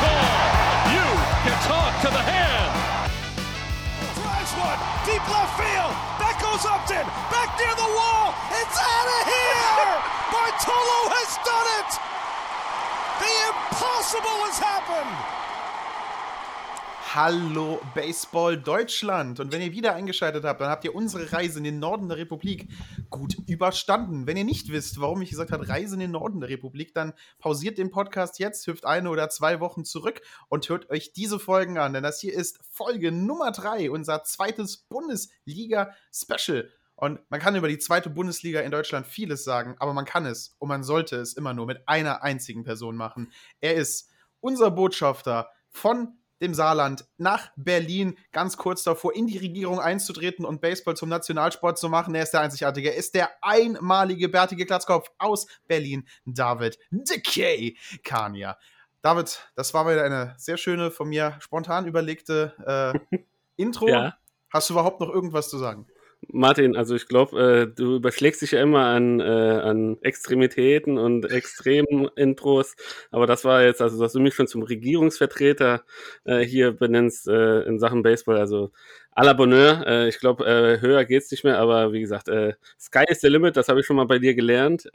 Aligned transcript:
Call. 0.00 0.26
You 0.96 1.06
can 1.44 1.56
talk 1.68 1.92
to 2.04 2.10
the 2.10 2.24
hand. 2.24 2.72
Drives 4.16 4.52
one 4.56 4.80
deep 5.04 5.24
left 5.28 5.54
field. 5.60 5.92
That 6.20 6.36
goes 6.40 6.64
Upton. 6.64 7.04
Back 7.28 7.48
near 7.60 7.74
the 7.76 7.90
wall. 7.92 8.32
It's 8.56 8.78
out 8.80 9.08
of 9.08 9.22
here. 9.28 9.92
Bartolo 10.32 11.00
has 11.16 11.30
done 11.44 11.68
it. 11.80 11.90
The 13.20 13.32
impossible 13.52 14.38
has 14.48 14.58
happened. 14.58 15.39
Hallo 17.12 17.80
Baseball 17.92 18.56
Deutschland. 18.56 19.40
Und 19.40 19.50
wenn 19.50 19.60
ihr 19.60 19.72
wieder 19.72 19.96
eingeschaltet 19.96 20.44
habt, 20.44 20.60
dann 20.60 20.68
habt 20.68 20.84
ihr 20.84 20.94
unsere 20.94 21.32
Reise 21.32 21.58
in 21.58 21.64
den 21.64 21.80
Norden 21.80 22.08
der 22.08 22.18
Republik 22.18 22.68
gut 23.10 23.36
überstanden. 23.48 24.28
Wenn 24.28 24.36
ihr 24.36 24.44
nicht 24.44 24.70
wisst, 24.70 25.00
warum 25.00 25.20
ich 25.20 25.30
gesagt 25.30 25.50
habe, 25.50 25.68
Reise 25.68 25.94
in 25.94 26.00
den 26.00 26.12
Norden 26.12 26.38
der 26.38 26.50
Republik, 26.50 26.94
dann 26.94 27.12
pausiert 27.40 27.78
den 27.78 27.90
Podcast 27.90 28.38
jetzt, 28.38 28.64
hüpft 28.68 28.86
eine 28.86 29.10
oder 29.10 29.28
zwei 29.28 29.58
Wochen 29.58 29.84
zurück 29.84 30.20
und 30.48 30.68
hört 30.68 30.88
euch 30.88 31.12
diese 31.12 31.40
Folgen 31.40 31.78
an. 31.78 31.94
Denn 31.94 32.04
das 32.04 32.20
hier 32.20 32.32
ist 32.32 32.60
Folge 32.70 33.10
Nummer 33.10 33.50
drei, 33.50 33.90
unser 33.90 34.22
zweites 34.22 34.76
Bundesliga-Special. 34.76 36.70
Und 36.94 37.18
man 37.28 37.40
kann 37.40 37.56
über 37.56 37.66
die 37.66 37.78
zweite 37.78 38.08
Bundesliga 38.08 38.60
in 38.60 38.70
Deutschland 38.70 39.04
vieles 39.04 39.42
sagen, 39.42 39.74
aber 39.80 39.94
man 39.94 40.04
kann 40.04 40.26
es 40.26 40.54
und 40.60 40.68
man 40.68 40.84
sollte 40.84 41.16
es 41.16 41.32
immer 41.32 41.54
nur 41.54 41.66
mit 41.66 41.88
einer 41.88 42.22
einzigen 42.22 42.62
Person 42.62 42.94
machen. 42.94 43.32
Er 43.60 43.74
ist 43.74 44.10
unser 44.38 44.70
Botschafter 44.70 45.50
von 45.70 46.19
dem 46.40 46.54
Saarland 46.54 47.04
nach 47.18 47.50
Berlin, 47.56 48.16
ganz 48.32 48.56
kurz 48.56 48.82
davor, 48.82 49.14
in 49.14 49.26
die 49.26 49.38
Regierung 49.38 49.78
einzutreten 49.78 50.44
und 50.44 50.60
Baseball 50.60 50.96
zum 50.96 51.08
Nationalsport 51.08 51.78
zu 51.78 51.88
machen. 51.88 52.14
Er 52.14 52.22
ist 52.22 52.32
der 52.32 52.40
Einzigartige. 52.40 52.90
Er 52.90 52.96
ist 52.96 53.14
der 53.14 53.30
einmalige 53.42 54.28
bärtige 54.28 54.66
Glatzkopf 54.66 55.10
aus 55.18 55.46
Berlin, 55.66 56.06
David 56.24 56.78
Decay 56.90 57.76
Kania. 58.02 58.58
David, 59.02 59.50
das 59.54 59.72
war 59.72 59.88
wieder 59.88 60.04
eine 60.04 60.34
sehr 60.36 60.56
schöne, 60.56 60.90
von 60.90 61.08
mir 61.08 61.36
spontan 61.40 61.86
überlegte 61.86 63.00
äh, 63.10 63.18
Intro. 63.56 63.88
Ja. 63.88 64.16
Hast 64.52 64.68
du 64.68 64.74
überhaupt 64.74 65.00
noch 65.00 65.08
irgendwas 65.08 65.48
zu 65.48 65.58
sagen? 65.58 65.86
Martin, 66.28 66.76
also 66.76 66.94
ich 66.94 67.08
glaube, 67.08 67.40
äh, 67.40 67.66
du 67.74 67.96
überschlägst 67.96 68.42
dich 68.42 68.52
ja 68.52 68.62
immer 68.62 68.84
an, 68.86 69.20
äh, 69.20 69.24
an 69.24 69.98
Extremitäten 70.02 70.98
und 70.98 71.24
extremen 71.30 72.08
Intros, 72.14 72.76
aber 73.10 73.26
das 73.26 73.44
war 73.44 73.64
jetzt, 73.64 73.80
also 73.82 73.98
dass 74.00 74.12
du 74.12 74.20
mich 74.20 74.34
schon 74.34 74.46
zum 74.46 74.62
Regierungsvertreter 74.62 75.82
äh, 76.24 76.40
hier 76.40 76.72
benennst 76.72 77.26
äh, 77.26 77.62
in 77.62 77.78
Sachen 77.78 78.02
Baseball, 78.02 78.36
also 78.36 78.70
à 79.16 79.24
la 79.24 79.32
Bonheur, 79.32 79.84
äh, 79.86 80.08
ich 80.08 80.18
glaube, 80.20 80.44
äh, 80.46 80.80
höher 80.80 81.04
geht's 81.04 81.30
nicht 81.30 81.42
mehr, 81.44 81.58
aber 81.58 81.92
wie 81.92 82.00
gesagt, 82.00 82.28
äh, 82.28 82.54
Sky 82.78 83.04
is 83.08 83.20
the 83.20 83.28
limit, 83.28 83.56
das 83.56 83.68
habe 83.68 83.80
ich 83.80 83.86
schon 83.86 83.96
mal 83.96 84.06
bei 84.06 84.18
dir 84.18 84.34
gelernt. 84.34 84.88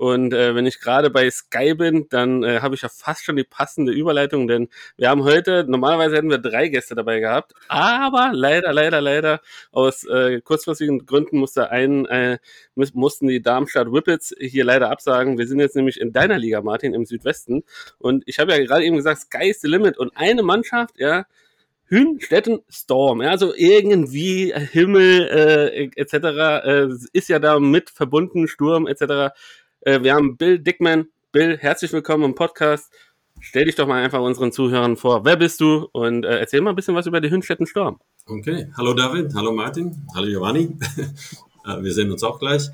Und 0.00 0.32
äh, 0.32 0.54
wenn 0.54 0.64
ich 0.64 0.80
gerade 0.80 1.10
bei 1.10 1.30
Sky 1.30 1.74
bin, 1.74 2.06
dann 2.08 2.42
äh, 2.42 2.60
habe 2.60 2.74
ich 2.74 2.80
ja 2.80 2.88
fast 2.88 3.22
schon 3.22 3.36
die 3.36 3.44
passende 3.44 3.92
Überleitung, 3.92 4.48
denn 4.48 4.68
wir 4.96 5.10
haben 5.10 5.24
heute, 5.24 5.66
normalerweise 5.68 6.16
hätten 6.16 6.30
wir 6.30 6.38
drei 6.38 6.68
Gäste 6.68 6.94
dabei 6.94 7.20
gehabt, 7.20 7.52
aber 7.68 8.30
leider, 8.32 8.72
leider, 8.72 9.02
leider, 9.02 9.40
aus 9.72 10.04
äh, 10.04 10.40
kurzfristigen 10.40 11.04
Gründen 11.04 11.36
musste 11.36 11.70
ein, 11.70 12.06
äh, 12.06 12.38
muss- 12.74 12.94
mussten 12.94 13.28
die 13.28 13.42
Darmstadt 13.42 13.92
Whippets 13.92 14.34
hier 14.40 14.64
leider 14.64 14.90
absagen. 14.90 15.36
Wir 15.36 15.46
sind 15.46 15.60
jetzt 15.60 15.76
nämlich 15.76 16.00
in 16.00 16.14
deiner 16.14 16.38
Liga, 16.38 16.62
Martin, 16.62 16.94
im 16.94 17.04
Südwesten. 17.04 17.62
Und 17.98 18.22
ich 18.24 18.38
habe 18.38 18.52
ja 18.52 18.64
gerade 18.64 18.84
eben 18.84 18.96
gesagt, 18.96 19.20
Sky 19.20 19.50
is 19.50 19.60
the 19.60 19.68
limit. 19.68 19.98
Und 19.98 20.12
eine 20.16 20.42
Mannschaft, 20.42 20.98
ja, 20.98 21.26
Hünstetten 21.90 22.60
Storm, 22.68 23.20
ja, 23.20 23.30
also 23.30 23.52
irgendwie 23.52 24.54
Himmel 24.54 25.26
äh, 25.28 25.90
etc. 26.00 26.14
Äh, 26.64 26.88
ist 27.12 27.28
ja 27.28 27.40
da 27.40 27.58
mit 27.58 27.90
verbunden, 27.90 28.46
Sturm 28.46 28.86
etc. 28.86 29.34
Äh, 29.82 30.02
wir 30.02 30.14
haben 30.14 30.36
Bill 30.36 30.58
Dickman. 30.58 31.08
Bill, 31.32 31.56
herzlich 31.56 31.92
willkommen 31.92 32.24
im 32.24 32.34
Podcast. 32.34 32.92
Stell 33.40 33.64
dich 33.64 33.76
doch 33.76 33.86
mal 33.86 34.02
einfach 34.02 34.20
unseren 34.20 34.52
Zuhörern 34.52 34.96
vor. 34.96 35.24
Wer 35.24 35.36
bist 35.36 35.60
du? 35.60 35.88
Und 35.92 36.24
äh, 36.24 36.38
erzähl 36.38 36.60
mal 36.60 36.70
ein 36.70 36.76
bisschen 36.76 36.94
was 36.94 37.06
über 37.06 37.20
die 37.20 37.30
Hünstetten 37.30 37.66
Storm. 37.66 37.98
Okay, 38.26 38.70
hallo 38.76 38.92
David, 38.92 39.34
hallo 39.34 39.52
Martin, 39.52 40.06
hallo 40.14 40.26
Giovanni. 40.26 40.76
Äh, 41.62 41.82
Wir 41.82 41.92
sehen 41.92 42.10
uns 42.10 42.22
auch 42.22 42.38
gleich. 42.38 42.70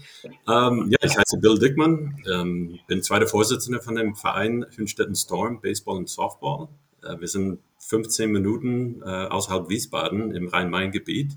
Ähm, 0.49 0.87
ja, 0.91 0.99
ich 1.03 1.19
heiße 1.19 1.39
Bill 1.39 1.59
Dickmann, 1.59 2.22
ähm, 2.33 2.78
bin 2.87 3.03
zweiter 3.03 3.27
Vorsitzender 3.27 3.81
von 3.83 3.97
dem 3.97 4.15
Verein 4.15 4.65
Hünstetten 4.77 5.17
Storm, 5.17 5.61
Baseball 5.61 5.97
und 5.97 6.09
Softball. 6.09 6.69
Äh, 7.03 7.19
wir 7.19 7.27
sind 7.27 7.59
15 7.81 8.31
Minuten 8.31 9.03
äh, 9.03 9.27
außerhalb 9.27 9.69
Wiesbaden 9.69 10.31
im 10.37 10.47
Rhein-Main-Gebiet. 10.47 11.33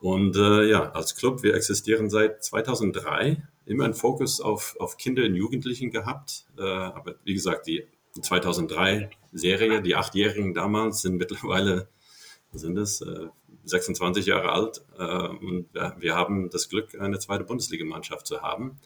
Und 0.00 0.36
äh, 0.36 0.70
ja, 0.70 0.92
als 0.92 1.16
Club, 1.16 1.42
wir 1.42 1.54
existieren 1.54 2.08
seit 2.08 2.44
2003, 2.44 3.42
immer 3.70 3.84
einen 3.84 3.94
Fokus 3.94 4.40
auf, 4.40 4.76
auf 4.80 4.96
Kinder 4.96 5.24
und 5.24 5.34
Jugendlichen 5.34 5.90
gehabt. 5.90 6.46
Äh, 6.58 6.62
aber 6.62 7.14
wie 7.24 7.34
gesagt, 7.34 7.66
die 7.66 7.86
2003-Serie, 8.16 9.82
die 9.82 9.94
Achtjährigen 9.94 10.54
damals, 10.54 11.02
sind 11.02 11.16
mittlerweile 11.16 11.88
sind 12.52 12.76
es 12.78 13.00
äh, 13.00 13.28
26 13.64 14.26
Jahre 14.26 14.50
alt 14.50 14.82
äh, 14.98 15.28
und 15.28 15.68
wir, 15.72 16.16
haben 16.16 16.50
das 16.50 16.68
Glück, 16.68 17.00
eine 17.00 17.20
zweite 17.20 17.44
Bundesligamannschaft 17.44 18.26
zu 18.26 18.42
haben, 18.42 18.80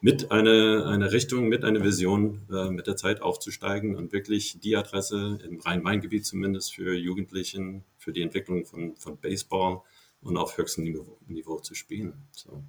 mit 0.00 0.30
einer 0.30 0.86
eine 0.86 1.10
Richtung, 1.10 1.48
mit 1.48 1.64
einer 1.64 1.82
Vision, 1.82 2.42
äh, 2.52 2.70
mit 2.70 2.86
der 2.86 2.94
Zeit 2.94 3.22
aufzusteigen 3.22 3.96
und 3.96 4.12
wirklich 4.12 4.60
die 4.60 4.76
Adresse 4.76 5.40
im 5.44 5.58
Rhein-Main-Gebiet 5.58 6.24
zumindest 6.24 6.74
für 6.74 6.94
Jugendlichen, 6.94 7.84
für 7.98 8.12
die 8.12 8.22
Entwicklung 8.22 8.66
von, 8.66 8.94
von 8.96 9.16
Baseball 9.16 9.80
und 10.20 10.36
auf 10.36 10.56
höchstem 10.56 10.84
Niveau, 10.84 11.18
Niveau 11.26 11.58
zu 11.58 11.74
spielen. 11.74 12.28
So, 12.30 12.62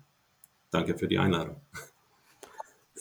danke 0.74 0.98
für 0.98 1.08
die 1.08 1.20
Einladung. 1.20 1.62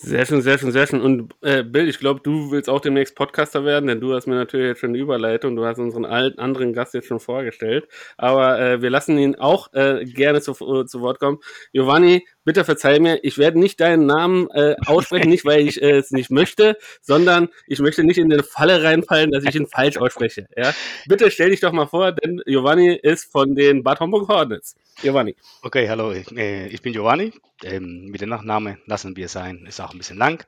Sehr 0.05 0.27
schön, 0.27 0.43
sehr 0.43 0.59
schön, 0.59 0.73
sehr 0.73 0.89
schön. 0.89 1.01
Und 1.01 1.33
äh, 1.43 1.63
Bill, 1.63 1.89
ich 1.89 2.01
glaube, 2.01 2.21
du 2.25 2.51
willst 2.51 2.69
auch 2.69 2.81
demnächst 2.81 3.15
Podcaster 3.15 3.65
werden, 3.65 3.87
denn 3.87 4.01
du 4.01 4.13
hast 4.15 4.27
mir 4.27 4.35
natürlich 4.35 4.67
jetzt 4.67 4.81
schon 4.81 4.91
eine 4.91 4.99
Überleitung. 4.99 5.55
Du 5.55 5.65
hast 5.65 5.79
unseren 5.79 6.05
alten 6.05 6.41
anderen 6.41 6.73
Gast 6.73 6.93
jetzt 6.95 7.07
schon 7.07 7.21
vorgestellt. 7.21 7.87
Aber 8.17 8.59
äh, 8.59 8.83
wir 8.83 8.91
lassen 8.91 9.17
ihn 9.17 9.37
auch 9.37 9.73
äh, 9.75 10.05
gerne 10.05 10.41
zu, 10.41 10.53
äh, 10.53 10.87
zu 10.87 11.03
Wort 11.03 11.21
kommen. 11.21 11.39
Giovanni, 11.73 12.27
bitte 12.45 12.65
verzeih 12.65 12.99
mir, 12.99 13.21
ich 13.23 13.39
werde 13.39 13.59
nicht 13.59 13.81
deinen 13.81 14.07
Namen 14.07 14.49
äh, 14.51 14.77
aussprechen, 14.87 15.29
nicht 15.29 15.45
weil 15.45 15.67
ich 15.67 15.81
äh, 15.81 15.93
es 15.93 16.11
nicht 16.11 16.31
möchte, 16.31 16.77
sondern 17.01 17.49
ich 17.67 17.79
möchte 17.79 18.05
nicht 18.05 18.19
in 18.19 18.33
eine 18.33 18.43
Falle 18.43 18.83
reinfallen, 18.83 19.31
dass 19.31 19.45
ich 19.45 19.55
ihn 19.55 19.67
falsch 19.67 19.97
ausspreche. 19.97 20.47
Ja? 20.57 20.73
Bitte 21.07 21.31
stell 21.31 21.51
dich 21.51 21.61
doch 21.61 21.73
mal 21.73 21.87
vor, 21.87 22.13
denn 22.13 22.41
Giovanni 22.47 22.95
ist 22.95 23.31
von 23.31 23.55
den 23.55 23.83
Bad 23.83 24.01
Homburg 24.01 24.29
Hornets. 24.29 24.75
Giovanni. 25.01 25.35
Okay, 25.63 25.89
hallo, 25.89 26.13
äh, 26.13 26.67
ich 26.69 26.83
bin 26.83 26.93
Giovanni. 26.93 27.33
Ähm, 27.65 28.07
mit 28.07 28.21
dem 28.21 28.29
Nachname 28.29 28.79
lassen 28.87 29.17
wir 29.17 29.29
sein, 29.29 29.65
ist 29.67 29.81
auch 29.81 29.93
ein 29.93 29.99
bisschen 29.99 30.19
lang. 30.19 30.45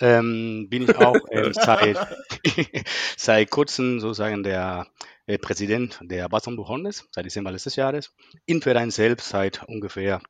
Ähm, 0.00 0.66
bin 0.68 0.82
ich 0.82 0.96
auch 0.96 1.16
ähm, 1.30 1.52
seit, 1.52 1.96
seit 3.16 3.50
kurzem 3.50 4.00
sozusagen 4.00 4.42
der 4.42 4.88
äh, 5.26 5.38
Präsident 5.38 5.98
der 6.02 6.28
Bassonburg 6.28 6.68
Hornets, 6.68 7.08
seit 7.10 7.24
Dezember 7.24 7.50
letztes 7.50 7.76
Jahres. 7.76 8.12
Im 8.46 8.62
Verein 8.62 8.90
selbst 8.90 9.28
seit 9.28 9.64
ungefähr 9.64 10.20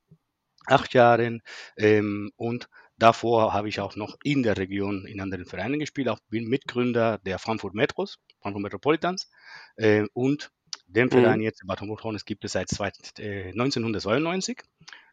acht 0.66 0.94
Jahren. 0.94 1.42
Ähm, 1.76 2.30
und 2.36 2.68
davor 2.98 3.52
habe 3.52 3.68
ich 3.68 3.80
auch 3.80 3.96
noch 3.96 4.16
in 4.22 4.42
der 4.42 4.56
Region 4.56 5.06
in 5.06 5.20
anderen 5.20 5.46
Vereinen 5.46 5.78
gespielt. 5.78 6.08
Auch 6.08 6.18
bin 6.28 6.48
Mitgründer 6.48 7.18
der 7.18 7.38
Frankfurt 7.38 7.74
Metros, 7.74 8.18
Frankfurt 8.40 8.62
Metropolitans. 8.62 9.30
Äh, 9.76 10.06
und 10.12 10.50
den 10.86 11.10
Verein 11.10 11.40
jetzt, 11.40 11.66
Bad 11.66 11.80
Homburg 11.80 12.04
Hornets, 12.04 12.24
gibt 12.24 12.44
es 12.44 12.52
seit 12.52 12.68
zwei, 12.68 12.90
äh, 13.18 13.48
1992 13.50 14.62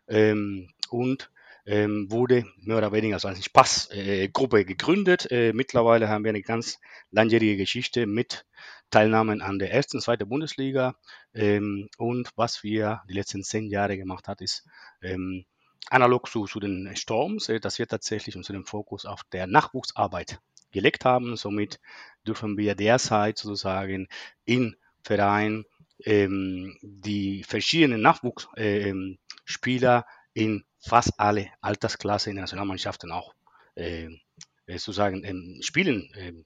ähm, 0.08 0.70
und 0.90 1.32
ähm, 1.66 2.12
wurde 2.12 2.46
mehr 2.58 2.78
oder 2.78 2.92
weniger 2.92 3.24
als 3.24 3.46
Spaßgruppe 3.46 4.60
äh, 4.60 4.66
gegründet. 4.66 5.32
Äh, 5.32 5.54
mittlerweile 5.54 6.10
haben 6.10 6.24
wir 6.24 6.30
eine 6.30 6.42
ganz 6.42 6.80
langjährige 7.12 7.58
Geschichte 7.58 8.06
mit 8.06 8.46
Teilnahmen 8.94 9.42
an 9.42 9.58
der 9.58 9.74
ersten, 9.74 10.00
zweiten 10.00 10.30
Bundesliga. 10.30 10.96
Ähm, 11.34 11.90
und 11.98 12.30
was 12.36 12.62
wir 12.62 13.02
die 13.10 13.14
letzten 13.14 13.44
zehn 13.44 13.68
Jahre 13.68 13.98
gemacht 13.98 14.28
hat, 14.28 14.40
ist 14.40 14.68
ähm, 15.02 15.46
analog 15.90 16.30
zu, 16.30 16.46
zu 16.46 16.60
den 16.60 16.96
Storms, 16.96 17.50
äh, 17.50 17.60
dass 17.60 17.80
wir 17.80 17.88
tatsächlich 17.88 18.38
unseren 18.38 18.66
Fokus 18.66 19.06
auf 19.06 19.24
der 19.32 19.48
Nachwuchsarbeit 19.48 20.40
gelegt 20.72 21.06
haben. 21.06 21.36
Somit 21.38 21.80
dürfen 22.28 22.56
wir 22.56 22.76
derzeit 22.76 23.40
sozusagen 23.40 24.08
in 24.46 24.76
Verein 25.02 25.66
ähm, 26.06 26.78
die 26.84 27.44
verschiedenen 27.44 28.02
Nachwuchsspieler 28.02 29.98
ähm, 29.98 30.04
in 30.36 30.66
fast 30.80 31.20
alle 31.20 31.48
Altersklassen 31.62 32.30
in 32.30 32.36
der 32.36 32.44
Nationalmannschaften 32.44 33.12
auch 33.12 33.34
äh, 33.74 34.06
äh, 34.68 34.78
sozusagen 34.78 35.24
ähm, 35.24 35.58
spielen 35.62 36.46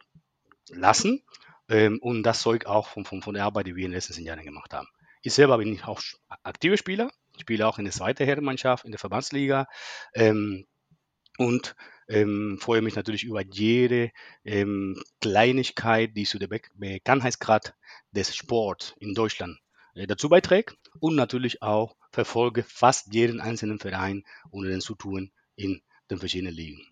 lassen. 0.70 1.24
Ähm, 1.70 2.00
und 2.02 2.24
das 2.24 2.42
zeugt 2.42 2.68
auch 2.68 2.88
von, 2.88 3.06
von, 3.06 3.22
von 3.22 3.34
der 3.34 3.44
Arbeit, 3.44 3.68
die 3.68 3.76
wir 3.76 3.86
in 3.86 3.92
den 3.92 3.96
letzten 3.96 4.22
Jahren 4.22 4.44
gemacht 4.44 4.74
haben. 4.74 4.88
Ich 5.22 5.34
selber 5.34 5.58
bin 5.58 5.82
auch 5.84 6.02
aktiver 6.44 6.78
Spieler. 6.78 7.12
Ich 7.36 7.42
spiele 7.42 7.68
auch 7.68 7.78
in 7.78 7.86
der 7.86 7.94
zweiten 7.94 8.26
Herrenmannschaft, 8.26 8.86
in 8.86 8.92
der 8.92 9.00
Verbandsliga. 9.00 9.68
Ähm, 10.14 10.66
und 11.38 11.76
ähm, 12.08 12.58
freue 12.60 12.82
mich 12.82 12.96
natürlich 12.96 13.24
über 13.24 13.44
jede 13.44 14.12
ähm, 14.44 15.02
Kleinigkeit, 15.22 16.16
die 16.16 16.26
zu 16.26 16.40
dem 16.40 16.50
Be 16.50 16.62
Bekanntheitsgrad 16.74 17.76
des 18.12 18.36
Sports 18.36 18.96
in 19.00 19.14
Deutschland 19.14 19.60
äh, 19.94 20.08
dazu 20.08 20.30
beiträgt 20.30 20.78
und 21.00 21.16
natürlich 21.16 21.62
auch 21.62 21.96
verfolge 22.12 22.64
fast 22.64 23.14
jeden 23.14 23.42
einzelnen 23.42 23.80
Verein 23.80 24.24
unter 24.50 24.70
den 24.70 24.82
Zutun 24.82 25.32
in 25.56 25.82
den 26.10 26.18
verschiedenen 26.18 26.54
Ligen. 26.54 26.88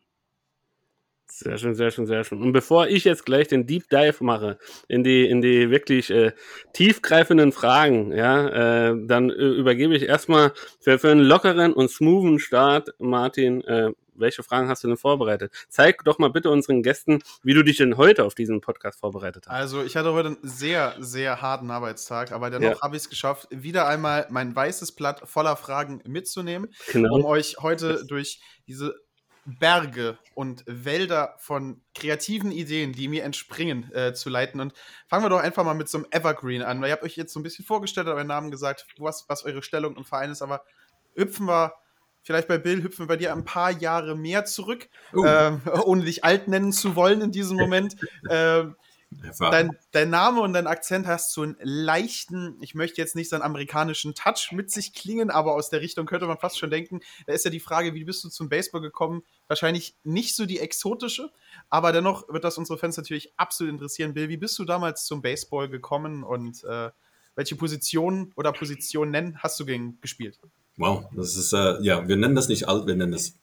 Sehr 1.27 1.57
schön, 1.57 1.75
sehr 1.75 1.91
schön, 1.91 2.05
sehr 2.05 2.23
schön. 2.23 2.41
Und 2.41 2.53
bevor 2.53 2.87
ich 2.87 3.03
jetzt 3.03 3.25
gleich 3.25 3.47
den 3.47 3.67
Deep 3.67 3.89
Dive 3.89 4.23
mache 4.23 4.57
in 4.87 5.03
die, 5.03 5.27
in 5.27 5.41
die 5.41 5.69
wirklich 5.69 6.09
äh, 6.09 6.31
tiefgreifenden 6.73 7.51
Fragen, 7.51 8.11
ja, 8.11 8.89
äh, 8.89 8.95
dann 9.05 9.29
äh, 9.29 9.33
übergebe 9.33 9.95
ich 9.95 10.03
erstmal 10.03 10.53
für, 10.79 10.99
für 10.99 11.11
einen 11.11 11.25
lockeren 11.25 11.73
und 11.73 11.89
smoothen 11.89 12.39
Start, 12.39 12.93
Martin, 12.99 13.61
äh, 13.65 13.91
welche 14.17 14.43
Fragen 14.43 14.69
hast 14.69 14.83
du 14.83 14.87
denn 14.87 14.97
vorbereitet? 14.97 15.51
Zeig 15.67 16.03
doch 16.03 16.19
mal 16.19 16.29
bitte 16.29 16.49
unseren 16.49 16.83
Gästen, 16.83 17.21
wie 17.43 17.53
du 17.53 17.63
dich 17.63 17.77
denn 17.77 17.97
heute 17.97 18.23
auf 18.23 18.35
diesen 18.35 18.61
Podcast 18.61 18.99
vorbereitet 18.99 19.47
hast. 19.47 19.53
Also, 19.53 19.83
ich 19.83 19.95
hatte 19.95 20.13
heute 20.13 20.29
einen 20.29 20.37
sehr, 20.41 20.95
sehr 20.99 21.41
harten 21.41 21.69
Arbeitstag, 21.69 22.31
aber 22.31 22.49
dennoch 22.49 22.77
ja. 22.77 22.81
habe 22.81 22.95
ich 22.95 23.03
es 23.03 23.09
geschafft, 23.09 23.47
wieder 23.51 23.87
einmal 23.87 24.27
mein 24.29 24.55
weißes 24.55 24.93
Blatt 24.93 25.21
voller 25.25 25.55
Fragen 25.55 26.01
mitzunehmen, 26.07 26.73
genau. 26.91 27.15
um 27.15 27.25
euch 27.25 27.57
heute 27.59 28.05
durch 28.05 28.39
diese 28.67 28.95
Berge 29.45 30.17
und 30.33 30.63
Wälder 30.65 31.35
von 31.37 31.81
kreativen 31.93 32.51
Ideen, 32.51 32.93
die 32.93 33.07
mir 33.07 33.23
entspringen, 33.23 33.91
äh, 33.93 34.13
zu 34.13 34.29
leiten. 34.29 34.59
Und 34.59 34.73
fangen 35.07 35.23
wir 35.23 35.29
doch 35.29 35.39
einfach 35.39 35.63
mal 35.63 35.75
mit 35.75 35.87
so 35.87 35.99
einem 35.99 36.07
Evergreen 36.11 36.63
an. 36.63 36.81
Weil 36.81 36.89
ihr 36.89 36.93
habt 36.93 37.03
euch 37.03 37.15
jetzt 37.15 37.33
so 37.33 37.39
ein 37.39 37.43
bisschen 37.43 37.65
vorgestellt, 37.65 38.07
euren 38.07 38.27
Namen 38.27 38.51
gesagt, 38.51 38.85
was, 38.97 39.25
was 39.27 39.45
eure 39.45 39.61
Stellung 39.61 39.95
im 39.95 40.05
Verein 40.05 40.31
ist, 40.31 40.41
aber 40.41 40.63
hüpfen 41.15 41.47
wir 41.47 41.73
vielleicht 42.23 42.47
bei 42.47 42.57
Bill 42.57 42.81
hüpfen 42.81 43.03
wir 43.03 43.07
bei 43.07 43.17
dir 43.17 43.31
ein 43.31 43.45
paar 43.45 43.71
Jahre 43.71 44.15
mehr 44.15 44.45
zurück, 44.45 44.89
uh. 45.13 45.25
ähm, 45.25 45.61
ohne 45.85 46.03
dich 46.03 46.23
alt 46.23 46.47
nennen 46.47 46.71
zu 46.71 46.95
wollen 46.95 47.21
in 47.21 47.31
diesem 47.31 47.55
Moment. 47.55 47.95
ähm, 48.29 48.75
dein, 49.39 49.77
dein, 49.91 50.09
Name 50.09 50.41
und 50.41 50.53
dein 50.53 50.67
Akzent 50.67 51.07
hast 51.07 51.33
so 51.33 51.41
einen 51.41 51.57
leichten, 51.61 52.57
ich 52.61 52.75
möchte 52.75 53.01
jetzt 53.01 53.15
nicht 53.15 53.29
so 53.29 53.35
einen 53.35 53.43
amerikanischen 53.43 54.13
Touch 54.15 54.51
mit 54.51 54.71
sich 54.71 54.93
klingen, 54.93 55.29
aber 55.29 55.53
aus 55.53 55.69
der 55.69 55.81
Richtung 55.81 56.05
könnte 56.05 56.27
man 56.27 56.37
fast 56.37 56.57
schon 56.57 56.69
denken. 56.69 57.01
Da 57.25 57.33
ist 57.33 57.45
ja 57.45 57.51
die 57.51 57.59
Frage, 57.59 57.93
wie 57.93 58.03
bist 58.03 58.23
du 58.23 58.29
zum 58.29 58.49
Baseball 58.49 58.81
gekommen? 58.81 59.23
Wahrscheinlich 59.47 59.95
nicht 60.03 60.35
so 60.35 60.45
die 60.45 60.59
exotische, 60.59 61.31
aber 61.69 61.91
dennoch 61.91 62.27
wird 62.29 62.43
das 62.43 62.57
unsere 62.57 62.77
Fans 62.77 62.97
natürlich 62.97 63.33
absolut 63.37 63.73
interessieren. 63.73 64.13
Bill, 64.13 64.29
wie 64.29 64.37
bist 64.37 64.57
du 64.59 64.65
damals 64.65 65.05
zum 65.05 65.21
Baseball 65.21 65.69
gekommen 65.69 66.23
und 66.23 66.63
äh, 66.63 66.89
welche 67.35 67.55
Position 67.55 68.31
oder 68.35 68.51
Positionen 68.51 69.37
hast 69.39 69.59
du 69.59 69.65
gegen 69.65 69.99
gespielt? 70.01 70.39
Wow, 70.77 71.05
das 71.15 71.35
ist, 71.37 71.53
äh, 71.53 71.81
ja, 71.81 72.07
wir 72.07 72.17
nennen 72.17 72.35
das 72.35 72.49
nicht 72.49 72.67
alt, 72.67 72.85
wir 72.85 72.95
nennen 72.95 73.13
das 73.13 73.35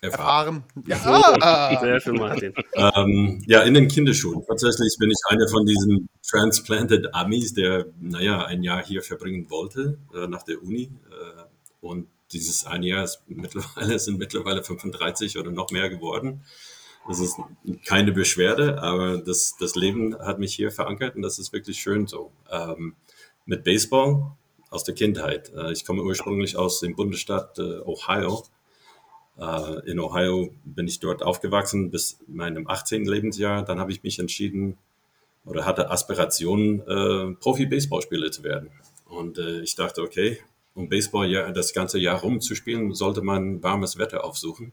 erfahren. 0.00 0.64
Ja, 0.86 1.78
sehr 1.80 2.00
schön, 2.00 2.16
Martin. 2.16 2.54
ähm, 2.74 3.42
ja, 3.46 3.62
in 3.62 3.74
den 3.74 3.88
Kinderschuhen. 3.88 4.44
Tatsächlich 4.46 4.96
bin 4.98 5.10
ich 5.10 5.18
einer 5.28 5.48
von 5.48 5.66
diesen 5.66 6.08
Transplanted 6.28 7.14
Amis, 7.14 7.54
der, 7.54 7.86
naja, 8.00 8.44
ein 8.44 8.62
Jahr 8.62 8.84
hier 8.84 9.02
verbringen 9.02 9.50
wollte, 9.50 9.98
äh, 10.14 10.26
nach 10.26 10.42
der 10.42 10.62
Uni. 10.62 10.90
Äh, 11.10 11.42
und 11.80 12.08
dieses 12.32 12.66
ein 12.66 12.82
Jahr 12.82 13.04
ist 13.04 13.22
mittlerweile, 13.26 13.98
sind 13.98 14.18
mittlerweile 14.18 14.62
35 14.62 15.38
oder 15.38 15.50
noch 15.50 15.70
mehr 15.70 15.88
geworden. 15.88 16.42
Das 17.08 17.18
ist 17.18 17.36
keine 17.86 18.12
Beschwerde, 18.12 18.82
aber 18.82 19.18
das, 19.18 19.56
das 19.58 19.74
Leben 19.74 20.18
hat 20.18 20.38
mich 20.38 20.54
hier 20.54 20.70
verankert 20.70 21.16
und 21.16 21.22
das 21.22 21.38
ist 21.38 21.52
wirklich 21.52 21.78
schön 21.80 22.06
so. 22.06 22.30
Ähm, 22.50 22.94
mit 23.46 23.64
Baseball 23.64 24.36
aus 24.70 24.84
der 24.84 24.94
Kindheit. 24.94 25.52
Äh, 25.54 25.72
ich 25.72 25.84
komme 25.84 26.02
ursprünglich 26.02 26.56
aus 26.56 26.80
dem 26.80 26.94
Bundesstaat 26.94 27.58
äh, 27.58 27.80
Ohio. 27.84 28.44
Äh, 29.40 29.90
in 29.90 29.98
Ohio 29.98 30.54
bin 30.64 30.86
ich 30.86 31.00
dort 31.00 31.22
aufgewachsen 31.22 31.90
bis 31.90 32.18
meinem 32.26 32.68
18. 32.68 33.04
Lebensjahr. 33.04 33.64
Dann 33.64 33.80
habe 33.80 33.92
ich 33.92 34.02
mich 34.02 34.18
entschieden 34.18 34.76
oder 35.46 35.64
hatte 35.64 35.90
Aspirationen, 35.90 37.36
Profi-Baseballspieler 37.40 38.30
zu 38.30 38.44
werden. 38.44 38.68
Und 39.08 39.38
ich 39.38 39.74
dachte, 39.74 40.02
okay, 40.02 40.38
um 40.74 40.90
Baseball 40.90 41.26
ja, 41.30 41.50
das 41.50 41.72
ganze 41.72 41.98
Jahr 41.98 42.20
rumzuspielen, 42.20 42.92
sollte 42.92 43.22
man 43.22 43.62
warmes 43.62 43.96
Wetter 43.96 44.22
aufsuchen. 44.22 44.72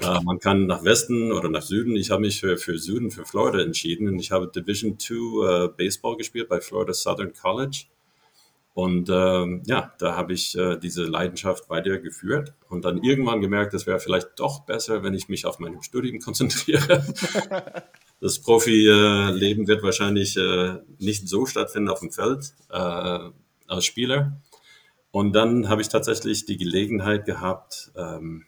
man 0.00 0.38
kann 0.38 0.66
nach 0.66 0.82
Westen 0.82 1.30
oder 1.30 1.50
nach 1.50 1.60
Süden. 1.60 1.94
Ich 1.94 2.10
habe 2.10 2.22
mich 2.22 2.40
für, 2.40 2.56
für 2.56 2.78
Süden, 2.78 3.10
für 3.10 3.26
Florida 3.26 3.62
entschieden. 3.62 4.18
Ich 4.18 4.30
habe 4.30 4.48
Division 4.48 4.96
II 4.98 5.68
Baseball 5.76 6.16
gespielt 6.16 6.48
bei 6.48 6.62
Florida 6.62 6.94
Southern 6.94 7.34
College. 7.34 7.84
Und 8.76 9.08
ähm, 9.08 9.62
ja, 9.64 9.94
da 9.98 10.16
habe 10.16 10.34
ich 10.34 10.54
äh, 10.54 10.76
diese 10.76 11.04
Leidenschaft 11.04 11.70
weitergeführt 11.70 12.52
und 12.68 12.84
dann 12.84 13.02
irgendwann 13.02 13.40
gemerkt, 13.40 13.72
es 13.72 13.86
wäre 13.86 14.00
vielleicht 14.00 14.38
doch 14.38 14.66
besser, 14.66 15.02
wenn 15.02 15.14
ich 15.14 15.30
mich 15.30 15.46
auf 15.46 15.58
meinem 15.58 15.80
Studium 15.80 16.18
konzentriere. 16.22 17.02
das 18.20 18.38
Profileben 18.38 19.66
wird 19.66 19.82
wahrscheinlich 19.82 20.36
äh, 20.36 20.74
nicht 20.98 21.26
so 21.26 21.46
stattfinden 21.46 21.88
auf 21.88 22.00
dem 22.00 22.12
Feld 22.12 22.52
äh, 22.68 23.30
als 23.66 23.86
Spieler. 23.86 24.42
Und 25.10 25.32
dann 25.32 25.70
habe 25.70 25.80
ich 25.80 25.88
tatsächlich 25.88 26.44
die 26.44 26.58
Gelegenheit 26.58 27.24
gehabt, 27.24 27.92
ähm, 27.96 28.44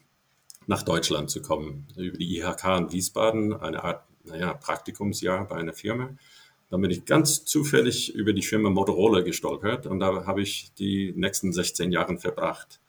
nach 0.67 0.83
Deutschland 0.83 1.31
zu 1.31 1.41
kommen, 1.41 1.89
über 1.97 2.19
die 2.19 2.37
IHK 2.37 2.65
in 2.77 2.93
Wiesbaden, 2.93 3.55
eine 3.55 3.83
Art 3.83 4.05
naja, 4.25 4.53
Praktikumsjahr 4.53 5.49
bei 5.49 5.57
einer 5.57 5.73
Firma. 5.73 6.11
Dann 6.71 6.83
bin 6.83 6.91
ich 6.91 7.05
ganz 7.05 7.45
zufällig 7.45 8.15
über 8.15 8.33
die 8.33 8.43
Firma 8.43 8.69
Motorola 8.71 9.21
gestolpert 9.21 9.87
und 9.87 10.01
da 10.01 10.27
habe 10.27 10.43
ich 10.43 10.73
die 10.79 11.13
nächsten 11.17 11.53
16 11.53 11.93
Jahre 11.93 12.19
verbracht. 12.19 12.81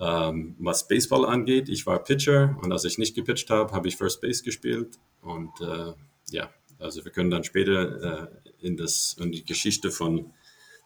Ähm, 0.00 0.56
was 0.58 0.88
Baseball 0.88 1.24
angeht, 1.24 1.68
ich 1.68 1.86
war 1.86 2.02
Pitcher 2.02 2.58
und 2.62 2.72
als 2.72 2.84
ich 2.84 2.98
nicht 2.98 3.14
gepitcht 3.14 3.50
habe, 3.50 3.72
habe 3.72 3.88
ich 3.88 3.96
First 3.96 4.20
Base 4.20 4.42
gespielt 4.42 4.98
und 5.20 5.52
äh, 5.60 5.92
ja, 6.30 6.50
also 6.78 7.04
wir 7.04 7.12
können 7.12 7.30
dann 7.30 7.44
später 7.44 8.30
äh, 8.32 8.66
in, 8.66 8.76
das, 8.76 9.16
in 9.20 9.30
die 9.30 9.44
Geschichte 9.44 9.90
von 9.90 10.32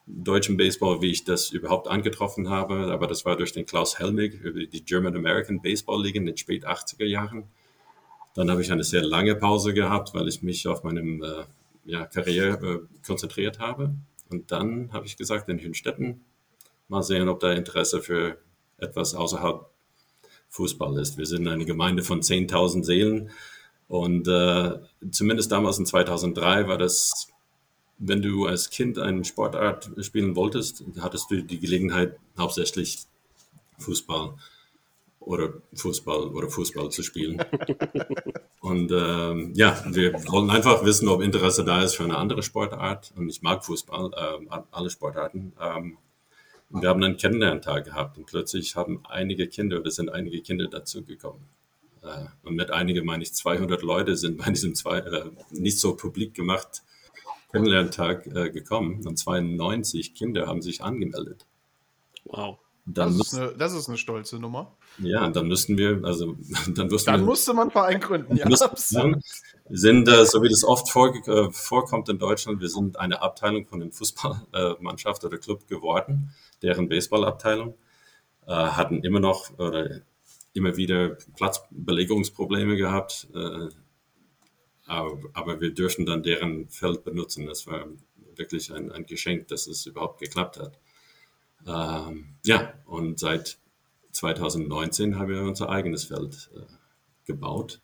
deutschem 0.07 0.57
Baseball, 0.57 1.01
wie 1.01 1.11
ich 1.11 1.25
das 1.25 1.51
überhaupt 1.51 1.89
angetroffen 1.89 2.49
habe, 2.49 2.91
aber 2.93 3.07
das 3.07 3.25
war 3.25 3.37
durch 3.37 3.53
den 3.53 3.67
Klaus 3.67 3.99
Helmig 3.99 4.35
über 4.41 4.65
die 4.65 4.85
German 4.85 5.17
American 5.17 5.61
Baseball 5.61 6.03
League 6.03 6.17
in 6.17 6.27
den 6.27 6.37
spät 6.37 6.67
80er 6.67 7.05
Jahren. 7.05 7.45
Dann 8.35 8.51
habe 8.51 8.63
ich 8.63 8.73
eine 8.73 8.85
sehr 8.85 9.03
lange 9.03 9.35
Pause 9.35 9.75
gehabt, 9.75 10.15
weil 10.15 10.29
ich 10.29 10.43
mich 10.43 10.67
auf 10.67 10.83
meinem 10.83 11.23
äh, 11.23 11.45
ja, 11.89 12.05
Karriere 12.05 12.87
äh, 12.93 13.07
konzentriert 13.07 13.59
habe. 13.59 13.95
Und 14.31 14.53
dann 14.53 14.93
habe 14.93 15.07
ich 15.07 15.17
gesagt, 15.17 15.49
in 15.49 15.59
Hünstetten, 15.59 16.21
mal 16.87 17.03
sehen, 17.03 17.29
ob 17.29 17.41
da 17.41 17.53
Interesse 17.53 18.03
für 18.03 18.39
etwas 18.77 19.15
außerhalb 19.15 19.67
Fußball 20.51 20.99
ist. 20.99 21.17
Wir 21.17 21.27
sind 21.27 21.49
eine 21.49 21.65
Gemeinde 21.65 22.03
von 22.03 22.21
10.000 22.21 22.85
Seelen 22.85 23.31
und 23.89 24.29
äh, 24.29 24.79
zumindest 25.11 25.51
damals 25.51 25.79
in 25.79 25.87
2003 25.87 26.69
war 26.69 26.77
das, 26.77 27.29
wenn 27.99 28.21
du 28.21 28.47
als 28.47 28.69
Kind 28.69 28.99
eine 28.99 29.25
Sportart 29.25 29.91
spielen 30.01 30.37
wolltest, 30.37 30.85
hattest 31.01 31.31
du 31.31 31.43
die 31.43 31.59
Gelegenheit, 31.59 32.19
hauptsächlich 32.39 33.07
Fußball 33.79 34.35
oder 35.29 35.53
Fußball 35.75 36.29
oder 36.29 36.49
Fußball 36.49 36.89
zu 36.91 37.03
spielen. 37.03 37.45
Und 38.61 38.91
ähm, 38.91 39.53
ja, 39.55 39.85
wir 39.87 40.15
wollen 40.27 40.49
einfach 40.51 40.85
wissen, 40.85 41.07
ob 41.09 41.23
Interesse 41.23 41.65
da 41.65 41.83
ist 41.83 41.97
für 41.97 42.05
eine 42.05 42.17
andere 42.17 42.43
Sportart. 42.43 43.13
Und 43.15 43.29
ich 43.29 43.43
mag 43.43 43.65
Fußball, 43.65 44.11
äh, 44.17 44.61
alle 44.71 44.91
Sportarten. 44.91 45.53
Ähm, 45.61 45.99
und 46.71 46.83
wir 46.83 46.89
haben 46.89 47.03
einen 47.03 47.17
Kennenlerntag 47.17 47.85
gehabt 47.85 48.19
und 48.19 48.27
plötzlich 48.27 48.77
haben 48.77 49.03
einige 49.09 49.49
Kinder 49.49 49.81
oder 49.81 49.91
sind 49.91 50.11
einige 50.11 50.41
Kinder 50.41 50.67
dazugekommen. 50.67 51.43
Äh, 52.03 52.27
und 52.43 52.57
mit 52.57 52.71
einige 52.71 53.03
meine 53.05 53.23
ich 53.23 53.35
200 53.35 53.83
Leute 53.83 54.17
sind 54.17 54.39
bei 54.39 54.51
diesem 54.51 54.75
zwei, 54.75 54.99
äh, 54.99 55.31
nicht 55.51 55.79
so 55.79 55.95
publik 55.95 56.35
gemacht 56.35 56.83
Kennenlerntag 57.53 58.27
äh, 58.27 58.51
gekommen 58.51 59.07
und 59.07 59.19
92 59.19 60.15
Kinder 60.15 60.47
haben 60.47 60.63
sich 60.63 60.83
angemeldet. 60.83 61.47
Wow. 62.25 62.59
Dann 62.85 63.19
das, 63.19 63.29
ist 63.29 63.35
eine, 63.35 63.53
das 63.53 63.73
ist 63.75 63.89
eine 63.89 63.99
stolze 63.99 64.39
Nummer. 64.39 64.77
Ja, 64.99 65.29
dann 65.31 65.49
müssten 65.49 65.79
wir, 65.79 66.01
also 66.03 66.37
dann 66.75 66.91
wussten 66.91 67.13
Dann 67.13 67.21
wir, 67.21 67.27
musste 67.27 67.55
man 67.55 67.71
Verein 67.71 68.01
gründen, 68.01 68.37
ja. 68.37 68.47
Wir 69.71 69.77
sind, 69.77 70.09
äh, 70.09 70.25
so 70.25 70.43
wie 70.43 70.49
das 70.49 70.65
oft 70.65 70.91
vor, 70.91 71.15
äh, 71.15 71.51
vorkommt 71.51 72.09
in 72.09 72.19
Deutschland, 72.19 72.59
wir 72.63 72.71
sind 72.71 72.99
eine 72.99 73.21
Abteilung 73.21 73.67
von 73.67 73.81
der 73.81 73.93
Fußballmannschaft 73.93 75.23
oder 75.27 75.37
Club 75.37 75.69
geworden, 75.69 76.33
deren 76.63 76.89
Baseballabteilung, 76.89 77.75
äh, 78.47 78.53
hatten 78.53 79.03
immer 79.03 79.21
noch 79.21 79.51
oder 79.59 80.01
immer 80.55 80.77
wieder 80.79 81.19
Platzbelegungsprobleme 81.37 82.77
gehabt, 82.77 83.29
äh, 83.35 83.69
aber, 84.87 85.19
aber, 85.35 85.61
wir 85.61 85.75
dürften 85.75 86.07
dann 86.07 86.23
deren 86.23 86.71
Feld 86.71 87.05
benutzen. 87.05 87.45
Das 87.45 87.67
war 87.67 87.85
wirklich 88.37 88.73
ein, 88.73 88.91
ein 88.91 89.05
Geschenk, 89.05 89.49
dass 89.49 89.67
es 89.67 89.85
überhaupt 89.85 90.19
geklappt 90.19 90.59
hat. 90.59 90.79
Ähm, 91.67 92.37
ja, 92.47 92.73
und 92.87 93.19
seit 93.19 93.59
2019 94.13 95.19
haben 95.19 95.29
wir 95.29 95.43
unser 95.43 95.69
eigenes 95.69 96.05
Feld 96.05 96.51
äh, 96.55 96.61
gebaut. 97.27 97.81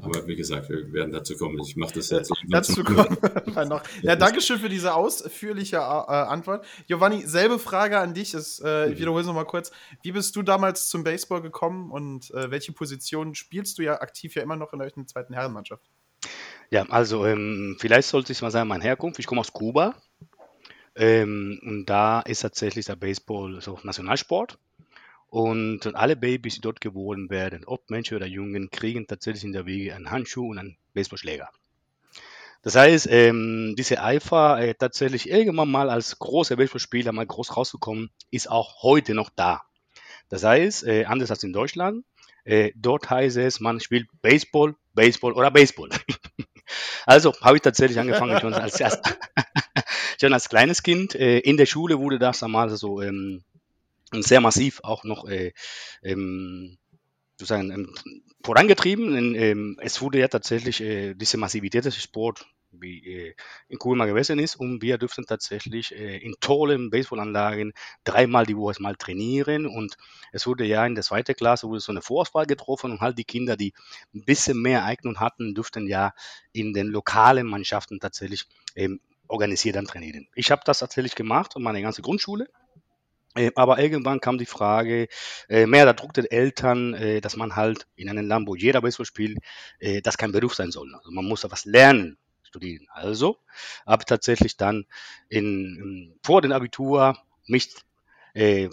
Aber 0.00 0.26
wie 0.26 0.36
gesagt, 0.36 0.70
wir 0.70 0.92
werden 0.92 1.12
dazu 1.12 1.36
kommen. 1.36 1.60
Ich 1.60 1.76
mache 1.76 1.94
das 1.94 2.08
jetzt. 2.08 2.32
dazu 2.48 2.82
kommen 2.82 3.16
wir 3.46 3.64
noch. 3.66 3.82
Ja, 4.00 4.16
danke 4.16 4.40
schön 4.40 4.58
für 4.58 4.70
diese 4.70 4.94
ausführliche 4.94 5.76
äh, 5.76 5.80
Antwort. 5.80 6.64
Giovanni, 6.86 7.26
selbe 7.26 7.58
Frage 7.58 7.98
an 7.98 8.14
dich. 8.14 8.32
Ist, 8.32 8.60
äh, 8.64 8.86
ich 8.86 8.94
mhm. 8.94 9.00
wiederhole 9.00 9.20
es 9.20 9.26
nochmal 9.26 9.44
kurz. 9.44 9.70
Wie 10.02 10.12
bist 10.12 10.34
du 10.34 10.42
damals 10.42 10.88
zum 10.88 11.04
Baseball 11.04 11.42
gekommen 11.42 11.90
und 11.90 12.30
äh, 12.30 12.50
welche 12.50 12.72
Position 12.72 13.34
spielst 13.34 13.78
du 13.78 13.82
ja 13.82 14.00
aktiv 14.00 14.34
ja 14.34 14.42
immer 14.42 14.56
noch 14.56 14.72
in 14.72 14.78
der 14.78 14.90
zweiten 15.06 15.34
Herrenmannschaft? 15.34 15.84
Ja, 16.70 16.86
also 16.88 17.26
ähm, 17.26 17.76
vielleicht 17.78 18.08
sollte 18.08 18.32
ich 18.32 18.40
mal 18.40 18.50
sagen, 18.50 18.68
meine 18.68 18.84
Herkunft. 18.84 19.18
Ich 19.18 19.26
komme 19.26 19.42
aus 19.42 19.52
Kuba. 19.52 19.94
Ähm, 20.94 21.60
und 21.62 21.86
da 21.86 22.20
ist 22.20 22.40
tatsächlich 22.40 22.86
der 22.86 22.96
Baseball 22.96 23.60
so 23.60 23.78
Nationalsport. 23.82 24.58
Und 25.32 25.86
alle 25.94 26.14
Babys, 26.14 26.56
die 26.56 26.60
dort 26.60 26.82
geboren 26.82 27.30
werden, 27.30 27.64
ob 27.64 27.88
Menschen 27.88 28.18
oder 28.18 28.26
Jungen, 28.26 28.68
kriegen 28.68 29.06
tatsächlich 29.06 29.44
in 29.44 29.54
der 29.54 29.64
Wege 29.64 29.94
einen 29.94 30.10
Handschuh 30.10 30.50
und 30.50 30.58
einen 30.58 30.76
Baseballschläger. 30.92 31.48
Das 32.60 32.76
heißt, 32.76 33.06
ähm, 33.10 33.74
diese 33.78 34.02
Eifer 34.02 34.60
äh, 34.60 34.74
tatsächlich 34.74 35.30
irgendwann 35.30 35.70
mal 35.70 35.88
als 35.88 36.18
großer 36.18 36.56
Baseballspieler 36.56 37.12
mal 37.12 37.26
groß 37.26 37.56
rausgekommen, 37.56 38.10
ist 38.30 38.50
auch 38.50 38.82
heute 38.82 39.14
noch 39.14 39.30
da. 39.34 39.62
Das 40.28 40.44
heißt, 40.44 40.84
äh, 40.86 41.06
anders 41.06 41.30
als 41.30 41.42
in 41.42 41.54
Deutschland, 41.54 42.04
äh, 42.44 42.72
dort 42.76 43.08
heißt 43.08 43.38
es, 43.38 43.58
man 43.58 43.80
spielt 43.80 44.08
Baseball, 44.20 44.74
Baseball 44.92 45.32
oder 45.32 45.50
Baseball. 45.50 45.88
also 47.06 47.32
habe 47.40 47.56
ich 47.56 47.62
tatsächlich 47.62 47.98
angefangen 47.98 48.38
schon 48.38 48.52
als, 48.52 48.82
schon 50.20 50.34
als 50.34 50.50
kleines 50.50 50.82
Kind. 50.82 51.14
Äh, 51.14 51.38
in 51.38 51.56
der 51.56 51.64
Schule 51.64 51.98
wurde 51.98 52.18
das 52.18 52.40
damals 52.40 52.78
so 52.78 53.00
ähm, 53.00 53.42
sehr 54.20 54.42
massiv 54.42 54.80
auch 54.82 55.04
noch 55.04 55.26
äh, 55.26 55.52
ähm, 56.02 56.76
sozusagen 57.38 57.70
ähm, 57.70 57.94
vorangetrieben. 58.44 59.34
Ähm, 59.34 59.78
es 59.80 60.02
wurde 60.02 60.18
ja 60.18 60.28
tatsächlich 60.28 60.82
äh, 60.82 61.14
diese 61.14 61.38
Massivität 61.38 61.84
des 61.84 61.96
Sports 61.96 62.44
wie 62.72 63.06
äh, 63.06 63.34
in 63.68 63.78
Kuba 63.78 64.06
gewesen 64.06 64.38
ist 64.38 64.56
und 64.56 64.82
wir 64.82 64.98
dürften 64.98 65.26
tatsächlich 65.26 65.92
äh, 65.94 66.16
in 66.18 66.34
tollen 66.40 66.90
Baseballanlagen 66.90 67.72
dreimal 68.04 68.46
die 68.46 68.56
Woche 68.56 68.82
mal 68.82 68.96
trainieren 68.96 69.66
und 69.66 69.96
es 70.32 70.46
wurde 70.46 70.64
ja 70.64 70.84
in 70.86 70.94
der 70.94 71.04
zweiten 71.04 71.34
Klasse 71.34 71.68
wurde 71.68 71.80
so 71.80 71.92
eine 71.92 72.02
Vorauswahl 72.02 72.46
getroffen 72.46 72.92
und 72.92 73.00
halt 73.00 73.18
die 73.18 73.24
Kinder, 73.24 73.56
die 73.56 73.74
ein 74.14 74.24
bisschen 74.24 74.60
mehr 74.60 74.84
Eignung 74.84 75.20
hatten, 75.20 75.54
dürften 75.54 75.86
ja 75.86 76.14
in 76.52 76.72
den 76.72 76.88
lokalen 76.88 77.46
Mannschaften 77.46 78.00
tatsächlich 78.00 78.46
ähm, 78.74 79.00
organisiert 79.28 79.76
dann 79.76 79.86
trainieren. 79.86 80.28
Ich 80.34 80.50
habe 80.50 80.62
das 80.64 80.80
tatsächlich 80.80 81.14
gemacht 81.14 81.56
und 81.56 81.62
meine 81.62 81.82
ganze 81.82 82.02
Grundschule 82.02 82.48
aber 83.54 83.78
irgendwann 83.78 84.20
kam 84.20 84.38
die 84.38 84.46
Frage, 84.46 85.08
äh, 85.48 85.66
mehr 85.66 85.84
der 85.84 85.94
Druck 85.94 86.12
der 86.12 86.30
Eltern, 86.30 86.94
äh, 86.94 87.20
dass 87.20 87.36
man 87.36 87.56
halt 87.56 87.86
in 87.96 88.08
einem 88.08 88.26
Land, 88.26 88.46
wo 88.46 88.54
jeder 88.54 88.80
Baseball 88.80 89.06
spielt, 89.06 89.38
das 90.02 90.18
kein 90.18 90.32
Beruf 90.32 90.54
sein 90.54 90.70
soll. 90.70 90.94
Also 90.94 91.10
man 91.10 91.24
muss 91.24 91.40
da 91.40 91.50
was 91.50 91.64
lernen, 91.64 92.18
studieren. 92.42 92.86
Also 92.92 93.38
habe 93.86 94.02
ich 94.02 94.06
tatsächlich 94.06 94.56
dann 94.56 94.86
in, 95.28 96.14
vor 96.22 96.42
dem 96.42 96.52
Abitur 96.52 97.16
mich 97.46 97.74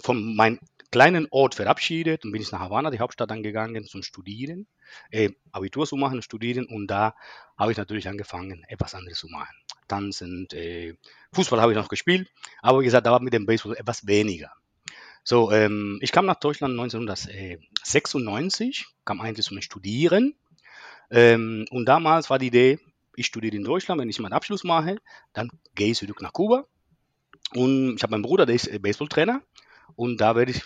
von 0.02 0.36
meinem 0.36 0.58
kleinen 0.90 1.28
Ort 1.30 1.54
verabschiedet 1.54 2.24
und 2.24 2.32
bin 2.32 2.42
ich 2.42 2.50
nach 2.52 2.60
Havanna, 2.60 2.90
die 2.90 2.98
Hauptstadt, 2.98 3.30
angegangen 3.30 3.84
zum 3.84 4.02
Studieren, 4.02 4.66
Abitur 5.52 5.86
zu 5.86 5.96
machen, 5.96 6.22
studieren 6.22 6.66
und 6.66 6.86
da 6.86 7.14
habe 7.58 7.72
ich 7.72 7.78
natürlich 7.78 8.08
angefangen, 8.08 8.64
etwas 8.68 8.94
anderes 8.94 9.18
zu 9.18 9.28
machen. 9.28 9.54
Tanzen, 9.90 10.48
äh, 10.52 10.94
Fußball 11.32 11.60
habe 11.60 11.72
ich 11.72 11.78
noch 11.78 11.88
gespielt, 11.88 12.30
aber 12.62 12.80
wie 12.80 12.84
gesagt, 12.84 13.06
da 13.06 13.12
war 13.12 13.20
mit 13.20 13.34
dem 13.34 13.46
Baseball 13.46 13.76
etwas 13.76 14.06
weniger. 14.06 14.52
So, 15.22 15.52
ähm, 15.52 15.98
ich 16.00 16.12
kam 16.12 16.24
nach 16.26 16.36
Deutschland 16.36 16.78
1996, 16.78 18.86
kam 19.04 19.20
eigentlich 19.20 19.46
zum 19.46 19.60
Studieren. 19.60 20.34
Ähm, 21.10 21.66
und 21.70 21.86
damals 21.86 22.30
war 22.30 22.38
die 22.38 22.46
Idee, 22.46 22.78
ich 23.16 23.26
studiere 23.26 23.56
in 23.56 23.64
Deutschland, 23.64 24.00
wenn 24.00 24.08
ich 24.08 24.18
meinen 24.18 24.32
Abschluss 24.32 24.64
mache, 24.64 24.96
dann 25.32 25.50
gehe 25.74 25.90
ich 25.90 25.98
zurück 25.98 26.22
nach 26.22 26.32
Kuba. 26.32 26.64
Und 27.54 27.96
ich 27.96 28.02
habe 28.02 28.12
meinen 28.12 28.22
Bruder, 28.22 28.46
der 28.46 28.54
ist 28.54 28.68
äh, 28.68 28.78
Baseballtrainer. 28.78 29.42
Und 29.96 30.20
da 30.20 30.36
werde 30.36 30.52
ich 30.52 30.62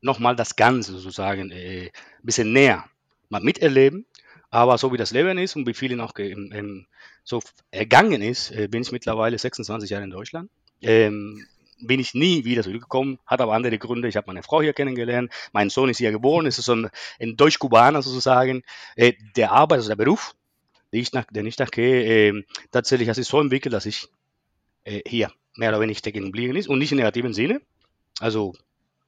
nochmal 0.00 0.36
das 0.36 0.56
Ganze 0.56 0.92
sozusagen 0.92 1.50
äh, 1.50 1.86
ein 1.86 1.90
bisschen 2.22 2.52
näher 2.52 2.84
mal 3.28 3.42
miterleben. 3.42 4.06
Aber 4.52 4.76
so 4.76 4.92
wie 4.92 4.98
das 4.98 5.12
Leben 5.12 5.38
ist 5.38 5.56
und 5.56 5.66
wie 5.66 5.72
vielen 5.72 6.02
auch 6.02 6.12
ähm, 6.18 6.86
so 7.24 7.40
ergangen 7.70 8.20
ist, 8.20 8.50
äh, 8.50 8.68
bin 8.68 8.82
ich 8.82 8.92
mittlerweile 8.92 9.38
26 9.38 9.88
Jahre 9.88 10.04
in 10.04 10.10
Deutschland. 10.10 10.50
Ähm, 10.82 11.46
bin 11.80 11.98
ich 11.98 12.12
nie 12.12 12.44
wieder 12.44 12.62
zurückgekommen, 12.62 13.18
hat 13.24 13.40
aber 13.40 13.54
andere 13.54 13.78
Gründe. 13.78 14.08
Ich 14.08 14.16
habe 14.16 14.26
meine 14.26 14.42
Frau 14.42 14.60
hier 14.60 14.74
kennengelernt, 14.74 15.32
mein 15.52 15.70
Sohn 15.70 15.88
ist 15.88 15.96
hier 15.98 16.12
geboren, 16.12 16.44
ist 16.44 16.56
so 16.56 16.74
ein, 16.74 16.90
ein 17.18 17.34
Deutsch-Kubaner 17.34 18.02
sozusagen. 18.02 18.62
Äh, 18.94 19.14
der 19.36 19.52
Arbeit, 19.52 19.78
also 19.78 19.88
der 19.88 19.96
Beruf, 19.96 20.34
den 20.92 21.00
ich, 21.00 21.14
nach, 21.14 21.24
den 21.24 21.46
ich 21.46 21.58
nachgehe, 21.58 22.28
äh, 22.28 22.44
tatsächlich 22.70 23.08
hat 23.08 23.16
sich 23.16 23.26
so 23.26 23.40
entwickelt, 23.40 23.72
dass 23.72 23.86
ich 23.86 24.08
äh, 24.84 25.00
hier 25.06 25.32
mehr 25.56 25.70
oder 25.70 25.80
weniger 25.80 25.98
stecken 25.98 26.26
geblieben 26.26 26.56
ist 26.56 26.68
und 26.68 26.78
nicht 26.78 26.92
im 26.92 26.98
negativen 26.98 27.32
Sinne. 27.32 27.62
Also, 28.20 28.52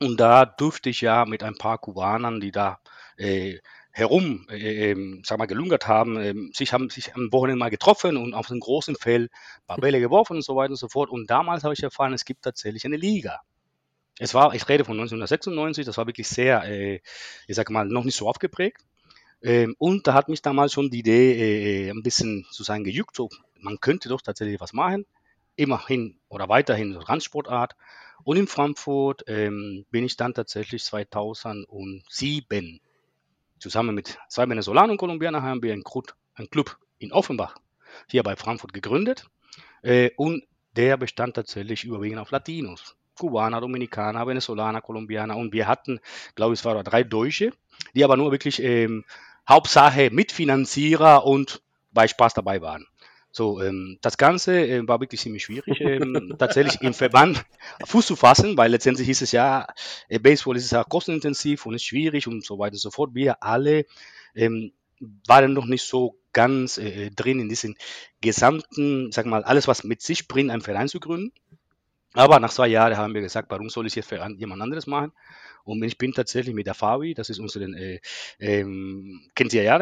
und 0.00 0.20
da 0.20 0.44
durfte 0.44 0.90
ich 0.90 1.00
ja 1.00 1.24
mit 1.24 1.42
ein 1.42 1.56
paar 1.56 1.78
Kubanern, 1.78 2.40
die 2.40 2.52
da 2.52 2.80
äh, 3.16 3.58
herum, 3.90 4.46
äh, 4.48 4.92
äh, 4.92 5.22
sag 5.24 5.38
mal, 5.38 5.46
gelungert 5.46 5.88
haben, 5.88 6.16
äh, 6.16 6.34
sich 6.52 6.72
haben 6.72 6.90
sich 6.90 7.14
am 7.14 7.32
Wochenende 7.32 7.58
mal 7.58 7.70
getroffen 7.70 8.16
und 8.16 8.34
auf 8.34 8.50
einem 8.50 8.60
großen 8.60 8.94
Feld 8.94 9.30
ein 9.32 9.66
paar 9.66 9.78
Bälle 9.78 10.00
geworfen 10.00 10.36
und 10.36 10.44
so 10.44 10.56
weiter 10.56 10.70
und 10.70 10.76
so 10.76 10.88
fort. 10.88 11.10
Und 11.10 11.28
damals 11.28 11.64
habe 11.64 11.74
ich 11.74 11.82
erfahren, 11.82 12.12
es 12.12 12.24
gibt 12.24 12.42
tatsächlich 12.42 12.84
eine 12.84 12.96
Liga. 12.96 13.40
Es 14.18 14.34
war, 14.34 14.54
ich 14.54 14.68
rede 14.68 14.84
von 14.84 14.94
1996, 14.94 15.84
das 15.86 15.96
war 15.96 16.06
wirklich 16.06 16.28
sehr, 16.28 16.64
äh, 16.64 17.00
ich 17.46 17.56
sage 17.56 17.72
mal, 17.72 17.86
noch 17.86 18.04
nicht 18.04 18.16
so 18.16 18.28
aufgeprägt. 18.28 18.84
Ähm, 19.42 19.76
und 19.78 20.06
da 20.06 20.14
hat 20.14 20.28
mich 20.28 20.42
damals 20.42 20.72
schon 20.72 20.90
die 20.90 20.98
Idee 21.00 21.86
äh, 21.86 21.90
ein 21.90 22.02
bisschen 22.02 22.44
sozusagen 22.50 22.84
gejuckt, 22.84 23.14
so, 23.14 23.28
man 23.60 23.78
könnte 23.80 24.08
doch 24.08 24.20
tatsächlich 24.20 24.60
was 24.60 24.72
machen, 24.72 25.06
immerhin 25.54 26.18
oder 26.28 26.48
weiterhin 26.48 26.92
so 26.92 27.00
Randsportart. 27.00 27.76
Und 28.24 28.36
in 28.36 28.48
Frankfurt 28.48 29.24
ähm, 29.28 29.86
bin 29.90 30.04
ich 30.04 30.16
dann 30.16 30.34
tatsächlich 30.34 30.82
2007 30.84 32.80
zusammen 33.58 33.94
mit 33.94 34.18
zwei 34.28 34.48
Venezolanern 34.48 34.90
und 34.90 34.98
Kolumbianern 34.98 35.42
haben 35.42 35.62
wir 35.62 35.72
einen, 35.72 35.84
Club 36.50 36.78
in 36.98 37.12
Offenbach 37.12 37.56
hier 38.08 38.22
bei 38.22 38.36
Frankfurt 38.36 38.72
gegründet. 38.72 39.26
Äh, 39.82 40.10
und 40.16 40.44
der 40.76 40.96
bestand 40.96 41.34
tatsächlich 41.34 41.84
überwiegend 41.84 42.20
auf 42.20 42.30
Latinos. 42.30 42.96
Kubaner, 43.18 43.60
Dominikaner, 43.60 44.26
Venezolaner, 44.26 44.80
Kolumbianer 44.80 45.36
und 45.36 45.52
wir 45.52 45.66
hatten, 45.66 46.00
glaube 46.34 46.54
ich, 46.54 46.60
es 46.60 46.64
waren 46.64 46.82
drei 46.84 47.04
Deutsche, 47.04 47.52
die 47.94 48.04
aber 48.04 48.16
nur 48.16 48.32
wirklich 48.32 48.62
ähm, 48.62 49.04
Hauptsache 49.48 50.10
Mitfinanzierer 50.10 51.24
und 51.24 51.62
bei 51.92 52.06
Spaß 52.06 52.34
dabei 52.34 52.60
waren. 52.60 52.86
So, 53.30 53.60
ähm, 53.62 53.98
das 54.00 54.16
Ganze 54.16 54.66
äh, 54.66 54.88
war 54.88 55.00
wirklich 55.00 55.20
ziemlich 55.20 55.44
schwierig, 55.44 55.80
ähm, 55.80 56.34
tatsächlich 56.38 56.80
im 56.80 56.94
Verband 56.94 57.44
Fuß 57.84 58.06
zu 58.06 58.16
fassen, 58.16 58.56
weil 58.56 58.70
letztendlich 58.70 59.06
hieß 59.06 59.22
es 59.22 59.32
ja, 59.32 59.66
äh, 60.08 60.18
Baseball 60.18 60.56
ist 60.56 60.72
ja 60.72 60.82
kostenintensiv 60.82 61.66
und 61.66 61.74
ist 61.74 61.84
schwierig 61.84 62.26
und 62.26 62.44
so 62.44 62.58
weiter 62.58 62.74
und 62.74 62.80
so 62.80 62.90
fort. 62.90 63.14
Wir 63.14 63.42
alle 63.42 63.84
ähm, 64.34 64.72
waren 65.26 65.52
noch 65.52 65.66
nicht 65.66 65.84
so 65.84 66.18
ganz 66.32 66.78
äh, 66.78 67.10
drin 67.10 67.40
in 67.40 67.48
diesen 67.48 67.76
gesamten, 68.20 69.12
sag 69.12 69.26
mal, 69.26 69.44
alles, 69.44 69.68
was 69.68 69.84
mit 69.84 70.02
sich 70.02 70.26
bringt, 70.28 70.50
einen 70.50 70.62
Verein 70.62 70.88
zu 70.88 71.00
gründen. 71.00 71.32
Aber 72.14 72.40
nach 72.40 72.50
zwei 72.50 72.68
Jahren 72.68 72.96
haben 72.96 73.14
wir 73.14 73.20
gesagt, 73.20 73.50
warum 73.50 73.68
soll 73.68 73.86
ich 73.86 73.94
jetzt 73.94 74.08
für 74.08 74.26
jemand 74.36 74.62
anderes 74.62 74.86
machen? 74.86 75.12
Und 75.64 75.82
ich 75.82 75.98
bin 75.98 76.12
tatsächlich 76.12 76.54
mit 76.54 76.66
der 76.66 76.74
Fabi, 76.74 77.14
das 77.14 77.28
ist 77.28 77.38
unsere, 77.38 77.66
äh, 77.66 78.00
ähm, 78.38 79.28
kennt 79.34 79.52
ihr 79.52 79.62
ja, 79.62 79.78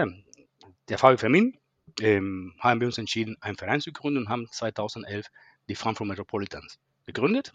der 0.88 0.98
Fabi 0.98 1.16
Fermin, 1.16 1.56
ähm, 2.00 2.54
haben 2.58 2.80
wir 2.80 2.88
uns 2.88 2.98
entschieden, 2.98 3.36
einen 3.40 3.56
Verein 3.56 3.80
zu 3.80 3.92
gründen 3.92 4.18
und 4.18 4.28
haben 4.28 4.48
2011 4.50 5.26
die 5.68 5.74
Frankfurt 5.74 6.08
Metropolitans 6.08 6.78
gegründet. 7.06 7.52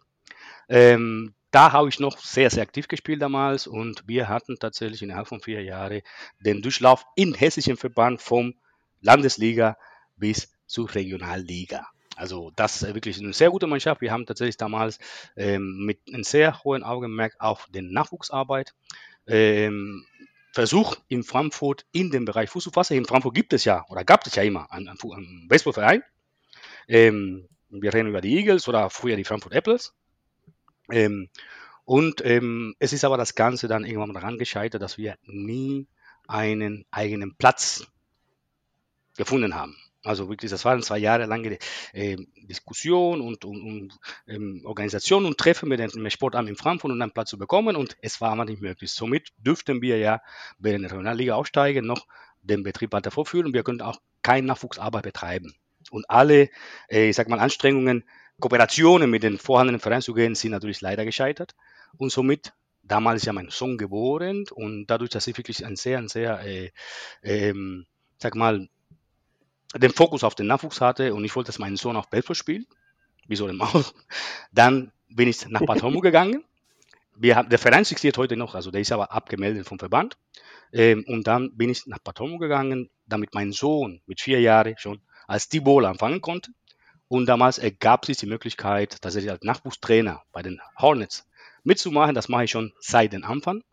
Ähm, 0.69 1.33
da 1.51 1.73
habe 1.73 1.89
ich 1.89 1.99
noch 1.99 2.17
sehr, 2.17 2.49
sehr 2.49 2.63
aktiv 2.63 2.87
gespielt 2.87 3.21
damals 3.21 3.67
und 3.67 4.07
wir 4.07 4.29
hatten 4.29 4.57
tatsächlich 4.57 5.01
innerhalb 5.01 5.27
von 5.27 5.41
vier 5.41 5.61
Jahren 5.63 6.01
den 6.39 6.61
Durchlauf 6.61 7.05
in 7.15 7.33
hessischen 7.33 7.75
Verband 7.75 8.21
vom 8.21 8.53
Landesliga 9.01 9.77
bis 10.15 10.53
zur 10.65 10.93
Regionalliga. 10.95 11.89
Also 12.15 12.51
das 12.55 12.81
ist 12.81 12.93
wirklich 12.93 13.19
eine 13.19 13.33
sehr 13.33 13.49
gute 13.49 13.67
Mannschaft. 13.67 14.01
Wir 14.01 14.11
haben 14.11 14.25
tatsächlich 14.25 14.57
damals 14.57 14.99
ähm, 15.35 15.85
mit 15.85 15.99
einem 16.07 16.23
sehr 16.23 16.63
hohen 16.63 16.83
Augenmerk 16.83 17.35
auf 17.39 17.67
den 17.71 17.91
Nachwuchsarbeit 17.91 18.73
ähm, 19.27 20.05
versucht 20.51 21.01
in 21.07 21.23
Frankfurt 21.23 21.85
in 21.91 22.11
dem 22.11 22.25
Bereich 22.25 22.49
Fuß 22.49 22.65
zu 22.65 22.71
fassen. 22.71 22.97
In 22.97 23.05
Frankfurt 23.05 23.33
gibt 23.33 23.53
es 23.53 23.63
ja 23.63 23.85
oder 23.87 24.03
gab 24.03 24.25
es 24.27 24.35
ja 24.35 24.43
immer 24.43 24.71
einen, 24.71 24.89
einen 24.89 25.47
Baseballverein. 25.47 26.03
Ähm, 26.87 27.47
wir 27.69 27.93
reden 27.93 28.09
über 28.09 28.21
die 28.21 28.35
Eagles 28.37 28.67
oder 28.67 28.89
früher 28.89 29.15
die 29.15 29.23
Frankfurt 29.23 29.53
Apples. 29.53 29.93
Ähm, 30.91 31.29
und 31.85 32.23
ähm, 32.25 32.75
es 32.79 32.93
ist 32.93 33.05
aber 33.05 33.17
das 33.17 33.35
Ganze 33.35 33.67
dann 33.67 33.85
irgendwann 33.85 34.13
daran 34.13 34.37
gescheitert, 34.37 34.81
dass 34.81 34.97
wir 34.97 35.17
nie 35.23 35.87
einen 36.27 36.85
eigenen 36.91 37.35
Platz 37.35 37.87
gefunden 39.17 39.55
haben. 39.55 39.77
Also 40.03 40.29
wirklich, 40.29 40.49
das 40.49 40.65
waren 40.65 40.81
zwei 40.81 40.97
Jahre 40.97 41.25
lange 41.25 41.59
äh, 41.93 42.17
Diskussion 42.43 43.21
und, 43.21 43.45
und, 43.45 43.61
und 43.61 43.99
ähm, 44.27 44.63
Organisation 44.65 45.25
und 45.25 45.37
Treffen 45.37 45.69
mit 45.69 45.79
dem 45.79 46.09
Sportamt 46.09 46.49
in 46.49 46.55
Frankfurt, 46.55 46.91
um 46.91 46.99
einen 46.99 47.11
Platz 47.11 47.29
zu 47.29 47.37
bekommen 47.37 47.75
und 47.75 47.95
es 48.01 48.19
war 48.19 48.31
aber 48.31 48.45
nicht 48.45 48.61
möglich. 48.61 48.91
Somit 48.91 49.29
dürften 49.37 49.81
wir 49.81 49.99
ja 49.99 50.21
bei 50.57 50.71
der 50.71 50.81
Regionalliga 50.81 51.35
aufsteigen, 51.35 51.85
noch 51.85 52.07
den 52.41 52.63
Betrieb 52.63 52.93
weiter 52.93 53.11
vorführen. 53.11 53.53
Wir 53.53 53.63
können 53.63 53.81
auch 53.81 54.01
keine 54.23 54.47
Nachwuchsarbeit 54.47 55.03
betreiben. 55.03 55.53
Und 55.91 56.09
alle, 56.09 56.49
äh, 56.89 57.09
ich 57.09 57.15
sag 57.15 57.29
mal, 57.29 57.39
Anstrengungen, 57.39 58.03
Kooperationen 58.39 59.09
mit 59.09 59.21
den 59.21 59.37
vorhandenen 59.37 59.79
Vereinen 59.79 60.01
zu 60.01 60.13
gehen, 60.13 60.33
sind 60.33 60.51
natürlich 60.51 60.81
leider 60.81 61.05
gescheitert. 61.05 61.53
Und 61.97 62.11
somit 62.11 62.53
damals 62.83 63.21
ist 63.21 63.27
ja 63.27 63.33
mein 63.33 63.49
Sohn 63.49 63.77
geboren 63.77 64.45
und 64.51 64.87
dadurch, 64.87 65.11
dass 65.11 65.27
ich 65.27 65.37
wirklich 65.37 65.65
ein 65.65 65.75
sehr, 65.75 65.99
ein 65.99 66.07
sehr, 66.07 66.39
äh, 66.45 66.71
ähm, 67.21 67.85
sag 68.17 68.35
mal, 68.35 68.67
den 69.75 69.91
Fokus 69.91 70.23
auf 70.23 70.35
den 70.35 70.47
Nachwuchs 70.47 70.81
hatte 70.81 71.13
und 71.13 71.23
ich 71.23 71.35
wollte, 71.35 71.47
dass 71.47 71.59
mein 71.59 71.77
Sohn 71.77 71.95
auch 71.95 72.07
Baseball 72.07 72.35
spielt, 72.35 72.67
wieso 73.27 73.47
denn 73.47 73.61
auch, 73.61 73.93
dann 74.51 74.91
bin 75.09 75.27
ich 75.27 75.47
nach 75.47 75.61
Bad 75.61 75.83
Homburg 75.83 76.03
gegangen. 76.03 76.43
Wir 77.15 77.35
haben, 77.35 77.49
der 77.49 77.59
Verein 77.59 77.81
existiert 77.81 78.17
heute 78.17 78.35
noch, 78.35 78.55
also 78.55 78.71
der 78.71 78.81
ist 78.81 78.91
aber 78.91 79.11
abgemeldet 79.11 79.67
vom 79.67 79.79
Verband. 79.79 80.17
Ähm, 80.73 81.03
und 81.07 81.27
dann 81.27 81.55
bin 81.55 81.69
ich 81.69 81.85
nach 81.85 81.99
Bad 81.99 82.19
Homburg 82.19 82.41
gegangen, 82.41 82.89
damit 83.05 83.33
mein 83.33 83.51
Sohn 83.51 84.01
mit 84.05 84.21
vier 84.21 84.39
Jahren 84.39 84.75
schon 84.77 85.01
als 85.27 85.49
Tibola 85.49 85.89
anfangen 85.89 86.21
konnte. 86.21 86.51
Und 87.07 87.25
damals 87.25 87.57
ergab 87.57 88.05
sich 88.05 88.17
die 88.17 88.25
Möglichkeit, 88.25 89.01
tatsächlich 89.01 89.31
als 89.31 89.43
Nachwuchstrainer 89.43 90.23
bei 90.31 90.41
den 90.41 90.61
Hornets 90.77 91.27
mitzumachen. 91.63 92.15
Das 92.15 92.29
mache 92.29 92.45
ich 92.45 92.51
schon 92.51 92.71
seit 92.79 93.11
dem 93.11 93.25
Anfang. 93.25 93.63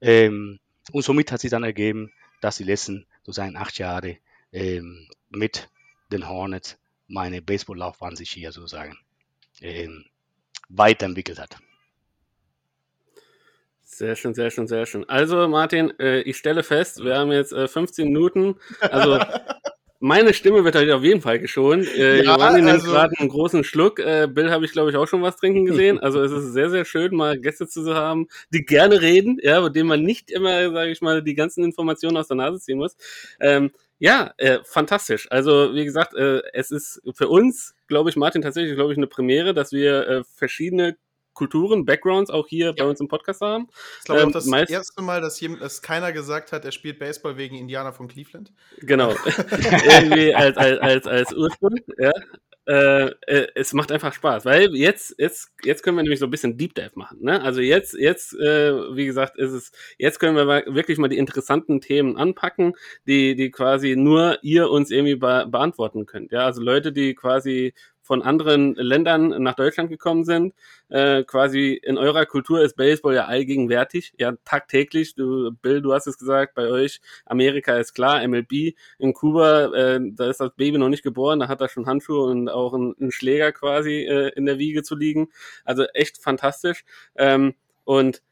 Ähm, 0.00 0.60
und 0.92 1.02
somit 1.02 1.32
hat 1.32 1.40
sich 1.40 1.50
dann 1.50 1.64
ergeben, 1.64 2.12
dass 2.40 2.58
die 2.58 2.64
letzten 2.64 3.06
sozusagen 3.24 3.56
acht 3.56 3.78
Jahre 3.78 4.18
ähm, 4.56 5.06
mit 5.28 5.68
den 6.10 6.28
Hornets 6.28 6.78
meine 7.08 7.42
Baseballlaufbahn 7.42 8.16
sich 8.16 8.30
hier 8.30 8.52
sozusagen 8.52 8.96
ähm, 9.60 10.06
weiterentwickelt 10.68 11.38
hat. 11.38 11.58
Sehr 13.82 14.16
schön, 14.16 14.34
sehr 14.34 14.50
schön, 14.50 14.66
sehr 14.66 14.86
schön. 14.86 15.08
Also 15.08 15.46
Martin, 15.46 15.92
äh, 16.00 16.20
ich 16.22 16.38
stelle 16.38 16.62
fest, 16.62 17.04
wir 17.04 17.16
haben 17.16 17.32
jetzt 17.32 17.52
äh, 17.52 17.68
15 17.68 18.06
Minuten. 18.08 18.56
Also 18.80 19.18
meine 20.00 20.34
Stimme 20.34 20.64
wird 20.64 20.74
heute 20.74 20.96
auf 20.96 21.02
jeden 21.02 21.20
Fall 21.20 21.38
geschont. 21.38 21.86
Äh, 21.94 22.22
ja, 22.22 22.34
Giovanni 22.34 22.62
nimmt 22.62 22.70
also, 22.70 22.90
gerade 22.90 23.18
einen 23.18 23.28
großen 23.28 23.62
Schluck. 23.62 23.98
Äh, 23.98 24.26
Bill 24.30 24.50
habe 24.50 24.64
ich, 24.64 24.72
glaube 24.72 24.90
ich, 24.90 24.96
auch 24.96 25.06
schon 25.06 25.22
was 25.22 25.36
trinken 25.36 25.66
gesehen. 25.66 25.98
Also 26.06 26.22
es 26.22 26.32
ist 26.32 26.52
sehr, 26.52 26.70
sehr 26.70 26.84
schön, 26.84 27.14
mal 27.14 27.38
Gäste 27.38 27.66
zu 27.66 27.94
haben, 27.94 28.28
die 28.50 28.64
gerne 28.64 29.00
reden, 29.00 29.38
ja, 29.42 29.60
mit 29.60 29.76
denen 29.76 29.88
man 29.88 30.02
nicht 30.02 30.30
immer, 30.30 30.70
sage 30.70 30.90
ich 30.90 31.00
mal, 31.00 31.22
die 31.22 31.34
ganzen 31.34 31.64
Informationen 31.64 32.16
aus 32.16 32.28
der 32.28 32.36
Nase 32.36 32.60
ziehen 32.60 32.78
muss. 32.78 32.96
Ähm, 33.40 33.70
ja, 33.98 34.32
äh, 34.36 34.58
fantastisch. 34.64 35.26
Also 35.30 35.74
wie 35.74 35.84
gesagt, 35.84 36.14
äh, 36.14 36.42
es 36.52 36.70
ist 36.70 37.00
für 37.14 37.28
uns, 37.28 37.74
glaube 37.86 38.10
ich, 38.10 38.16
Martin, 38.16 38.42
tatsächlich, 38.42 38.74
glaube 38.74 38.92
ich, 38.92 38.98
eine 38.98 39.06
Premiere, 39.06 39.54
dass 39.54 39.72
wir 39.72 40.08
äh, 40.08 40.24
verschiedene 40.24 40.96
Kulturen, 41.36 41.84
Backgrounds 41.84 42.30
auch 42.30 42.48
hier 42.48 42.66
ja. 42.66 42.72
bei 42.72 42.84
uns 42.84 42.98
im 42.98 43.08
Podcast 43.08 43.42
haben. 43.42 43.68
Ich 43.98 44.06
glaube 44.06 44.22
ähm, 44.22 44.28
auch 44.28 44.32
das 44.32 44.46
erste 44.48 45.02
Mal, 45.02 45.20
dass, 45.20 45.36
hier, 45.36 45.56
dass 45.56 45.82
keiner 45.82 46.12
gesagt 46.12 46.50
hat, 46.50 46.64
er 46.64 46.72
spielt 46.72 46.98
Baseball 46.98 47.36
wegen 47.36 47.56
Indianer 47.56 47.92
von 47.92 48.08
Cleveland. 48.08 48.52
Genau. 48.78 49.10
Irgendwie 49.30 50.34
als, 50.34 50.56
als, 50.56 50.80
als, 50.80 51.06
als 51.06 51.34
Ursprung, 51.34 51.76
ja. 51.98 52.12
Äh, 52.68 53.10
äh, 53.28 53.46
es 53.54 53.72
macht 53.72 53.92
einfach 53.92 54.12
Spaß, 54.12 54.44
weil 54.44 54.74
jetzt, 54.74 55.14
jetzt, 55.18 55.52
jetzt 55.62 55.84
können 55.84 55.96
wir 55.96 56.02
nämlich 56.02 56.18
so 56.18 56.26
ein 56.26 56.30
bisschen 56.30 56.58
Deep 56.58 56.74
Dive 56.74 56.90
machen. 56.96 57.18
Ne? 57.22 57.40
Also 57.40 57.60
jetzt, 57.60 57.94
jetzt, 57.94 58.34
äh, 58.34 58.96
wie 58.96 59.06
gesagt, 59.06 59.38
ist 59.38 59.52
es, 59.52 59.70
jetzt 59.98 60.18
können 60.18 60.34
wir 60.36 60.46
wirklich 60.74 60.98
mal 60.98 61.08
die 61.08 61.18
interessanten 61.18 61.80
Themen 61.80 62.16
anpacken, 62.16 62.74
die, 63.06 63.36
die 63.36 63.52
quasi 63.52 63.94
nur 63.94 64.38
ihr 64.42 64.68
uns 64.68 64.90
irgendwie 64.90 65.14
be 65.14 65.46
beantworten 65.48 66.06
könnt. 66.06 66.32
Ja, 66.32 66.40
also 66.40 66.60
Leute, 66.60 66.92
die 66.92 67.14
quasi 67.14 67.72
von 68.06 68.22
anderen 68.22 68.74
Ländern 68.76 69.42
nach 69.42 69.54
Deutschland 69.54 69.90
gekommen 69.90 70.24
sind. 70.24 70.54
Äh, 70.88 71.24
quasi 71.24 71.72
in 71.82 71.98
eurer 71.98 72.24
Kultur 72.24 72.62
ist 72.62 72.76
Baseball 72.76 73.16
ja 73.16 73.24
allgegenwärtig, 73.24 74.12
ja 74.16 74.32
tagtäglich. 74.44 75.16
Du, 75.16 75.50
Bill, 75.60 75.82
du 75.82 75.92
hast 75.92 76.06
es 76.06 76.16
gesagt, 76.16 76.54
bei 76.54 76.68
euch 76.68 77.00
Amerika 77.24 77.76
ist 77.76 77.94
klar, 77.94 78.26
MLB 78.26 78.74
in 78.98 79.12
Kuba, 79.12 79.74
äh, 79.74 80.00
da 80.00 80.30
ist 80.30 80.40
das 80.40 80.52
Baby 80.56 80.78
noch 80.78 80.88
nicht 80.88 81.02
geboren, 81.02 81.40
da 81.40 81.48
hat 81.48 81.60
er 81.60 81.68
schon 81.68 81.86
Handschuhe 81.86 82.30
und 82.30 82.48
auch 82.48 82.74
einen, 82.74 82.94
einen 83.00 83.10
Schläger 83.10 83.50
quasi 83.50 84.04
äh, 84.04 84.28
in 84.36 84.46
der 84.46 84.58
Wiege 84.58 84.84
zu 84.84 84.94
liegen. 84.94 85.28
Also 85.64 85.84
echt 85.94 86.22
fantastisch. 86.22 86.84
Ähm, 87.16 87.54
und 87.84 88.22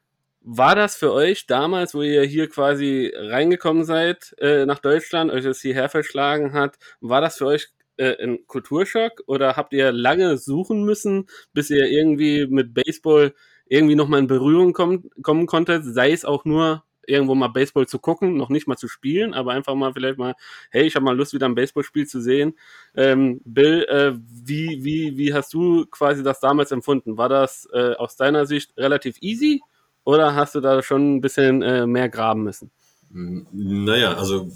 war 0.46 0.76
das 0.76 0.94
für 0.94 1.12
euch 1.12 1.46
damals, 1.46 1.94
wo 1.94 2.02
ihr 2.02 2.22
hier 2.22 2.48
quasi 2.48 3.10
reingekommen 3.16 3.84
seid 3.84 4.36
äh, 4.38 4.66
nach 4.66 4.78
Deutschland, 4.78 5.32
euch 5.32 5.42
das 5.42 5.60
hierher 5.60 5.88
verschlagen 5.88 6.52
hat, 6.52 6.78
war 7.00 7.22
das 7.22 7.38
für 7.38 7.46
euch 7.46 7.68
äh, 7.96 8.22
ein 8.22 8.46
Kulturschock 8.46 9.22
oder 9.26 9.56
habt 9.56 9.72
ihr 9.72 9.92
lange 9.92 10.38
suchen 10.38 10.84
müssen, 10.84 11.28
bis 11.52 11.70
ihr 11.70 11.86
irgendwie 11.86 12.46
mit 12.46 12.74
Baseball 12.74 13.34
irgendwie 13.66 13.94
nochmal 13.94 14.20
in 14.20 14.26
Berührung 14.26 14.72
kommen, 14.72 15.10
kommen 15.22 15.46
konntet, 15.46 15.84
sei 15.84 16.12
es 16.12 16.24
auch 16.24 16.44
nur 16.44 16.84
irgendwo 17.06 17.34
mal 17.34 17.48
Baseball 17.48 17.86
zu 17.86 17.98
gucken, 17.98 18.36
noch 18.36 18.48
nicht 18.48 18.66
mal 18.66 18.76
zu 18.76 18.88
spielen, 18.88 19.34
aber 19.34 19.52
einfach 19.52 19.74
mal 19.74 19.92
vielleicht 19.92 20.18
mal, 20.18 20.34
hey, 20.70 20.86
ich 20.86 20.94
habe 20.94 21.04
mal 21.04 21.16
Lust, 21.16 21.34
wieder 21.34 21.46
ein 21.46 21.54
Baseballspiel 21.54 22.06
zu 22.06 22.20
sehen. 22.20 22.54
Ähm, 22.94 23.40
Bill, 23.44 23.84
äh, 23.84 24.12
wie, 24.16 24.84
wie, 24.84 25.16
wie 25.16 25.34
hast 25.34 25.52
du 25.54 25.86
quasi 25.86 26.22
das 26.22 26.40
damals 26.40 26.72
empfunden? 26.72 27.18
War 27.18 27.28
das 27.28 27.68
äh, 27.72 27.94
aus 27.94 28.16
deiner 28.16 28.46
Sicht 28.46 28.76
relativ 28.76 29.16
easy 29.20 29.60
oder 30.04 30.34
hast 30.34 30.54
du 30.54 30.60
da 30.60 30.82
schon 30.82 31.16
ein 31.16 31.20
bisschen 31.20 31.62
äh, 31.62 31.86
mehr 31.86 32.08
graben 32.08 32.42
müssen? 32.42 32.70
Naja, 33.10 34.14
also 34.14 34.50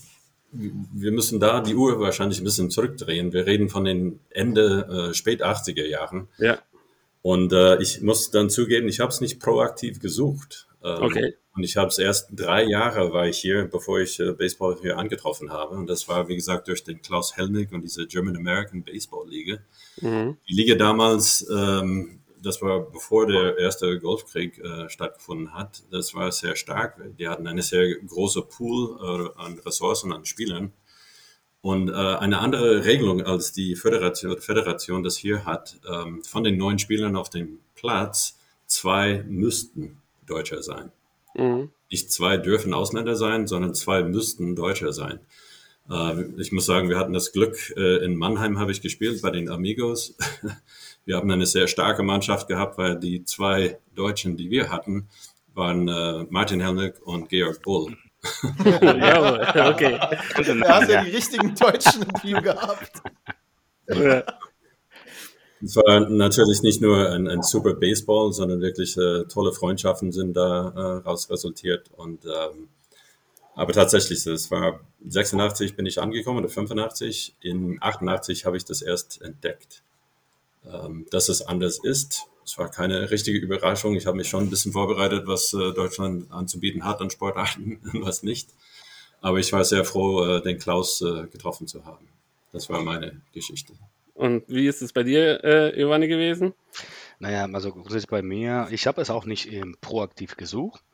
wir 0.53 1.13
müssen 1.13 1.41
da 1.41 1.61
die 1.61 1.75
Uhr 1.75 2.01
wahrscheinlich 2.01 2.41
ein 2.41 2.45
bisschen 2.45 2.71
zurückdrehen. 2.71 3.33
Wir 3.33 3.47
reden 3.47 3.69
von 3.69 3.85
den 3.85 4.21
Ende, 4.31 5.11
äh, 5.11 5.15
spät 5.15 5.45
80er 5.45 5.87
Jahren. 5.87 6.29
Ja. 6.39 6.59
Und 7.23 7.53
äh, 7.53 7.81
ich 7.83 8.01
muss 8.01 8.31
dann 8.31 8.49
zugeben, 8.49 8.89
ich 8.89 9.01
habe 9.01 9.11
es 9.11 9.21
nicht 9.21 9.41
proaktiv 9.41 10.01
gesucht. 10.01 10.69
Ähm, 10.83 11.03
okay. 11.03 11.35
Und 11.55 11.65
ich 11.65 11.77
habe 11.77 11.89
es 11.89 11.99
erst 11.99 12.29
drei 12.33 12.63
Jahre 12.65 13.13
war 13.13 13.27
ich 13.27 13.39
hier, 13.39 13.65
bevor 13.65 13.99
ich 14.01 14.21
äh, 14.21 14.33
Baseball 14.33 14.77
hier 14.81 14.97
angetroffen 14.97 15.51
habe. 15.51 15.75
Und 15.75 15.89
das 15.89 16.09
war, 16.09 16.29
wie 16.29 16.37
gesagt, 16.37 16.69
durch 16.69 16.85
den 16.85 17.03
Klaus 17.03 17.37
Hellnick 17.37 17.73
und 17.73 17.83
diese 17.83 18.07
German 18.07 18.37
American 18.37 18.85
Baseball 18.85 19.29
Liga. 19.29 19.59
Mhm. 20.01 20.37
Die 20.49 20.55
Liga 20.55 20.77
damals 20.77 21.47
ähm, 21.53 22.18
das 22.43 22.63
war 22.63 22.81
bevor 22.81 23.27
der 23.27 23.59
erste 23.59 23.99
Golfkrieg 23.99 24.59
äh, 24.59 24.89
stattgefunden 24.89 25.55
hat. 25.55 25.83
Das 25.91 26.15
war 26.15 26.31
sehr 26.33 26.57
stark. 26.57 27.01
Die 27.19 27.29
hatten 27.29 27.47
eine 27.47 27.63
sehr 27.63 27.95
große 28.01 28.43
Pool 28.43 28.99
äh, 29.01 29.41
an 29.41 29.59
Ressourcen, 29.59 30.13
an 30.13 30.25
Spielern. 30.25 30.73
Und 31.61 31.89
äh, 31.89 31.93
eine 31.93 32.39
andere 32.39 32.85
Regelung 32.85 33.23
als 33.23 33.53
die 33.53 33.75
Föderation, 33.75 34.39
Föderation 34.39 35.03
das 35.03 35.17
hier 35.17 35.45
hat, 35.45 35.77
ähm, 35.91 36.23
von 36.23 36.45
den 36.45 36.57
neun 36.57 36.79
Spielern 36.79 37.17
auf 37.17 37.31
dem 37.31 37.59
Platz, 37.75 38.39
zwei 38.67 39.25
müssten 39.27 40.01
Deutscher 40.27 40.63
sein. 40.63 40.93
Mhm. 41.35 41.71
Nicht 41.91 42.13
zwei 42.13 42.37
dürfen 42.37 42.75
Ausländer 42.75 43.17
sein, 43.17 43.47
sondern 43.47 43.75
zwei 43.75 44.03
müssten 44.03 44.55
Deutscher 44.55 44.93
sein. 44.93 45.21
Äh, 45.91 46.25
ich 46.39 46.53
muss 46.53 46.67
sagen, 46.67 46.89
wir 46.89 46.99
hatten 46.99 47.13
das 47.13 47.33
Glück, 47.33 47.57
äh, 47.77 48.05
in 48.05 48.17
Mannheim 48.17 48.59
habe 48.59 48.73
ich 48.73 48.81
gespielt 48.81 49.23
bei 49.23 49.31
den 49.31 49.49
Amigos. 49.49 50.17
wir 51.05 51.17
haben 51.17 51.31
eine 51.31 51.47
sehr 51.47 51.69
starke 51.69 52.03
Mannschaft 52.03 52.49
gehabt, 52.49 52.79
weil 52.79 52.99
die 52.99 53.25
zwei 53.25 53.79
Deutschen, 53.95 54.37
die 54.37 54.51
wir 54.51 54.71
hatten, 54.71 55.09
waren 55.55 55.89
äh, 55.89 56.27
Martin 56.31 56.61
Helmich 56.61 56.95
und 57.03 57.29
Georg 57.29 57.63
Bull. 57.63 57.97
ja, 58.65 59.71
okay. 59.71 59.99
Da 59.99 60.69
hast 60.69 60.91
ja 60.91 61.05
die 61.05 61.11
richtigen 61.11 61.55
Deutschen 61.55 62.03
im 62.03 62.13
Team 62.21 62.43
gehabt. 62.43 63.03
Ja. 63.89 64.25
Es 65.63 65.75
war 65.77 66.09
natürlich 66.09 66.63
nicht 66.63 66.81
nur 66.81 67.11
ein, 67.11 67.27
ein 67.27 67.43
super 67.43 67.75
Baseball, 67.75 68.33
sondern 68.33 68.61
wirklich 68.61 68.97
äh, 68.97 69.25
tolle 69.25 69.53
Freundschaften 69.53 70.13
sind 70.13 70.35
da 70.35 70.69
äh, 70.69 71.09
raus 71.09 71.29
resultiert. 71.31 71.91
Und 71.97 72.25
ähm, 72.25 72.69
aber 73.59 73.73
tatsächlich, 73.73 74.27
es 74.27 74.51
war 74.51 74.81
86 75.07 75.77
bin 75.77 75.87
ich 75.87 76.01
angekommen 76.01 76.39
oder 76.39 76.49
85. 76.49 77.37
In 77.41 77.79
88 77.81 78.45
habe 78.45 78.57
ich 78.57 78.65
das 78.65 78.83
erst 78.83 79.21
entdeckt 79.23 79.83
ähm, 80.73 81.07
dass 81.11 81.29
es 81.29 81.43
anders 81.43 81.79
ist. 81.83 82.27
Es 82.45 82.59
war 82.59 82.71
keine 82.71 83.11
richtige 83.11 83.39
Überraschung. 83.39 83.95
Ich 83.97 84.07
habe 84.07 84.17
mich 84.17 84.29
schon 84.29 84.45
ein 84.45 84.51
bisschen 84.51 84.73
vorbereitet, 84.73 85.27
was 85.27 85.53
äh, 85.53 85.73
Deutschland 85.73 86.31
anzubieten 86.33 86.85
hat 86.85 87.01
an 87.01 87.11
Sportarten 87.11 87.81
und 87.93 88.03
was 88.05 88.23
nicht. 88.23 88.49
Aber 89.21 89.39
ich 89.39 89.53
war 89.53 89.65
sehr 89.65 89.85
froh, 89.85 90.25
äh, 90.25 90.43
den 90.43 90.59
Klaus 90.59 91.01
äh, 91.01 91.27
getroffen 91.27 91.67
zu 91.67 91.85
haben. 91.85 92.09
Das 92.53 92.69
war 92.71 92.83
meine 92.83 93.21
Geschichte. 93.33 93.75
Und 94.15 94.45
wie 94.49 94.67
ist 94.67 94.83
es 94.83 94.93
bei 94.93 95.05
dir, 95.05 95.73
Giovanni, 95.77 96.09
gewesen? 96.09 96.53
Naja, 97.21 97.49
also 97.53 97.73
grundsätzlich 97.73 98.09
bei 98.09 98.23
mir, 98.23 98.69
ich 98.71 98.87
habe 98.87 99.01
es 99.01 99.11
auch 99.11 99.25
nicht 99.25 99.53
ähm, 99.53 99.77
proaktiv 99.81 100.37
gesucht. 100.37 100.85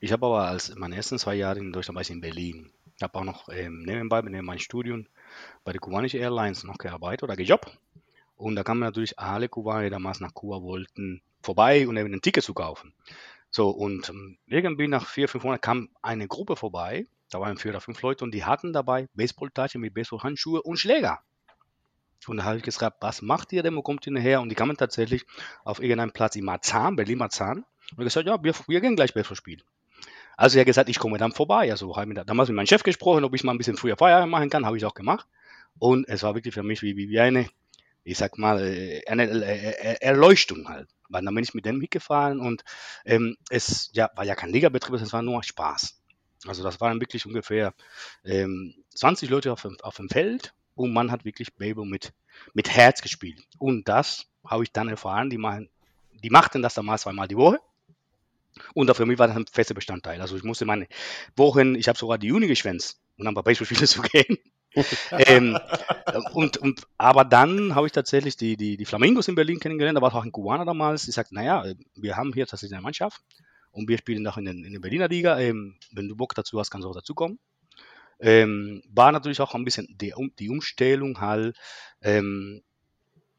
Ich 0.00 0.12
habe 0.12 0.26
aber 0.26 0.46
als 0.46 0.74
meine 0.76 0.94
ersten 0.94 1.18
zwei 1.18 1.34
Jahre 1.34 1.58
in 1.58 1.72
Deutschland 1.72 1.96
war 1.96 2.02
ich 2.02 2.10
in 2.10 2.20
Berlin. 2.20 2.70
Ich 2.96 3.02
habe 3.02 3.18
auch 3.18 3.24
noch 3.24 3.48
ähm, 3.48 3.82
nebenbei, 3.82 4.22
neben 4.22 4.46
meinem 4.46 4.60
Studium 4.60 5.06
bei 5.64 5.72
der 5.72 5.80
kubanischen 5.80 6.20
Airlines 6.20 6.62
noch 6.62 6.78
gearbeitet 6.78 7.24
oder 7.24 7.36
gejobbt. 7.36 7.78
Und 8.36 8.54
da 8.54 8.62
kamen 8.62 8.80
natürlich 8.80 9.18
alle 9.18 9.48
Kubaner, 9.48 9.84
die 9.84 9.90
damals 9.90 10.20
nach 10.20 10.34
Kuba 10.34 10.62
wollten, 10.62 11.20
vorbei 11.42 11.86
und 11.88 11.96
eben 11.96 12.12
ein 12.12 12.22
Ticket 12.22 12.44
zu 12.44 12.54
kaufen. 12.54 12.92
So, 13.50 13.70
und 13.70 14.08
ähm, 14.08 14.38
irgendwie 14.46 14.88
nach 14.88 15.06
vier, 15.06 15.28
fünf 15.28 15.44
Monaten 15.44 15.62
kam 15.62 15.88
eine 16.00 16.28
Gruppe 16.28 16.56
vorbei, 16.56 17.06
da 17.30 17.40
waren 17.40 17.56
vier 17.56 17.72
oder 17.72 17.80
fünf 17.80 18.00
Leute 18.02 18.24
und 18.24 18.32
die 18.32 18.44
hatten 18.44 18.72
dabei 18.72 19.08
Baseballtasche 19.14 19.78
mit 19.78 19.94
Baseballhandschuhe 19.94 20.62
und 20.62 20.78
Schläger. 20.78 21.20
Und 22.28 22.38
da 22.38 22.44
habe 22.44 22.56
ich 22.58 22.62
gesagt, 22.62 22.98
was 23.00 23.22
macht 23.22 23.52
ihr 23.52 23.62
denn, 23.62 23.76
wo 23.76 23.82
kommt 23.82 24.06
ihr 24.06 24.18
her? 24.18 24.40
Und 24.40 24.48
die 24.48 24.54
kamen 24.54 24.76
tatsächlich 24.76 25.24
auf 25.64 25.80
irgendeinen 25.80 26.12
Platz 26.12 26.36
in 26.36 26.44
Marzahn, 26.44 26.96
Berlin-Marzahn. 26.96 27.64
Und 27.96 28.04
gesagt, 28.04 28.26
ja, 28.26 28.42
wir, 28.42 28.54
wir 28.66 28.80
gehen 28.80 28.96
gleich 28.96 29.12
Baseball 29.12 29.36
spielen. 29.36 29.62
Also 30.36 30.56
er 30.56 30.60
hat 30.60 30.66
gesagt, 30.66 30.88
ich 30.88 30.98
komme 30.98 31.18
dann 31.18 31.32
vorbei. 31.32 31.70
Also 31.70 31.94
habe 31.96 32.12
ich 32.12 32.20
damals 32.24 32.48
mit 32.48 32.56
meinem 32.56 32.66
Chef 32.66 32.82
gesprochen, 32.82 33.24
ob 33.24 33.34
ich 33.34 33.44
mal 33.44 33.52
ein 33.52 33.58
bisschen 33.58 33.76
früher 33.76 33.96
Feierabend 33.96 34.30
machen 34.30 34.50
kann, 34.50 34.64
habe 34.64 34.76
ich 34.76 34.84
auch 34.84 34.94
gemacht. 34.94 35.26
Und 35.78 36.08
es 36.08 36.22
war 36.22 36.34
wirklich 36.34 36.54
für 36.54 36.62
mich 36.62 36.82
wie, 36.82 36.96
wie 36.96 37.20
eine, 37.20 37.48
ich 38.04 38.18
sag 38.18 38.38
mal, 38.38 38.60
äh, 38.60 39.02
eine 39.06 40.02
Erleuchtung 40.02 40.68
halt. 40.68 40.88
Weil 41.08 41.24
dann 41.24 41.34
bin 41.34 41.44
ich 41.44 41.54
mit 41.54 41.66
dem 41.66 41.78
mitgefahren 41.78 42.40
und 42.40 42.64
ähm, 43.04 43.36
es 43.50 43.90
ja, 43.92 44.10
war 44.16 44.24
ja 44.24 44.34
kein 44.34 44.50
Ligabetrieb, 44.50 44.94
es 44.94 45.12
war 45.12 45.20
nur 45.20 45.42
Spaß. 45.42 46.00
Also 46.46 46.62
das 46.62 46.80
waren 46.80 47.00
wirklich 47.00 47.26
ungefähr 47.26 47.74
ähm, 48.24 48.74
20 48.94 49.28
Leute 49.28 49.52
auf 49.52 49.66
auf 49.82 49.96
dem 49.96 50.08
Feld 50.08 50.54
und 50.74 50.92
man 50.92 51.10
hat 51.10 51.24
wirklich 51.24 51.54
Baby 51.54 51.84
mit, 51.84 52.12
mit 52.54 52.70
Herz 52.70 53.02
gespielt. 53.02 53.42
Und 53.58 53.88
das 53.88 54.26
habe 54.44 54.64
ich 54.64 54.72
dann 54.72 54.88
erfahren, 54.88 55.30
die, 55.30 55.38
machen, 55.38 55.68
die 56.22 56.30
machten 56.30 56.62
das 56.62 56.74
damals 56.74 57.02
zweimal 57.02 57.28
die 57.28 57.36
Woche. 57.36 57.58
Und 58.74 58.94
für 58.94 59.06
mich 59.06 59.18
war 59.18 59.28
das 59.28 59.36
ein 59.36 59.46
fester 59.46 59.74
Bestandteil. 59.74 60.20
Also 60.20 60.36
ich 60.36 60.44
musste 60.44 60.64
meine 60.64 60.86
Wochen, 61.36 61.74
ich 61.74 61.88
habe 61.88 61.98
sogar 61.98 62.18
die 62.18 62.28
Juni 62.28 62.46
geschwänzt, 62.46 63.00
um 63.16 63.24
dann 63.24 63.34
bei 63.34 63.42
Baseballspiele 63.42 63.86
zu 63.86 64.02
gehen. 64.02 64.38
ähm, 65.10 65.58
und, 66.32 66.56
und, 66.56 66.86
aber 66.96 67.24
dann 67.24 67.74
habe 67.74 67.86
ich 67.86 67.92
tatsächlich 67.92 68.36
die, 68.36 68.56
die, 68.56 68.78
die 68.78 68.84
Flamingos 68.86 69.28
in 69.28 69.34
Berlin 69.34 69.60
kennengelernt. 69.60 69.96
Da 69.96 70.02
war 70.02 70.14
auch 70.14 70.24
ein 70.24 70.32
Kubaner 70.32 70.64
damals. 70.64 71.04
Die 71.04 71.10
sagte, 71.10 71.34
naja, 71.34 71.64
wir 71.94 72.16
haben 72.16 72.32
hier 72.32 72.46
tatsächlich 72.46 72.74
eine 72.74 72.82
Mannschaft 72.82 73.22
und 73.70 73.88
wir 73.88 73.98
spielen 73.98 74.26
auch 74.26 74.38
in, 74.38 74.46
den, 74.46 74.64
in 74.64 74.72
der 74.72 74.80
Berliner 74.80 75.08
Liga. 75.08 75.38
Ähm, 75.38 75.76
wenn 75.92 76.08
du 76.08 76.16
Bock 76.16 76.34
dazu 76.34 76.58
hast, 76.58 76.70
kannst 76.70 76.84
du 76.86 76.90
auch 76.90 76.94
dazukommen. 76.94 77.38
Ähm, 78.20 78.82
war 78.88 79.12
natürlich 79.12 79.40
auch 79.40 79.54
ein 79.54 79.64
bisschen 79.64 79.88
die, 80.00 80.14
die 80.38 80.50
Umstellung 80.50 81.20
halt. 81.20 81.56
Ähm, 82.00 82.62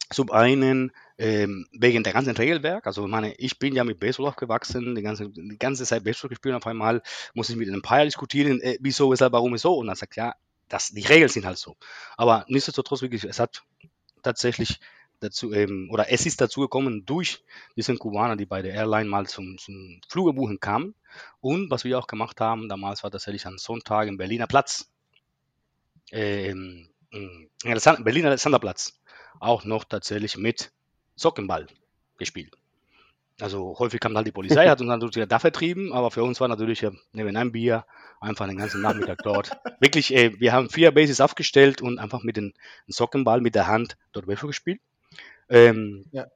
zum 0.10 0.32
einen 0.32 0.92
ähm, 1.18 1.66
wegen 1.72 2.04
der 2.04 2.14
ganzen 2.14 2.36
Regelwerk. 2.36 2.88
Also, 2.88 3.06
ich 3.06 3.12
meine, 3.12 3.34
ich 3.36 3.60
bin 3.60 3.76
ja 3.76 3.84
mit 3.84 4.00
Baseball 4.00 4.28
aufgewachsen, 4.28 4.96
die 4.96 5.02
ganze, 5.02 5.30
die 5.30 5.58
ganze 5.58 5.86
Zeit 5.86 6.04
Baseball 6.04 6.30
gespielt. 6.30 6.56
Auf 6.56 6.68
einmal 6.68 7.02
muss 7.34 7.50
ich 7.50 7.56
mit 7.56 7.68
einem 7.68 7.78
Empire 7.78 8.06
diskutieren, 8.06 8.62
äh, 8.62 8.78
wieso, 8.80 9.12
weshalb, 9.12 9.34
warum, 9.34 9.58
so. 9.58 9.76
Und 9.76 9.88
dann 9.88 9.96
sagt 9.96 10.16
ja, 10.16 10.36
das, 10.70 10.90
die 10.90 11.06
Regeln 11.06 11.30
sind 11.30 11.46
halt 11.46 11.58
so. 11.58 11.78
Aber 12.18 12.46
nichtsdestotrotz 12.48 13.02
wirklich, 13.02 13.24
es 13.24 13.40
hat 13.40 13.64
tatsächlich 14.22 14.80
dazu, 15.24 15.54
ähm, 15.54 15.90
oder 15.92 16.12
es 16.12 16.26
ist 16.26 16.42
dazu 16.42 16.62
gekommen 16.62 17.06
durch 17.06 17.44
diesen 17.76 17.98
Kubaner, 17.98 18.36
die 18.36 18.46
bei 18.46 18.62
der 18.62 18.74
Airline 18.74 19.10
mal 19.10 19.26
zum, 19.28 19.58
zum 19.58 20.02
Flugebuchen 20.08 20.60
kamen. 20.60 20.96
Und 21.42 21.70
was 21.72 21.84
wir 21.84 21.98
auch 22.00 22.08
gemacht 22.08 22.42
haben, 22.42 22.70
damals 22.70 23.04
war 23.04 23.12
tatsächlich 23.12 23.46
ein 23.46 23.58
Sonntag 23.58 24.08
im 24.08 24.18
Berliner 24.18 24.48
Platz. 24.48 24.92
Ähm, 26.12 26.90
Berliner 27.64 28.30
Alexanderplatz. 28.30 29.00
Auch 29.40 29.66
noch 29.66 29.84
tatsächlich 29.84 30.38
mit 30.38 30.72
Sockenball 31.16 31.68
gespielt. 32.18 32.56
Also 33.42 33.78
häufig 33.80 34.00
kam 34.00 34.14
dann 34.14 34.26
die 34.26 34.32
Polizei, 34.32 34.68
hat 34.68 34.80
uns 34.80 34.90
dann 34.90 35.00
durch 35.00 35.28
da 35.28 35.40
vertrieben, 35.40 35.92
aber 35.92 36.12
für 36.12 36.24
uns 36.24 36.40
war 36.40 36.48
natürlich 36.48 36.86
neben 37.14 37.36
einem 37.36 37.52
Bier 37.52 37.86
einfach 38.22 38.48
den 38.48 38.58
ganzen 38.58 38.82
Nachmittag 38.82 39.20
dort. 39.24 39.52
Wirklich, 39.80 40.14
äh, 40.14 40.40
wir 40.40 40.54
haben 40.54 40.70
vier 40.70 40.92
Bases 40.92 41.20
aufgestellt 41.20 41.82
und 41.82 42.00
einfach 42.00 42.24
mit 42.24 42.38
dem 42.38 42.54
Sockenball 42.88 43.42
mit 43.42 43.56
der 43.56 43.68
Hand 43.68 43.98
dort 44.12 44.28
Würfel 44.28 44.48
gespielt. 44.48 44.80
Ähm, 45.50 46.06
ja. 46.12 46.28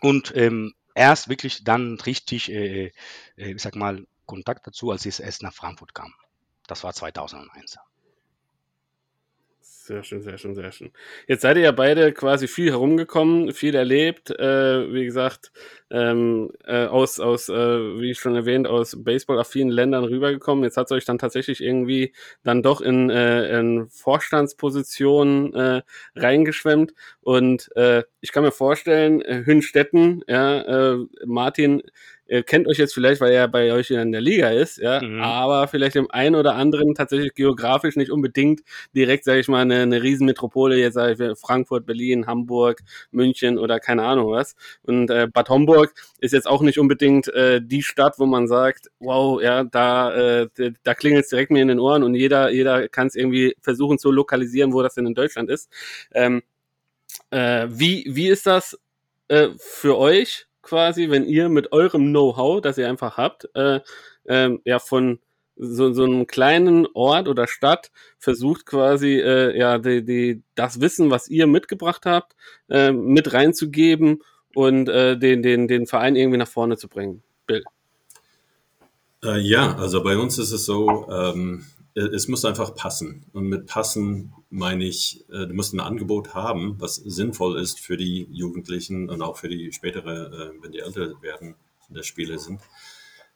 Und 0.00 0.34
ähm, 0.36 0.74
erst 0.94 1.28
wirklich 1.28 1.64
dann 1.64 1.98
richtig, 2.00 2.50
äh, 2.50 2.86
äh, 2.86 2.92
ich 3.36 3.62
sag 3.62 3.76
mal, 3.76 4.06
Kontakt 4.26 4.66
dazu, 4.66 4.90
als 4.90 5.06
es 5.06 5.20
erst 5.20 5.42
nach 5.42 5.54
Frankfurt 5.54 5.94
kam. 5.94 6.14
Das 6.66 6.84
war 6.84 6.94
2001. 6.94 7.78
Sehr 9.84 10.04
schön, 10.04 10.22
sehr 10.22 10.38
schön, 10.38 10.54
sehr 10.54 10.70
schön. 10.70 10.92
Jetzt 11.26 11.42
seid 11.42 11.56
ihr 11.56 11.64
ja 11.64 11.72
beide 11.72 12.12
quasi 12.12 12.46
viel 12.46 12.70
herumgekommen, 12.70 13.52
viel 13.52 13.74
erlebt. 13.74 14.30
Äh, 14.30 14.92
wie 14.92 15.04
gesagt, 15.04 15.50
ähm, 15.90 16.52
äh, 16.64 16.86
aus, 16.86 17.18
aus 17.18 17.48
äh, 17.48 17.54
wie 18.00 18.14
schon 18.14 18.36
erwähnt, 18.36 18.68
aus 18.68 18.96
Baseball 19.02 19.40
auf 19.40 19.48
vielen 19.48 19.70
Ländern 19.70 20.04
rübergekommen. 20.04 20.62
Jetzt 20.62 20.76
hat 20.76 20.86
es 20.86 20.92
euch 20.92 21.04
dann 21.04 21.18
tatsächlich 21.18 21.60
irgendwie 21.60 22.14
dann 22.44 22.62
doch 22.62 22.80
in, 22.80 23.10
äh, 23.10 23.58
in 23.58 23.88
Vorstandspositionen 23.88 25.52
äh, 25.52 25.82
reingeschwemmt. 26.14 26.94
Und 27.20 27.68
äh, 27.74 28.04
ich 28.20 28.30
kann 28.30 28.44
mir 28.44 28.52
vorstellen, 28.52 29.20
äh, 29.20 29.42
Hünstetten, 29.44 30.22
ja, 30.28 30.92
äh, 30.92 30.98
Martin 31.26 31.82
Ihr 32.32 32.42
kennt 32.42 32.66
euch 32.66 32.78
jetzt 32.78 32.94
vielleicht, 32.94 33.20
weil 33.20 33.30
er 33.30 33.46
bei 33.46 33.74
euch 33.74 33.90
in 33.90 34.10
der 34.10 34.22
Liga 34.22 34.48
ist, 34.48 34.78
ja, 34.78 35.02
mhm. 35.02 35.20
aber 35.20 35.68
vielleicht 35.68 35.96
im 35.96 36.10
einen 36.10 36.34
oder 36.34 36.54
anderen 36.54 36.94
tatsächlich 36.94 37.34
geografisch 37.34 37.94
nicht 37.94 38.10
unbedingt 38.10 38.62
direkt, 38.96 39.24
sage 39.24 39.40
ich 39.40 39.48
mal, 39.48 39.60
eine, 39.60 39.80
eine 39.80 40.02
Riesenmetropole, 40.02 40.78
jetzt 40.78 40.94
sage 40.94 41.12
ich 41.12 41.38
Frankfurt, 41.38 41.84
Berlin, 41.84 42.26
Hamburg, 42.26 42.80
München 43.10 43.58
oder 43.58 43.80
keine 43.80 44.04
Ahnung 44.04 44.30
was. 44.30 44.56
Und 44.82 45.10
äh, 45.10 45.28
Bad 45.30 45.50
Homburg 45.50 45.92
ist 46.20 46.32
jetzt 46.32 46.46
auch 46.48 46.62
nicht 46.62 46.78
unbedingt 46.78 47.28
äh, 47.34 47.60
die 47.62 47.82
Stadt, 47.82 48.18
wo 48.18 48.24
man 48.24 48.48
sagt, 48.48 48.90
wow, 48.98 49.38
ja, 49.42 49.64
da, 49.64 50.14
äh, 50.14 50.48
da 50.84 50.94
klingelt 50.94 51.24
es 51.24 51.30
direkt 51.30 51.50
mir 51.50 51.60
in 51.60 51.68
den 51.68 51.80
Ohren 51.80 52.02
und 52.02 52.14
jeder, 52.14 52.50
jeder 52.50 52.88
kann 52.88 53.08
es 53.08 53.14
irgendwie 53.14 53.54
versuchen 53.60 53.98
zu 53.98 54.10
lokalisieren, 54.10 54.72
wo 54.72 54.80
das 54.80 54.94
denn 54.94 55.04
in 55.04 55.14
Deutschland 55.14 55.50
ist. 55.50 55.68
Ähm, 56.14 56.42
äh, 57.28 57.66
wie, 57.68 58.06
wie 58.08 58.28
ist 58.28 58.46
das 58.46 58.78
äh, 59.28 59.48
für 59.58 59.98
euch? 59.98 60.46
Quasi, 60.62 61.10
wenn 61.10 61.24
ihr 61.24 61.48
mit 61.48 61.72
eurem 61.72 62.06
Know-how, 62.06 62.60
das 62.60 62.78
ihr 62.78 62.88
einfach 62.88 63.16
habt, 63.16 63.48
äh, 63.54 63.80
äh, 64.24 64.58
ja 64.64 64.78
von 64.78 65.18
so, 65.56 65.92
so 65.92 66.04
einem 66.04 66.26
kleinen 66.26 66.86
Ort 66.94 67.28
oder 67.28 67.46
Stadt 67.46 67.90
versucht 68.18 68.66
quasi 68.66 69.18
äh, 69.18 69.56
ja 69.56 69.78
die, 69.78 70.04
die, 70.04 70.42
das 70.54 70.80
Wissen, 70.80 71.10
was 71.10 71.28
ihr 71.28 71.46
mitgebracht 71.46 72.06
habt, 72.06 72.34
äh, 72.68 72.92
mit 72.92 73.32
reinzugeben 73.32 74.22
und 74.54 74.88
äh, 74.88 75.18
den, 75.18 75.42
den, 75.42 75.68
den 75.68 75.86
Verein 75.86 76.16
irgendwie 76.16 76.38
nach 76.38 76.48
vorne 76.48 76.76
zu 76.76 76.88
bringen. 76.88 77.22
Bill. 77.46 77.64
Äh, 79.24 79.38
ja, 79.40 79.76
also 79.76 80.02
bei 80.02 80.16
uns 80.16 80.38
ist 80.38 80.52
es 80.52 80.64
so, 80.64 81.08
ähm, 81.10 81.64
es 81.94 82.28
muss 82.28 82.44
einfach 82.44 82.74
passen. 82.74 83.24
Und 83.32 83.46
mit 83.48 83.66
passen 83.66 84.32
meine 84.50 84.84
ich, 84.84 85.24
äh, 85.30 85.46
du 85.46 85.54
musst 85.54 85.74
ein 85.74 85.80
Angebot 85.80 86.34
haben, 86.34 86.76
was 86.78 86.96
sinnvoll 86.96 87.60
ist 87.60 87.80
für 87.80 87.96
die 87.96 88.28
Jugendlichen 88.30 89.10
und 89.10 89.22
auch 89.22 89.36
für 89.36 89.48
die 89.48 89.72
spätere, 89.72 90.52
äh, 90.52 90.62
wenn 90.62 90.72
die 90.72 90.78
älter 90.78 91.20
werden, 91.22 91.54
der 91.88 92.02
Spieler 92.02 92.38
sind. 92.38 92.60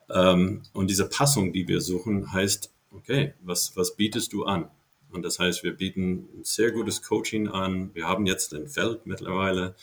Ähm, 0.08 0.62
und 0.72 0.88
diese 0.88 1.08
Passung, 1.08 1.52
die 1.52 1.68
wir 1.68 1.80
suchen, 1.80 2.32
heißt, 2.32 2.72
okay, 2.92 3.34
was, 3.42 3.76
was 3.76 3.96
bietest 3.96 4.32
du 4.32 4.44
an? 4.44 4.70
Und 5.10 5.22
das 5.22 5.38
heißt, 5.38 5.62
wir 5.62 5.76
bieten 5.76 6.28
ein 6.38 6.44
sehr 6.44 6.72
gutes 6.72 7.02
Coaching 7.02 7.48
an. 7.48 7.90
Wir 7.94 8.06
haben 8.08 8.26
jetzt 8.26 8.54
ein 8.54 8.68
Feld 8.68 9.06
mittlerweile. 9.06 9.74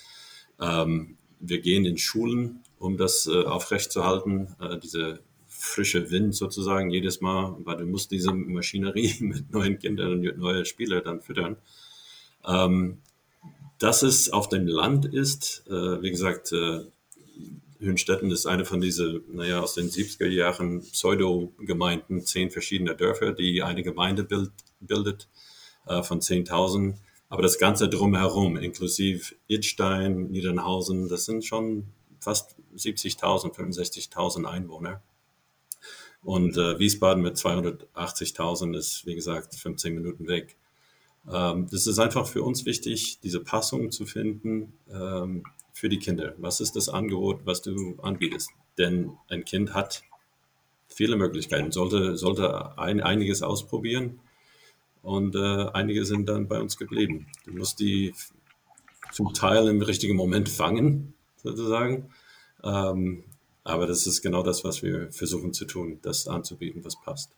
Ähm, 0.60 1.18
wir 1.40 1.60
gehen 1.60 1.86
in 1.86 1.98
Schulen, 1.98 2.64
um 2.80 2.98
das 2.98 3.28
äh, 3.28 3.44
aufrechtzuerhalten, 3.44 4.56
diese 4.82 5.20
frische 5.64 6.12
Wind 6.12 6.36
sozusagen 6.36 6.90
jedes 6.90 7.22
Mal, 7.22 7.56
weil 7.60 7.78
du 7.78 7.86
musst 7.86 8.12
diese 8.12 8.34
Maschinerie 8.34 9.16
mit 9.22 9.52
neuen 9.52 9.80
Kindern 9.80 10.12
und 10.12 10.38
neuen 10.38 10.66
Spielern 10.66 11.04
dann 11.04 11.22
füttern. 11.22 11.56
Ähm, 12.46 13.00
dass 13.80 14.04
es 14.04 14.30
auf 14.30 14.50
dem 14.50 14.68
Land 14.68 15.06
ist, 15.06 15.64
äh, 15.68 16.02
wie 16.02 16.12
gesagt, 16.12 16.52
äh, 16.52 16.82
Hünstetten 17.80 18.32
ist 18.32 18.46
eine 18.46 18.66
von 18.66 18.82
diesen, 18.82 19.24
naja, 19.34 19.62
aus 19.62 19.74
den 19.74 19.90
70er 19.90 20.28
Jahren 20.28 20.82
Pseudo-Gemeinden, 20.82 22.22
zehn 22.26 22.50
verschiedene 22.50 22.96
Dörfer, 22.96 23.34
die 23.34 23.62
eine 23.62 23.84
Gemeinde 23.84 24.24
bild, 24.24 24.52
bildet 24.80 25.28
äh, 25.86 26.04
von 26.04 26.20
10.000. 26.20 26.96
Aber 27.30 27.42
das 27.42 27.58
Ganze 27.58 27.90
drumherum, 27.90 28.58
inklusive 28.58 29.36
Idstein, 29.48 30.28
Niedernhausen, 30.28 31.10
das 31.10 31.26
sind 31.26 31.44
schon 31.44 31.88
fast 32.20 32.56
70.000, 32.76 33.54
65.000 33.54 34.46
Einwohner. 34.46 35.02
Und 36.24 36.58
äh, 36.58 36.80
Wiesbaden 36.80 37.22
mit 37.22 37.36
280.000 37.36 38.78
ist, 38.78 39.06
wie 39.06 39.16
gesagt, 39.16 39.56
15 39.56 39.94
Minuten 39.94 40.28
weg. 40.28 40.56
Ähm, 41.32 41.68
das 41.70 41.88
ist 41.88 42.00
einfach 42.00 42.28
für 42.28 42.44
uns 42.44 42.66
wichtig, 42.66 43.20
diese 43.22 43.42
Passung 43.42 43.92
zu 43.92 44.06
finden 44.06 44.74
ähm, 44.90 45.44
für 45.74 45.90
die 45.90 46.00
Kinder. 46.00 46.34
Was 46.38 46.62
ist 46.62 46.76
das 46.76 46.90
Angebot, 46.90 47.46
was 47.46 47.62
du 47.62 47.98
anbietest? 48.02 48.50
Denn 48.78 49.12
ein 49.28 49.44
Kind 49.44 49.74
hat 49.74 50.04
viele 50.88 51.16
Möglichkeiten, 51.16 51.72
sollte, 51.72 52.18
sollte 52.18 52.78
ein, 52.78 53.02
einiges 53.02 53.42
ausprobieren 53.42 54.20
und 55.02 55.36
äh, 55.36 55.68
einige 55.74 56.06
sind 56.06 56.30
dann 56.30 56.48
bei 56.48 56.60
uns 56.60 56.78
geblieben. 56.78 57.28
Du 57.46 57.54
musst 57.54 57.80
die 57.80 58.14
zum 59.12 59.34
Teil 59.34 59.68
im 59.68 59.82
richtigen 59.82 60.16
Moment 60.16 60.50
fangen, 60.50 61.14
sozusagen. 61.38 62.10
Ähm, 62.64 63.26
aber 63.64 63.88
das 63.88 64.08
ist 64.08 64.22
genau 64.22 64.44
das, 64.44 64.64
was 64.64 64.84
wir 64.84 65.12
versuchen 65.12 65.54
zu 65.54 65.66
tun, 65.66 66.00
das 66.02 66.28
anzubieten, 66.28 66.84
was 66.84 67.00
passt. 67.00 67.32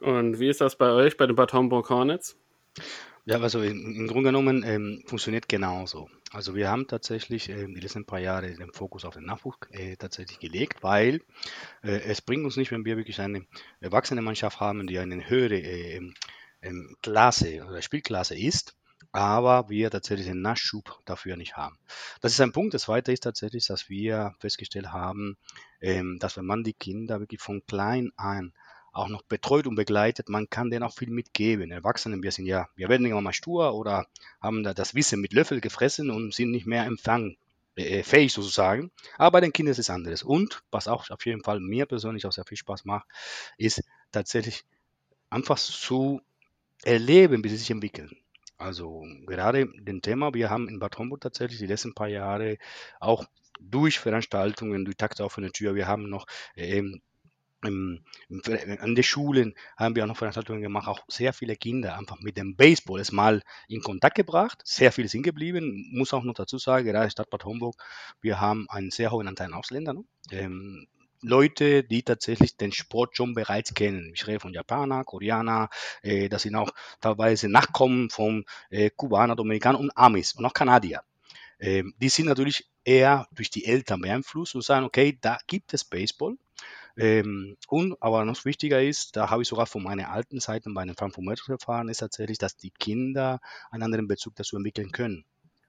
Und 0.00 0.38
wie 0.38 0.48
ist 0.48 0.60
das 0.60 0.76
bei 0.76 0.90
euch, 0.90 1.16
bei 1.16 1.26
den 1.26 1.36
Bad 1.36 1.52
Homburg 1.52 1.88
Hornets? 1.90 2.36
Ja, 3.26 3.40
also 3.40 3.62
im, 3.62 4.06
Grunde 4.06 4.28
genommen 4.28 4.62
ähm, 4.66 5.02
funktioniert 5.06 5.48
genauso. 5.48 6.10
Also 6.30 6.54
wir 6.54 6.68
haben 6.68 6.86
tatsächlich 6.88 7.48
äh, 7.48 7.66
die 7.66 7.80
letzten 7.80 8.04
paar 8.04 8.18
Jahre 8.18 8.52
den 8.52 8.72
Fokus 8.72 9.06
auf 9.06 9.14
den 9.14 9.24
Nachwuchs 9.24 9.68
äh, 9.70 9.96
tatsächlich 9.96 10.40
gelegt, 10.40 10.82
weil 10.82 11.22
äh, 11.82 12.00
es 12.00 12.20
bringt 12.20 12.44
uns 12.44 12.56
nicht, 12.56 12.70
wenn 12.70 12.84
wir 12.84 12.98
wirklich 12.98 13.20
eine 13.20 13.46
erwachsene 13.80 14.20
Mannschaft 14.20 14.60
haben, 14.60 14.86
die 14.86 14.98
eine 14.98 15.26
höhere 15.28 15.56
äh, 15.56 16.00
ähm, 16.60 16.96
Klasse 17.02 17.64
oder 17.66 17.80
Spielklasse 17.80 18.36
ist, 18.36 18.76
aber 19.14 19.68
wir 19.68 19.90
tatsächlich 19.90 20.26
den 20.26 20.42
Nachschub 20.42 21.00
dafür 21.04 21.36
nicht 21.36 21.56
haben. 21.56 21.78
Das 22.20 22.32
ist 22.32 22.40
ein 22.40 22.50
Punkt. 22.50 22.74
Das 22.74 22.82
zweite 22.82 23.12
ist 23.12 23.22
tatsächlich, 23.22 23.64
dass 23.68 23.88
wir 23.88 24.34
festgestellt 24.40 24.88
haben, 24.88 25.36
ähm, 25.80 26.18
dass 26.18 26.36
wenn 26.36 26.46
man 26.46 26.64
die 26.64 26.72
Kinder 26.72 27.20
wirklich 27.20 27.40
von 27.40 27.64
klein 27.64 28.10
an 28.16 28.52
auch 28.92 29.08
noch 29.08 29.22
betreut 29.22 29.68
und 29.68 29.76
begleitet, 29.76 30.28
man 30.28 30.50
kann 30.50 30.68
denen 30.68 30.82
auch 30.82 30.94
viel 30.94 31.10
mitgeben. 31.10 31.70
Erwachsenen, 31.70 32.24
wir 32.24 32.32
sind 32.32 32.46
ja, 32.46 32.68
wir 32.74 32.88
werden 32.88 33.06
immer 33.06 33.20
mal 33.20 33.32
stur 33.32 33.74
oder 33.74 34.06
haben 34.40 34.64
da 34.64 34.74
das 34.74 34.96
Wissen 34.96 35.20
mit 35.20 35.32
Löffel 35.32 35.60
gefressen 35.60 36.10
und 36.10 36.34
sind 36.34 36.50
nicht 36.50 36.66
mehr 36.66 36.84
empfangfähig 36.84 37.36
äh, 37.76 38.28
sozusagen. 38.28 38.90
Aber 39.16 39.30
bei 39.30 39.40
den 39.42 39.52
Kindern 39.52 39.72
ist 39.72 39.78
es 39.78 39.90
anderes. 39.90 40.24
Und 40.24 40.64
was 40.72 40.88
auch 40.88 41.08
auf 41.10 41.24
jeden 41.24 41.44
Fall 41.44 41.60
mir 41.60 41.86
persönlich 41.86 42.26
auch 42.26 42.32
sehr 42.32 42.46
viel 42.46 42.58
Spaß 42.58 42.84
macht, 42.84 43.06
ist 43.58 43.80
tatsächlich 44.10 44.64
einfach 45.30 45.56
zu 45.56 46.20
erleben, 46.82 47.44
wie 47.44 47.50
sie 47.50 47.58
sich 47.58 47.70
entwickeln. 47.70 48.10
Also 48.56 49.04
gerade 49.26 49.66
den 49.66 50.00
Thema, 50.00 50.32
wir 50.34 50.50
haben 50.50 50.68
in 50.68 50.78
Bad 50.78 50.98
Homburg 50.98 51.20
tatsächlich 51.20 51.58
die 51.58 51.66
letzten 51.66 51.94
paar 51.94 52.08
Jahre 52.08 52.58
auch 53.00 53.24
durch 53.60 53.98
Veranstaltungen, 53.98 54.84
durch 54.84 54.96
Takte 54.96 55.24
auf 55.24 55.38
eine 55.38 55.52
Tür, 55.52 55.74
wir 55.74 55.86
haben 55.86 56.08
noch 56.08 56.26
ähm, 56.56 57.00
an 57.64 58.94
den 58.94 59.02
Schulen 59.02 59.54
haben 59.76 59.96
wir 59.96 60.04
auch 60.04 60.08
noch 60.08 60.18
Veranstaltungen 60.18 60.60
gemacht, 60.60 60.86
auch 60.86 61.00
sehr 61.08 61.32
viele 61.32 61.56
Kinder 61.56 61.96
einfach 61.96 62.20
mit 62.20 62.36
dem 62.36 62.56
Baseball 62.56 63.02
mal 63.12 63.42
in 63.68 63.80
Kontakt 63.80 64.16
gebracht, 64.16 64.60
sehr 64.64 64.92
viele 64.92 65.08
sind 65.08 65.22
geblieben, 65.22 65.88
muss 65.92 66.12
auch 66.12 66.24
noch 66.24 66.34
dazu 66.34 66.58
sagen, 66.58 66.86
gerade 66.86 67.10
Stadt 67.10 67.30
Bad 67.30 67.44
Homburg, 67.44 67.76
wir 68.20 68.40
haben 68.40 68.68
einen 68.68 68.90
sehr 68.90 69.10
hohen 69.10 69.28
Anteil 69.28 69.46
an 69.46 69.54
Ausländern, 69.54 70.04
ähm, 70.30 70.86
Leute, 71.24 71.84
die 71.84 72.02
tatsächlich 72.02 72.56
den 72.56 72.72
Sport 72.72 73.16
schon 73.16 73.34
bereits 73.34 73.74
kennen. 73.74 74.12
Ich 74.14 74.26
rede 74.26 74.40
von 74.40 74.52
Japaner, 74.52 75.04
Koreaner, 75.04 75.68
äh, 76.02 76.28
das 76.28 76.42
sind 76.42 76.54
auch 76.54 76.70
teilweise 77.00 77.48
Nachkommen 77.48 78.10
von 78.10 78.44
äh, 78.70 78.90
Kubaner, 78.90 79.36
Dominikanern 79.36 79.80
und 79.80 79.96
Amis 79.96 80.34
und 80.34 80.44
auch 80.44 80.54
Kanadier. 80.54 81.02
Ähm, 81.58 81.94
die 81.98 82.08
sind 82.08 82.26
natürlich 82.26 82.68
eher 82.84 83.26
durch 83.32 83.50
die 83.50 83.64
Eltern 83.64 84.00
beeinflusst 84.00 84.54
und 84.54 84.62
sagen, 84.62 84.84
okay, 84.84 85.18
da 85.20 85.38
gibt 85.46 85.72
es 85.72 85.84
Baseball, 85.84 86.36
ähm, 86.96 87.56
und 87.68 88.00
aber 88.00 88.24
noch 88.24 88.44
wichtiger 88.44 88.82
ist, 88.82 89.16
da 89.16 89.30
habe 89.30 89.42
ich 89.42 89.48
sogar 89.48 89.66
von 89.66 89.82
meiner 89.82 90.10
alten 90.10 90.38
Seiten 90.38 90.74
bei 90.74 90.84
den 90.84 90.94
Frankfurt 90.94 91.48
erfahren, 91.48 91.88
ist 91.88 91.98
tatsächlich, 91.98 92.38
dass 92.38 92.56
die 92.56 92.70
Kinder 92.70 93.40
einen 93.70 93.82
anderen 93.82 94.06
Bezug 94.06 94.36
dazu 94.36 94.56
entwickeln 94.56 94.92
können. 94.92 95.24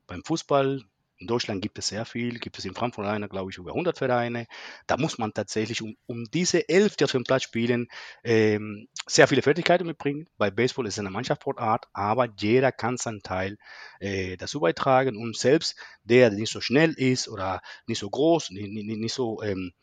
Beim 0.07 0.23
Fußball, 0.23 0.83
in 1.17 1.27
Deutschland 1.27 1.61
gibt 1.61 1.77
es 1.79 1.87
sehr 1.87 2.05
viel, 2.05 2.39
gibt 2.39 2.57
es 2.57 2.65
in 2.65 2.73
Frankfurt 2.73 3.05
alleine, 3.05 3.29
glaube 3.29 3.51
ich, 3.51 3.57
über 3.57 3.71
100 3.71 3.97
Vereine. 3.97 4.47
Da 4.87 4.97
muss 4.97 5.17
man 5.17 5.33
tatsächlich, 5.33 5.81
um, 5.81 5.95
um 6.07 6.25
diese 6.25 6.67
elf, 6.67 6.95
die 6.95 7.05
auf 7.05 7.11
dem 7.11 7.23
Platz 7.23 7.43
spielen, 7.43 7.87
ähm, 8.23 8.87
sehr 9.07 9.27
viele 9.27 9.41
Fertigkeiten 9.41 9.87
mitbringen. 9.87 10.27
Bei 10.37 10.51
Baseball 10.51 10.87
ist 10.87 10.95
es 10.95 10.99
eine 10.99 11.11
Mannschaftssportart, 11.11 11.85
aber 11.93 12.27
jeder 12.37 12.71
kann 12.71 12.97
seinen 12.97 13.21
Teil 13.21 13.57
äh, 13.99 14.35
dazu 14.37 14.59
beitragen. 14.59 15.15
Und 15.17 15.37
selbst 15.37 15.75
der, 16.03 16.29
der 16.29 16.39
nicht 16.39 16.51
so 16.51 16.61
schnell 16.61 16.91
ist 16.93 17.29
oder 17.29 17.61
nicht 17.87 17.99
so 17.99 18.09
groß, 18.09 18.51
nicht, 18.51 18.69
nicht, 18.69 18.99
nicht 18.99 19.13
so 19.13 19.41
ähm, 19.41 19.73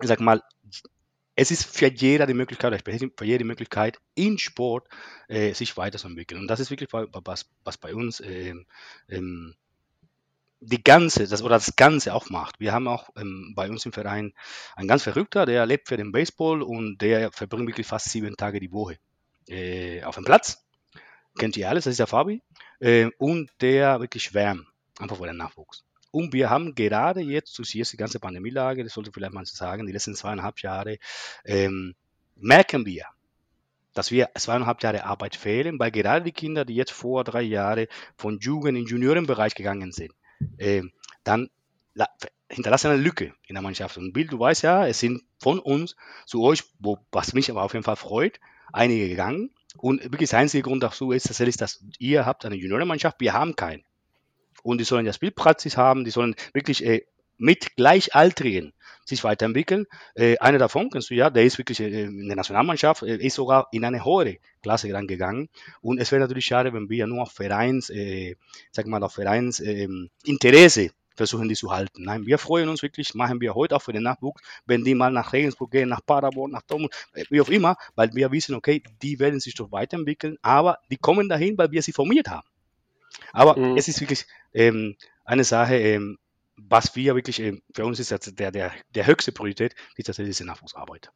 ich 0.00 0.08
sag 0.08 0.20
mal, 0.20 0.42
es 1.34 1.50
ist 1.50 1.64
für 1.64 1.90
jeder 1.90 2.26
die 2.26 2.34
Möglichkeit, 2.34 2.82
für 2.84 3.24
jede 3.24 3.44
Möglichkeit 3.44 3.98
in 4.14 4.38
Sport 4.38 4.86
äh, 5.28 5.54
sich 5.54 5.76
weiterzuentwickeln. 5.76 6.40
Und 6.40 6.48
das 6.48 6.60
ist 6.60 6.70
wirklich 6.70 6.92
was, 6.92 7.50
was 7.64 7.78
bei 7.78 7.94
uns 7.94 8.20
äh, 8.20 8.54
ähm, 9.08 9.54
die 10.64 10.82
ganze, 10.82 11.26
das 11.26 11.42
oder 11.42 11.56
das 11.56 11.74
Ganze 11.74 12.14
auch 12.14 12.30
macht. 12.30 12.60
Wir 12.60 12.72
haben 12.72 12.86
auch 12.86 13.10
ähm, 13.16 13.52
bei 13.56 13.68
uns 13.68 13.84
im 13.84 13.92
Verein 13.92 14.32
einen 14.76 14.88
ganz 14.88 15.02
Verrückter, 15.02 15.44
der 15.44 15.66
lebt 15.66 15.88
für 15.88 15.96
den 15.96 16.12
Baseball 16.12 16.62
und 16.62 16.98
der 16.98 17.32
verbringt 17.32 17.68
wirklich 17.68 17.86
fast 17.86 18.10
sieben 18.10 18.36
Tage 18.36 18.60
die 18.60 18.72
Woche 18.72 18.98
äh, 19.48 20.02
auf 20.04 20.14
dem 20.14 20.24
Platz. 20.24 20.64
Kennt 21.36 21.56
ihr 21.56 21.68
alles, 21.68 21.84
das 21.84 21.92
ist 21.92 22.00
der 22.00 22.06
Fabi. 22.06 22.42
Äh, 22.78 23.10
und 23.18 23.50
der 23.60 24.00
wirklich 24.00 24.22
schwärmt, 24.22 24.66
einfach 24.98 25.16
vor 25.16 25.26
dem 25.26 25.36
Nachwuchs. 25.36 25.84
Und 26.12 26.32
wir 26.32 26.50
haben 26.50 26.74
gerade 26.74 27.20
jetzt, 27.20 27.58
durch 27.58 27.70
die 27.70 27.96
ganze 27.96 28.20
Pandemielage, 28.20 28.84
das 28.84 28.92
sollte 28.92 29.10
vielleicht 29.12 29.32
mal 29.32 29.46
sagen, 29.46 29.86
die 29.86 29.92
letzten 29.92 30.14
zweieinhalb 30.14 30.60
Jahre, 30.60 30.98
ähm, 31.44 31.94
merken 32.36 32.86
wir, 32.86 33.06
dass 33.94 34.10
wir 34.10 34.30
zweieinhalb 34.36 34.82
Jahre 34.82 35.04
Arbeit 35.04 35.34
fehlen, 35.34 35.78
weil 35.78 35.90
gerade 35.90 36.24
die 36.24 36.32
Kinder, 36.32 36.64
die 36.64 36.74
jetzt 36.74 36.92
vor 36.92 37.24
drei 37.24 37.42
Jahren 37.42 37.86
von 38.16 38.38
Jugend 38.38 38.78
in 38.78 38.86
Juniorenbereich 38.86 39.54
gegangen 39.54 39.92
sind, 39.92 40.12
äh, 40.58 40.82
dann 41.24 41.50
hinterlassen 42.48 42.90
eine 42.90 43.00
Lücke 43.00 43.34
in 43.46 43.54
der 43.54 43.62
Mannschaft. 43.62 43.96
Und 43.96 44.12
Bill, 44.12 44.26
du 44.26 44.38
weißt 44.38 44.62
ja, 44.62 44.86
es 44.86 45.00
sind 45.00 45.22
von 45.38 45.58
uns 45.58 45.96
zu 46.26 46.42
euch, 46.42 46.64
wo, 46.78 46.98
was 47.10 47.32
mich 47.32 47.50
aber 47.50 47.62
auf 47.62 47.72
jeden 47.72 47.84
Fall 47.84 47.96
freut, 47.96 48.40
einige 48.72 49.08
gegangen. 49.08 49.50
Und 49.78 50.02
wirklich 50.04 50.30
der 50.30 50.40
einzige 50.40 50.62
Grund 50.62 50.82
dazu 50.82 51.12
ist 51.12 51.26
tatsächlich, 51.26 51.56
dass 51.56 51.84
ihr 51.98 52.26
habt 52.26 52.44
eine 52.44 52.56
Juniorenmannschaft, 52.56 53.20
wir 53.20 53.32
haben 53.32 53.56
keine 53.56 53.82
und 54.62 54.78
die 54.78 54.84
sollen 54.84 55.06
ja 55.06 55.12
Spielpraxis 55.12 55.76
haben, 55.76 56.04
die 56.04 56.10
sollen 56.10 56.34
wirklich 56.52 56.84
äh, 56.84 57.04
mit 57.42 57.74
Gleichaltrigen 57.76 58.72
sich 59.04 59.24
weiterentwickeln. 59.24 59.86
Äh, 60.14 60.38
einer 60.38 60.58
davon, 60.58 60.90
kennst 60.90 61.10
du 61.10 61.14
ja, 61.14 61.28
der 61.28 61.44
ist 61.44 61.58
wirklich 61.58 61.80
äh, 61.80 62.04
in 62.04 62.28
der 62.28 62.36
Nationalmannschaft, 62.36 63.02
äh, 63.02 63.16
ist 63.16 63.34
sogar 63.34 63.68
in 63.72 63.84
eine 63.84 64.04
höhere 64.04 64.36
Klasse 64.62 64.88
gegangen. 64.88 65.48
Und 65.80 65.98
es 65.98 66.12
wäre 66.12 66.20
natürlich 66.20 66.46
schade, 66.46 66.72
wenn 66.72 66.88
wir 66.88 67.06
nur 67.08 67.22
auf 67.22 67.32
Vereins, 67.32 67.90
äh, 67.90 68.36
sag 68.70 68.86
mal, 68.86 69.02
auf 69.02 69.14
Vereins 69.14 69.58
ähm, 69.58 70.08
Interesse 70.24 70.90
versuchen, 71.16 71.48
die 71.48 71.56
zu 71.56 71.72
halten. 71.72 72.04
Nein, 72.04 72.26
wir 72.26 72.38
freuen 72.38 72.68
uns 72.68 72.82
wirklich, 72.82 73.14
machen 73.14 73.40
wir 73.40 73.54
heute 73.54 73.74
auch 73.74 73.82
für 73.82 73.92
den 73.92 74.04
Nachwuchs, 74.04 74.40
wenn 74.64 74.84
die 74.84 74.94
mal 74.94 75.10
nach 75.10 75.32
Regensburg 75.32 75.72
gehen, 75.72 75.88
nach 75.88 76.06
Paderborn, 76.06 76.52
nach 76.52 76.62
Dortmund, 76.62 76.94
äh, 77.14 77.24
wie 77.28 77.40
auch 77.40 77.48
immer, 77.48 77.76
weil 77.96 78.14
wir 78.14 78.30
wissen, 78.30 78.54
okay, 78.54 78.84
die 79.02 79.18
werden 79.18 79.40
sich 79.40 79.56
doch 79.56 79.72
weiterentwickeln, 79.72 80.38
aber 80.42 80.78
die 80.90 80.96
kommen 80.96 81.28
dahin, 81.28 81.58
weil 81.58 81.72
wir 81.72 81.82
sie 81.82 81.92
formiert 81.92 82.28
haben. 82.28 82.46
Aber 83.32 83.58
mhm. 83.58 83.76
es 83.76 83.88
ist 83.88 84.00
wirklich 84.00 84.26
ähm, 84.54 84.96
eine 85.24 85.44
Sache, 85.44 85.76
ähm, 85.76 86.18
was 86.68 86.96
wir 86.96 87.14
wirklich, 87.14 87.40
ähm, 87.40 87.62
für 87.74 87.84
uns 87.84 88.00
ist 88.00 88.38
der, 88.38 88.50
der, 88.50 88.72
der 88.94 89.06
höchste 89.06 89.32
Priorität, 89.32 89.74
die 89.98 90.02
tatsächlich 90.02 90.36
diese 90.36 90.46
Nachwuchsarbeit. 90.46 91.10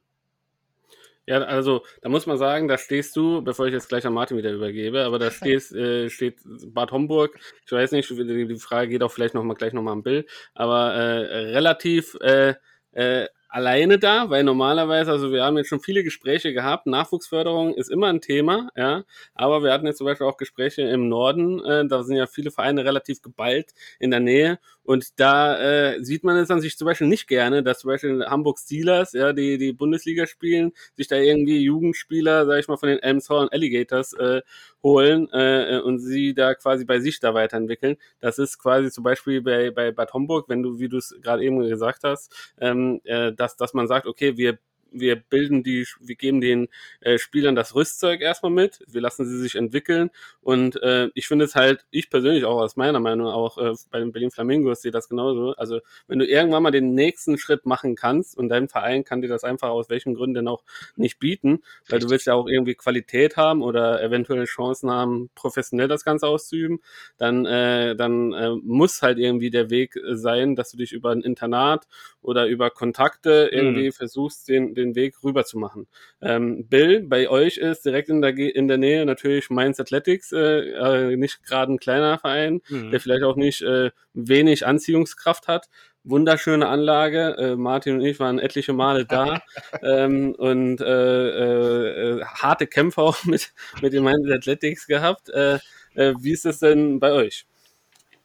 Ja, 1.29 1.39
also 1.43 1.83
da 2.03 2.09
muss 2.09 2.27
man 2.27 2.39
sagen, 2.39 2.69
da 2.69 2.79
stehst 2.79 3.17
du, 3.17 3.43
bevor 3.43 3.67
ich 3.67 3.73
jetzt 3.73 3.89
gleich 3.89 4.07
an 4.07 4.13
Martin 4.13 4.37
wieder 4.37 4.53
übergebe, 4.53 5.05
aber 5.05 5.19
da 5.19 5.33
stehst, 5.33 5.75
äh, 5.75 6.09
steht 6.09 6.37
Bad 6.69 6.93
Homburg, 6.93 7.37
ich 7.65 7.73
weiß 7.73 7.91
nicht, 7.93 8.09
die 8.09 8.57
Frage 8.61 8.91
geht 8.91 9.03
auch 9.03 9.11
vielleicht 9.11 9.35
noch 9.35 9.43
mal 9.43 9.55
gleich 9.55 9.73
nochmal 9.73 9.95
am 9.95 10.05
Bill, 10.05 10.25
aber 10.55 10.93
äh, 10.95 11.51
relativ 11.51 12.17
äh, 12.21 12.55
äh, 12.93 13.27
alleine 13.49 13.99
da, 13.99 14.31
weil 14.31 14.45
normalerweise, 14.45 15.11
also 15.11 15.33
wir 15.33 15.43
haben 15.43 15.57
jetzt 15.57 15.69
schon 15.69 15.81
viele 15.81 16.05
Gespräche 16.05 16.53
gehabt, 16.53 16.87
Nachwuchsförderung 16.87 17.75
ist 17.75 17.91
immer 17.91 18.07
ein 18.07 18.21
Thema, 18.21 18.69
ja, 18.77 19.05
aber 19.35 19.65
wir 19.65 19.73
hatten 19.73 19.87
jetzt 19.87 19.99
zum 19.99 20.07
Beispiel 20.07 20.27
auch 20.29 20.37
Gespräche 20.37 20.83
im 20.83 21.09
Norden, 21.09 21.65
äh, 21.65 21.89
da 21.89 22.05
sind 22.05 22.17
ja 22.17 22.27
viele 22.29 22.53
Vereine 22.53 22.85
relativ 22.85 23.21
geballt 23.21 23.73
in 23.99 24.13
der 24.13 24.21
Nähe 24.21 24.61
und 24.87 25.19
da 25.21 25.59
äh, 25.59 26.03
sieht 26.03 26.23
man 26.25 26.37
es 26.37 26.51
an 26.51 26.61
sich 26.61 26.79
zum 26.79 26.87
Beispiel 26.87 27.09
nicht 27.09 27.27
gerne, 27.27 27.63
dass 27.63 27.81
zum 27.81 27.89
Beispiel 27.89 28.25
Hamburg 28.25 28.59
Steelers, 28.59 29.13
ja, 29.13 29.33
die 29.33 29.59
die 29.59 29.73
Bundesliga 29.73 30.27
spielen, 30.27 30.73
sich 30.95 31.09
da 31.09 31.17
irgendwie 31.17 31.61
Jugendspieler, 31.61 32.47
sag 32.47 32.61
ich 32.61 32.69
mal, 32.69 32.77
von 32.77 32.89
den 32.89 33.01
Elmshorn 33.01 33.49
Alligators 33.51 34.13
äh, 34.15 34.43
holen 34.85 35.29
äh, 35.33 35.81
und 35.85 35.99
sie 35.99 36.35
da 36.35 36.55
quasi 36.55 36.85
bei 36.85 37.01
sich 37.01 37.19
da 37.19 37.35
weiterentwickeln. 37.35 37.97
Das 38.21 38.39
ist 38.39 38.59
quasi 38.59 38.91
zum 38.91 39.03
Beispiel 39.03 39.43
bei, 39.43 39.73
bei 39.73 39.91
Bad 39.91 40.13
Homburg, 40.15 40.49
wenn 40.49 40.63
du, 40.63 40.79
wie 40.79 40.89
du 40.89 40.99
es 40.99 41.15
gerade 41.21 41.43
eben 41.43 41.59
gesagt 41.61 42.05
hast, 42.05 42.33
ähm, 42.61 43.01
äh, 43.05 43.33
dass, 43.33 43.57
dass 43.57 43.75
man 43.75 43.89
sagt, 43.89 44.07
okay, 44.07 44.37
wir 44.37 44.59
wir 45.01 45.17
bilden 45.17 45.63
die, 45.63 45.87
wir 46.01 46.17
geben 46.17 46.41
den 46.41 46.69
äh, 47.01 47.19
Spielern 47.19 47.55
das 47.55 47.75
Rüstzeug 47.75 48.21
erstmal 48.21 48.53
mit, 48.53 48.85
wir 48.87 49.01
lassen 49.01 49.27
sie 49.27 49.39
sich 49.39 49.55
entwickeln 49.55 50.11
und 50.41 50.81
äh, 50.83 51.09
ich 51.15 51.29
finde 51.29 51.45
es 51.45 51.55
halt, 51.55 51.85
ich 51.91 52.11
persönlich 52.11 52.45
auch 52.45 52.61
aus 52.61 52.77
meiner 52.77 53.01
Meinung 53.01 53.27
auch 53.27 53.59
äh, 53.59 53.75
bei 53.91 53.99
den 53.99 54.13
Berlin 54.13 54.31
Flamingos 54.31 54.83
sehe 54.83 54.91
das 54.91 55.09
genauso. 55.09 55.55
Also 55.57 55.81
wenn 56.07 56.19
du 56.19 56.27
irgendwann 56.27 56.63
mal 56.63 56.71
den 56.71 56.95
nächsten 56.95 57.39
Schritt 57.39 57.67
machen 57.67 57.95
kannst 57.95 58.37
und 58.37 58.49
dein 58.49 58.69
Verein 58.69 59.05
kann 59.05 59.23
dir 59.23 59.29
das 59.29 59.45
einfach 59.45 59.69
aus 59.69 59.91
welchen 59.91 60.15
Gründen 60.15 60.35
denn 60.35 60.49
auch 60.49 60.65
nicht 60.97 61.19
bieten, 61.19 61.63
weil 61.89 61.99
du 61.99 62.11
willst 62.11 62.27
ja 62.27 62.35
auch 62.35 62.47
irgendwie 62.47 62.75
Qualität 62.75 63.37
haben 63.37 63.63
oder 63.63 64.03
eventuelle 64.03 64.45
Chancen 64.45 64.91
haben, 64.91 65.31
professionell 65.35 65.89
das 65.89 66.05
Ganze 66.05 66.27
auszuüben, 66.27 66.81
dann, 67.17 67.47
äh, 67.47 67.97
dann 67.97 68.33
äh, 68.33 68.51
muss 68.63 69.03
halt 69.03 69.19
irgendwie 69.19 69.51
der 69.51 69.71
Weg 69.71 69.99
sein, 70.13 70.57
dass 70.57 70.71
du 70.71 70.77
dich 70.77 70.93
über 70.93 71.11
ein 71.11 71.23
Internat 71.23 71.87
oder 72.23 72.47
über 72.47 72.71
Kontakte 72.71 73.49
irgendwie 73.53 73.87
mhm. 73.87 73.93
versuchst, 73.93 74.49
den, 74.49 74.75
den 74.75 74.86
Weg 74.95 75.17
rüber 75.25 75.45
zu 75.45 75.59
machen. 75.59 75.87
Ähm, 76.21 76.67
Bill, 76.69 77.03
bei 77.03 77.29
euch 77.29 77.57
ist 77.57 77.85
direkt 77.85 78.09
in 78.09 78.23
der, 78.23 78.37
in 78.37 78.69
der 78.69 78.79
Nähe 78.79 79.05
natürlich 79.05 79.51
Mainz 79.51 79.81
Athletics, 79.81 80.33
äh, 80.33 81.11
äh, 81.11 81.17
nicht 81.17 81.43
gerade 81.45 81.73
ein 81.73 81.79
kleiner 81.79 82.19
Verein, 82.19 82.61
mhm. 82.69 82.91
der 82.91 83.01
vielleicht 83.01 83.25
auch 83.25 83.37
nicht 83.37 83.63
äh, 83.63 83.91
wenig 84.15 84.67
Anziehungskraft 84.67 85.49
hat. 85.49 85.69
Wunderschöne 86.05 86.69
Anlage. 86.69 87.37
Äh, 87.39 87.57
Martin 87.57 87.97
und 87.97 88.05
ich 88.05 88.21
waren 88.21 88.39
etliche 88.39 88.73
Male 88.73 89.05
da 89.05 89.43
ähm, 89.83 90.35
und 90.37 90.81
äh, 90.81 92.19
äh, 92.19 92.25
harte 92.25 92.67
Kämpfe 92.67 93.03
auch 93.03 93.25
mit, 93.25 93.53
mit 93.83 93.93
den 93.93 94.05
Mainz 94.05 94.31
Athletics 94.31 94.87
gehabt. 94.87 95.29
Wie 95.29 96.33
ist 96.33 96.45
es 96.45 96.59
denn 96.59 97.01
bei 97.01 97.11
euch? 97.13 97.47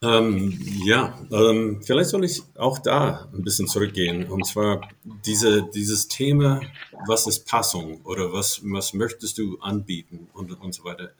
Ähm, 0.03 0.57
ja, 0.83 1.15
ähm, 1.31 1.79
vielleicht 1.83 2.09
soll 2.09 2.25
ich 2.25 2.41
auch 2.55 2.79
da 2.79 3.29
ein 3.33 3.43
bisschen 3.43 3.67
zurückgehen. 3.67 4.25
Und 4.25 4.47
zwar 4.47 4.89
diese, 5.03 5.63
dieses 5.63 6.07
Thema, 6.07 6.61
was 7.05 7.27
ist 7.27 7.47
Passung 7.47 8.01
oder 8.03 8.33
was, 8.33 8.61
was 8.63 8.93
möchtest 8.93 9.37
du 9.37 9.59
anbieten 9.59 10.27
und, 10.33 10.51
und 10.59 10.73
so 10.73 10.83
weiter. 10.85 11.11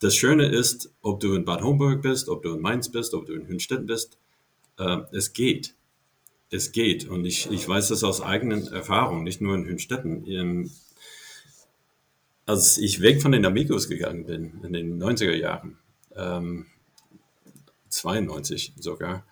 Das 0.00 0.16
Schöne 0.16 0.46
ist, 0.46 0.92
ob 1.00 1.20
du 1.20 1.34
in 1.34 1.44
Bad 1.44 1.62
Homburg 1.62 2.02
bist, 2.02 2.28
ob 2.28 2.42
du 2.42 2.54
in 2.54 2.60
Mainz 2.60 2.88
bist, 2.90 3.14
ob 3.14 3.26
du 3.26 3.34
in 3.34 3.46
Hünstetten 3.46 3.86
bist, 3.86 4.18
äh, 4.78 4.98
es 5.12 5.32
geht. 5.32 5.74
Es 6.50 6.72
geht. 6.72 7.08
Und 7.08 7.24
ich, 7.24 7.48
ich 7.50 7.68
weiß 7.68 7.88
das 7.88 8.02
aus 8.02 8.20
eigenen 8.20 8.66
Erfahrungen, 8.72 9.22
nicht 9.22 9.40
nur 9.40 9.54
in 9.54 9.64
Hünstetten. 9.64 10.26
Ähm, 10.26 10.70
als 12.46 12.78
ich 12.78 13.00
weg 13.00 13.22
von 13.22 13.30
den 13.32 13.44
Amigos 13.44 13.88
gegangen 13.88 14.24
bin, 14.24 14.60
in 14.64 14.72
den 14.72 15.02
90er 15.02 15.34
Jahren, 15.34 15.78
ähm, 16.16 16.66
92 17.98 18.74
sogar, 18.78 19.24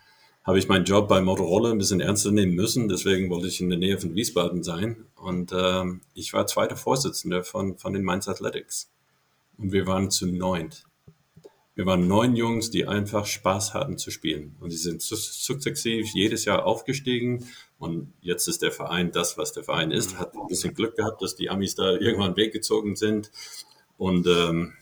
habe 0.46 0.58
ich 0.58 0.68
meinen 0.68 0.84
Job 0.84 1.08
bei 1.08 1.20
Motorola 1.20 1.72
ein 1.72 1.78
bisschen 1.78 2.00
ernster 2.00 2.30
nehmen 2.30 2.54
müssen. 2.54 2.88
Deswegen 2.88 3.28
wollte 3.30 3.48
ich 3.48 3.60
in 3.60 3.68
der 3.68 3.78
Nähe 3.78 3.98
von 3.98 4.14
Wiesbaden 4.14 4.62
sein. 4.62 5.06
Und 5.16 5.52
ähm, 5.52 6.02
ich 6.14 6.32
war 6.32 6.46
zweiter 6.46 6.76
Vorsitzender 6.76 7.42
von, 7.42 7.78
von 7.78 7.92
den 7.92 8.04
Mainz 8.04 8.28
Athletics. 8.28 8.88
Und 9.58 9.72
wir 9.72 9.86
waren 9.86 10.10
zu 10.10 10.26
neunt. 10.26 10.84
Wir 11.74 11.84
waren 11.84 12.06
neun 12.06 12.36
Jungs, 12.36 12.70
die 12.70 12.86
einfach 12.86 13.26
Spaß 13.26 13.74
hatten 13.74 13.98
zu 13.98 14.10
spielen. 14.10 14.56
Und 14.60 14.72
die 14.72 14.76
sind 14.76 15.02
sukzessiv 15.02 16.06
jedes 16.14 16.44
Jahr 16.44 16.64
aufgestiegen. 16.64 17.46
Und 17.78 18.12
jetzt 18.20 18.46
ist 18.46 18.62
der 18.62 18.72
Verein 18.72 19.10
das, 19.10 19.36
was 19.36 19.52
der 19.52 19.64
Verein 19.64 19.90
ist. 19.90 20.16
Hat 20.16 20.34
ein 20.34 20.46
bisschen 20.46 20.74
Glück 20.74 20.96
gehabt, 20.96 21.20
dass 21.22 21.34
die 21.34 21.50
Amis 21.50 21.74
da 21.74 21.90
irgendwann 21.90 22.36
weggezogen 22.36 22.94
sind. 22.94 23.32
Und 23.98 24.26
ähm, 24.26 24.74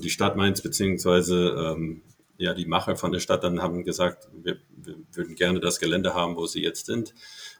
die 0.00 0.10
Stadt 0.10 0.36
Mainz 0.36 0.62
beziehungsweise 0.62 1.74
ähm, 1.76 2.02
ja, 2.40 2.54
die 2.54 2.64
Macher 2.64 2.96
von 2.96 3.12
der 3.12 3.20
Stadt 3.20 3.44
dann 3.44 3.60
haben 3.60 3.84
gesagt, 3.84 4.28
wir, 4.32 4.56
wir, 4.70 4.96
würden 5.12 5.34
gerne 5.34 5.60
das 5.60 5.78
Gelände 5.78 6.14
haben, 6.14 6.36
wo 6.36 6.46
sie 6.46 6.62
jetzt 6.62 6.86
sind 6.86 7.14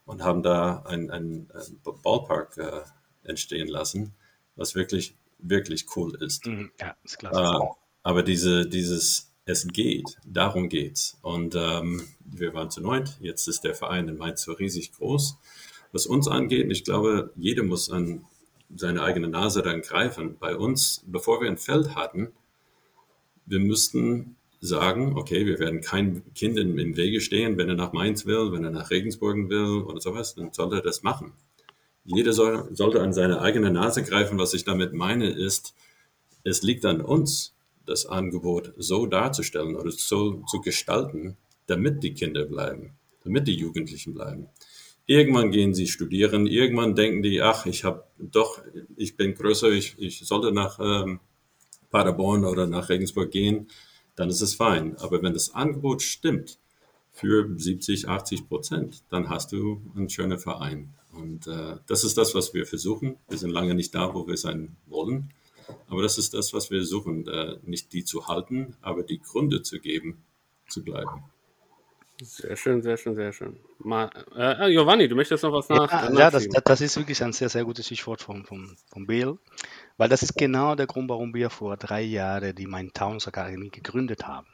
und 0.06 0.24
haben 0.24 0.42
da 0.42 0.82
ein, 0.86 1.10
ein, 1.10 1.50
Ballpark 2.02 2.56
äh, 2.56 3.28
entstehen 3.28 3.68
lassen, 3.68 4.14
was 4.56 4.74
wirklich, 4.74 5.16
wirklich 5.38 5.84
cool 5.96 6.14
ist. 6.22 6.46
Mhm, 6.46 6.70
ja, 6.80 6.96
ist 7.04 7.18
klasse. 7.18 7.40
Äh, 7.40 7.66
aber 8.02 8.22
diese, 8.22 8.66
dieses, 8.66 9.34
es 9.44 9.68
geht, 9.68 10.16
darum 10.24 10.70
geht's. 10.70 11.18
Und 11.20 11.54
ähm, 11.54 12.08
wir 12.24 12.54
waren 12.54 12.70
zu 12.70 12.80
neunt, 12.80 13.18
jetzt 13.20 13.48
ist 13.48 13.64
der 13.64 13.74
Verein 13.74 14.08
in 14.08 14.16
Mainz 14.16 14.42
so 14.42 14.52
riesig 14.52 14.92
groß. 14.92 15.36
Was 15.92 16.06
uns 16.06 16.26
angeht, 16.26 16.70
ich 16.70 16.84
glaube, 16.84 17.34
jeder 17.36 17.64
muss 17.64 17.90
an 17.90 18.24
seine 18.74 19.02
eigene 19.02 19.28
Nase 19.28 19.60
dann 19.60 19.82
greifen. 19.82 20.38
Bei 20.38 20.56
uns, 20.56 21.04
bevor 21.06 21.42
wir 21.42 21.50
ein 21.50 21.58
Feld 21.58 21.94
hatten, 21.94 22.32
wir 23.44 23.60
müssten 23.60 24.36
sagen, 24.60 25.16
okay, 25.16 25.46
wir 25.46 25.58
werden 25.58 25.80
kein 25.80 26.22
Kind 26.34 26.58
im, 26.58 26.78
im 26.78 26.96
Wege 26.96 27.20
stehen, 27.20 27.56
wenn 27.56 27.70
er 27.70 27.74
nach 27.74 27.92
Mainz 27.92 28.26
will, 28.26 28.52
wenn 28.52 28.64
er 28.64 28.70
nach 28.70 28.90
Regensburg 28.90 29.48
will 29.48 29.82
oder 29.82 30.00
sowas, 30.00 30.34
dann 30.34 30.52
soll 30.52 30.74
er 30.74 30.82
das 30.82 31.02
machen. 31.02 31.32
Jeder 32.04 32.32
soll, 32.32 32.68
sollte 32.74 33.00
an 33.00 33.12
seine 33.12 33.40
eigene 33.40 33.70
Nase 33.70 34.02
greifen. 34.02 34.38
Was 34.38 34.54
ich 34.54 34.64
damit 34.64 34.92
meine, 34.92 35.30
ist, 35.30 35.74
es 36.44 36.62
liegt 36.62 36.84
an 36.84 37.00
uns, 37.00 37.54
das 37.86 38.06
Angebot 38.06 38.72
so 38.76 39.06
darzustellen 39.06 39.74
oder 39.74 39.90
so 39.90 40.44
zu 40.48 40.60
gestalten, 40.60 41.36
damit 41.66 42.02
die 42.02 42.14
Kinder 42.14 42.44
bleiben, 42.44 42.92
damit 43.24 43.48
die 43.48 43.56
Jugendlichen 43.56 44.14
bleiben. 44.14 44.48
Irgendwann 45.06 45.50
gehen 45.50 45.74
sie 45.74 45.88
studieren, 45.88 46.46
irgendwann 46.46 46.94
denken 46.94 47.22
die, 47.22 47.42
ach, 47.42 47.66
ich 47.66 47.84
habe 47.84 48.04
doch, 48.18 48.62
ich 48.96 49.16
bin 49.16 49.34
größer, 49.34 49.70
ich, 49.70 49.96
ich 49.98 50.20
sollte 50.20 50.52
nach 50.52 50.78
ähm, 50.80 51.18
Paderborn 51.90 52.44
oder 52.44 52.66
nach 52.66 52.90
Regensburg 52.90 53.30
gehen 53.30 53.68
dann 54.16 54.28
ist 54.28 54.40
es 54.40 54.54
fein. 54.54 54.96
Aber 54.98 55.22
wenn 55.22 55.32
das 55.32 55.54
Angebot 55.54 56.02
stimmt 56.02 56.58
für 57.12 57.48
70, 57.56 58.08
80 58.08 58.48
Prozent, 58.48 59.02
dann 59.10 59.28
hast 59.28 59.52
du 59.52 59.80
einen 59.96 60.08
schönen 60.08 60.38
Verein. 60.38 60.94
Und 61.12 61.46
äh, 61.46 61.76
das 61.86 62.04
ist 62.04 62.16
das, 62.16 62.34
was 62.34 62.54
wir 62.54 62.66
versuchen. 62.66 63.16
Wir 63.28 63.38
sind 63.38 63.50
lange 63.50 63.74
nicht 63.74 63.94
da, 63.94 64.14
wo 64.14 64.26
wir 64.26 64.36
sein 64.36 64.76
wollen. 64.86 65.32
Aber 65.88 66.02
das 66.02 66.18
ist 66.18 66.34
das, 66.34 66.52
was 66.52 66.70
wir 66.70 66.84
suchen. 66.84 67.26
Äh, 67.26 67.58
nicht 67.62 67.92
die 67.92 68.04
zu 68.04 68.28
halten, 68.28 68.76
aber 68.80 69.02
die 69.02 69.20
Gründe 69.20 69.62
zu 69.62 69.80
geben, 69.80 70.22
zu 70.68 70.82
bleiben. 70.82 71.24
Sehr 72.22 72.54
schön, 72.54 72.82
sehr 72.82 72.98
schön, 72.98 73.14
sehr 73.14 73.32
schön. 73.32 73.58
Mal, 73.78 74.10
äh, 74.36 74.70
Giovanni, 74.70 75.08
du 75.08 75.16
möchtest 75.16 75.42
noch 75.42 75.52
was 75.52 75.68
nach? 75.70 75.90
Ja, 75.90 76.12
ja 76.12 76.30
das, 76.30 76.46
das, 76.48 76.80
ist 76.82 76.96
wirklich 76.98 77.22
ein 77.24 77.32
sehr, 77.32 77.48
sehr 77.48 77.64
gutes 77.64 77.86
Stichwort 77.86 78.20
vom, 78.20 78.44
vom, 78.44 78.76
vom 78.92 79.06
Bill. 79.06 79.38
Weil 80.00 80.08
das 80.08 80.22
ist 80.22 80.38
genau 80.38 80.76
der 80.76 80.86
Grund, 80.86 81.10
warum 81.10 81.34
wir 81.34 81.50
vor 81.50 81.76
drei 81.76 82.00
Jahren 82.00 82.54
die 82.54 82.66
Main 82.66 82.90
Towns 82.94 83.28
Akademie 83.28 83.68
gegründet 83.68 84.26
haben. 84.26 84.46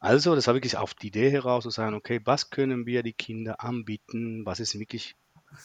Also, 0.00 0.34
das 0.34 0.46
war 0.46 0.52
wirklich 0.52 0.76
auf 0.76 0.92
die 0.92 1.06
Idee 1.06 1.30
heraus 1.30 1.62
zu 1.62 1.70
sagen, 1.70 1.94
okay, 1.94 2.20
was 2.26 2.50
können 2.50 2.84
wir 2.84 3.02
die 3.02 3.14
Kinder 3.14 3.64
anbieten, 3.64 4.44
was 4.44 4.60
ist 4.60 4.78
wirklich 4.78 5.16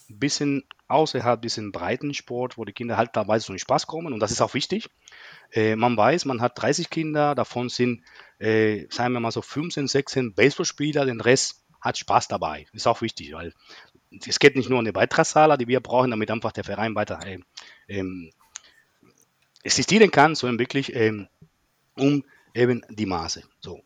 ein 0.09 0.19
bisschen 0.19 0.63
außerhalb 0.87 1.41
diesem 1.41 1.73
Breitensport, 1.73 2.57
wo 2.57 2.63
die 2.63 2.71
Kinder 2.71 2.95
halt 2.95 3.09
dabei 3.17 3.39
zum 3.39 3.57
Spaß 3.57 3.85
kommen 3.85 4.13
und 4.13 4.21
das 4.21 4.31
ist 4.31 4.39
auch 4.39 4.53
wichtig. 4.53 4.89
Äh, 5.51 5.75
man 5.75 5.97
weiß, 5.97 6.23
man 6.23 6.39
hat 6.39 6.53
30 6.55 6.89
Kinder, 6.89 7.35
davon 7.35 7.67
sind, 7.67 8.01
äh, 8.37 8.85
sagen 8.89 9.11
wir 9.11 9.19
mal 9.19 9.31
so 9.31 9.41
15, 9.41 9.89
16 9.89 10.35
Baseballspieler, 10.35 11.05
den 11.05 11.19
Rest 11.19 11.65
hat 11.81 11.97
Spaß 11.97 12.29
dabei. 12.29 12.65
Ist 12.71 12.87
auch 12.87 13.01
wichtig, 13.01 13.33
weil 13.33 13.53
es 14.25 14.39
geht 14.39 14.55
nicht 14.55 14.69
nur 14.69 14.79
um 14.79 14.85
die 14.85 14.93
Beitragszahl, 14.93 15.57
die 15.57 15.67
wir 15.67 15.81
brauchen, 15.81 16.11
damit 16.11 16.31
einfach 16.31 16.53
der 16.53 16.63
Verein 16.63 16.95
weiter 16.95 17.19
äh, 17.25 17.39
ähm, 17.89 18.31
existieren 19.63 20.11
kann, 20.11 20.35
sondern 20.35 20.59
wirklich 20.59 20.95
ähm, 20.95 21.27
um 21.95 22.23
eben 22.53 22.85
die 22.89 23.05
Maße. 23.05 23.43
So. 23.59 23.81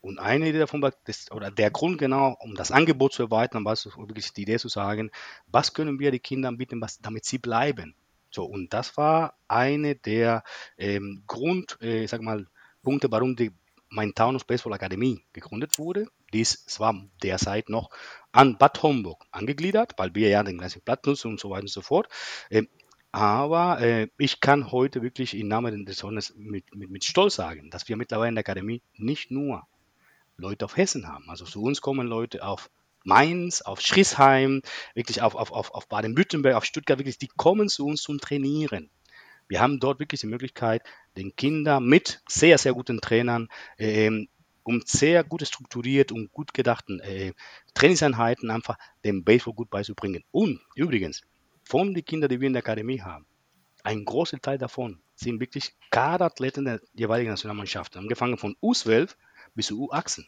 Und 0.00 0.20
eine 0.20 0.48
Idee 0.48 0.60
davon 0.60 0.82
war, 0.82 0.92
das, 1.04 1.30
oder 1.32 1.50
der 1.50 1.70
Grund 1.70 1.98
genau, 1.98 2.36
um 2.40 2.54
das 2.54 2.70
Angebot 2.70 3.12
zu 3.12 3.24
erweitern, 3.24 3.64
war 3.64 3.74
wirklich 3.74 4.32
die 4.32 4.42
Idee 4.42 4.58
zu 4.58 4.68
sagen, 4.68 5.10
was 5.48 5.74
können 5.74 5.98
wir 5.98 6.12
die 6.12 6.20
Kinder 6.20 6.48
anbieten, 6.48 6.80
was, 6.80 7.00
damit 7.00 7.24
sie 7.24 7.38
bleiben. 7.38 7.94
So, 8.30 8.44
und 8.44 8.72
das 8.72 8.96
war 8.96 9.34
eine 9.48 9.96
der 9.96 10.44
ähm, 10.78 11.24
Grund, 11.26 11.78
äh, 11.80 12.04
ich 12.04 12.10
sag 12.10 12.20
mal, 12.22 12.46
Punkte, 12.82 13.10
warum 13.10 13.34
die 13.34 13.50
mein 13.88 14.14
Taunus 14.14 14.44
Baseball 14.44 14.74
Akademie 14.74 15.24
gegründet 15.32 15.78
wurde. 15.78 16.06
Dies 16.32 16.64
war 16.78 16.94
derzeit 17.22 17.68
noch 17.68 17.90
an 18.32 18.58
Bad 18.58 18.82
Homburg 18.82 19.24
angegliedert, 19.30 19.94
weil 19.96 20.14
wir 20.14 20.28
ja 20.28 20.42
den 20.42 20.58
gleichen 20.58 20.82
Platz 20.82 21.06
nutzen 21.06 21.32
und 21.32 21.40
so 21.40 21.50
weiter 21.50 21.62
und 21.62 21.70
so 21.70 21.82
fort. 21.82 22.08
Ähm, 22.50 22.68
aber 23.16 23.80
äh, 23.80 24.08
ich 24.18 24.40
kann 24.40 24.70
heute 24.70 25.00
wirklich 25.00 25.34
im 25.38 25.48
Namen 25.48 25.86
des 25.86 25.96
Sohnes 25.96 26.34
mit, 26.36 26.74
mit, 26.74 26.90
mit 26.90 27.02
Stolz 27.02 27.36
sagen, 27.36 27.70
dass 27.70 27.88
wir 27.88 27.96
mittlerweile 27.96 28.28
in 28.28 28.34
der 28.34 28.42
Akademie 28.42 28.82
nicht 28.98 29.30
nur 29.30 29.66
Leute 30.36 30.66
auf 30.66 30.76
Hessen 30.76 31.08
haben. 31.08 31.30
Also 31.30 31.46
zu 31.46 31.62
uns 31.62 31.80
kommen 31.80 32.06
Leute 32.06 32.44
auf 32.44 32.68
Mainz, 33.04 33.62
auf 33.62 33.80
Schriesheim, 33.80 34.60
wirklich 34.92 35.22
auf, 35.22 35.34
auf, 35.34 35.50
auf, 35.50 35.70
auf 35.70 35.88
Baden-Württemberg, 35.88 36.56
auf 36.56 36.66
Stuttgart, 36.66 36.98
wirklich, 36.98 37.16
die 37.16 37.30
kommen 37.34 37.70
zu 37.70 37.86
uns 37.86 38.02
zum 38.02 38.20
Trainieren. 38.20 38.90
Wir 39.48 39.62
haben 39.62 39.80
dort 39.80 39.98
wirklich 39.98 40.20
die 40.20 40.26
Möglichkeit, 40.26 40.82
den 41.16 41.34
Kindern 41.36 41.86
mit 41.86 42.20
sehr, 42.28 42.58
sehr 42.58 42.74
guten 42.74 43.00
Trainern, 43.00 43.48
äh, 43.78 44.26
um 44.62 44.82
sehr 44.84 45.24
gut 45.24 45.40
strukturiert 45.46 46.12
und 46.12 46.32
gut 46.32 46.52
gedachten 46.52 47.00
äh, 47.00 47.32
Trainingseinheiten 47.72 48.50
einfach 48.50 48.76
dem 49.06 49.24
Baseball 49.24 49.54
gut 49.54 49.70
beizubringen. 49.70 50.22
Und 50.32 50.60
übrigens, 50.74 51.22
von 51.66 51.94
den 51.94 52.04
Kindern, 52.04 52.30
die 52.30 52.40
wir 52.40 52.46
in 52.46 52.52
der 52.52 52.62
Akademie 52.62 53.00
haben, 53.00 53.26
ein 53.82 54.04
großer 54.04 54.40
Teil 54.40 54.56
davon 54.56 55.00
sind 55.16 55.40
wirklich 55.40 55.74
Kaderathleten 55.90 56.64
der 56.64 56.80
jeweiligen 56.94 57.30
Nationalmannschaft, 57.30 57.96
angefangen 57.96 58.38
von 58.38 58.56
U12 58.62 59.16
bis 59.54 59.66
zu 59.66 59.90
U18. 59.90 60.24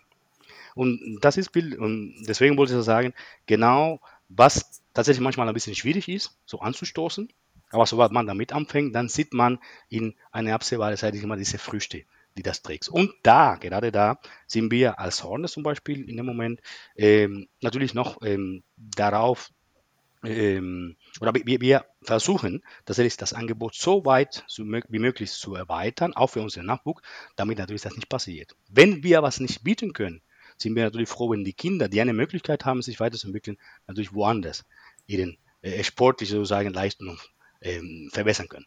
Und 0.75 1.19
das 1.21 1.37
ist, 1.37 1.55
und 1.57 2.25
deswegen 2.27 2.57
wollte 2.57 2.77
ich 2.77 2.85
sagen, 2.85 3.15
genau 3.47 4.01
was 4.29 4.83
tatsächlich 4.95 5.23
manchmal 5.23 5.49
ein 5.49 5.55
bisschen 5.55 5.75
schwierig 5.75 6.09
ist, 6.09 6.37
so 6.45 6.61
anzustoßen. 6.61 7.29
Aber 7.71 7.87
sobald 7.87 8.13
man 8.13 8.27
damit 8.27 8.53
anfängt, 8.53 8.95
dann 8.95 9.09
sieht 9.09 9.35
man 9.35 9.59
in 9.89 10.15
einer 10.33 10.55
absehbaren 10.55 10.97
Zeit 10.97 11.15
immer 11.15 11.37
diese 11.37 11.59
Früchte, 11.59 12.05
die 12.37 12.43
das 12.43 12.63
trägt. 12.63 12.89
Und 12.89 13.13
da, 13.23 13.57
gerade 13.57 13.93
da, 13.93 14.19
sind 14.47 14.71
wir 14.71 14.99
als 14.99 15.23
Hornets 15.23 15.53
zum 15.53 15.63
Beispiel 15.63 16.09
in 16.09 16.17
dem 16.17 16.27
Moment 16.27 16.61
ähm, 16.97 17.49
natürlich 17.61 17.95
noch 17.95 18.23
ähm, 18.23 18.63
darauf 18.77 19.51
ähm, 20.25 20.97
oder 21.21 21.35
wir, 21.35 21.61
wir 21.61 21.85
versuchen 22.03 22.63
tatsächlich 22.85 23.17
das 23.17 23.33
Angebot 23.33 23.75
so 23.75 24.05
weit 24.05 24.45
wie 24.57 24.99
möglich 24.99 25.31
zu 25.31 25.55
erweitern, 25.55 26.15
auch 26.15 26.29
für 26.29 26.43
unseren 26.43 26.67
Nachwuchs, 26.67 27.03
damit 27.37 27.59
natürlich 27.59 27.83
das 27.83 27.95
nicht 27.95 28.09
passiert. 28.09 28.57
Wenn 28.69 29.03
wir 29.03 29.23
was 29.23 29.41
nicht 29.41 29.63
bieten 29.63 29.93
können, 29.93 30.23
sind 30.57 30.75
wir 30.75 30.85
natürlich 30.85 31.09
froh, 31.09 31.31
wenn 31.31 31.45
die 31.45 31.53
Kinder, 31.53 31.89
die 31.89 32.01
eine 32.01 32.13
Möglichkeit 32.13 32.65
haben, 32.65 32.83
sich 32.83 32.99
weiterzuentwickeln, 33.01 33.59
natürlich 33.87 34.13
woanders 34.13 34.65
ihren 35.07 35.39
äh, 35.63 35.83
sportliche 35.85 36.35
sozusagen 36.35 36.73
Leistungen 36.73 37.19
ähm, 37.61 38.11
verbessern 38.13 38.49
können. 38.49 38.67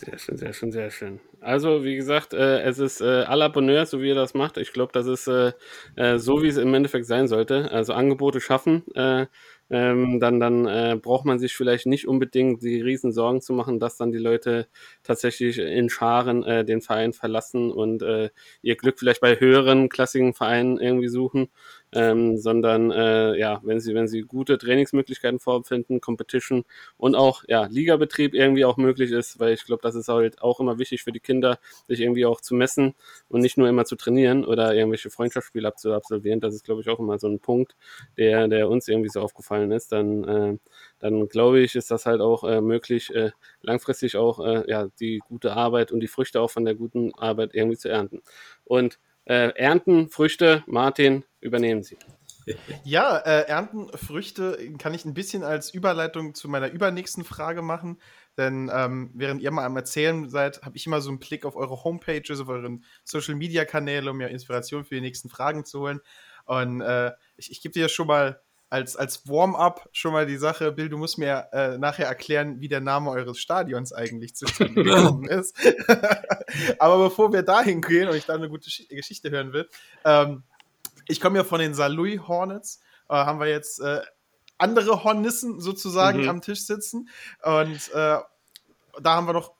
Sehr 0.00 0.16
schön, 0.16 0.36
sehr 0.36 0.52
schön, 0.52 0.70
sehr 0.70 0.90
schön. 0.92 1.20
Also, 1.40 1.82
wie 1.82 1.96
gesagt, 1.96 2.32
äh, 2.32 2.60
es 2.60 2.78
ist 2.78 3.00
äh, 3.00 3.24
à 3.24 3.34
la 3.34 3.48
Bonheur, 3.48 3.84
so 3.84 4.00
wie 4.00 4.08
ihr 4.08 4.14
das 4.14 4.32
macht. 4.32 4.56
Ich 4.56 4.72
glaube, 4.72 4.92
das 4.92 5.06
ist 5.08 5.26
äh, 5.26 5.52
äh, 5.96 6.18
so, 6.18 6.40
wie 6.40 6.46
es 6.46 6.56
im 6.56 6.72
Endeffekt 6.72 7.06
sein 7.06 7.26
sollte. 7.26 7.68
Also 7.72 7.94
Angebote 7.94 8.40
schaffen, 8.40 8.84
äh, 8.94 9.26
ähm, 9.70 10.20
dann, 10.20 10.38
dann 10.38 10.66
äh, 10.66 10.96
braucht 11.02 11.24
man 11.24 11.40
sich 11.40 11.54
vielleicht 11.56 11.86
nicht 11.86 12.06
unbedingt 12.06 12.62
die 12.62 12.80
riesen 12.80 13.10
Sorgen 13.12 13.40
zu 13.40 13.52
machen, 13.52 13.80
dass 13.80 13.96
dann 13.96 14.12
die 14.12 14.18
Leute 14.18 14.68
tatsächlich 15.02 15.58
in 15.58 15.90
Scharen 15.90 16.44
äh, 16.44 16.64
den 16.64 16.80
Verein 16.80 17.12
verlassen 17.12 17.72
und 17.72 18.02
äh, 18.02 18.30
ihr 18.62 18.76
Glück 18.76 19.00
vielleicht 19.00 19.20
bei 19.20 19.38
höheren 19.40 19.88
klassischen 19.88 20.32
Vereinen 20.32 20.78
irgendwie 20.78 21.08
suchen, 21.08 21.48
ähm, 21.92 22.36
sondern 22.38 22.90
äh, 22.90 23.38
ja, 23.38 23.60
wenn 23.64 23.80
sie, 23.80 23.94
wenn 23.94 24.08
sie 24.08 24.22
gute 24.22 24.58
Trainingsmöglichkeiten 24.58 25.38
vorfinden, 25.38 26.00
Competition 26.00 26.64
und 26.96 27.14
auch 27.14 27.44
ja, 27.48 27.66
Ligabetrieb 27.66 28.34
irgendwie 28.34 28.64
auch 28.64 28.76
möglich 28.76 29.10
ist, 29.10 29.40
weil 29.40 29.54
ich 29.54 29.64
glaube, 29.64 29.82
das 29.82 29.94
ist 29.94 30.08
halt 30.08 30.42
auch 30.42 30.60
immer 30.60 30.78
wichtig 30.78 31.02
für 31.02 31.12
die 31.12 31.20
Kinder, 31.20 31.58
sich 31.86 32.00
irgendwie 32.00 32.26
auch 32.26 32.40
zu 32.40 32.54
messen 32.54 32.94
und 33.28 33.40
nicht 33.40 33.56
nur 33.56 33.68
immer 33.68 33.84
zu 33.84 33.96
trainieren 33.96 34.44
oder 34.44 34.74
irgendwelche 34.74 35.10
Freundschaftsspiele 35.10 35.74
zu 35.76 35.92
absolvieren. 35.94 36.40
Das 36.40 36.54
ist, 36.54 36.64
glaube 36.64 36.82
ich, 36.82 36.88
auch 36.88 36.98
immer 36.98 37.18
so 37.18 37.28
ein 37.28 37.40
Punkt, 37.40 37.76
der, 38.16 38.48
der 38.48 38.68
uns 38.68 38.88
irgendwie 38.88 39.08
so 39.10 39.20
aufgefallen 39.20 39.70
ist. 39.72 39.92
Dann, 39.92 40.24
äh, 40.24 40.58
dann 40.98 41.28
glaube 41.28 41.60
ich, 41.60 41.74
ist 41.74 41.90
das 41.90 42.06
halt 42.06 42.20
auch 42.20 42.44
äh, 42.44 42.60
möglich, 42.60 43.14
äh, 43.14 43.30
langfristig 43.62 44.16
auch 44.16 44.40
äh, 44.44 44.64
ja, 44.70 44.88
die 45.00 45.20
gute 45.28 45.52
Arbeit 45.54 45.92
und 45.92 46.00
die 46.00 46.08
Früchte 46.08 46.40
auch 46.40 46.50
von 46.50 46.64
der 46.64 46.74
guten 46.74 47.14
Arbeit 47.14 47.54
irgendwie 47.54 47.76
zu 47.78 47.88
ernten. 47.88 48.22
Und 48.64 48.98
äh, 49.28 49.50
ernten, 49.56 50.08
Früchte, 50.08 50.64
Martin, 50.66 51.24
übernehmen 51.40 51.82
Sie. 51.82 51.98
Ja, 52.82 53.18
äh, 53.18 53.42
ernten 53.46 53.88
Früchte 53.96 54.58
kann 54.78 54.94
ich 54.94 55.04
ein 55.04 55.12
bisschen 55.12 55.42
als 55.42 55.74
Überleitung 55.74 56.34
zu 56.34 56.48
meiner 56.48 56.70
übernächsten 56.70 57.24
Frage 57.24 57.60
machen. 57.60 58.00
Denn 58.38 58.70
ähm, 58.72 59.10
während 59.14 59.42
ihr 59.42 59.50
mal 59.50 59.66
am 59.66 59.76
Erzählen 59.76 60.30
seid, 60.30 60.62
habe 60.62 60.76
ich 60.76 60.86
immer 60.86 61.00
so 61.00 61.10
einen 61.10 61.18
Blick 61.18 61.44
auf 61.44 61.56
eure 61.56 61.84
Homepages, 61.84 62.40
auf 62.40 62.48
euren 62.48 62.84
Social 63.04 63.34
Media 63.34 63.64
Kanäle, 63.64 64.10
um 64.10 64.16
mir 64.16 64.28
Inspiration 64.28 64.84
für 64.84 64.94
die 64.94 65.00
nächsten 65.02 65.28
Fragen 65.28 65.64
zu 65.64 65.80
holen. 65.80 66.00
Und 66.46 66.80
äh, 66.80 67.12
ich, 67.36 67.50
ich 67.50 67.60
gebe 67.60 67.74
dir 67.74 67.88
schon 67.88 68.06
mal 68.06 68.40
als, 68.70 68.96
als 68.96 69.26
Warm-up 69.28 69.88
schon 69.92 70.12
mal 70.12 70.26
die 70.26 70.36
Sache, 70.36 70.72
Bill, 70.72 70.88
du 70.88 70.98
musst 70.98 71.18
mir 71.18 71.48
äh, 71.52 71.78
nachher 71.78 72.06
erklären, 72.06 72.60
wie 72.60 72.68
der 72.68 72.80
Name 72.80 73.10
eures 73.10 73.38
Stadions 73.38 73.92
eigentlich 73.92 74.34
zustande 74.36 74.74
gekommen 74.84 75.26
ist. 75.26 75.56
Aber 76.78 76.98
bevor 77.08 77.32
wir 77.32 77.42
dahin 77.42 77.80
gehen 77.80 78.08
und 78.08 78.16
ich 78.16 78.26
da 78.26 78.34
eine 78.34 78.48
gute 78.48 78.70
Geschichte 78.88 79.30
hören 79.30 79.52
will, 79.52 79.68
ähm, 80.04 80.42
ich 81.06 81.20
komme 81.20 81.38
ja 81.38 81.44
von 81.44 81.60
den 81.60 81.74
Salui 81.74 82.18
Hornets, 82.18 82.80
äh, 83.08 83.14
haben 83.14 83.40
wir 83.40 83.48
jetzt 83.48 83.80
äh, 83.80 84.00
andere 84.58 85.04
Hornissen 85.04 85.60
sozusagen 85.60 86.22
mhm. 86.22 86.28
am 86.28 86.40
Tisch 86.42 86.66
sitzen 86.66 87.08
und 87.42 87.90
äh, 87.94 88.18
da 89.00 89.14
haben 89.14 89.26
wir 89.26 89.32
noch 89.32 89.57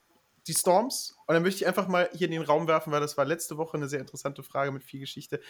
die 0.49 0.55
Storms. 0.55 1.17
Und 1.27 1.35
dann 1.35 1.43
möchte 1.43 1.63
ich 1.63 1.67
einfach 1.67 1.89
mal 1.89 2.09
hier 2.13 2.27
in 2.27 2.33
den 2.33 2.43
Raum 2.43 2.67
werfen, 2.67 2.93
weil 2.93 3.01
das 3.01 3.17
war 3.17 3.25
letzte 3.25 3.57
Woche 3.59 3.77
eine 3.77 3.89
sehr 3.89 4.01
interessante 4.01 4.43
Frage 4.43 4.73
mit 4.73 4.83
viel 4.83 5.01
Geschichte. 5.01 5.41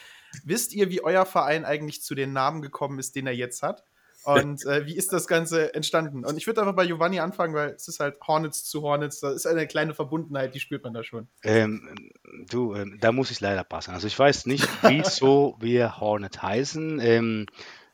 Wisst 0.44 0.74
ihr, 0.74 0.90
wie 0.90 1.02
euer 1.02 1.24
Verein 1.24 1.64
eigentlich 1.64 2.02
zu 2.02 2.14
den 2.14 2.32
Namen 2.32 2.62
gekommen 2.62 2.98
ist, 2.98 3.14
den 3.16 3.26
er 3.26 3.34
jetzt 3.34 3.62
hat? 3.62 3.84
Und 4.24 4.66
äh, 4.66 4.84
wie 4.84 4.96
ist 4.96 5.12
das 5.12 5.26
Ganze 5.26 5.74
entstanden? 5.74 6.24
Und 6.24 6.36
ich 6.36 6.46
würde 6.46 6.60
einfach 6.60 6.74
bei 6.74 6.86
Giovanni 6.86 7.20
anfangen, 7.20 7.54
weil 7.54 7.70
es 7.70 7.88
ist 7.88 8.00
halt 8.00 8.16
Hornets 8.26 8.64
zu 8.64 8.82
Hornets. 8.82 9.20
Da 9.20 9.30
ist 9.30 9.46
eine 9.46 9.66
kleine 9.66 9.94
Verbundenheit, 9.94 10.54
die 10.54 10.60
spürt 10.60 10.84
man 10.84 10.92
da 10.92 11.02
schon. 11.02 11.28
Ähm, 11.44 12.10
du, 12.50 12.74
ähm, 12.74 12.98
da 13.00 13.12
muss 13.12 13.30
ich 13.30 13.40
leider 13.40 13.64
passen. 13.64 13.92
Also 13.92 14.06
ich 14.06 14.18
weiß 14.18 14.46
nicht, 14.46 14.68
wieso 14.82 15.56
wir 15.60 16.00
Hornet 16.00 16.42
heißen. 16.42 17.00
Ähm, 17.00 17.46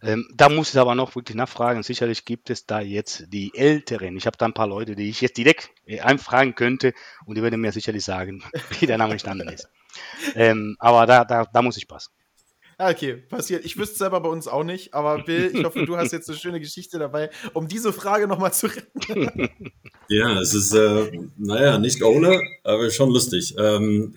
ähm, 0.05 0.29
da 0.35 0.49
muss 0.49 0.75
ich 0.75 0.79
aber 0.79 0.95
noch 0.95 1.17
wirklich 1.17 1.37
nachfragen. 1.37 1.83
Sicherlich 1.83 2.25
gibt 2.25 2.51
es 2.51 2.67
da 2.67 2.81
jetzt 2.81 3.25
die 3.33 3.53
Älteren. 3.55 4.17
Ich 4.17 4.27
habe 4.27 4.37
da 4.37 4.47
ein 4.47 4.55
paar 4.55 4.67
Leute, 4.67 4.95
die 4.95 5.09
ich 5.09 5.21
jetzt 5.21 5.37
direkt 5.37 5.71
äh, 5.87 6.01
einfragen 6.01 6.55
könnte 6.55 6.93
und 7.27 7.37
die 7.37 7.43
würden 7.43 7.61
mir 7.61 7.73
sicherlich 7.73 8.05
sagen, 8.05 8.43
wie 8.81 8.87
der 8.87 8.99
Name 8.99 9.13
entstanden 9.13 9.49
ist. 9.49 9.69
Ähm, 10.35 10.77
aber 10.79 11.07
da, 11.07 11.25
da, 11.25 11.45
da 11.45 11.63
muss 11.63 11.77
ich 11.77 11.89
passen. 11.89 12.13
Ah, 12.77 12.91
okay, 12.91 13.15
passiert. 13.15 13.65
Ich 13.65 13.79
wüsste 13.79 13.97
selber 13.97 14.21
bei 14.21 14.29
uns 14.29 14.49
auch 14.49 14.65
nicht, 14.65 14.95
aber 14.95 15.23
Bill, 15.23 15.53
ich 15.55 15.65
hoffe, 15.65 15.87
du 15.87 15.97
hast 15.97 16.13
jetzt 16.13 16.29
eine 16.29 16.37
schöne 16.37 16.59
Geschichte 16.59 16.99
dabei, 16.99 17.31
um 17.53 17.69
diese 17.69 17.93
Frage 17.93 18.27
nochmal 18.27 18.53
zu 18.53 18.67
retten. 18.67 19.51
Ja, 20.11 20.39
es 20.39 20.53
ist, 20.53 20.75
äh, 20.75 21.11
naja, 21.39 21.79
nicht 21.79 22.03
ohne, 22.03 22.39
aber 22.63 22.91
schon 22.91 23.09
lustig. 23.09 23.55
Ähm, 23.59 24.15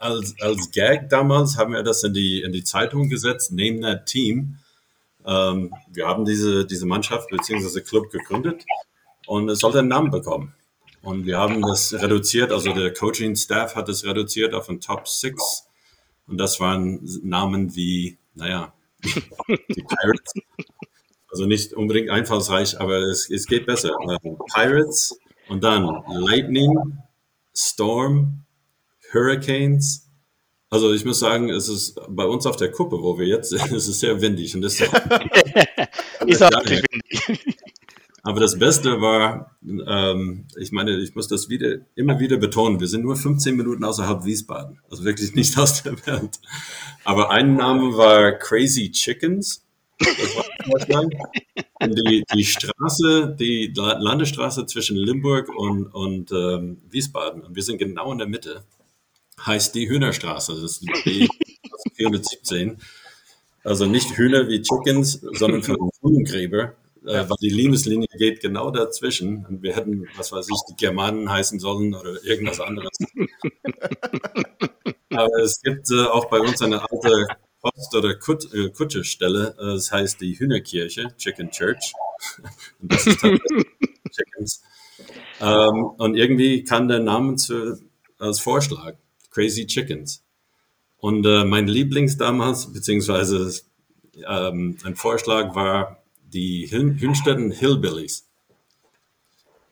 als, 0.00 0.34
als 0.40 0.72
Gag 0.72 1.08
damals 1.10 1.56
haben 1.56 1.74
wir 1.74 1.84
das 1.84 2.02
in 2.02 2.12
die, 2.12 2.42
in 2.42 2.50
die 2.50 2.64
Zeitung 2.64 3.08
gesetzt, 3.08 3.52
Name 3.52 3.80
That 3.82 4.06
Team. 4.06 4.58
Ähm, 5.28 5.74
wir 5.92 6.06
haben 6.06 6.24
diese, 6.24 6.64
diese 6.66 6.86
Mannschaft 6.86 7.28
bzw. 7.28 7.82
Club 7.82 8.10
gegründet 8.10 8.64
und 9.26 9.50
es 9.50 9.58
sollte 9.58 9.80
einen 9.80 9.88
Namen 9.88 10.10
bekommen. 10.10 10.54
Und 11.02 11.26
wir 11.26 11.38
haben 11.38 11.60
das 11.62 11.92
reduziert, 11.92 12.50
also 12.50 12.72
der 12.72 12.92
Coaching-Staff 12.92 13.76
hat 13.76 13.88
es 13.88 14.04
reduziert 14.04 14.54
auf 14.54 14.68
ein 14.68 14.80
Top 14.80 15.06
6. 15.06 15.68
Und 16.26 16.38
das 16.38 16.60
waren 16.60 17.00
Namen 17.22 17.74
wie, 17.76 18.18
naja, 18.34 18.72
die 19.04 19.82
Pirates. 19.82 20.32
Also 21.30 21.44
nicht 21.46 21.74
unbedingt 21.74 22.10
einfallsreich, 22.10 22.80
aber 22.80 22.98
es, 22.98 23.30
es 23.30 23.46
geht 23.46 23.66
besser. 23.66 23.92
Ähm, 24.02 24.38
Pirates 24.52 25.18
und 25.48 25.62
dann 25.62 26.02
Lightning, 26.08 26.98
Storm, 27.54 28.44
Hurricanes, 29.12 30.07
also 30.70 30.92
ich 30.92 31.04
muss 31.04 31.18
sagen, 31.18 31.48
es 31.48 31.68
ist 31.68 31.98
bei 32.08 32.24
uns 32.24 32.46
auf 32.46 32.56
der 32.56 32.70
Kuppe, 32.70 33.00
wo 33.00 33.18
wir 33.18 33.26
jetzt 33.26 33.50
sind, 33.50 33.72
es 33.72 33.88
ist 33.88 34.00
sehr 34.00 34.20
windig. 34.20 34.54
Und 34.54 34.62
das 34.62 34.74
ist, 34.80 34.92
ist 36.26 36.42
auch 36.42 36.64
windig. 36.64 37.56
Aber 38.22 38.40
das 38.40 38.58
Beste 38.58 39.00
war, 39.00 39.56
ähm, 39.62 40.46
ich 40.58 40.70
meine, 40.72 40.98
ich 40.98 41.14
muss 41.14 41.28
das 41.28 41.48
wieder, 41.48 41.78
immer 41.94 42.20
wieder 42.20 42.36
betonen, 42.36 42.78
wir 42.80 42.88
sind 42.88 43.02
nur 43.02 43.16
15 43.16 43.56
Minuten 43.56 43.84
außerhalb 43.84 44.24
Wiesbaden. 44.24 44.80
Also 44.90 45.04
wirklich 45.04 45.34
nicht 45.34 45.56
aus 45.56 45.82
der 45.82 45.94
Welt. 46.06 46.38
Aber 47.04 47.30
ein 47.30 47.54
Name 47.54 47.96
war 47.96 48.32
Crazy 48.32 48.90
Chickens. 48.90 49.64
Und 51.80 51.98
die, 52.06 52.24
die 52.34 52.44
Straße, 52.44 53.36
die 53.38 53.72
Landesstraße 53.74 54.66
zwischen 54.66 54.96
Limburg 54.96 55.48
und, 55.48 55.86
und 55.86 56.30
ähm, 56.32 56.82
Wiesbaden. 56.90 57.42
Und 57.42 57.56
wir 57.56 57.62
sind 57.62 57.78
genau 57.78 58.12
in 58.12 58.18
der 58.18 58.28
Mitte 58.28 58.64
heißt 59.44 59.74
die 59.74 59.88
Hühnerstraße. 59.88 60.54
Das 60.54 60.62
ist 60.62 60.82
die 60.82 61.28
417. 61.94 62.78
Also 63.64 63.86
nicht 63.86 64.16
Hühner 64.16 64.48
wie 64.48 64.62
Chickens, 64.62 65.20
sondern 65.32 65.62
für 65.62 65.74
den 65.74 65.90
Huhngräber, 66.02 66.74
äh, 67.04 67.28
weil 67.28 67.36
die 67.40 67.50
Liebeslinie 67.50 68.08
geht 68.18 68.40
genau 68.40 68.70
dazwischen. 68.70 69.44
Und 69.46 69.62
wir 69.62 69.76
hätten, 69.76 70.06
was 70.16 70.32
weiß 70.32 70.46
ich, 70.48 70.60
die 70.70 70.76
Germanen 70.76 71.30
heißen 71.30 71.58
sollen 71.58 71.94
oder 71.94 72.22
irgendwas 72.24 72.60
anderes. 72.60 72.96
Aber 75.10 75.38
es 75.42 75.60
gibt 75.62 75.90
äh, 75.90 76.04
auch 76.04 76.26
bei 76.26 76.38
uns 76.38 76.62
eine 76.62 76.80
alte 76.80 77.26
Post- 77.60 77.94
oder 77.94 78.14
Kut 78.14 78.52
äh, 78.54 78.70
Kutschestelle. 78.70 79.56
Äh, 79.58 79.74
das 79.74 79.90
heißt 79.90 80.20
die 80.20 80.38
Hühnerkirche, 80.38 81.08
Chicken 81.16 81.50
Church. 81.50 81.92
Und 82.80 82.92
das 82.92 83.06
ist 83.06 83.20
tatsächlich 83.20 83.66
Chickens. 84.10 84.62
Ähm, 85.40 85.84
und 85.98 86.16
irgendwie 86.16 86.64
kam 86.64 86.88
der 86.88 86.98
Name 86.98 87.36
zu, 87.36 87.78
als 88.18 88.40
Vorschlag. 88.40 88.96
Crazy 89.30 89.66
Chickens. 89.66 90.24
Und 90.98 91.24
äh, 91.26 91.44
mein 91.44 91.68
Lieblings 91.68 92.16
damals, 92.16 92.72
beziehungsweise 92.72 93.52
ähm, 94.26 94.76
ein 94.84 94.96
Vorschlag 94.96 95.54
war 95.54 96.02
die 96.22 96.68
Hünstetten 96.70 97.50
Hillbillies. 97.50 98.28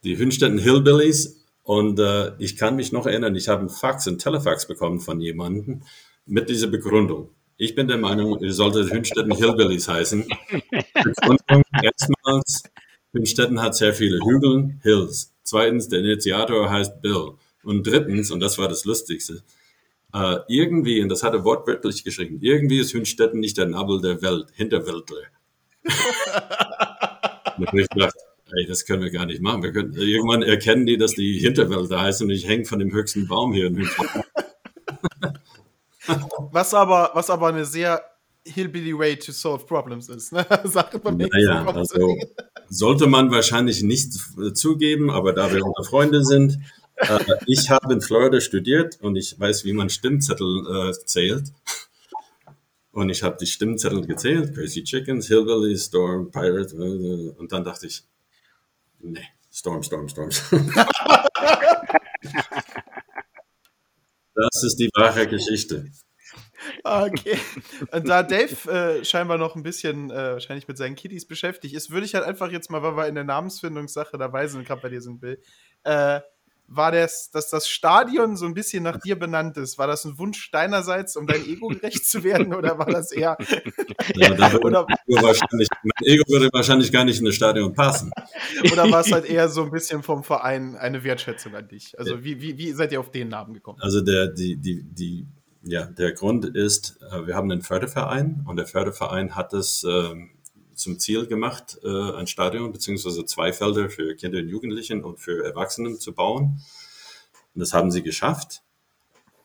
Die 0.05 0.17
Hünstetten 0.17 0.59
Hillbillies. 0.59 1.45
Und 1.63 1.99
äh, 1.99 2.33
ich 2.39 2.57
kann 2.57 2.77
mich 2.77 2.93
noch 2.93 3.07
erinnern, 3.07 3.35
ich 3.35 3.49
habe 3.49 3.61
einen 3.61 3.71
Fax, 3.71 4.07
einen 4.07 4.19
Telefax 4.19 4.69
bekommen 4.69 5.01
von 5.01 5.21
jemandem 5.21 5.83
mit 6.25 6.49
dieser 6.49 6.69
Begründung. 6.69 7.31
Ich 7.57 7.75
bin 7.75 7.89
der 7.89 7.99
Meinung, 7.99 8.39
ihr 8.41 8.53
solltet 8.53 8.93
Hünstetten 8.93 9.35
Hillbillies 9.35 9.89
heißen. 9.89 10.27
Begründung 10.95 11.63
erstmals, 11.83 12.63
Hünstetten 13.13 13.61
hat 13.61 13.75
sehr 13.75 13.95
viele 13.95 14.21
Hügel, 14.21 14.79
Hills. 14.83 15.33
Zweitens, 15.43 15.89
der 15.89 16.01
Initiator 16.01 16.71
heißt 16.71 17.01
Bill. 17.03 17.33
Und 17.67 17.85
drittens, 17.85 18.31
und 18.31 18.39
das 18.39 18.59
war 18.59 18.69
das 18.69 18.85
Lustigste, 18.85 19.43
äh, 20.15 20.37
irgendwie, 20.47 21.03
und 21.03 21.09
das 21.09 21.25
hat 21.25 21.35
er 21.35 21.45
wortwörtlich 21.45 22.05
geschrieben, 22.05 22.39
irgendwie 22.41 22.79
ist 22.79 22.95
Hünstetten 22.95 23.41
nicht 23.41 23.59
der 23.59 23.67
Nabel 23.67 24.01
der 24.01 24.23
Welt, 24.23 24.51
Hinterweltler. 24.55 25.23
und 27.59 27.75
ich 27.75 27.89
gedacht, 27.89 28.15
ey, 28.57 28.67
das 28.67 28.87
können 28.87 29.03
wir 29.03 29.11
gar 29.11 29.27
nicht 29.27 29.43
machen. 29.43 29.65
Wir 29.65 29.73
können, 29.73 29.95
irgendwann 29.95 30.45
erkennen 30.45 30.87
die, 30.87 30.97
dass 30.97 31.15
die 31.15 31.41
Hinterwälder 31.41 32.01
heißen 32.01 32.25
und 32.25 32.33
ich 32.33 32.47
hänge 32.47 32.67
von 32.67 32.79
dem 32.79 32.93
höchsten 32.93 33.27
Baum 33.27 33.53
hier 33.53 33.67
in 33.67 33.79
Hünstetten. 33.79 34.23
was, 36.53 36.73
aber, 36.73 37.11
was 37.15 37.31
aber 37.31 37.49
eine 37.49 37.65
sehr 37.65 38.01
hillbilly 38.45 38.97
way 38.97 39.17
to 39.17 39.33
solve 39.33 39.67
problems 39.67 40.09
ist. 40.09 40.33
Ne? 40.33 40.47
Sache 40.65 41.01
naja, 41.03 41.67
also 41.67 42.17
sollte 42.69 43.09
man 43.09 43.33
wahrscheinlich 43.33 43.83
nicht 43.83 44.13
zugeben, 44.55 45.11
aber 45.11 45.33
da 45.33 45.53
wir 45.53 45.67
unter 45.67 45.83
Freunde 45.83 46.25
sind, 46.25 46.61
äh, 46.97 47.19
ich 47.47 47.71
habe 47.71 47.93
in 47.93 48.01
Florida 48.01 48.41
studiert 48.41 48.99
und 49.01 49.17
ich 49.17 49.39
weiß, 49.39 49.65
wie 49.65 49.73
man 49.73 49.91
Stimmzettel 49.91 50.91
äh, 50.91 50.93
zählt. 51.05 51.53
Und 52.93 53.11
ich 53.11 53.23
habe 53.23 53.37
die 53.39 53.47
Stimmzettel 53.47 54.07
gezählt, 54.07 54.55
Crazy 54.55 54.83
Chickens, 54.83 55.29
Hillbilly, 55.29 55.77
Storm, 55.77 56.31
Pirate. 56.31 56.75
Äh, 56.77 57.39
und 57.39 57.53
dann 57.53 57.63
dachte 57.63 57.87
ich, 57.87 58.05
nee, 59.01 59.29
Storm, 59.51 59.83
Storm, 59.83 60.09
Storm. 60.09 60.31
Das 64.37 64.63
ist 64.63 64.77
die 64.77 64.91
wahre 64.95 65.27
Geschichte. 65.27 65.87
Okay. 66.85 67.39
Und 67.93 68.09
da 68.09 68.23
Dave 68.23 68.71
äh, 68.71 69.05
scheinbar 69.05 69.39
noch 69.39 69.57
ein 69.57 69.63
bisschen 69.63 70.11
äh, 70.11 70.33
wahrscheinlich 70.33 70.69
mit 70.69 70.77
seinen 70.77 70.95
Kiddies 70.95 71.27
beschäftigt 71.27 71.75
ist, 71.75 71.91
würde 71.91 72.07
ich 72.07 72.15
halt 72.15 72.25
einfach 72.25 72.51
jetzt 72.51 72.71
mal, 72.71 72.83
weil 72.83 72.97
wir 72.97 73.07
in 73.07 73.15
der 73.15 73.25
Namensfindungssache 73.25 74.19
dabei 74.19 74.47
sind, 74.47 74.67
gerade 74.67 74.83
bei 74.83 74.89
dir 74.91 75.01
sind, 75.01 75.21
Bill, 75.21 75.41
äh, 75.85 76.21
war 76.69 76.93
das, 76.93 77.31
dass 77.31 77.51
das 77.51 77.69
Stadion 77.69 78.37
so 78.37 78.47
ein 78.47 78.55
bisschen 78.55 78.83
nach 78.83 78.99
dir 78.99 79.17
benannt 79.19 79.57
ist. 79.57 79.79
War 79.79 79.87
das 79.87 80.05
ein 80.05 80.19
Wunsch 80.19 80.51
deinerseits, 80.51 81.17
um 81.17 81.27
dein 81.27 81.45
Ego 81.47 81.69
gerecht 81.69 82.07
zu 82.07 82.25
werden, 82.25 82.55
oder 82.55 82.79
war 82.79 82.87
das 82.87 83.13
eher. 83.13 83.37
Ja, 84.15 84.33
da 84.35 84.55
oder, 84.59 84.87
mein, 84.89 84.97
Ego 85.07 85.23
wahrscheinlich, 85.27 85.69
mein 85.83 86.07
Ego 86.13 86.25
würde 86.29 86.49
wahrscheinlich 86.53 86.93
gar 86.93 87.05
nicht 87.05 87.19
in 87.19 87.25
das 87.25 87.35
Stadion 87.35 87.75
passen. 87.75 88.11
oder 88.73 88.91
war 88.91 89.01
es 89.01 89.13
halt 89.13 89.25
eher 89.27 89.49
so 89.49 89.65
ein 89.65 89.71
bisschen 89.71 90.03
vom 90.03 90.23
Verein 90.23 90.77
eine 90.77 91.03
Wertschätzung 91.05 91.55
an 91.55 91.69
dich? 91.69 91.99
Also, 91.99 92.23
wie, 92.23 92.41
wie, 92.41 92.57
wie 92.57 92.73
seid 92.73 92.93
ihr 92.93 93.01
auf 93.01 93.11
den 93.11 93.29
Namen 93.29 93.53
gekommen? 93.55 93.79
Also 93.81 94.01
der, 94.01 94.29
die, 94.29 94.57
die, 94.57 94.83
die, 94.83 95.27
ja, 95.63 95.87
der 95.87 96.13
Grund 96.13 96.45
ist, 96.45 96.99
äh, 97.11 97.27
wir 97.27 97.35
haben 97.35 97.51
einen 97.51 97.63
Förderverein 97.63 98.45
und 98.47 98.57
der 98.57 98.67
Förderverein 98.67 99.35
hat 99.35 99.53
es 99.53 99.85
ähm, 99.85 100.31
zum 100.77 100.99
Ziel 100.99 101.27
gemacht, 101.27 101.79
äh, 101.83 102.13
ein 102.13 102.27
Stadion 102.27 102.73
beziehungsweise 102.73 103.25
zwei 103.25 103.53
Felder 103.53 103.91
für 103.91 104.15
Kinder 104.15 104.39
und 104.39 104.49
Jugendlichen 104.49 105.03
und 105.03 105.19
für 105.19 105.45
Erwachsenen 105.45 105.99
zu 105.99 106.13
bauen. 106.13 106.63
Und 107.55 107.61
das 107.61 107.73
haben 107.73 107.91
sie 107.91 108.03
geschafft. 108.03 108.63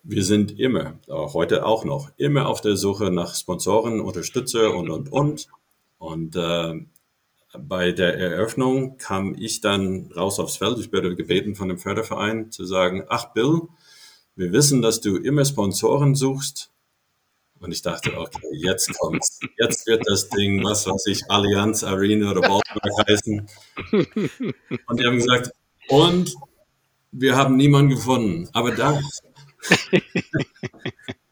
Wir 0.04 0.24
sind 0.24 0.60
immer, 0.60 1.00
auch 1.08 1.34
heute 1.34 1.66
auch 1.66 1.86
noch, 1.86 2.12
immer 2.18 2.48
auf 2.48 2.62
der 2.62 2.76
Suche 2.76 3.12
nach 3.12 3.36
Sponsoren, 3.36 4.02
Unterstützer 4.02 4.76
und, 4.76 4.90
und, 4.90 5.12
und. 5.12 5.48
Und 5.98 6.36
äh, 6.36 6.86
bei 7.58 7.92
der 7.92 8.18
Eröffnung 8.18 8.98
kam 8.98 9.36
ich 9.38 9.62
dann 9.62 10.12
raus 10.14 10.40
aufs 10.40 10.58
Feld. 10.58 10.80
Ich 10.80 10.92
wurde 10.92 11.16
gebeten 11.16 11.56
von 11.56 11.68
dem 11.68 11.78
Förderverein 11.78 12.52
zu 12.52 12.66
sagen, 12.66 13.06
ach 13.10 13.34
Bill, 13.34 13.62
wir 14.36 14.52
wissen, 14.54 14.82
dass 14.82 15.02
du 15.02 15.18
immer 15.18 15.46
Sponsoren 15.46 16.16
suchst. 16.16 16.71
Und 17.62 17.72
ich 17.72 17.84
dachte, 17.84 18.18
okay, 18.18 18.48
jetzt 18.54 18.92
kommt's. 18.98 19.40
Jetzt 19.60 19.86
wird 19.86 20.04
das 20.08 20.30
Ding, 20.30 20.64
was 20.64 20.88
weiß 20.88 21.06
ich, 21.08 21.22
Allianz 21.30 21.84
Arena 21.84 22.32
oder 22.32 22.42
Baltimore 22.42 23.06
heißen. 23.08 23.48
Und 24.88 25.00
die 25.00 25.06
haben 25.06 25.18
gesagt, 25.18 25.52
und 25.88 26.34
wir 27.12 27.36
haben 27.36 27.58
niemanden 27.58 27.92
gefunden. 27.92 28.50
Aber 28.54 28.72
das. 28.72 29.22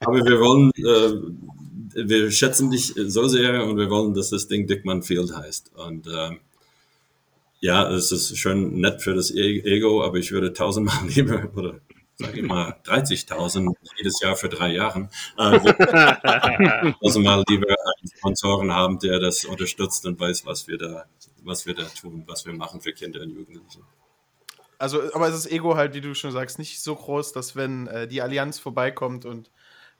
Aber 0.01 0.23
wir 0.23 0.39
wollen, 0.39 0.71
äh, 0.77 2.07
wir 2.07 2.31
schätzen 2.31 2.69
dich 2.69 2.93
so 2.95 3.27
sehr 3.27 3.63
und 3.65 3.77
wir 3.77 3.89
wollen, 3.89 4.13
dass 4.13 4.29
das 4.29 4.47
Ding 4.47 4.67
Dickmann 4.67 5.01
Field 5.01 5.35
heißt. 5.35 5.71
Und 5.75 6.05
äh, 6.07 6.37
ja, 7.59 7.89
es 7.91 8.11
ist 8.11 8.37
schön 8.37 8.79
nett 8.79 9.01
für 9.01 9.13
das 9.15 9.31
Ego, 9.31 10.03
aber 10.03 10.17
ich 10.17 10.31
würde 10.31 10.53
tausendmal 10.53 11.07
lieber 11.07 11.49
oder 11.55 11.79
sage 12.19 12.41
ich 12.41 12.45
mal 12.45 12.75
30.000 12.85 13.73
jedes 13.97 14.19
Jahr 14.21 14.35
für 14.35 14.49
drei 14.49 14.73
Jahre. 14.73 15.09
Äh, 15.37 16.93
also 17.01 17.19
mal 17.21 17.43
lieber 17.47 17.67
einen 17.69 18.11
Sponsoren 18.17 18.73
haben, 18.73 18.99
der 18.99 19.19
das 19.19 19.45
unterstützt 19.45 20.05
und 20.05 20.19
weiß, 20.19 20.45
was 20.45 20.67
wir 20.67 20.77
da, 20.77 21.05
was 21.43 21.65
wir 21.65 21.73
da 21.73 21.83
tun, 21.85 22.25
was 22.27 22.45
wir 22.45 22.53
machen 22.53 22.81
für 22.81 22.91
Kinder 22.91 23.21
und 23.21 23.29
Jugendliche. 23.29 23.79
Also, 24.77 25.01
aber 25.13 25.27
es 25.27 25.35
ist 25.35 25.51
Ego 25.51 25.75
halt, 25.75 25.93
wie 25.93 26.01
du 26.01 26.13
schon 26.13 26.31
sagst, 26.31 26.59
nicht 26.59 26.81
so 26.81 26.95
groß, 26.95 27.31
dass 27.33 27.55
wenn 27.55 27.87
äh, 27.87 28.07
die 28.07 28.21
Allianz 28.21 28.59
vorbeikommt 28.59 29.25
und 29.25 29.49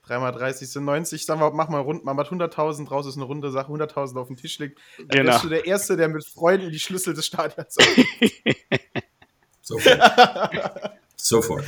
3 0.06 0.18
mal 0.18 0.32
30 0.32 0.70
sind 0.70 0.84
90, 0.84 1.24
sagen 1.26 1.40
wir, 1.40 1.50
mach 1.52 1.68
mal 1.68 1.80
rund, 1.80 2.04
man 2.04 2.16
macht 2.16 2.30
100.000 2.32 2.86
draus, 2.86 3.06
ist 3.06 3.16
eine 3.16 3.24
runde 3.24 3.50
Sache, 3.50 3.70
100.000 3.70 4.18
auf 4.18 4.28
dem 4.28 4.36
Tisch 4.36 4.58
liegt. 4.58 4.78
Dann 4.98 5.08
Genau. 5.08 5.32
bist 5.32 5.44
du 5.44 5.48
der 5.48 5.66
Erste, 5.66 5.96
der 5.96 6.08
mit 6.08 6.24
Freuden 6.26 6.70
die 6.70 6.78
Schlüssel 6.78 7.12
des 7.14 7.26
Stadions 7.26 7.76
Sofort. 9.62 10.00
Sofort. 11.16 11.64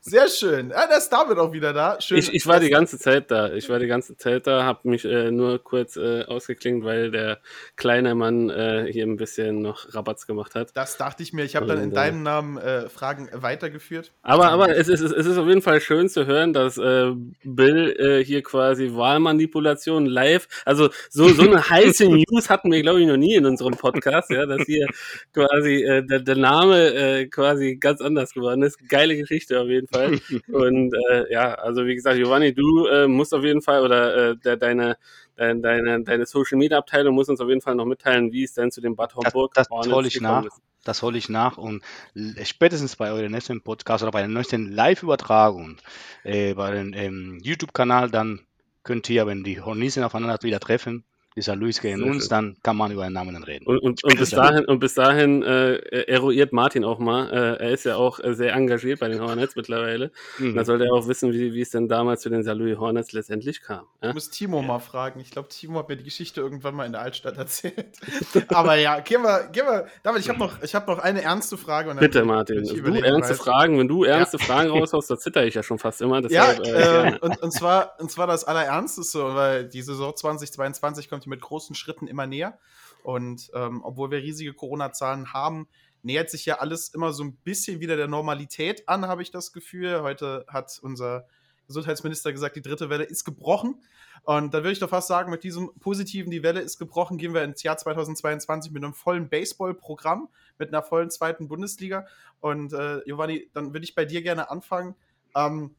Sehr 0.00 0.28
schön. 0.28 0.70
Ja, 0.70 0.86
da 0.86 0.96
ist 0.96 1.08
David 1.10 1.38
auch 1.38 1.52
wieder 1.52 1.72
da. 1.72 2.00
Schön. 2.00 2.18
Ich, 2.18 2.32
ich 2.32 2.46
war 2.46 2.60
die 2.60 2.70
ganze 2.70 2.98
Zeit 2.98 3.30
da. 3.30 3.52
Ich 3.52 3.68
war 3.68 3.78
die 3.78 3.86
ganze 3.86 4.16
Zeit 4.16 4.46
da, 4.46 4.64
habe 4.64 4.88
mich 4.88 5.04
äh, 5.04 5.30
nur 5.30 5.62
kurz 5.62 5.96
äh, 5.96 6.24
ausgeklingt, 6.24 6.84
weil 6.84 7.10
der 7.10 7.38
kleine 7.76 8.14
Mann 8.14 8.50
äh, 8.50 8.88
hier 8.90 9.06
ein 9.06 9.16
bisschen 9.16 9.62
noch 9.62 9.94
Rabatz 9.94 10.26
gemacht 10.26 10.54
hat. 10.54 10.70
das 10.74 10.96
dachte 10.96 11.22
ich 11.22 11.32
mir. 11.32 11.44
Ich 11.44 11.56
habe 11.56 11.66
dann 11.66 11.82
in 11.82 11.90
äh, 11.92 11.94
deinem 11.94 12.22
Namen 12.22 12.58
äh, 12.58 12.88
Fragen 12.88 13.28
weitergeführt. 13.32 14.12
Aber, 14.22 14.48
aber 14.50 14.76
es, 14.76 14.88
ist, 14.88 15.00
es 15.00 15.26
ist 15.26 15.38
auf 15.38 15.46
jeden 15.46 15.62
Fall 15.62 15.80
schön 15.80 16.08
zu 16.08 16.26
hören, 16.26 16.52
dass 16.52 16.78
äh, 16.78 17.12
Bill 17.44 18.22
hier 18.24 18.42
quasi 18.42 18.94
Wahlmanipulation 18.94 20.06
live, 20.06 20.48
also 20.64 20.90
so, 21.08 21.28
so 21.28 21.42
eine 21.42 21.60
heiße 21.70 22.06
News 22.06 22.50
hatten 22.50 22.70
wir, 22.72 22.82
glaube 22.82 23.00
ich, 23.00 23.06
noch 23.06 23.16
nie 23.16 23.34
in 23.34 23.46
unserem 23.46 23.76
Podcast, 23.76 24.30
ja, 24.30 24.46
dass 24.46 24.62
hier 24.66 24.86
quasi 25.32 25.84
der, 26.08 26.20
der 26.20 26.36
Name 26.36 27.28
quasi 27.30 27.76
ganz 27.76 28.00
anders 28.00 28.32
geworden 28.32 28.62
ist. 28.62 28.78
Geile 28.88 29.16
Geschichte 29.16 29.29
auf 29.30 29.68
jeden 29.68 29.86
Fall. 29.88 30.18
Und 30.52 30.92
äh, 31.10 31.32
ja, 31.32 31.54
also 31.54 31.86
wie 31.86 31.94
gesagt, 31.94 32.16
Giovanni, 32.16 32.52
du 32.54 32.86
äh, 32.86 33.06
musst 33.06 33.32
auf 33.34 33.44
jeden 33.44 33.62
Fall 33.62 33.82
oder 33.82 34.30
äh, 34.30 34.36
der, 34.36 34.56
deine 34.56 34.96
deine, 35.36 35.60
deine, 35.60 36.02
deine 36.04 36.26
Social 36.26 36.58
Media 36.58 36.78
Abteilung 36.78 37.14
muss 37.14 37.28
uns 37.28 37.40
auf 37.40 37.48
jeden 37.48 37.60
Fall 37.60 37.74
noch 37.74 37.86
mitteilen, 37.86 38.32
wie 38.32 38.44
es 38.44 38.54
denn 38.54 38.70
zu 38.70 38.80
dem 38.80 38.94
Bad 38.96 39.14
Das, 39.22 39.34
Homburg 39.34 39.54
das 39.54 39.70
Hornets 39.70 39.94
hole 39.94 40.08
ich 40.08 40.20
nach. 40.20 40.44
ist. 40.44 40.60
Das 40.84 41.02
hole 41.02 41.18
ich 41.18 41.28
nach 41.28 41.58
und 41.58 41.82
l- 42.14 42.34
spätestens 42.44 42.96
bei 42.96 43.10
eurem 43.12 43.32
nächsten 43.32 43.60
Podcast 43.62 44.02
oder 44.02 44.12
bei 44.12 44.20
der 44.20 44.28
nächsten 44.28 44.70
Live-Übertragung 44.72 45.76
äh, 46.24 46.54
bei 46.54 46.70
dem 46.72 46.92
ähm, 46.94 47.38
YouTube-Kanal, 47.42 48.10
dann 48.10 48.40
könnt 48.82 49.08
ihr, 49.10 49.26
wenn 49.26 49.44
die 49.44 49.60
Hornissen 49.60 50.04
aufeinander 50.04 50.38
wieder 50.42 50.58
treffen, 50.60 51.04
dieser 51.36 51.54
Luis 51.56 51.80
gegen 51.80 52.02
uns, 52.02 52.28
dann 52.28 52.56
kann 52.62 52.76
man 52.76 52.90
über 52.90 53.04
einen 53.04 53.14
Namen 53.14 53.34
dann 53.34 53.44
reden. 53.44 53.64
Und, 53.66 53.78
und, 53.78 54.02
und 54.04 54.18
bis 54.18 54.30
dahin, 54.30 54.64
und 54.64 54.80
bis 54.80 54.94
dahin 54.94 55.42
äh, 55.42 55.76
eruiert 56.08 56.52
Martin 56.52 56.84
auch 56.84 56.98
mal. 56.98 57.30
Äh, 57.30 57.62
er 57.64 57.70
ist 57.70 57.84
ja 57.84 57.96
auch 57.96 58.18
äh, 58.18 58.34
sehr 58.34 58.52
engagiert 58.52 58.98
bei 59.00 59.08
den 59.08 59.20
Hornets 59.22 59.54
mittlerweile. 59.56 60.10
Und 60.38 60.54
da 60.56 60.60
Mhm. 60.62 60.64
sollte 60.64 60.84
er 60.86 60.92
auch 60.92 61.06
wissen, 61.06 61.32
wie, 61.32 61.54
wie 61.54 61.60
es 61.60 61.70
denn 61.70 61.88
damals 61.88 62.22
zu 62.22 62.30
den 62.30 62.42
St. 62.42 62.54
Louis 62.54 62.76
Hornets 62.78 63.12
letztendlich 63.12 63.62
kam. 63.62 63.84
Ich 64.00 64.08
Ja? 64.08 64.12
muss 64.12 64.30
Timo 64.30 64.60
mal 64.62 64.80
fragen. 64.80 65.20
Ich 65.20 65.30
glaube, 65.30 65.48
Timo 65.48 65.78
hat 65.78 65.88
mir 65.88 65.96
die 65.96 66.04
Geschichte 66.04 66.40
irgendwann 66.40 66.74
mal 66.74 66.84
in 66.86 66.92
der 66.92 67.02
Altstadt 67.02 67.36
erzählt. 67.38 67.86
Aber 68.48 68.74
ja, 68.76 68.98
gehen 69.00 69.22
wir, 69.22 69.48
gehen 69.52 69.66
wir. 69.66 69.86
David, 70.02 70.20
ich 70.22 70.28
habe 70.28 70.38
noch, 70.38 70.60
ich 70.62 70.74
hab 70.74 70.88
noch 70.88 70.98
eine 70.98 71.22
ernste 71.22 71.56
Frage. 71.56 71.94
Bitte, 71.98 72.24
Martin. 72.24 72.64
ich 72.64 72.72
Du 72.72 72.92
ernste 72.94 73.30
weil- 73.34 73.36
Fragen, 73.38 73.78
wenn 73.78 73.88
du 73.88 74.04
ernste 74.04 74.38
Fragen 74.38 74.70
raushaust, 74.70 75.10
da 75.10 75.16
zitter 75.16 75.44
ich 75.44 75.54
ja 75.54 75.62
schon 75.62 75.78
fast 75.78 76.02
immer. 76.02 76.20
Ja, 76.28 76.52
Deshalb, 76.54 76.66
äh, 76.66 76.70
äh, 76.70 76.72
gerne. 77.02 77.18
und, 77.20 77.42
und, 77.42 77.52
zwar, 77.52 77.94
und 78.00 78.10
zwar 78.10 78.26
das 78.26 78.44
Allerernsteste, 78.44 79.34
weil 79.34 79.64
die 79.68 79.82
Saison 79.82 80.14
2022 80.16 81.08
kommt 81.08 81.19
hier 81.24 81.30
mit 81.30 81.40
großen 81.40 81.74
Schritten 81.74 82.06
immer 82.06 82.26
näher. 82.26 82.58
Und 83.02 83.50
ähm, 83.54 83.82
obwohl 83.82 84.10
wir 84.10 84.18
riesige 84.18 84.52
Corona-Zahlen 84.52 85.32
haben, 85.32 85.68
nähert 86.02 86.30
sich 86.30 86.46
ja 86.46 86.58
alles 86.58 86.88
immer 86.88 87.12
so 87.12 87.24
ein 87.24 87.36
bisschen 87.36 87.80
wieder 87.80 87.96
der 87.96 88.08
Normalität 88.08 88.88
an, 88.88 89.06
habe 89.06 89.22
ich 89.22 89.30
das 89.30 89.52
Gefühl. 89.52 90.02
Heute 90.02 90.44
hat 90.48 90.78
unser 90.82 91.26
Gesundheitsminister 91.66 92.32
gesagt, 92.32 92.56
die 92.56 92.62
dritte 92.62 92.90
Welle 92.90 93.04
ist 93.04 93.24
gebrochen. 93.24 93.80
Und 94.24 94.52
da 94.52 94.58
würde 94.58 94.72
ich 94.72 94.80
doch 94.80 94.90
fast 94.90 95.08
sagen, 95.08 95.30
mit 95.30 95.44
diesem 95.44 95.72
positiven, 95.78 96.30
die 96.30 96.42
Welle 96.42 96.60
ist 96.60 96.78
gebrochen, 96.78 97.16
gehen 97.16 97.32
wir 97.32 97.42
ins 97.42 97.62
Jahr 97.62 97.76
2022 97.76 98.72
mit 98.72 98.82
einem 98.82 98.92
vollen 98.92 99.28
Baseball-Programm, 99.28 100.28
mit 100.58 100.68
einer 100.68 100.82
vollen 100.82 101.10
zweiten 101.10 101.48
Bundesliga. 101.48 102.06
Und 102.40 102.72
äh, 102.72 103.00
Giovanni, 103.04 103.48
dann 103.54 103.72
würde 103.72 103.84
ich 103.84 103.94
bei 103.94 104.04
dir 104.04 104.20
gerne 104.22 104.50
anfangen. 104.50 104.94
Ähm, 105.34 105.74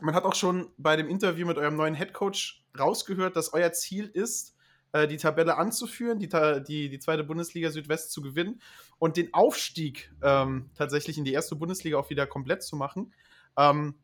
man 0.00 0.14
hat 0.14 0.24
auch 0.24 0.34
schon 0.34 0.70
bei 0.76 0.96
dem 0.96 1.08
Interview 1.08 1.46
mit 1.46 1.58
eurem 1.58 1.76
neuen 1.76 1.94
Headcoach 1.94 2.64
rausgehört, 2.78 3.36
dass 3.36 3.52
euer 3.52 3.72
Ziel 3.72 4.06
ist, 4.06 4.53
äh, 4.94 5.08
die 5.08 5.16
Tabelle 5.16 5.58
anzuführen, 5.58 6.20
die, 6.20 6.28
die, 6.28 6.88
die 6.88 6.98
zweite 7.00 7.24
Bundesliga 7.24 7.70
Südwest 7.70 8.12
zu 8.12 8.22
gewinnen 8.22 8.62
und 8.98 9.16
den 9.16 9.34
Aufstieg 9.34 10.12
ähm, 10.22 10.70
tatsächlich 10.76 11.18
in 11.18 11.24
die 11.24 11.32
erste 11.32 11.56
Bundesliga 11.56 11.98
auch 11.98 12.10
wieder 12.10 12.28
komplett 12.28 12.62
zu 12.62 12.76
machen. 12.76 13.12
Ähm, 13.58 13.96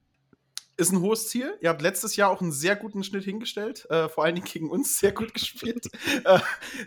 ist 0.77 0.91
ein 0.91 1.01
hohes 1.01 1.29
Ziel. 1.29 1.57
Ihr 1.61 1.69
habt 1.69 1.81
letztes 1.81 2.17
Jahr 2.17 2.31
auch 2.31 2.41
einen 2.41 2.51
sehr 2.51 2.75
guten 2.75 3.05
Schnitt 3.05 3.23
hingestellt, 3.23 3.89
äh, 3.89 4.09
vor 4.09 4.25
allen 4.25 4.35
Dingen 4.35 4.47
gegen 4.47 4.69
uns 4.69 4.99
sehr 4.99 5.13
gut 5.13 5.33
gespielt. 5.33 5.87
äh, 6.25 6.41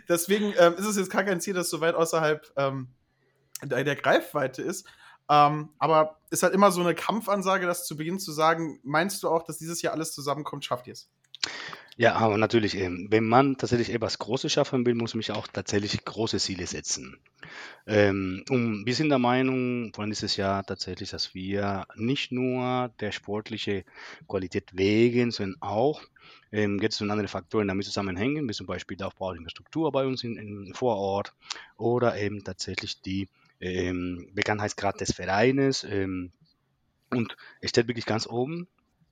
deswegen 0.06 0.52
ähm, 0.58 0.74
ist 0.74 0.84
es 0.84 0.96
jetzt 0.96 1.10
gar 1.10 1.24
kein 1.24 1.40
Ziel, 1.40 1.54
das 1.54 1.70
so 1.70 1.80
weit 1.80 1.94
außerhalb 1.94 2.52
ähm, 2.56 2.88
der, 3.62 3.84
der 3.84 3.96
Greifweite 3.96 4.60
ist. 4.60 4.86
Ähm, 5.30 5.70
aber 5.78 6.18
ist 6.28 6.42
halt 6.42 6.52
immer 6.52 6.70
so 6.72 6.82
eine 6.82 6.94
Kampfansage, 6.94 7.66
das 7.66 7.86
zu 7.86 7.96
Beginn 7.96 8.18
zu 8.18 8.32
sagen, 8.32 8.80
meinst 8.82 9.22
du 9.22 9.30
auch, 9.30 9.44
dass 9.44 9.56
dieses 9.56 9.80
Jahr 9.80 9.94
alles 9.94 10.12
zusammenkommt, 10.12 10.66
schafft 10.66 10.88
ihr 10.88 10.92
es? 10.92 11.08
Ja, 11.96 12.14
aber 12.16 12.38
natürlich, 12.38 12.76
ähm, 12.76 13.06
wenn 13.10 13.24
man 13.24 13.56
tatsächlich 13.56 13.90
etwas 13.92 14.18
Großes 14.18 14.52
schaffen 14.52 14.84
will, 14.84 14.94
muss 14.94 15.14
man 15.14 15.22
sich 15.22 15.30
auch 15.32 15.46
tatsächlich 15.46 16.04
große 16.04 16.38
Ziele 16.38 16.66
setzen. 16.66 17.18
Ähm, 17.86 18.44
um, 18.50 18.86
wir 18.86 18.94
sind 18.94 19.10
der 19.10 19.18
Meinung 19.20 19.92
von 19.94 20.10
dieses 20.10 20.36
Jahr 20.36 20.64
tatsächlich, 20.64 21.10
dass 21.10 21.34
wir 21.34 21.86
nicht 21.96 22.32
nur 22.32 22.90
der 23.00 23.12
sportliche 23.12 23.84
Qualität 24.28 24.70
wegen, 24.76 25.30
sondern 25.30 25.60
auch 25.62 26.02
ähm, 26.52 26.80
jetzt 26.82 27.00
und 27.02 27.10
andere 27.10 27.28
Faktoren 27.28 27.68
damit 27.68 27.86
zusammenhängen, 27.86 28.48
wie 28.48 28.54
zum 28.54 28.66
Beispiel 28.66 28.96
der 28.96 29.08
Aufbau 29.08 29.32
der 29.32 29.38
Infrastruktur 29.38 29.92
bei 29.92 30.06
uns 30.06 30.24
in, 30.24 30.36
in, 30.36 30.74
vor 30.74 30.96
Ort 30.96 31.34
oder 31.76 32.16
eben 32.18 32.44
tatsächlich 32.44 33.02
die 33.02 33.28
ähm, 33.60 34.30
Bekanntheitsgrad 34.34 35.00
des 35.00 35.12
Vereines. 35.12 35.84
Ähm, 35.84 36.32
und 37.10 37.36
es 37.60 37.70
steht 37.70 37.88
wirklich 37.88 38.06
ganz 38.06 38.26
oben 38.26 38.68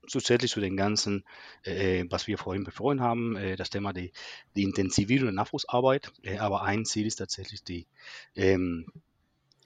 zusätzlich 0.07 0.51
zu 0.51 0.59
den 0.59 0.77
ganzen, 0.77 1.23
äh, 1.63 2.05
was 2.09 2.27
wir 2.27 2.37
vorhin 2.37 2.63
besprochen 2.63 3.01
haben, 3.01 3.35
äh, 3.35 3.55
das 3.55 3.69
Thema 3.69 3.93
die, 3.93 4.11
die 4.55 4.63
Intensivierung 4.63 5.25
der 5.25 5.33
Nachwuchsarbeit. 5.33 6.11
Äh, 6.23 6.37
aber 6.37 6.63
ein 6.63 6.85
Ziel 6.85 7.07
ist 7.07 7.17
tatsächlich 7.17 7.63
die, 7.63 7.87
ähm, 8.35 8.87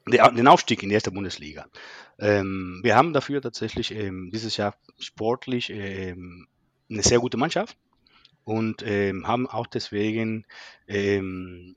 den 0.08 0.48
Aufstieg 0.48 0.84
in 0.84 0.90
die 0.90 0.96
erste 0.96 1.12
Bundesliga. 1.12 1.66
Ähm, 2.20 2.80
wir 2.84 2.96
haben 2.96 3.14
dafür 3.14 3.42
tatsächlich 3.42 3.92
ähm, 3.92 4.30
dieses 4.32 4.58
Jahr 4.58 4.76
sportlich 5.00 5.70
ähm, 5.70 6.48
eine 6.90 7.04
sehr 7.04 7.20
gute 7.20 7.38
Mannschaft 7.38 7.78
und 8.44 8.82
ähm, 8.86 9.28
haben 9.28 9.48
auch 9.48 9.68
deswegen 9.68 10.46
ähm, 10.88 11.76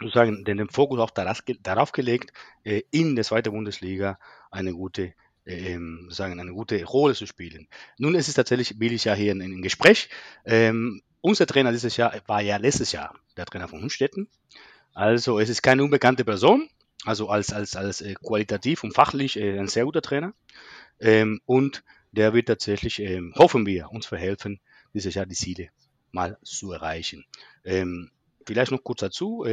sozusagen 0.00 0.44
den, 0.44 0.58
den 0.58 0.68
Fokus 0.68 0.98
auch 0.98 1.10
darauf, 1.10 1.42
darauf 1.62 1.92
gelegt, 1.92 2.32
äh, 2.64 2.82
in 2.90 3.14
der 3.16 3.24
zweiten 3.24 3.52
Bundesliga 3.52 4.18
eine 4.50 4.72
gute 4.72 5.14
ähm, 5.46 6.08
sagen, 6.10 6.40
eine 6.40 6.52
gute 6.52 6.82
Rolle 6.84 7.14
zu 7.14 7.26
spielen. 7.26 7.68
Nun 7.98 8.14
ist 8.14 8.28
es 8.28 8.34
tatsächlich, 8.34 8.80
will 8.80 8.92
ich 8.92 9.04
ja 9.04 9.14
hier 9.14 9.32
in, 9.32 9.40
in 9.40 9.62
Gespräch. 9.62 10.08
Ähm, 10.44 11.02
unser 11.20 11.46
Trainer 11.46 11.72
dieses 11.72 11.96
Jahr 11.96 12.14
war 12.26 12.40
ja 12.40 12.56
letztes 12.56 12.92
Jahr 12.92 13.14
der 13.36 13.46
Trainer 13.46 13.68
von 13.68 13.80
Hundstetten. 13.80 14.28
Also 14.92 15.38
es 15.38 15.48
ist 15.48 15.62
keine 15.62 15.82
unbekannte 15.82 16.24
Person, 16.24 16.68
also 17.04 17.28
als, 17.28 17.52
als, 17.52 17.76
als 17.76 18.00
äh, 18.00 18.14
qualitativ 18.14 18.84
und 18.84 18.94
fachlich 18.94 19.38
äh, 19.38 19.58
ein 19.58 19.68
sehr 19.68 19.84
guter 19.84 20.02
Trainer. 20.02 20.34
Ähm, 21.00 21.40
und 21.46 21.82
der 22.12 22.32
wird 22.32 22.46
tatsächlich, 22.46 23.00
ähm, 23.00 23.34
hoffen 23.36 23.66
wir, 23.66 23.90
uns 23.90 24.06
verhelfen, 24.06 24.60
dieses 24.92 25.14
Jahr 25.14 25.26
die 25.26 25.34
Ziele 25.34 25.70
mal 26.12 26.38
zu 26.42 26.70
erreichen. 26.70 27.24
Ähm, 27.64 28.10
vielleicht 28.46 28.70
noch 28.70 28.84
kurz 28.84 29.00
dazu. 29.00 29.44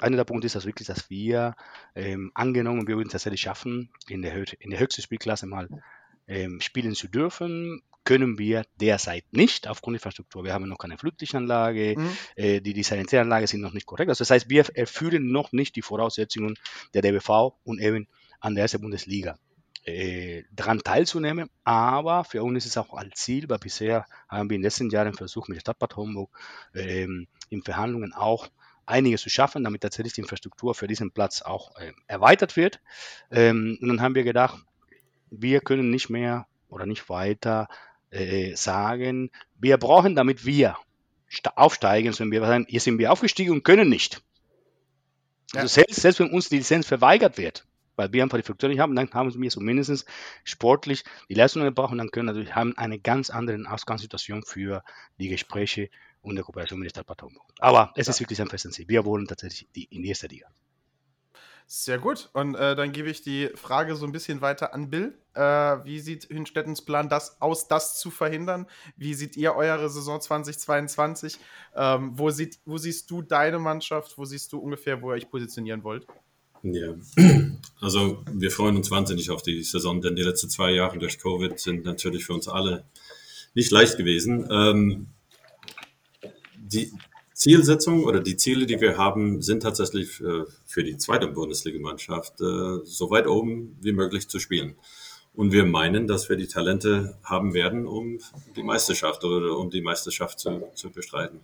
Einer 0.00 0.16
der 0.16 0.24
Punkte 0.24 0.46
ist 0.46 0.54
das 0.54 0.66
wirklich, 0.66 0.86
dass 0.86 1.10
wir 1.10 1.56
ähm, 1.94 2.30
angenommen, 2.34 2.86
wir 2.86 2.96
würden 2.96 3.08
es 3.08 3.12
tatsächlich 3.12 3.40
schaffen, 3.40 3.90
in 4.08 4.22
der, 4.22 4.34
in 4.60 4.70
der 4.70 4.80
höchsten 4.80 5.02
Spielklasse 5.02 5.46
mal 5.46 5.68
ähm, 6.26 6.60
spielen 6.60 6.94
zu 6.94 7.08
dürfen, 7.08 7.82
können 8.04 8.38
wir 8.38 8.64
derzeit 8.80 9.24
nicht 9.32 9.68
aufgrund 9.68 9.94
der 9.94 9.98
Infrastruktur. 9.98 10.44
Wir 10.44 10.54
haben 10.54 10.68
noch 10.68 10.78
keine 10.78 10.98
Flutlichtanlage, 10.98 11.94
mhm. 11.98 12.16
äh, 12.36 12.60
die, 12.60 12.72
die 12.72 12.82
Sanitäranlage 12.82 13.46
sind 13.46 13.60
noch 13.60 13.74
nicht 13.74 13.86
korrekt. 13.86 14.08
Also 14.08 14.22
das 14.22 14.30
heißt, 14.30 14.48
wir 14.48 14.64
erfüllen 14.74 15.30
noch 15.30 15.52
nicht 15.52 15.76
die 15.76 15.82
Voraussetzungen 15.82 16.56
der 16.94 17.02
DBV 17.02 17.54
und 17.64 17.80
eben 17.80 18.06
an 18.40 18.54
der 18.54 18.62
ersten 18.62 18.80
Bundesliga 18.80 19.36
äh, 19.84 20.44
daran 20.52 20.80
teilzunehmen. 20.80 21.50
Aber 21.64 22.24
für 22.24 22.42
uns 22.42 22.64
ist 22.64 22.70
es 22.70 22.76
auch 22.78 22.94
als 22.94 23.16
Ziel, 23.16 23.48
weil 23.48 23.58
bisher 23.58 24.06
haben 24.28 24.48
wir 24.48 24.54
in 24.54 24.60
den 24.60 24.66
letzten 24.66 24.90
Jahren 24.90 25.14
versucht, 25.14 25.48
mit 25.48 25.56
der 25.56 25.60
Stadtbad 25.60 25.96
Homburg 25.96 26.30
ähm, 26.74 27.26
in 27.50 27.62
Verhandlungen 27.62 28.12
auch 28.12 28.48
einiges 28.88 29.22
zu 29.22 29.30
schaffen, 29.30 29.64
damit 29.64 29.82
tatsächlich 29.82 30.14
die 30.14 30.22
Infrastruktur 30.22 30.74
für 30.74 30.86
diesen 30.86 31.12
Platz 31.12 31.42
auch 31.42 31.76
äh, 31.76 31.92
erweitert 32.06 32.56
wird. 32.56 32.80
Ähm, 33.30 33.78
und 33.80 33.88
dann 33.88 34.00
haben 34.00 34.14
wir 34.14 34.24
gedacht, 34.24 34.58
wir 35.30 35.60
können 35.60 35.90
nicht 35.90 36.08
mehr 36.08 36.46
oder 36.68 36.86
nicht 36.86 37.08
weiter 37.08 37.68
äh, 38.10 38.54
sagen, 38.54 39.30
wir 39.58 39.76
brauchen, 39.76 40.14
damit 40.14 40.44
wir 40.46 40.76
aufsteigen, 41.54 42.12
sondern 42.12 42.32
wir 42.32 42.46
sagen, 42.46 42.66
hier 42.68 42.80
sind 42.80 42.98
wir 42.98 43.12
aufgestiegen 43.12 43.52
und 43.52 43.64
können 43.64 43.88
nicht. 43.88 44.22
Also 45.52 45.64
ja. 45.64 45.68
selbst, 45.68 46.00
selbst 46.00 46.20
wenn 46.20 46.30
uns 46.30 46.48
die 46.48 46.58
Lizenz 46.58 46.86
verweigert 46.86 47.38
wird, 47.38 47.66
weil 47.96 48.12
wir 48.12 48.22
einfach 48.22 48.38
die 48.38 48.44
Funktion 48.44 48.70
nicht 48.70 48.80
haben, 48.80 48.94
dann 48.94 49.10
haben 49.12 49.40
wir 49.40 49.50
zumindest 49.50 50.06
sportlich 50.44 51.04
die 51.28 51.34
Leistung 51.34 51.64
gebraucht 51.64 51.92
und 51.92 51.98
dann 51.98 52.10
können 52.10 52.34
wir 52.34 52.54
haben 52.54 52.76
eine 52.78 52.98
ganz 52.98 53.28
andere 53.28 53.58
Ausgangssituation 53.70 54.42
für 54.44 54.82
die 55.18 55.28
Gespräche 55.28 55.90
und 56.22 56.34
der 56.34 56.44
Kooperation 56.44 56.78
mit 56.78 56.86
der 56.86 56.90
Stadt 56.90 57.06
Bad 57.06 57.22
Homburg. 57.22 57.52
Aber 57.58 57.92
es 57.96 58.06
ja. 58.06 58.12
ist 58.12 58.20
wirklich 58.20 58.40
ein 58.40 58.48
festes 58.48 58.72
Ziel. 58.72 58.88
Wir 58.88 59.04
wollen 59.04 59.26
tatsächlich 59.26 59.68
die, 59.74 59.84
in 59.84 60.02
die 60.02 60.08
erste 60.08 60.26
Liga. 60.26 60.48
Sehr 61.70 61.98
gut. 61.98 62.30
Und 62.32 62.54
äh, 62.54 62.74
dann 62.74 62.92
gebe 62.92 63.10
ich 63.10 63.20
die 63.20 63.50
Frage 63.54 63.94
so 63.94 64.06
ein 64.06 64.12
bisschen 64.12 64.40
weiter 64.40 64.72
an 64.72 64.88
Bill. 64.88 65.18
Äh, 65.34 65.40
wie 65.84 66.00
sieht 66.00 66.30
Hünstettens 66.30 66.80
Plan 66.80 67.10
das 67.10 67.42
aus, 67.42 67.68
das 67.68 68.00
zu 68.00 68.10
verhindern? 68.10 68.66
Wie 68.96 69.12
seht 69.12 69.36
ihr 69.36 69.54
eure 69.54 69.90
Saison 69.90 70.18
2022? 70.18 71.38
Ähm, 71.76 72.12
wo, 72.14 72.30
sieht, 72.30 72.58
wo 72.64 72.78
siehst 72.78 73.10
du 73.10 73.20
deine 73.20 73.58
Mannschaft? 73.58 74.16
Wo 74.16 74.24
siehst 74.24 74.50
du 74.54 74.58
ungefähr, 74.58 75.02
wo 75.02 75.10
ihr 75.10 75.16
euch 75.16 75.30
positionieren 75.30 75.84
wollt? 75.84 76.06
Ja, 76.62 76.94
also 77.82 78.24
wir 78.32 78.50
freuen 78.50 78.76
uns 78.76 78.90
wahnsinnig 78.90 79.30
auf 79.30 79.42
die 79.42 79.62
Saison, 79.62 80.00
denn 80.00 80.16
die 80.16 80.22
letzten 80.22 80.48
zwei 80.48 80.70
Jahre 80.70 80.98
durch 80.98 81.18
Covid 81.18 81.60
sind 81.60 81.84
natürlich 81.84 82.24
für 82.24 82.32
uns 82.32 82.48
alle 82.48 82.86
nicht 83.52 83.70
leicht 83.70 83.98
gewesen. 83.98 84.48
Ähm, 84.50 85.08
die 86.68 86.92
Zielsetzung 87.34 88.04
oder 88.04 88.20
die 88.20 88.36
Ziele, 88.36 88.66
die 88.66 88.80
wir 88.80 88.98
haben, 88.98 89.42
sind 89.42 89.62
tatsächlich 89.62 90.08
für, 90.08 90.48
für 90.66 90.82
die 90.82 90.96
zweite 90.96 91.28
Bundesligamannschaft 91.28 92.40
äh, 92.40 92.84
so 92.84 93.10
weit 93.10 93.26
oben 93.26 93.76
wie 93.80 93.92
möglich 93.92 94.28
zu 94.28 94.38
spielen. 94.40 94.74
Und 95.34 95.52
wir 95.52 95.64
meinen, 95.64 96.08
dass 96.08 96.28
wir 96.28 96.36
die 96.36 96.48
Talente 96.48 97.16
haben 97.22 97.54
werden, 97.54 97.86
um 97.86 98.18
die 98.56 98.64
Meisterschaft 98.64 99.22
oder 99.22 99.56
um 99.56 99.70
die 99.70 99.82
Meisterschaft 99.82 100.40
zu, 100.40 100.68
zu 100.74 100.90
bestreiten. 100.90 101.40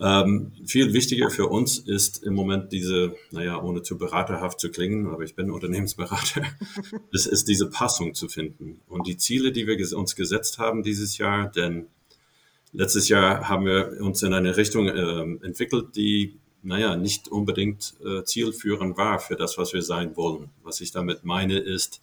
Ähm, 0.00 0.52
viel 0.66 0.92
wichtiger 0.92 1.30
für 1.30 1.46
uns 1.46 1.78
ist 1.78 2.24
im 2.24 2.34
Moment 2.34 2.72
diese, 2.72 3.14
naja, 3.30 3.62
ohne 3.62 3.82
zu 3.82 3.96
beraterhaft 3.96 4.58
zu 4.58 4.70
klingen, 4.70 5.06
aber 5.08 5.22
ich 5.22 5.36
bin 5.36 5.50
Unternehmensberater, 5.50 6.42
es 7.12 7.26
ist 7.26 7.46
diese 7.46 7.68
Passung 7.68 8.14
zu 8.14 8.28
finden. 8.28 8.80
Und 8.88 9.06
die 9.06 9.18
Ziele, 9.18 9.52
die 9.52 9.66
wir 9.66 9.98
uns 9.98 10.16
gesetzt 10.16 10.58
haben 10.58 10.82
dieses 10.82 11.18
Jahr, 11.18 11.50
denn 11.50 11.86
letztes 12.74 13.08
Jahr 13.08 13.48
haben 13.48 13.64
wir 13.64 14.00
uns 14.00 14.22
in 14.22 14.34
eine 14.34 14.56
Richtung 14.56 14.88
äh, 14.88 15.46
entwickelt, 15.46 15.96
die, 15.96 16.38
naja, 16.62 16.96
nicht 16.96 17.28
unbedingt 17.28 17.94
äh, 18.04 18.24
zielführend 18.24 18.98
war 18.98 19.20
für 19.20 19.36
das, 19.36 19.56
was 19.56 19.72
wir 19.72 19.82
sein 19.82 20.16
wollen. 20.16 20.50
Was 20.62 20.80
ich 20.80 20.92
damit 20.92 21.24
meine 21.24 21.58
ist, 21.58 22.02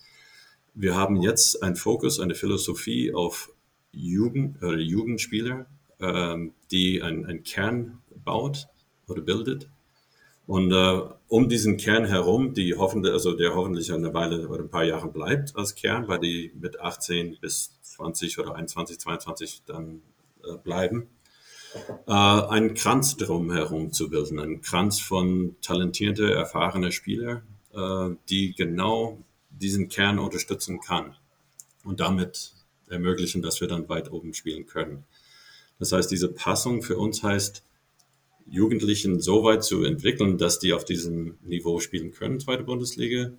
wir 0.74 0.96
haben 0.96 1.22
jetzt 1.22 1.62
einen 1.62 1.76
Fokus, 1.76 2.20
eine 2.20 2.34
Philosophie 2.34 3.14
auf 3.14 3.52
Jugend, 3.92 4.62
äh, 4.64 4.76
Jugendspieler, 4.76 5.66
ähm, 6.00 6.54
die 6.72 7.02
einen 7.02 7.44
Kern 7.44 8.00
baut 8.24 8.68
oder 9.08 9.22
bildet. 9.22 9.70
Und 10.48 10.72
äh, 10.72 11.02
um 11.28 11.50
diesen 11.50 11.78
Kern 11.78 12.06
herum, 12.06 12.54
die 12.54 12.76
hoffentlich, 12.76 13.14
also 13.14 13.34
der 13.34 13.54
hoffentlich 13.54 13.92
eine 13.92 14.14
Weile 14.14 14.48
oder 14.48 14.64
ein 14.64 14.70
paar 14.70 14.84
Jahre 14.86 15.10
bleibt 15.10 15.56
als 15.56 15.76
Kern, 15.76 16.08
weil 16.08 16.20
die 16.20 16.52
mit 16.60 16.80
18 16.80 17.38
bis 17.40 17.80
20 17.82 18.40
oder 18.40 18.56
21, 18.56 19.00
22 19.00 19.62
dann 19.66 20.02
bleiben, 20.64 21.10
äh, 22.08 22.12
einen 22.12 22.74
Kranz 22.74 23.18
drumherum 23.18 23.92
zu 23.92 24.10
bilden, 24.10 24.40
einen 24.40 24.62
Kranz 24.62 25.00
von 25.00 25.56
talentierte, 25.62 26.34
erfahrene 26.34 26.92
Spieler, 26.92 27.44
äh, 27.74 28.10
die 28.30 28.54
genau 28.54 29.24
diesen 29.50 29.90
Kern 29.90 30.20
unterstützen 30.20 30.80
kann 30.80 31.16
und 31.84 32.00
damit 32.00 32.54
ermöglichen, 32.90 33.42
dass 33.42 33.62
wir 33.62 33.68
dann 33.68 33.88
weit 33.90 34.12
oben 34.12 34.34
spielen 34.34 34.66
können. 34.66 35.06
Das 35.80 35.92
heißt, 35.92 36.12
diese 36.12 36.30
Passung 36.30 36.82
für 36.82 36.98
uns 36.98 37.24
heißt, 37.24 37.64
Jugendlichen 38.48 39.22
so 39.22 39.44
weit 39.44 39.64
zu 39.64 39.84
entwickeln, 39.84 40.38
dass 40.38 40.60
die 40.60 40.74
auf 40.74 40.84
diesem 40.84 41.38
Niveau 41.42 41.80
spielen 41.80 42.12
können, 42.12 42.40
zweite 42.40 42.64
Bundesliga, 42.64 43.32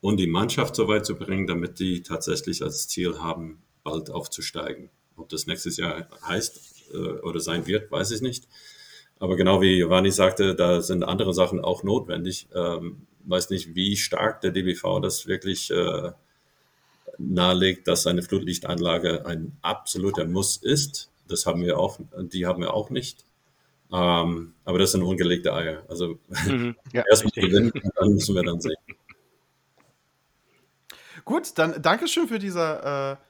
und 0.00 0.18
die 0.18 0.28
Mannschaft 0.28 0.76
so 0.76 0.88
weit 0.88 1.04
zu 1.04 1.16
bringen, 1.16 1.46
damit 1.46 1.78
die 1.78 2.02
tatsächlich 2.02 2.62
als 2.62 2.88
Ziel 2.88 3.18
haben, 3.18 3.62
bald 3.82 4.10
aufzusteigen. 4.10 4.90
Ob 5.20 5.28
das 5.28 5.46
nächstes 5.46 5.76
Jahr 5.76 6.08
heißt 6.26 6.92
äh, 6.92 6.96
oder 6.96 7.40
sein 7.40 7.66
wird, 7.66 7.90
weiß 7.90 8.10
ich 8.10 8.20
nicht. 8.20 8.48
Aber 9.18 9.36
genau 9.36 9.60
wie 9.60 9.76
Giovanni 9.76 10.10
sagte, 10.10 10.54
da 10.54 10.80
sind 10.80 11.04
andere 11.04 11.34
Sachen 11.34 11.60
auch 11.60 11.82
notwendig. 11.82 12.48
Ähm, 12.54 13.06
weiß 13.24 13.50
nicht, 13.50 13.74
wie 13.74 13.96
stark 13.96 14.40
der 14.40 14.50
DBV 14.50 15.00
das 15.00 15.26
wirklich 15.26 15.70
äh, 15.70 16.12
nahelegt, 17.18 17.86
dass 17.86 18.06
eine 18.06 18.22
Flutlichtanlage 18.22 19.26
ein 19.26 19.56
absoluter 19.60 20.24
Muss 20.24 20.56
ist. 20.56 21.10
Das 21.28 21.46
haben 21.46 21.62
wir 21.62 21.78
auch, 21.78 22.00
die 22.18 22.46
haben 22.46 22.62
wir 22.62 22.72
auch 22.72 22.90
nicht. 22.90 23.24
Ähm, 23.92 24.54
aber 24.64 24.78
das 24.78 24.92
sind 24.92 25.02
ungelegte 25.02 25.52
Eier. 25.52 25.82
Also 25.88 26.18
mhm, 26.46 26.76
ja, 26.92 27.04
erstmal 27.08 27.32
gewinnen 27.32 27.72
dann 27.96 28.14
müssen 28.14 28.34
wir 28.34 28.42
dann 28.42 28.60
sehen. 28.60 28.76
Gut, 31.24 31.58
dann 31.58 31.80
Dankeschön 31.82 32.26
für 32.28 32.38
diese 32.38 33.18
äh, 33.20 33.29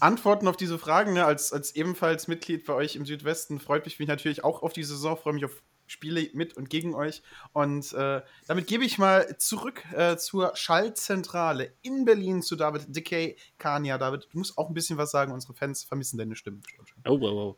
Antworten 0.00 0.48
auf 0.48 0.56
diese 0.56 0.78
Fragen. 0.78 1.14
Ne? 1.14 1.24
Als, 1.24 1.52
als 1.52 1.74
ebenfalls 1.74 2.28
Mitglied 2.28 2.66
bei 2.66 2.74
euch 2.74 2.96
im 2.96 3.06
Südwesten 3.06 3.58
freut 3.60 3.84
mich, 3.84 3.98
mich 3.98 4.08
natürlich 4.08 4.44
auch 4.44 4.62
auf 4.62 4.72
die 4.72 4.84
Saison, 4.84 5.16
freue 5.16 5.34
mich 5.34 5.44
auf 5.44 5.62
Spiele 5.90 6.28
mit 6.34 6.56
und 6.56 6.70
gegen 6.70 6.94
euch. 6.94 7.20
Und 7.52 7.92
äh, 7.94 8.22
damit 8.46 8.68
gebe 8.68 8.84
ich 8.84 8.98
mal 8.98 9.36
zurück 9.38 9.82
äh, 9.92 10.16
zur 10.16 10.52
Schallzentrale 10.54 11.72
in 11.82 12.04
Berlin 12.04 12.42
zu 12.42 12.54
David 12.54 12.94
Decay 12.94 13.36
Kania. 13.58 13.98
David, 13.98 14.28
du 14.30 14.38
musst 14.38 14.56
auch 14.56 14.68
ein 14.68 14.74
bisschen 14.74 14.98
was 14.98 15.10
sagen. 15.10 15.32
Unsere 15.32 15.54
Fans 15.54 15.82
vermissen 15.82 16.16
deine 16.16 16.36
Stimme. 16.36 16.60
Oh, 17.08 17.18
oh, 17.20 17.26
oh. 17.26 17.56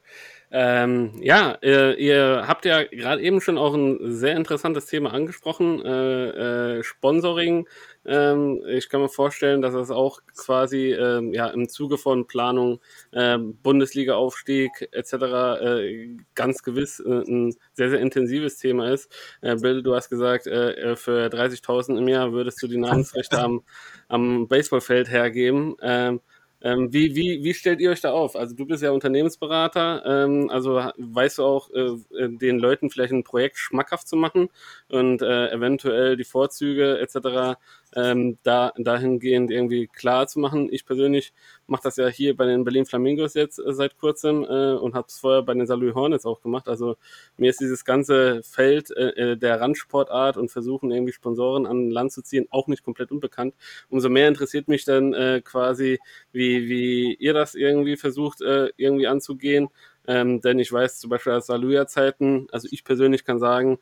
Ähm, 0.51 1.13
ja, 1.23 1.59
äh, 1.63 1.95
ihr 1.95 2.45
habt 2.47 2.65
ja 2.65 2.85
gerade 2.85 3.21
eben 3.21 3.43
schon 3.43 3.59
auch 3.59 3.75
ein 3.75 4.15
sehr 4.15 4.35
interessantes 4.37 4.87
Thema 4.87 5.13
angesprochen, 5.13 5.85
äh, 5.85 6.79
äh, 6.79 6.83
Sponsoring. 6.83 7.69
Ähm, 8.05 8.63
ich 8.69 8.89
kann 8.89 9.01
mir 9.01 9.09
vorstellen, 9.09 9.63
dass 9.63 9.75
das 9.75 9.91
auch 9.91 10.21
quasi 10.37 10.93
ähm, 10.93 11.33
ja, 11.33 11.49
im 11.49 11.69
Zuge 11.69 11.99
von 11.99 12.27
Planung, 12.27 12.81
äh, 13.13 13.39
Bundesliga-Aufstieg 13.39 14.89
etc. 14.93 15.13
Äh, 15.13 16.17
ganz 16.35 16.63
gewiss 16.63 17.01
äh, 17.01 17.23
ein 17.27 17.55
sehr, 17.75 17.91
sehr 17.91 18.01
intensives 18.01 18.59
Thema 18.59 18.91
ist. 18.91 19.11
Äh, 19.41 19.57
Bill, 19.57 19.83
du 19.83 19.95
hast 19.95 20.09
gesagt, 20.09 20.47
äh, 20.47 20.97
für 20.97 21.29
30.000 21.29 21.99
im 21.99 22.09
Jahr 22.09 22.33
würdest 22.33 22.63
du 22.63 22.67
die 22.67 22.79
Namensrechte 22.79 23.39
am, 23.39 23.63
am 24.09 24.49
Baseballfeld 24.49 25.09
hergeben. 25.11 25.77
Ähm, 25.83 26.21
Ähm, 26.65 26.93
wie, 26.93 27.17
wie, 27.17 27.43
wie 27.43 27.55
stellt 27.55 27.81
ihr 27.81 27.91
euch 27.91 28.01
da 28.03 28.13
auf? 28.13 28.37
Also 28.37 28.55
du 28.55 28.67
bist 28.67 28.85
ja 28.85 28.93
Unternehmensberater, 28.93 30.05
ähm, 30.07 30.49
also 30.49 30.81
weißt 30.97 31.39
du 31.39 31.43
auch, 31.45 31.71
äh, 31.71 31.97
den 32.39 32.61
Leuten 32.61 32.89
vielleicht 32.89 33.13
ein 33.13 33.25
Projekt 33.25 33.59
schmackhaft 33.59 34.07
zu 34.07 34.15
machen 34.15 34.49
und 34.89 35.23
äh, 35.23 35.51
eventuell 35.51 36.17
die 36.17 36.23
Vorzüge 36.23 37.01
etc 37.01 37.59
ähm, 37.95 38.39
da, 38.43 38.73
dahingehend 38.77 39.51
irgendwie 39.51 39.87
klar 39.87 40.27
zu 40.27 40.39
machen. 40.41 40.69
Ich 40.73 40.87
persönlich 40.87 41.33
mache 41.67 41.83
das 41.85 41.97
ja 41.97 42.09
hier 42.09 42.37
bei 42.37 42.47
den 42.47 42.65
Berlin 42.65 42.87
Flamingos 42.87 43.35
jetzt 43.35 43.59
äh, 43.59 43.73
seit 43.73 43.99
kurzem 43.99 44.45
äh, 44.45 44.75
und 44.75 44.95
habe 44.95 45.07
es 45.09 45.19
vorher 45.19 45.43
bei 45.43 45.55
den 45.55 45.67
Salou 45.67 45.95
Hornets 45.95 46.27
auch 46.27 46.41
gemacht. 46.41 46.69
Also 46.69 46.97
mir 47.37 47.51
ist 47.51 47.61
dieses 47.61 47.85
ganze 47.85 48.43
Feld 48.43 48.91
äh, 48.97 49.33
äh, 49.33 49.37
der 49.37 49.61
Randsportart 49.61 50.37
und 50.37 50.51
versuchen 50.51 50.91
irgendwie 50.91 51.13
Sponsoren 51.13 51.67
an 51.67 51.91
Land 51.91 52.13
zu 52.13 52.23
ziehen 52.23 52.47
auch 52.51 52.67
nicht 52.67 52.83
komplett 52.83 53.13
unbekannt. 53.13 53.55
Umso 53.89 54.09
mehr 54.09 54.29
interessiert 54.29 54.69
mich 54.69 54.85
dann 54.85 55.13
äh, 55.15 55.43
quasi, 55.45 55.99
wie, 56.33 56.69
wie 56.69 57.15
ihr 57.15 57.35
das 57.35 57.55
irgendwie 57.55 57.97
versucht 57.97 58.41
äh, 58.43 58.71
irgendwie 58.77 59.07
anzugehen. 59.07 59.69
Ähm, 60.07 60.41
denn 60.41 60.59
ich 60.59 60.73
weiß 60.73 60.99
zum 60.99 61.11
Beispiel 61.11 61.33
aus 61.33 61.47
Saluja-Zeiten, 61.47 62.49
also 62.51 62.69
ich 62.71 62.85
persönlich 62.85 63.25
kann 63.25 63.39
sagen, 63.39 63.79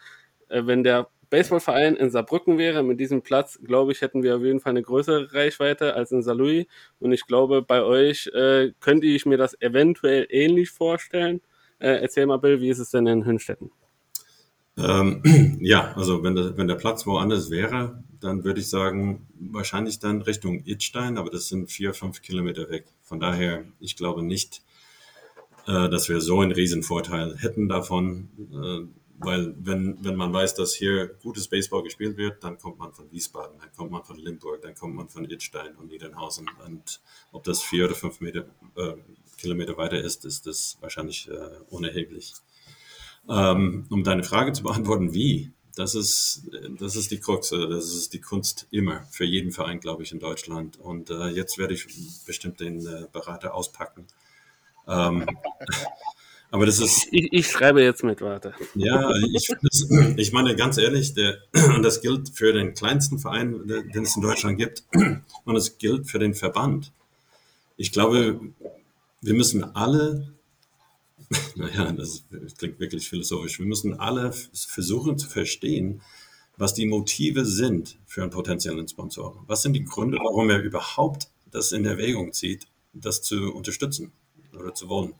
äh, 0.48 0.62
wenn 0.66 0.84
der 0.84 1.08
Baseballverein 1.30 1.96
in 1.96 2.10
Saarbrücken 2.10 2.58
wäre, 2.58 2.82
mit 2.82 3.00
diesem 3.00 3.22
Platz, 3.22 3.58
glaube 3.64 3.92
ich, 3.92 4.00
hätten 4.00 4.22
wir 4.22 4.36
auf 4.36 4.42
jeden 4.42 4.60
Fall 4.60 4.70
eine 4.70 4.82
größere 4.82 5.32
Reichweite 5.32 5.94
als 5.94 6.10
in 6.10 6.22
Saarlouis. 6.22 6.66
Und 6.98 7.12
ich 7.12 7.26
glaube, 7.26 7.62
bei 7.62 7.82
euch 7.82 8.26
äh, 8.34 8.72
könnte 8.80 9.06
ich 9.06 9.26
mir 9.26 9.38
das 9.38 9.60
eventuell 9.60 10.26
ähnlich 10.28 10.70
vorstellen. 10.70 11.40
Äh, 11.78 12.02
erzähl 12.02 12.26
mal, 12.26 12.38
Bill, 12.38 12.60
wie 12.60 12.68
ist 12.68 12.80
es 12.80 12.90
denn 12.90 13.06
in 13.06 13.24
Hünstetten? 13.24 13.70
Ähm, 14.76 15.22
ja, 15.60 15.92
also 15.94 16.22
wenn 16.22 16.34
der, 16.34 16.56
wenn 16.56 16.68
der 16.68 16.74
Platz 16.74 17.06
woanders 17.06 17.50
wäre, 17.50 18.02
dann 18.20 18.44
würde 18.44 18.60
ich 18.60 18.68
sagen, 18.68 19.26
wahrscheinlich 19.38 19.98
dann 19.98 20.22
Richtung 20.22 20.64
Idstein, 20.64 21.16
aber 21.16 21.30
das 21.30 21.48
sind 21.48 21.70
vier, 21.70 21.94
fünf 21.94 22.22
Kilometer 22.22 22.68
weg. 22.70 22.86
Von 23.02 23.20
daher, 23.20 23.64
ich 23.78 23.96
glaube 23.96 24.22
nicht, 24.22 24.62
äh, 25.66 25.88
dass 25.88 26.08
wir 26.08 26.20
so 26.20 26.40
einen 26.40 26.52
riesen 26.52 26.82
Vorteil 26.82 27.36
hätten 27.38 27.68
davon. 27.68 28.28
Weil 29.22 29.54
wenn, 29.58 30.02
wenn 30.02 30.16
man 30.16 30.32
weiß, 30.32 30.54
dass 30.54 30.74
hier 30.74 31.08
gutes 31.22 31.46
Baseball 31.46 31.82
gespielt 31.82 32.16
wird, 32.16 32.42
dann 32.42 32.58
kommt 32.58 32.78
man 32.78 32.92
von 32.94 33.10
Wiesbaden, 33.12 33.58
dann 33.58 33.70
kommt 33.76 33.90
man 33.90 34.02
von 34.02 34.18
Limburg, 34.18 34.62
dann 34.62 34.74
kommt 34.74 34.94
man 34.94 35.08
von 35.08 35.26
Idstein 35.26 35.76
und 35.76 35.88
Niedernhausen. 35.88 36.48
Und 36.66 37.00
ob 37.30 37.44
das 37.44 37.62
vier 37.62 37.84
oder 37.84 37.94
fünf 37.94 38.20
Meter, 38.20 38.46
äh, 38.76 38.94
Kilometer 39.36 39.76
weiter 39.76 40.00
ist, 40.00 40.24
ist 40.24 40.46
das 40.46 40.78
wahrscheinlich 40.80 41.28
äh, 41.28 41.58
unerheblich. 41.68 42.32
Ähm, 43.28 43.86
um 43.90 44.04
deine 44.04 44.24
Frage 44.24 44.52
zu 44.52 44.62
beantworten, 44.62 45.12
wie? 45.12 45.52
Das 45.76 45.94
ist, 45.94 46.48
das 46.78 46.96
ist 46.96 47.10
die 47.10 47.20
Krux, 47.20 47.52
äh, 47.52 47.68
das 47.68 47.94
ist 47.94 48.14
die 48.14 48.20
Kunst 48.20 48.68
immer, 48.70 49.02
für 49.10 49.24
jeden 49.24 49.52
Verein, 49.52 49.80
glaube 49.80 50.02
ich, 50.02 50.12
in 50.12 50.18
Deutschland. 50.18 50.78
Und 50.78 51.10
äh, 51.10 51.28
jetzt 51.28 51.58
werde 51.58 51.74
ich 51.74 51.86
bestimmt 52.24 52.60
den 52.60 52.86
äh, 52.86 53.06
Berater 53.12 53.54
auspacken. 53.54 54.06
Ähm, 54.88 55.26
aber 56.50 56.66
das 56.66 56.80
ist. 56.80 57.06
Ich, 57.12 57.32
ich 57.32 57.46
schreibe 57.46 57.82
jetzt 57.82 58.02
mit, 58.02 58.20
warte. 58.20 58.54
Ja, 58.74 59.10
ich, 59.34 59.48
das, 59.62 59.88
ich 60.16 60.32
meine 60.32 60.56
ganz 60.56 60.78
ehrlich, 60.78 61.14
der, 61.14 61.38
und 61.76 61.82
das 61.82 62.00
gilt 62.00 62.30
für 62.30 62.52
den 62.52 62.74
kleinsten 62.74 63.18
Verein, 63.18 63.66
den 63.66 64.02
es 64.02 64.16
in 64.16 64.22
Deutschland 64.22 64.58
gibt, 64.58 64.84
und 65.44 65.56
es 65.56 65.78
gilt 65.78 66.08
für 66.10 66.18
den 66.18 66.34
Verband. 66.34 66.92
Ich 67.76 67.92
glaube, 67.92 68.40
wir 69.20 69.34
müssen 69.34 69.64
alle, 69.76 70.32
naja, 71.54 71.92
das, 71.92 72.24
das 72.30 72.56
klingt 72.56 72.80
wirklich 72.80 73.08
philosophisch, 73.08 73.58
wir 73.58 73.66
müssen 73.66 73.98
alle 73.98 74.32
versuchen 74.32 75.18
zu 75.18 75.28
verstehen, 75.28 76.02
was 76.56 76.74
die 76.74 76.86
Motive 76.86 77.46
sind 77.46 77.96
für 78.06 78.22
einen 78.22 78.30
potenziellen 78.30 78.86
Sponsor. 78.86 79.42
Was 79.46 79.62
sind 79.62 79.72
die 79.72 79.84
Gründe, 79.84 80.18
warum 80.18 80.50
er 80.50 80.60
überhaupt 80.60 81.28
das 81.50 81.72
in 81.72 81.86
Erwägung 81.86 82.32
zieht, 82.32 82.66
das 82.92 83.22
zu 83.22 83.54
unterstützen 83.54 84.12
oder 84.52 84.74
zu 84.74 84.88
wollen? 84.88 85.14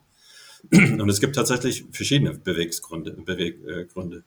Und 0.73 1.09
es 1.09 1.21
gibt 1.21 1.37
tatsächlich 1.37 1.85
verschiedene 1.91 2.35
Bewegsgründe. 2.35 3.13
Beweggründe. 3.13 4.25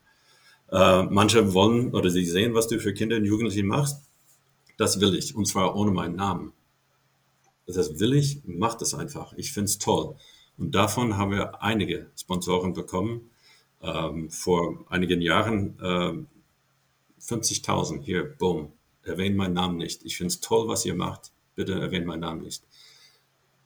Äh, 0.72 1.04
manche 1.04 1.54
wollen 1.54 1.94
oder 1.94 2.10
sie 2.10 2.26
sehen, 2.26 2.56
was 2.56 2.68
du 2.68 2.80
für 2.80 2.94
Kinder 2.94 3.18
und 3.18 3.26
Jugendliche 3.26 3.64
machst. 3.64 4.04
Das 4.78 5.00
will 5.00 5.14
ich. 5.16 5.36
Und 5.36 5.46
zwar 5.46 5.76
ohne 5.76 5.92
meinen 5.92 6.16
Namen. 6.16 6.54
Das 7.68 8.00
will 8.00 8.14
ich, 8.14 8.42
mach 8.46 8.76
das 8.76 8.94
einfach. 8.94 9.34
Ich 9.34 9.54
finde 9.54 9.66
es 9.66 9.78
toll. 9.78 10.16
Und 10.58 10.76
davon 10.76 11.18
haben 11.18 11.32
wir 11.32 11.62
einige 11.62 12.08
Sponsoren 12.20 12.74
bekommen. 12.74 13.30
Ähm, 13.82 14.30
vor 14.30 14.86
einigen 14.90 15.22
Jahren 15.22 15.80
äh, 15.80 16.14
50.000 17.22 18.02
hier, 18.02 18.24
boom, 18.24 18.74
erwähnt 19.04 19.38
meinen 19.38 19.54
Namen 19.54 19.78
nicht. 19.78 20.04
Ich 20.04 20.18
finde 20.18 20.30
es 20.30 20.40
toll, 20.40 20.68
was 20.68 20.86
ihr 20.86 20.96
macht. 20.96 21.32
Bitte 21.56 21.74
erwähnt 21.74 22.06
meinen 22.06 22.22
Namen 22.22 22.42
nicht. 22.42 22.64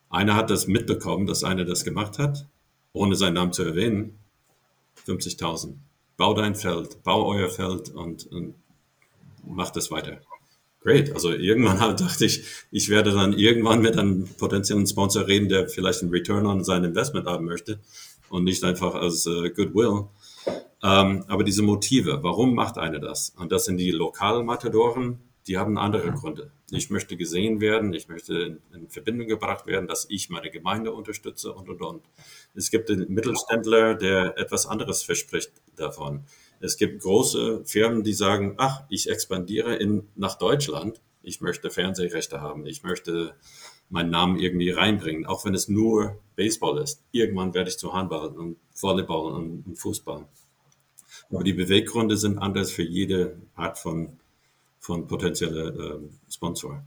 Einer 0.09 0.35
hat 0.35 0.49
das 0.49 0.67
mitbekommen, 0.67 1.25
dass 1.25 1.43
einer 1.43 1.65
das 1.65 1.83
gemacht 1.83 2.19
hat 2.19 2.47
ohne 2.97 3.15
seinen 3.15 3.35
Namen 3.35 3.53
zu 3.53 3.63
erwähnen, 3.63 4.17
50.000. 5.07 5.75
Bau 6.17 6.33
dein 6.33 6.55
Feld, 6.55 7.03
bau 7.03 7.27
euer 7.27 7.49
Feld 7.49 7.89
und, 7.89 8.25
und 8.31 8.55
macht 9.45 9.75
das 9.75 9.91
weiter. 9.91 10.19
Great. 10.81 11.11
Also 11.13 11.31
irgendwann 11.31 11.79
halt 11.79 11.99
dachte 12.01 12.25
ich, 12.25 12.43
ich 12.71 12.89
werde 12.89 13.11
dann 13.11 13.33
irgendwann 13.33 13.81
mit 13.81 13.97
einem 13.97 14.27
potenziellen 14.37 14.87
Sponsor 14.87 15.27
reden, 15.27 15.49
der 15.49 15.67
vielleicht 15.67 16.01
einen 16.01 16.11
Return 16.11 16.45
on 16.45 16.63
sein 16.63 16.83
Investment 16.83 17.27
haben 17.27 17.45
möchte 17.45 17.79
und 18.29 18.43
nicht 18.43 18.63
einfach 18.63 18.95
als 18.95 19.25
äh, 19.25 19.49
Goodwill. 19.49 20.05
Ähm, 20.83 21.23
aber 21.27 21.43
diese 21.43 21.63
Motive, 21.63 22.19
warum 22.21 22.53
macht 22.53 22.77
einer 22.77 22.99
das? 22.99 23.33
Und 23.37 23.51
das 23.51 23.65
sind 23.65 23.77
die 23.77 23.91
Lokalmatadoren, 23.91 25.19
die 25.47 25.57
haben 25.57 25.77
andere 25.77 26.11
Gründe. 26.11 26.51
Ich 26.71 26.89
möchte 26.89 27.15
gesehen 27.15 27.61
werden, 27.61 27.93
ich 27.93 28.09
möchte 28.09 28.59
in 28.73 28.89
Verbindung 28.89 29.27
gebracht 29.27 29.65
werden, 29.65 29.87
dass 29.87 30.05
ich 30.09 30.29
meine 30.29 30.49
Gemeinde 30.49 30.93
unterstütze 30.93 31.53
und, 31.53 31.69
und, 31.69 31.81
und. 31.81 32.03
Es 32.53 32.69
gibt 32.69 32.89
den 32.89 33.05
Mittelständler, 33.13 33.95
der 33.95 34.37
etwas 34.37 34.65
anderes 34.65 35.03
verspricht 35.03 35.51
davon. 35.75 36.25
Es 36.59 36.77
gibt 36.77 37.01
große 37.01 37.63
Firmen, 37.65 38.03
die 38.03 38.13
sagen, 38.13 38.55
ach, 38.57 38.83
ich 38.89 39.09
expandiere 39.09 39.75
in, 39.75 40.07
nach 40.15 40.37
Deutschland, 40.37 41.01
ich 41.21 41.41
möchte 41.41 41.69
Fernsehrechte 41.69 42.41
haben, 42.41 42.65
ich 42.65 42.83
möchte 42.83 43.35
meinen 43.89 44.09
Namen 44.09 44.39
irgendwie 44.39 44.71
reinbringen, 44.71 45.25
auch 45.25 45.45
wenn 45.45 45.53
es 45.53 45.69
nur 45.69 46.19
Baseball 46.35 46.79
ist. 46.79 47.03
Irgendwann 47.11 47.53
werde 47.53 47.69
ich 47.69 47.77
zu 47.77 47.93
Handball 47.93 48.29
und 48.29 48.57
Volleyball 48.75 49.31
und 49.33 49.75
Fußball. 49.75 50.27
Aber 51.29 51.43
die 51.43 51.53
Beweggründe 51.53 52.17
sind 52.17 52.37
anders 52.37 52.71
für 52.71 52.83
jede 52.83 53.37
Art 53.55 53.77
von 53.77 54.19
von 54.87 55.05
potenzieller 55.05 55.75
äh, 55.75 55.99
Sponsor. 56.31 56.81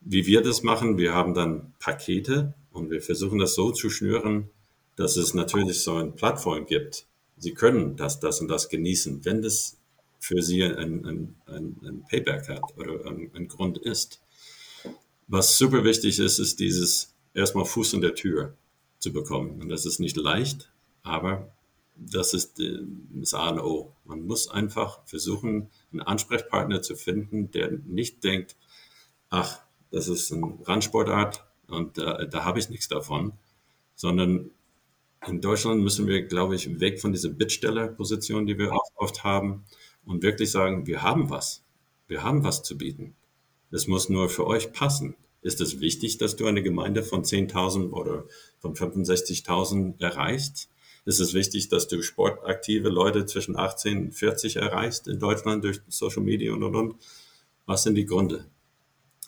Wie 0.00 0.26
wir 0.26 0.42
das 0.42 0.62
machen, 0.62 0.96
wir 0.96 1.12
haben 1.12 1.34
dann 1.34 1.74
Pakete 1.80 2.54
und 2.70 2.88
wir 2.92 3.02
versuchen 3.02 3.40
das 3.40 3.56
so 3.56 3.72
zu 3.72 3.90
schnüren, 3.90 4.48
dass 4.94 5.16
es 5.16 5.34
natürlich 5.34 5.82
so 5.82 5.96
eine 5.96 6.12
Plattform 6.12 6.66
gibt. 6.66 7.06
Sie 7.36 7.52
können 7.52 7.96
das, 7.96 8.20
das 8.20 8.40
und 8.40 8.46
das 8.46 8.68
genießen, 8.68 9.24
wenn 9.24 9.42
das 9.42 9.76
für 10.20 10.40
Sie 10.40 10.62
ein, 10.62 11.04
ein, 11.04 11.34
ein, 11.46 11.76
ein 11.84 12.04
Payback 12.08 12.48
hat 12.48 12.62
oder 12.76 13.04
ein, 13.06 13.32
ein 13.34 13.48
Grund 13.48 13.78
ist. 13.78 14.20
Was 15.26 15.58
super 15.58 15.82
wichtig 15.82 16.20
ist, 16.20 16.38
ist 16.38 16.60
dieses 16.60 17.12
erstmal 17.34 17.64
Fuß 17.64 17.94
in 17.94 18.02
der 18.02 18.14
Tür 18.14 18.54
zu 19.00 19.12
bekommen. 19.12 19.60
Und 19.60 19.68
das 19.68 19.84
ist 19.84 19.98
nicht 19.98 20.16
leicht, 20.16 20.70
aber 21.02 21.52
das 21.96 22.34
ist 22.34 22.60
äh, 22.60 22.78
das 23.10 23.34
A 23.34 23.50
und 23.50 23.60
O. 23.60 23.92
Man 24.04 24.22
muss 24.26 24.48
einfach 24.48 25.00
versuchen, 25.06 25.70
einen 25.92 26.02
Ansprechpartner 26.02 26.82
zu 26.82 26.96
finden, 26.96 27.50
der 27.50 27.70
nicht 27.70 28.22
denkt, 28.24 28.56
ach, 29.30 29.60
das 29.90 30.08
ist 30.08 30.32
eine 30.32 30.58
Randsportart 30.62 31.44
und 31.68 31.98
äh, 31.98 32.28
da 32.28 32.44
habe 32.44 32.58
ich 32.58 32.68
nichts 32.68 32.88
davon, 32.88 33.32
sondern 33.94 34.50
in 35.26 35.40
Deutschland 35.40 35.82
müssen 35.82 36.06
wir, 36.06 36.22
glaube 36.22 36.54
ich, 36.54 36.80
weg 36.80 37.00
von 37.00 37.12
dieser 37.12 37.30
Bittstellerposition, 37.30 38.46
die 38.46 38.58
wir 38.58 38.72
oft, 38.72 38.92
oft 38.94 39.24
haben 39.24 39.64
und 40.04 40.22
wirklich 40.22 40.50
sagen, 40.50 40.86
wir 40.86 41.02
haben 41.02 41.30
was. 41.30 41.64
Wir 42.06 42.22
haben 42.22 42.44
was 42.44 42.62
zu 42.62 42.78
bieten. 42.78 43.16
Es 43.70 43.88
muss 43.88 44.08
nur 44.08 44.28
für 44.28 44.46
euch 44.46 44.72
passen. 44.72 45.16
Ist 45.42 45.60
es 45.60 45.80
wichtig, 45.80 46.18
dass 46.18 46.36
du 46.36 46.46
eine 46.46 46.62
Gemeinde 46.62 47.02
von 47.02 47.24
10.000 47.24 47.90
oder 47.90 48.24
von 48.58 48.74
65.000 48.74 50.00
erreichst? 50.00 50.68
Ist 51.06 51.20
es 51.20 51.34
wichtig, 51.34 51.68
dass 51.68 51.88
du 51.88 52.02
sportaktive 52.02 52.88
Leute 52.88 53.24
zwischen 53.26 53.56
18 53.56 54.06
und 54.06 54.12
40 54.12 54.56
erreichst 54.56 55.08
in 55.08 55.18
Deutschland 55.18 55.64
durch 55.64 55.80
Social 55.88 56.22
Media 56.22 56.52
und 56.52 56.62
und 56.64 56.74
und. 56.74 56.94
Was 57.64 57.84
sind 57.84 57.94
die 57.94 58.04
Gründe? 58.04 58.44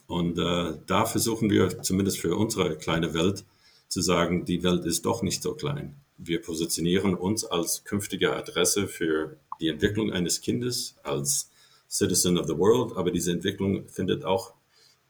Und 0.07 0.39
äh, 0.39 0.75
da 0.87 1.07
versuchen 1.07 1.51
wir 1.51 1.83
zumindest 1.83 2.19
für 2.19 2.37
unsere 2.37 2.77
kleine 2.77 3.15
Welt 3.15 3.45
zu 3.89 4.01
sagen, 4.01 4.45
die 4.45 4.63
Welt 4.63 4.85
ist 4.85 5.07
doch 5.07 5.23
nicht 5.23 5.43
so 5.43 5.55
klein. 5.55 5.95
Wir 6.17 6.43
positionieren 6.43 7.15
uns 7.15 7.45
als 7.45 7.85
künftige 7.85 8.35
Adresse 8.35 8.89
für 8.89 9.39
die 9.61 9.69
Entwicklung 9.69 10.13
eines 10.13 10.41
Kindes, 10.41 10.97
als 11.05 11.51
Citizen 11.89 12.39
of 12.39 12.47
the 12.47 12.59
World, 12.59 12.97
aber 12.97 13.11
diese 13.11 13.33
Entwicklung 13.33 13.89
findet 13.89 14.25
auch 14.25 14.53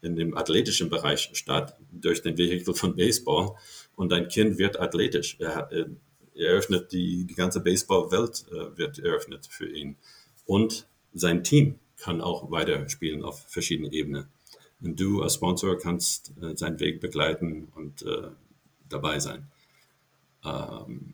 in 0.01 0.15
dem 0.15 0.37
athletischen 0.37 0.89
Bereich 0.89 1.29
statt, 1.33 1.77
durch 1.91 2.21
den 2.21 2.37
Vehikel 2.37 2.73
von 2.73 2.95
Baseball. 2.95 3.55
Und 3.95 4.11
dein 4.11 4.27
Kind 4.27 4.57
wird 4.57 4.79
athletisch. 4.79 5.35
Er, 5.39 5.71
äh, 5.71 5.85
eröffnet, 6.39 6.91
die, 6.91 7.25
die 7.25 7.35
ganze 7.35 7.61
Baseballwelt 7.61 8.45
äh, 8.51 8.77
wird 8.77 8.99
eröffnet 8.99 9.47
für 9.49 9.67
ihn. 9.67 9.95
Und 10.45 10.87
sein 11.13 11.43
Team 11.43 11.75
kann 11.97 12.21
auch 12.21 12.49
weiterspielen 12.51 13.23
auf 13.23 13.45
verschiedenen 13.47 13.91
Ebenen. 13.91 14.27
und 14.81 14.99
du 14.99 15.21
als 15.21 15.35
Sponsor 15.35 15.77
kannst 15.77 16.33
äh, 16.41 16.55
seinen 16.55 16.79
Weg 16.79 17.01
begleiten 17.01 17.67
und 17.75 18.03
äh, 18.03 18.29
dabei 18.87 19.19
sein. 19.19 19.47
Ähm, 20.43 21.13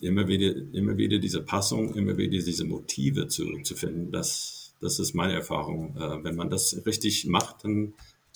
immer 0.00 0.28
wieder, 0.28 0.54
immer 0.74 0.96
wieder 0.96 1.18
diese 1.18 1.42
Passung, 1.42 1.94
immer 1.94 2.16
wieder 2.16 2.30
diese 2.32 2.64
Motive 2.64 3.28
zu, 3.28 3.62
zu 3.62 3.74
finden, 3.74 4.12
das, 4.12 4.74
das 4.80 4.98
ist 4.98 5.14
meine 5.14 5.32
Erfahrung. 5.32 5.96
Äh, 5.96 6.24
wenn 6.24 6.36
man 6.36 6.50
das 6.50 6.84
richtig 6.84 7.26
macht, 7.26 7.64
dann 7.64 7.94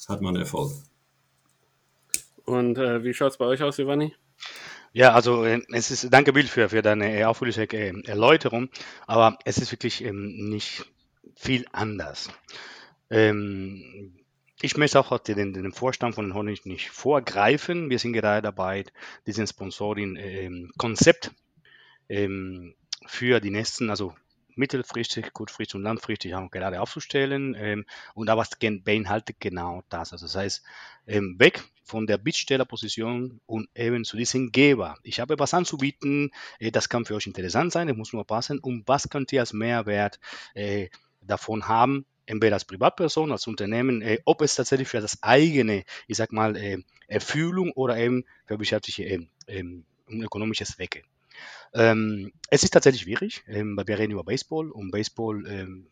hat 0.09 0.23
man 0.23 0.37
Erfolg. 0.37 0.73
Und 2.45 2.79
äh, 2.79 3.05
wie 3.05 3.13
schaut 3.13 3.33
es 3.33 3.39
bei 3.39 3.45
euch 3.45 3.63
aus, 3.63 3.77
Giovanni? 3.77 4.15
Ja, 4.93 5.13
also 5.13 5.45
äh, 5.45 5.61
es 5.73 5.91
ist, 5.91 6.13
danke 6.13 6.33
Bill 6.33 6.47
für, 6.47 6.69
für 6.69 6.83
deine 6.83 7.17
äh, 7.17 7.25
ausführliche 7.25 7.63
äh, 7.65 7.93
Erläuterung, 8.07 8.69
aber 9.07 9.39
es 9.45 9.59
ist 9.59 9.71
wirklich 9.73 10.03
ähm, 10.05 10.49
nicht 10.49 10.85
viel 11.37 11.65
anders. 11.73 12.29
Ähm, 13.09 14.17
ich 14.63 14.77
möchte 14.77 15.01
auch 15.01 15.17
den, 15.19 15.55
den 15.55 15.73
Vorstand 15.73 16.15
von 16.15 16.35
Honig 16.35 16.67
nicht 16.67 16.91
vorgreifen. 16.91 17.89
Wir 17.89 17.99
sind 17.99 18.13
gerade 18.13 18.43
dabei, 18.43 18.85
diesen 19.27 19.47
Sponsoring-Konzept 19.47 21.31
ähm, 22.09 22.75
für 23.07 23.41
die 23.41 23.51
nächsten, 23.51 23.91
also 23.91 24.15
mittelfristig, 24.57 25.33
kurzfristig 25.33 25.77
und 25.77 25.83
langfristig 25.83 26.35
haben 26.35 26.51
gerade 26.51 26.81
aufzustellen. 26.81 27.55
Ähm, 27.59 27.87
und 28.15 28.27
da 28.27 28.37
was 28.37 28.51
beinhaltet 28.59 29.37
genau 29.41 29.83
das. 29.89 30.13
Also 30.13 30.27
das 30.27 30.37
heißt, 30.37 30.63
ähm, 31.07 31.37
weg 31.39 31.63
von 31.91 32.07
der 32.07 32.19
Bittstellerposition 32.19 33.41
und 33.47 33.69
eben 33.75 34.05
zu 34.05 34.17
diesem 34.17 34.53
Geber. 34.53 34.97
Ich 35.03 35.19
habe 35.19 35.39
was 35.39 35.53
anzubieten, 35.55 36.31
äh, 36.61 36.71
das 36.71 36.89
kann 36.89 37.05
für 37.05 37.17
euch 37.17 37.27
interessant 37.27 37.73
sein, 37.73 37.89
das 37.89 37.97
muss 37.97 38.13
nur 38.13 38.25
passen. 38.25 38.61
Und 38.61 38.87
was 38.87 39.11
könnt 39.11 39.33
ihr 39.33 39.41
als 39.41 39.53
Mehrwert 39.53 40.21
äh, 40.55 40.89
davon 41.21 41.67
haben? 41.67 42.07
Entweder 42.27 42.55
als 42.55 42.65
Privatperson, 42.65 43.33
als 43.33 43.49
Unternehmen, 43.49 44.03
äh, 44.03 44.19
ob 44.25 44.41
es 44.41 44.55
tatsächlich 44.55 44.87
für 44.87 45.01
das 45.01 45.21
eigene, 45.23 45.85
ich 46.07 46.17
sag 46.17 46.33
mal, 46.33 46.57
äh, 46.57 46.79
Erfüllung 47.09 47.73
oder 47.73 47.97
eben 47.99 48.25
für 48.47 48.61
wirtschaftliche 48.61 49.05
äh, 49.05 49.27
ähm, 49.49 49.85
und 50.07 50.23
ökonomische 50.23 50.65
Zwecke. 50.65 51.03
Ähm, 51.75 52.33
es 52.51 52.63
ist 52.63 52.71
tatsächlich 52.71 53.03
schwierig, 53.03 53.43
ähm, 53.49 53.77
weil 53.77 53.89
wir 53.89 53.99
reden 53.99 54.13
über 54.13 54.25
Baseball 54.25 54.71
und 54.71 54.93
Baseball 54.93 55.45
ähm, 55.49 55.87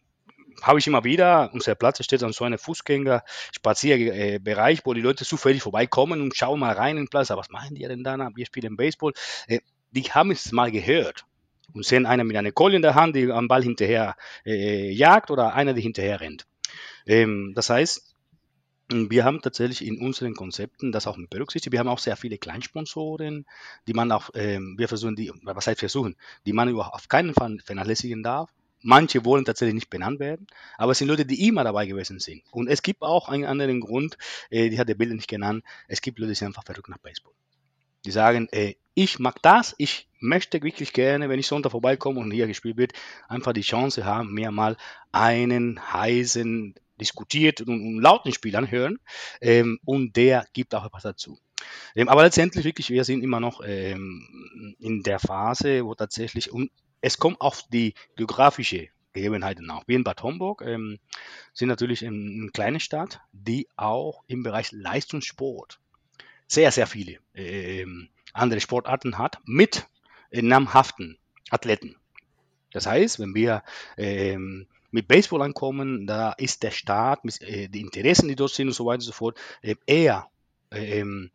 habe 0.62 0.78
ich 0.78 0.86
immer 0.86 1.04
wieder, 1.04 1.50
unser 1.52 1.74
Platz 1.74 2.02
steht 2.04 2.22
an 2.22 2.32
so 2.32 2.44
einem 2.44 2.59
Fußgänger-Spazierbereich, 2.59 4.82
wo 4.84 4.94
die 4.94 5.00
Leute 5.00 5.24
zufällig 5.24 5.62
vorbeikommen 5.62 6.20
und 6.20 6.36
schauen 6.36 6.61
mal 6.61 6.74
rein 6.74 6.96
in 6.96 7.04
den 7.04 7.09
Platz. 7.09 7.30
Was 7.30 7.50
machen 7.50 7.74
die 7.74 7.82
denn 7.82 8.04
da? 8.04 8.30
Wir 8.34 8.46
spielen 8.46 8.76
Baseball. 8.76 9.12
Äh, 9.46 9.61
die 9.90 10.02
haben 10.02 10.30
es 10.30 10.52
mal 10.52 10.70
gehört 10.70 11.24
und 11.72 11.84
sehen 11.84 12.06
einen 12.06 12.26
mit 12.26 12.36
einer 12.36 12.52
Kohle 12.52 12.76
in 12.76 12.82
der 12.82 12.94
Hand, 12.94 13.16
die 13.16 13.30
am 13.30 13.48
Ball 13.48 13.62
hinterher 13.62 14.16
äh, 14.44 14.90
jagt 14.90 15.30
oder 15.30 15.54
einer, 15.54 15.74
der 15.74 15.82
hinterher 15.82 16.20
rennt. 16.20 16.46
Ähm, 17.06 17.52
das 17.54 17.70
heißt, 17.70 18.14
wir 18.90 19.24
haben 19.24 19.42
tatsächlich 19.42 19.86
in 19.86 20.00
unseren 20.00 20.34
Konzepten 20.34 20.92
das 20.92 21.06
auch 21.06 21.16
mit 21.16 21.28
berücksichtigt. 21.28 21.72
Wir 21.72 21.80
haben 21.80 21.88
auch 21.88 21.98
sehr 21.98 22.16
viele 22.16 22.38
Kleinsponsoren, 22.38 23.44
die 23.86 23.92
man 23.92 24.11
auch, 24.12 24.30
ähm, 24.34 24.76
wir 24.78 24.88
versuchen, 24.88 25.14
die, 25.14 25.30
was 25.42 25.66
heißt 25.66 25.80
versuchen, 25.80 26.16
die 26.46 26.54
man 26.54 26.74
auf 26.74 27.09
keinen 27.09 27.34
Fall 27.34 27.59
vernachlässigen 27.64 28.22
darf. 28.22 28.50
Manche 28.81 29.24
wollen 29.24 29.45
tatsächlich 29.45 29.74
nicht 29.74 29.91
benannt 29.91 30.20
werden, 30.20 30.47
aber 30.76 30.93
es 30.93 30.99
sind 30.99 31.09
Leute, 31.09 31.26
die 31.26 31.47
immer 31.49 31.64
dabei 31.64 31.87
gewesen 31.87 32.20
sind. 32.20 32.43
Und 32.51 32.68
es 32.68 32.83
gibt 32.83 33.03
auch 33.03 33.29
einen 33.29 33.45
anderen 33.45 33.81
Grund, 33.81 34.16
äh, 34.51 34.70
die 34.70 34.79
hat 34.79 34.89
der 34.89 34.95
Bild 34.95 35.12
nicht 35.12 35.29
genannt. 35.29 35.64
Es 35.89 36.01
gibt 36.01 36.18
Leute, 36.18 36.31
die 36.31 36.37
sind 36.37 36.49
einfach 36.49 36.64
verrückt 36.64 36.89
nach 36.89 36.99
Baseball. 36.99 37.33
Die 38.05 38.11
sagen, 38.12 38.49
äh, 38.53 38.74
ich 38.95 39.18
mag 39.18 39.43
das, 39.43 39.74
ich 39.79 40.09
möchte 40.20 40.62
wirklich 40.62 40.93
gerne, 40.93 41.29
wenn 41.29 41.39
ich 41.39 41.47
Sonntag 41.47 41.72
vorbeikomme 41.72 42.20
und 42.20 42.31
hier 42.31 42.47
gespielt 42.47 42.76
wird, 42.76 42.93
einfach 43.29 43.53
die 43.53 43.62
Chance 43.62 44.05
haben, 44.05 44.33
mir 44.33 44.51
mal 44.51 44.76
einen 45.12 45.81
heißen 45.93 46.74
diskutiert 47.01 47.61
und, 47.61 47.68
und 47.68 48.01
lauten 48.01 48.33
Spiel 48.33 48.57
anhören. 48.57 48.99
Ähm, 49.41 49.79
und 49.85 50.16
der 50.16 50.47
gibt 50.53 50.74
auch 50.74 50.85
etwas 50.85 51.03
dazu. 51.03 51.39
Ähm, 51.95 52.09
aber 52.09 52.22
letztendlich 52.22 52.64
wirklich, 52.64 52.91
wir 52.91 53.05
sind 53.05 53.22
immer 53.22 53.41
noch 53.41 53.62
ähm, 53.64 54.76
in 54.79 55.03
der 55.03 55.18
Phase, 55.18 55.85
wo 55.85 55.95
tatsächlich, 55.95 56.53
und 56.53 56.70
es 57.01 57.18
kommt 57.18 57.40
auf 57.40 57.64
die 57.68 57.94
geografische 58.16 58.88
Gegebenheiten 59.12 59.66
nach. 59.66 59.82
Wir 59.86 59.96
in 59.96 60.05
Bad 60.05 60.22
Homburg 60.22 60.62
ähm, 60.64 60.99
sind 61.53 61.68
natürlich 61.68 62.05
eine 62.07 62.16
ein 62.16 62.53
kleine 62.53 62.80
Stadt, 62.80 63.20
die 63.32 63.68
auch 63.76 64.22
im 64.26 64.42
Bereich 64.42 64.72
Leistungssport 64.72 65.80
sehr, 66.46 66.70
sehr 66.72 66.86
viele 66.86 67.18
ähm, 67.34 68.09
andere 68.32 68.61
Sportarten 68.61 69.18
hat 69.18 69.38
mit 69.44 69.86
äh, 70.30 70.42
namhaften 70.42 71.18
Athleten. 71.51 71.96
Das 72.72 72.86
heißt, 72.86 73.18
wenn 73.18 73.34
wir 73.34 73.62
ähm, 73.96 74.66
mit 74.90 75.09
Baseball 75.09 75.42
ankommen, 75.42 76.07
da 76.07 76.32
ist 76.32 76.62
der 76.62 76.70
Staat, 76.70 77.20
äh, 77.40 77.68
die 77.68 77.80
Interessen, 77.80 78.28
die 78.28 78.36
dort 78.36 78.53
sind 78.53 78.68
und 78.68 78.74
so 78.74 78.86
weiter 78.86 78.96
und 78.96 79.01
so 79.03 79.12
fort, 79.12 79.38
äh, 79.62 79.74
eher 79.86 80.28
ähm, 80.70 81.30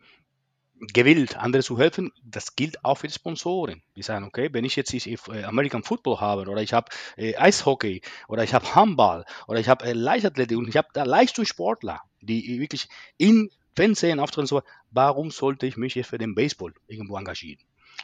gewillt, 0.91 1.37
andere 1.37 1.63
zu 1.63 1.77
helfen. 1.77 2.11
Das 2.23 2.55
gilt 2.55 2.83
auch 2.83 2.97
für 2.97 3.07
die 3.07 3.13
Sponsoren. 3.13 3.81
Die 3.95 4.01
sagen, 4.01 4.25
okay, 4.25 4.49
wenn 4.51 4.65
ich 4.65 4.75
jetzt 4.75 4.93
äh, 4.93 5.17
American 5.43 5.83
Football 5.83 6.19
habe 6.19 6.49
oder 6.49 6.61
ich 6.61 6.73
habe 6.73 6.91
äh, 7.17 7.35
Eishockey 7.35 8.01
oder 8.27 8.43
ich 8.43 8.53
habe 8.53 8.75
Handball 8.75 9.25
oder 9.47 9.59
ich 9.59 9.69
habe 9.69 9.85
äh, 9.85 9.93
Leichtathletik 9.93 10.57
und 10.57 10.67
ich 10.67 10.77
habe 10.77 10.87
da 10.93 11.03
Leistungssportler, 11.03 12.01
die 12.21 12.59
wirklich 12.59 12.87
in 13.17 13.49
Fernsehen 13.75 14.19
auftreten, 14.19 14.47
so, 14.47 14.61
warum 14.91 15.31
sollte 15.31 15.65
ich 15.65 15.77
mich 15.77 15.95
jetzt 15.95 16.09
für 16.09 16.17
den 16.17 16.35
Baseball 16.35 16.73
irgendwo 16.87 17.17
engagieren? 17.17 17.59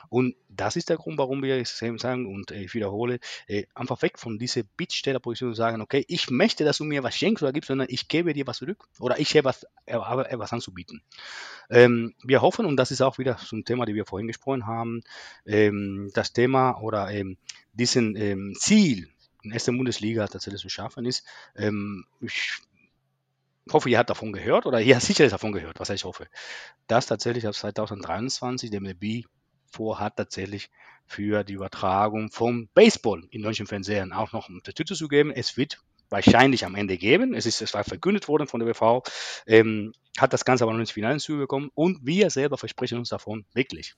Und 0.10 0.36
das 0.50 0.76
ist 0.76 0.90
der 0.90 0.98
Grund, 0.98 1.18
warum 1.18 1.44
wir 1.44 1.64
sagen, 1.66 2.26
und 2.26 2.52
ich 2.52 2.74
wiederhole, 2.74 3.20
äh, 3.48 3.66
einfach 3.76 4.02
weg 4.02 4.18
von 4.18 4.40
dieser 4.40 4.64
Bittstellerposition 4.64 5.50
und 5.50 5.56
sagen, 5.56 5.82
okay, 5.82 6.06
ich 6.08 6.30
möchte, 6.30 6.64
dass 6.66 6.78
du 6.78 6.84
mir 6.84 7.04
was 7.04 7.16
schenkst 7.16 7.44
oder 7.44 7.54
gibst, 7.54 7.68
sondern 7.68 7.88
ich 7.90 8.08
gebe 8.08 8.34
dir 8.34 8.48
was 8.48 8.58
zurück 8.58 8.88
oder 9.00 9.20
ich 9.20 9.36
habe 9.36 9.46
was, 9.46 9.66
habe 9.88 10.30
etwas 10.30 10.54
anzubieten. 10.54 11.02
Ähm, 11.70 12.14
wir 12.24 12.42
hoffen, 12.42 12.66
und 12.66 12.78
das 12.78 12.92
ist 12.92 13.02
auch 13.02 13.18
wieder 13.18 13.38
so 13.38 13.56
ein 13.56 13.66
Thema, 13.66 13.86
das 13.86 13.96
wir 13.96 14.06
vorhin 14.06 14.28
gesprochen 14.28 14.66
haben, 14.66 15.02
ähm, 15.46 16.10
das 16.14 16.34
Thema 16.34 16.80
oder 16.82 17.10
ähm, 17.12 17.38
diesen 17.74 18.16
ähm, 18.16 18.54
Ziel 18.58 19.10
in 19.44 19.52
der 19.52 19.56
ersten 19.56 19.78
Bundesliga 19.78 20.28
tatsächlich 20.28 20.62
zu 20.62 20.68
schaffen 20.68 21.06
ist. 21.06 21.24
Ich 22.20 22.60
hoffe, 23.72 23.90
ihr 23.90 23.98
habt 23.98 24.10
davon 24.10 24.34
gehört 24.34 24.66
oder 24.66 24.82
ihr 24.82 24.96
habt 24.96 25.06
sicherlich 25.06 25.32
davon 25.32 25.54
gehört, 25.54 25.80
was 25.80 25.90
ich 25.90 26.04
hoffe, 26.04 26.28
dass 26.88 27.06
tatsächlich 27.06 27.48
ab 27.48 27.54
2023 27.54 28.70
der 28.70 28.82
MLB 28.82 29.26
vorhat, 29.72 30.16
tatsächlich 30.18 30.70
für 31.06 31.44
die 31.44 31.54
Übertragung 31.54 32.32
vom 32.32 32.70
Baseball 32.74 33.24
in 33.32 33.42
deutschen 33.42 33.68
Fernsehern 33.68 34.14
auch 34.14 34.32
noch 34.32 34.50
Unterstützung 34.50 34.98
zu 34.98 35.08
geben. 35.08 35.32
Es 35.32 35.58
wird 35.58 35.80
wahrscheinlich 36.10 36.66
am 36.66 36.76
Ende 36.76 36.98
geben. 36.98 37.34
Es 37.34 37.46
ist 37.46 37.62
es 37.62 37.74
war 37.74 37.84
verkündet 37.84 38.28
worden 38.28 38.48
von 38.48 38.60
der 38.60 38.68
BV, 38.68 39.04
ähm, 39.46 39.94
hat 40.18 40.34
das 40.34 40.46
Ganze 40.46 40.64
aber 40.64 40.74
noch 40.74 40.80
nicht 40.80 40.94
final 40.94 41.20
zugekommen 41.20 41.70
und 41.74 42.06
wir 42.06 42.30
selber 42.30 42.58
versprechen 42.58 42.98
uns 42.98 43.10
davon 43.10 43.46
wirklich. 43.54 43.96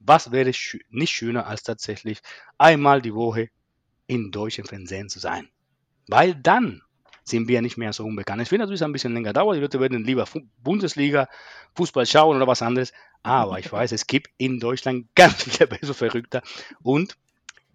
Was 0.00 0.32
wäre 0.32 0.52
schö 0.52 0.78
nicht 0.90 1.12
schöner 1.12 1.46
als 1.46 1.62
tatsächlich 1.62 2.20
einmal 2.58 3.02
die 3.02 3.14
Woche 3.14 3.50
in 4.06 4.32
deutschen 4.32 4.64
Fernsehen 4.64 5.08
zu 5.08 5.20
sein? 5.20 5.48
Weil 6.08 6.34
dann 6.34 6.82
sind 7.24 7.48
wir 7.48 7.62
nicht 7.62 7.76
mehr 7.76 7.92
so 7.92 8.04
unbekannt. 8.04 8.42
Es 8.42 8.50
wird 8.50 8.60
natürlich 8.60 8.82
ein 8.82 8.92
bisschen 8.92 9.14
länger 9.14 9.32
dauern. 9.32 9.54
Die 9.54 9.60
Leute 9.60 9.80
werden 9.80 10.04
lieber 10.04 10.26
Bundesliga, 10.62 11.28
Fußball 11.76 12.06
schauen 12.06 12.36
oder 12.36 12.46
was 12.46 12.62
anderes. 12.62 12.92
Aber 13.22 13.58
ich 13.58 13.70
weiß, 13.70 13.92
es 13.92 14.06
gibt 14.06 14.30
in 14.38 14.58
Deutschland 14.58 15.06
ganz 15.14 15.44
viele 15.44 15.68
so 15.82 15.94
Verrückter. 15.94 16.42
Und 16.82 17.16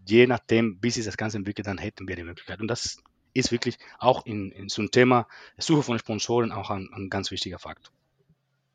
je 0.05 0.27
nachdem, 0.27 0.77
wie 0.81 0.89
sich 0.89 1.05
das 1.05 1.17
Ganze 1.17 1.37
entwickelt, 1.37 1.67
dann 1.67 1.77
hätten 1.77 2.07
wir 2.07 2.15
die 2.15 2.23
Möglichkeit. 2.23 2.59
Und 2.59 2.67
das 2.67 3.01
ist 3.33 3.51
wirklich 3.51 3.77
auch 3.99 4.25
in, 4.25 4.51
in 4.51 4.69
so 4.69 4.81
einem 4.81 4.91
Thema 4.91 5.27
Suche 5.57 5.83
von 5.83 5.99
Sponsoren 5.99 6.51
auch 6.51 6.69
ein, 6.69 6.89
ein 6.93 7.09
ganz 7.09 7.31
wichtiger 7.31 7.59
Fakt. 7.59 7.91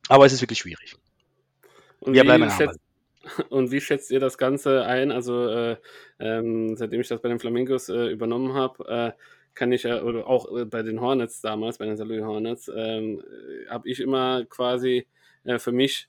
Aber 0.09 0.27
es 0.27 0.33
ist 0.33 0.41
wirklich 0.41 0.59
schwierig. 0.59 0.97
Und 2.01 2.15
wir 2.15 2.25
bleiben 2.25 2.51
schätzt, 2.51 2.81
Und 3.51 3.71
wie 3.71 3.81
schätzt 3.81 4.11
ihr 4.11 4.21
das 4.21 4.39
Ganze 4.39 4.85
ein? 4.85 5.13
Also, 5.13 5.49
äh, 5.49 5.77
ähm, 6.19 6.77
seitdem 6.77 7.01
ich 7.01 7.09
das 7.09 7.21
bei 7.21 7.29
den 7.29 7.39
Flamingos 7.39 7.89
äh, 7.89 8.07
übernommen 8.07 8.55
habe, 8.55 9.15
äh, 9.17 9.23
kann 9.55 9.73
ich 9.73 9.85
ja, 9.85 10.03
oder 10.03 10.27
auch 10.27 10.57
äh, 10.57 10.65
bei 10.65 10.83
den 10.83 11.01
Hornets 11.01 11.41
damals, 11.41 11.79
bei 11.79 11.87
den 11.87 11.97
Salou 11.97 12.25
Hornets, 12.25 12.71
ähm, 12.75 13.23
habe 13.69 13.89
ich 13.89 14.01
immer 14.01 14.45
quasi 14.47 15.07
äh, 15.45 15.59
für 15.59 15.73
mich, 15.73 16.09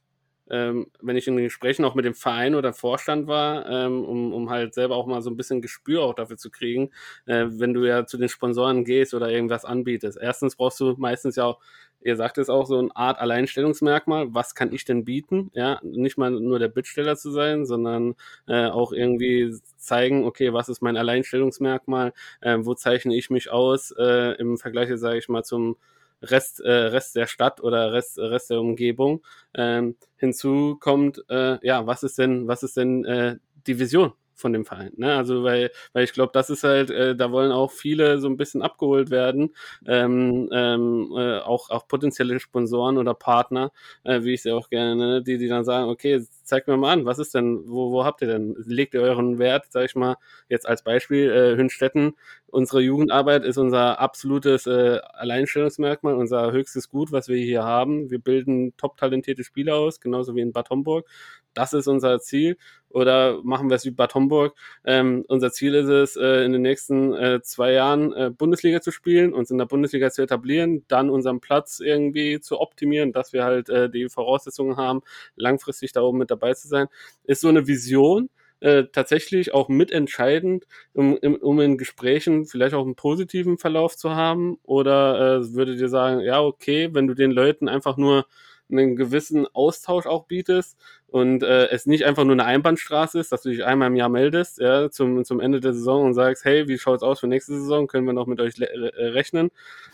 ähm, 0.50 0.88
wenn 1.02 1.16
ich 1.16 1.28
in 1.28 1.36
den 1.36 1.46
Gesprächen 1.46 1.86
auch 1.86 1.96
mit 1.96 2.06
dem 2.06 2.14
Verein 2.14 2.56
oder 2.56 2.74
Vorstand 2.74 3.28
war, 3.28 3.70
ähm, 3.70 4.04
um, 4.04 4.34
um 4.34 4.50
halt 4.50 4.74
selber 4.74 4.96
auch 4.96 5.08
mal 5.08 5.22
so 5.22 5.30
ein 5.30 5.38
bisschen 5.38 5.62
Gespür 5.62 6.04
auch 6.04 6.14
dafür 6.14 6.38
zu 6.38 6.50
kriegen, 6.50 6.92
äh, 7.26 7.46
wenn 7.48 7.74
du 7.74 7.86
ja 7.86 8.06
zu 8.06 8.18
den 8.18 8.30
Sponsoren 8.30 8.86
gehst 8.86 9.14
oder 9.14 9.30
irgendwas 9.30 9.66
anbietest. 9.66 10.18
Erstens 10.22 10.56
brauchst 10.56 10.80
du 10.80 10.96
meistens 10.98 11.36
ja 11.36 11.46
auch 11.46 11.60
ihr 12.04 12.16
sagt 12.16 12.38
es 12.38 12.50
auch 12.50 12.66
so 12.66 12.78
eine 12.80 12.96
Art 12.96 13.20
Alleinstellungsmerkmal. 13.20 14.34
Was 14.34 14.56
kann 14.56 14.74
ich 14.74 14.86
denn 14.86 15.06
bieten? 15.06 15.52
Ja, 15.54 15.80
nicht 15.84 16.18
mal 16.18 16.32
nur 16.32 16.60
der 16.60 16.68
Bittsteller 16.68 17.16
zu 17.16 17.32
sein, 17.32 17.66
sondern 17.66 18.16
äh, 18.48 18.68
auch 18.68 18.92
irgendwie 18.92 19.56
zeigen, 19.78 20.26
okay, 20.26 20.54
was 20.54 20.70
ist 20.70 20.82
mein 20.82 20.98
Alleinstellungsmerkmal? 20.98 22.14
Äh, 22.42 22.58
wo 22.62 22.74
zeichne 22.74 23.16
ich 23.16 23.30
mich 23.30 23.50
aus 23.50 23.94
äh, 23.98 24.36
im 24.38 24.58
Vergleich, 24.58 24.90
sage 24.96 25.18
ich 25.18 25.30
mal, 25.30 25.44
zum 25.44 25.78
Rest, 26.24 26.60
äh, 26.62 26.72
Rest 26.72 27.16
der 27.16 27.28
Stadt 27.28 27.62
oder 27.62 27.94
Rest, 27.94 28.18
Rest 28.18 28.50
der 28.50 28.60
Umgebung. 28.60 29.24
Ähm, 29.54 29.96
hinzu 30.18 30.78
kommt, 30.80 31.24
äh, 31.30 31.58
ja, 31.66 31.86
was 31.86 32.04
ist 32.04 32.18
denn, 32.18 32.48
was 32.48 32.64
ist 32.64 32.78
denn 32.78 33.06
äh, 33.06 33.38
die 33.68 33.80
Vision 33.80 34.14
von 34.44 34.54
dem 34.54 34.66
Verein. 34.66 34.92
Ne? 34.98 35.16
Also 35.16 35.44
weil, 35.44 35.72
weil 35.94 36.04
ich 36.04 36.12
glaube, 36.12 36.32
das 36.34 36.50
ist 36.50 36.64
halt, 36.64 36.92
äh, 36.92 37.16
da 37.16 37.32
wollen 37.32 37.52
auch 37.54 37.72
viele 37.72 38.20
so 38.20 38.28
ein 38.28 38.36
bisschen 38.36 38.62
abgeholt 38.62 39.10
werden, 39.10 39.56
ähm, 39.88 40.50
ähm, 40.52 41.14
äh, 41.18 41.40
auch, 41.40 41.70
auch 41.70 41.88
potenzielle 41.88 42.40
Sponsoren 42.42 42.98
oder 42.98 43.14
Partner, 43.14 43.72
äh, 44.04 44.24
wie 44.24 44.34
ich 44.34 44.44
sie 44.44 44.52
auch 44.52 44.70
gerne 44.70 44.96
nenne, 44.98 45.24
die, 45.24 45.38
die 45.38 45.48
dann 45.48 45.64
sagen, 45.64 45.90
okay, 45.90 46.22
zeigt 46.44 46.68
mir 46.68 46.76
mal 46.76 46.92
an, 46.92 47.06
was 47.06 47.20
ist 47.20 47.34
denn, 47.34 47.64
wo, 47.66 47.92
wo 47.92 48.04
habt 48.04 48.22
ihr 48.22 48.28
denn, 48.28 48.56
legt 48.66 48.94
ihr 48.94 49.02
euren 49.02 49.40
Wert, 49.40 49.66
sag 49.70 49.86
ich 49.86 49.96
mal, 49.96 50.18
jetzt 50.50 50.68
als 50.68 50.84
Beispiel, 50.84 51.32
äh, 51.32 51.56
Hünstetten, 51.56 52.16
unsere 52.48 52.82
Jugendarbeit 52.82 53.46
ist 53.46 53.58
unser 53.58 54.00
absolutes 54.00 54.68
äh, 54.68 55.00
Alleinstellungsmerkmal, 55.14 56.16
unser 56.16 56.52
höchstes 56.52 56.90
Gut, 56.90 57.12
was 57.12 57.30
wir 57.30 57.38
hier 57.38 57.64
haben. 57.64 58.12
Wir 58.12 58.20
bilden 58.20 58.76
top 58.78 58.98
talentierte 58.98 59.44
Spieler 59.44 59.76
aus, 59.76 60.02
genauso 60.02 60.36
wie 60.36 60.42
in 60.42 60.52
Bad 60.52 60.70
Homburg. 60.70 61.08
Das 61.54 61.74
ist 61.74 61.88
unser 61.88 62.20
Ziel. 62.20 62.58
Oder 62.90 63.42
machen 63.44 63.70
wir 63.70 63.76
es 63.76 63.86
wie 63.86 63.92
Bad 63.92 64.14
Homburg? 64.14 64.56
Ähm, 64.86 65.26
unser 65.28 65.52
Ziel 65.52 65.74
ist 65.74 65.88
es, 65.88 66.16
äh, 66.16 66.46
in 66.46 66.52
den 66.54 66.62
nächsten 66.62 67.14
äh, 67.14 67.42
zwei 67.42 67.72
Jahren 67.74 68.14
äh, 68.14 68.30
Bundesliga 68.30 68.82
zu 68.82 68.92
spielen, 68.92 69.34
uns 69.34 69.50
in 69.50 69.58
der 69.58 69.66
Bundesliga 69.66 70.12
zu 70.12 70.22
etablieren, 70.22 70.86
dann 70.88 71.10
unseren 71.10 71.40
Platz 71.40 71.80
irgendwie 71.80 72.40
zu 72.40 72.60
optimieren, 72.60 73.12
dass 73.12 73.34
wir 73.34 73.44
halt 73.44 73.70
äh, 73.70 73.90
die 73.90 74.10
Voraussetzungen 74.10 74.78
haben, 74.78 75.02
langfristig 75.36 75.92
da 75.92 76.02
oben 76.02 76.20
mit 76.20 76.30
dabei 76.30 76.54
zu 76.54 76.68
sein. 76.68 76.88
Ist 77.24 77.42
so 77.42 77.48
eine 77.48 77.68
Vision, 77.68 78.30
äh, 78.64 78.86
tatsächlich 78.92 79.54
auch 79.54 79.68
mitentscheidend, 79.68 80.66
um, 80.94 81.16
um 81.18 81.60
in 81.60 81.78
Gesprächen 81.78 82.46
vielleicht 82.46 82.74
auch 82.74 82.86
einen 82.86 82.96
positiven 82.96 83.58
Verlauf 83.58 83.98
zu 83.98 84.16
haben? 84.16 84.58
Oder 84.64 85.40
äh, 85.42 85.54
würdet 85.54 85.82
ihr 85.82 85.90
sagen, 85.90 86.22
ja, 86.22 86.42
okay, 86.42 86.90
wenn 86.94 87.08
du 87.08 87.14
den 87.14 87.32
Leuten 87.32 87.68
einfach 87.68 87.98
nur 87.98 88.26
einen 88.72 88.96
gewissen 88.96 89.48
Austausch 89.54 90.06
auch 90.06 90.26
bietest 90.26 90.78
und 91.08 91.44
äh, 91.44 91.68
es 91.68 91.86
nicht 91.86 92.06
einfach 92.06 92.24
nur 92.24 92.34
eine 92.34 92.46
Einbahnstraße 92.46 93.20
ist, 93.20 93.32
dass 93.32 93.44
du 93.44 93.50
dich 93.50 93.64
einmal 93.64 93.90
im 93.90 93.96
Jahr 93.96 94.10
meldest, 94.10 94.60
ja, 94.60 94.90
zum, 94.90 95.24
zum 95.26 95.40
Ende 95.40 95.60
der 95.60 95.74
Saison 95.74 96.06
und 96.06 96.14
sagst, 96.14 96.46
hey, 96.46 96.68
wie 96.68 96.78
schaut's 96.78 97.04
aus 97.04 97.20
für 97.20 97.28
nächste 97.28 97.54
Saison? 97.54 97.88
Können 97.88 98.06
wir 98.08 98.14
noch 98.14 98.28
mit 98.28 98.40
euch 98.40 98.56
rechnen? 98.60 99.52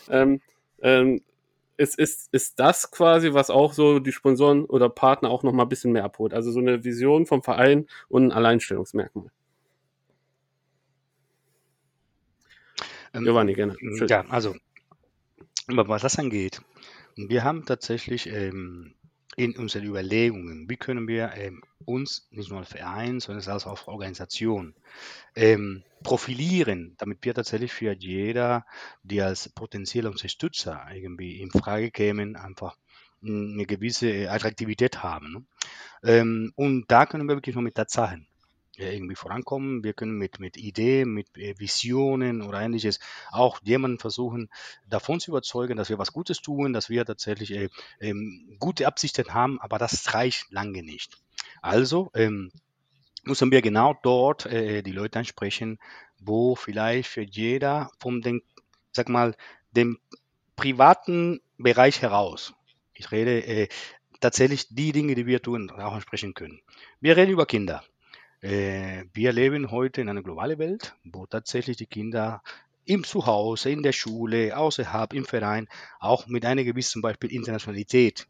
Ähm, 0.10 0.42
ähm, 0.82 1.22
ist, 1.80 1.98
ist, 1.98 2.28
ist 2.34 2.60
das 2.60 2.92
quasi, 2.92 3.34
was 3.34 3.50
auch 3.50 3.72
so 3.72 4.00
die 4.00 4.12
Sponsoren 4.12 4.66
oder 4.66 4.90
Partner 4.90 5.30
auch 5.30 5.44
noch 5.44 5.54
mal 5.54 5.64
ein 5.64 5.70
bisschen 5.70 5.94
mehr 5.94 6.04
abholt. 6.04 6.34
Also 6.34 6.52
so 6.52 6.60
eine 6.60 6.84
Vision 6.84 7.26
vom 7.26 7.42
Verein 7.42 7.88
und 8.10 8.26
ein 8.26 8.32
Alleinstellungsmerkmal. 8.34 9.32
Ähm, 13.14 13.24
Giovanni, 13.24 13.54
gerne. 13.54 13.76
Schön. 13.80 14.08
Ja, 14.08 14.26
also, 14.30 14.56
was 15.68 16.02
das 16.02 16.20
angeht, 16.20 16.62
wir 17.28 17.44
haben 17.44 17.66
tatsächlich 17.66 18.28
ähm, 18.28 18.96
in 19.36 19.56
unseren 19.58 19.86
Überlegungen, 19.86 20.70
wie 20.70 20.78
können 20.78 21.08
wir 21.08 21.32
ähm, 21.36 21.62
uns, 21.86 22.28
nicht 22.32 22.50
nur 22.50 22.60
als 22.60 22.70
Verein, 22.70 23.20
sondern 23.20 23.48
als 23.48 23.66
auch 23.66 23.88
Organisation, 23.88 24.76
ähm, 25.36 25.84
profilieren, 26.04 26.96
damit 26.98 27.20
wir 27.24 27.34
tatsächlich 27.34 27.74
für 27.74 27.94
jeder, 27.94 28.66
die 29.04 29.22
als 29.22 29.50
potenzieller 29.50 30.12
Unterstützer 30.12 30.86
irgendwie 30.94 31.42
in 31.42 31.52
Frage 31.52 31.92
kämen, 31.92 32.36
einfach 32.36 32.78
eine 33.22 33.66
gewisse 33.66 34.30
Attraktivität 34.32 35.04
haben. 35.04 35.32
Ne? 35.34 35.46
Ähm, 36.04 36.54
und 36.56 36.86
da 36.90 37.06
können 37.06 37.28
wir 37.28 37.36
wirklich 37.36 37.56
nur 37.56 37.64
mit 37.64 37.76
Tatsachen 37.76 38.29
irgendwie 38.88 39.16
vorankommen. 39.16 39.84
Wir 39.84 39.94
können 39.94 40.18
mit, 40.18 40.40
mit 40.40 40.58
Ideen, 40.58 41.14
mit 41.14 41.38
äh, 41.38 41.58
Visionen 41.60 42.42
oder 42.42 42.62
ähnliches 42.62 43.00
auch 43.32 43.60
jemanden 43.64 44.00
versuchen, 44.00 44.50
davon 44.88 45.20
zu 45.20 45.32
überzeugen, 45.32 45.78
dass 45.78 45.90
wir 45.90 46.00
was 46.00 46.14
Gutes 46.14 46.42
tun, 46.42 46.74
dass 46.74 46.90
wir 46.90 47.06
tatsächlich 47.06 47.52
äh, 47.52 47.70
ähm, 48.00 48.56
gute 48.60 48.88
Absichten 48.88 49.34
haben, 49.34 49.60
aber 49.60 49.78
das 49.78 50.14
reicht 50.14 50.52
lange 50.52 50.84
nicht. 50.84 51.18
Also 51.62 52.12
ähm, 52.14 52.52
müssen 53.24 53.52
wir 53.52 53.62
genau 53.62 53.96
dort 54.02 54.46
äh, 54.46 54.82
die 54.82 54.92
Leute 54.92 55.20
ansprechen, 55.20 55.80
wo 56.20 56.56
vielleicht 56.56 57.10
für 57.10 57.22
jeder 57.22 57.92
von 58.00 58.22
den, 58.22 58.42
sag 58.92 59.10
mal, 59.10 59.36
dem 59.72 60.00
privaten 60.56 61.42
Bereich 61.58 62.02
heraus, 62.02 62.54
ich 62.94 63.12
rede 63.12 63.46
äh, 63.46 63.68
tatsächlich 64.20 64.68
die 64.70 64.92
Dinge, 64.92 65.16
die 65.16 65.26
wir 65.26 65.42
tun, 65.42 65.70
auch 65.70 65.94
ansprechen 65.94 66.34
können. 66.34 66.62
Wir 67.00 67.16
reden 67.16 67.32
über 67.32 67.46
Kinder. 67.46 67.84
Äh, 68.42 69.04
wir 69.14 69.34
leben 69.34 69.70
heute 69.70 70.02
in 70.02 70.10
einer 70.10 70.24
globalen 70.24 70.60
Welt, 70.60 70.96
wo 71.04 71.26
tatsächlich 71.26 71.76
die 71.78 71.88
Kinder 71.88 72.42
im 72.86 73.04
Zuhause, 73.04 73.70
in 73.70 73.84
der 73.84 73.92
Schule, 73.92 74.58
außerhalb, 74.58 75.14
im 75.14 75.26
Verein 75.26 75.68
auch 76.00 76.28
mit 76.28 76.46
einer 76.46 76.64
gewissen 76.64 76.94
zum 76.94 77.02
Beispiel 77.02 77.32
Internationalität 77.34 78.28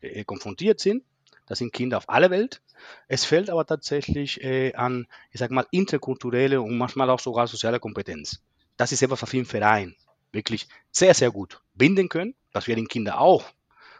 äh, 0.00 0.24
konfrontiert 0.24 0.80
sind. 0.80 1.04
Das 1.46 1.58
sind 1.58 1.72
Kinder 1.72 1.98
auf 1.98 2.08
aller 2.08 2.30
Welt. 2.30 2.60
Es 3.06 3.24
fällt 3.24 3.50
aber 3.50 3.64
tatsächlich 3.64 4.42
äh, 4.42 4.74
an, 4.74 5.06
ich 5.30 5.38
sag 5.38 5.52
mal, 5.52 5.66
interkulturelle 5.70 6.60
und 6.60 6.76
manchmal 6.76 7.08
auch 7.10 7.20
sogar 7.20 7.46
soziale 7.46 7.78
Kompetenz. 7.78 8.42
Das 8.76 8.90
ist 8.90 9.02
etwas, 9.02 9.22
was 9.22 9.32
wir 9.32 9.40
im 9.40 9.46
Verein 9.46 9.94
wirklich 10.32 10.66
sehr, 10.90 11.14
sehr 11.14 11.30
gut 11.30 11.62
binden 11.74 12.08
können, 12.08 12.34
was 12.52 12.66
wir 12.66 12.74
den 12.74 12.88
Kindern 12.88 13.14
auch 13.14 13.44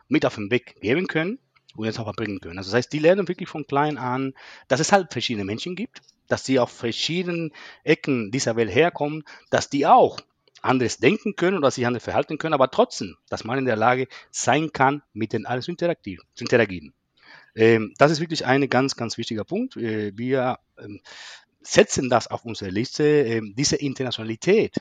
mit 0.09 0.27
auf 0.27 0.35
den 0.35 0.51
Weg 0.51 0.81
geben 0.81 1.07
können 1.07 1.39
und 1.77 1.87
jetzt 1.87 1.99
auch 1.99 2.05
verbringen 2.05 2.41
können. 2.41 2.59
Also 2.59 2.71
das 2.71 2.79
heißt, 2.79 2.93
die 2.93 2.99
lernen 2.99 3.29
wirklich 3.29 3.49
von 3.49 3.67
klein 3.67 3.99
an, 3.99 4.35
dass 4.69 4.81
es 4.81 4.93
halt 4.93 5.13
verschiedene 5.13 5.45
Menschen 5.45 5.77
gibt, 5.77 6.01
dass 6.29 6.43
die 6.43 6.59
auf 6.59 6.71
verschiedenen 6.71 7.53
Ecken 7.85 8.31
dieser 8.31 8.57
Welt 8.57 8.75
herkommen, 8.75 9.25
dass 9.51 9.71
die 9.71 9.87
auch 9.87 10.19
anderes 10.63 10.99
denken 10.99 11.37
können 11.37 11.59
oder 11.59 11.71
sich 11.71 11.87
anders 11.87 12.05
verhalten 12.05 12.39
können, 12.39 12.55
aber 12.55 12.71
trotzdem, 12.71 13.17
dass 13.29 13.45
man 13.45 13.59
in 13.59 13.65
der 13.65 13.77
Lage 13.77 14.07
sein 14.31 14.73
kann, 14.73 15.03
mit 15.13 15.33
den 15.33 15.45
alles 15.45 15.65
zu 15.65 15.73
interagieren. 16.39 16.95
Ähm, 17.55 17.95
das 17.99 18.13
ist 18.13 18.21
wirklich 18.21 18.47
ein 18.47 18.69
ganz, 18.69 18.97
ganz 18.97 19.19
wichtiger 19.19 19.45
Punkt. 19.45 19.77
Äh, 19.77 20.17
wir 20.17 20.59
ähm, 20.79 21.01
setzen 21.61 22.09
das 22.09 22.29
auf 22.29 22.45
unsere 22.45 22.71
Liste, 22.71 23.05
ähm, 23.05 23.55
diese 23.57 23.77
Internationalität 23.77 24.77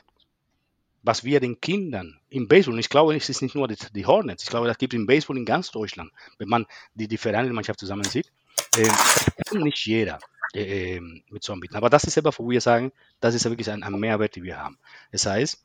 was 1.02 1.24
wir 1.24 1.40
den 1.40 1.60
Kindern 1.60 2.20
im 2.30 2.48
Baseball, 2.48 2.74
und 2.74 2.80
ich 2.80 2.88
glaube, 2.88 3.14
es 3.16 3.28
ist 3.28 3.42
nicht 3.42 3.54
nur 3.54 3.68
die, 3.68 3.76
die 3.94 4.06
Hornets, 4.06 4.44
ich 4.44 4.50
glaube, 4.50 4.66
das 4.68 4.78
gibt 4.78 4.94
es 4.94 4.98
im 4.98 5.06
Baseball 5.06 5.36
in 5.36 5.44
ganz 5.44 5.70
Deutschland, 5.70 6.10
wenn 6.38 6.48
man 6.48 6.66
die, 6.94 7.08
die 7.08 7.18
Vereine 7.18 7.62
zusammen 7.76 8.04
sieht, 8.04 8.32
äh, 8.76 8.88
nicht 9.56 9.84
jeder 9.84 10.18
äh, 10.54 11.00
mit 11.00 11.42
so 11.42 11.52
anbieten. 11.52 11.76
Aber 11.76 11.90
das 11.90 12.04
ist 12.04 12.16
etwas, 12.16 12.38
wo 12.38 12.48
wir 12.48 12.60
sagen, 12.60 12.92
das 13.20 13.34
ist 13.34 13.44
wirklich 13.44 13.70
ein, 13.70 13.82
ein 13.82 13.92
Mehrwert, 13.98 14.36
den 14.36 14.44
wir 14.44 14.58
haben. 14.58 14.78
Das 15.10 15.26
heißt, 15.26 15.62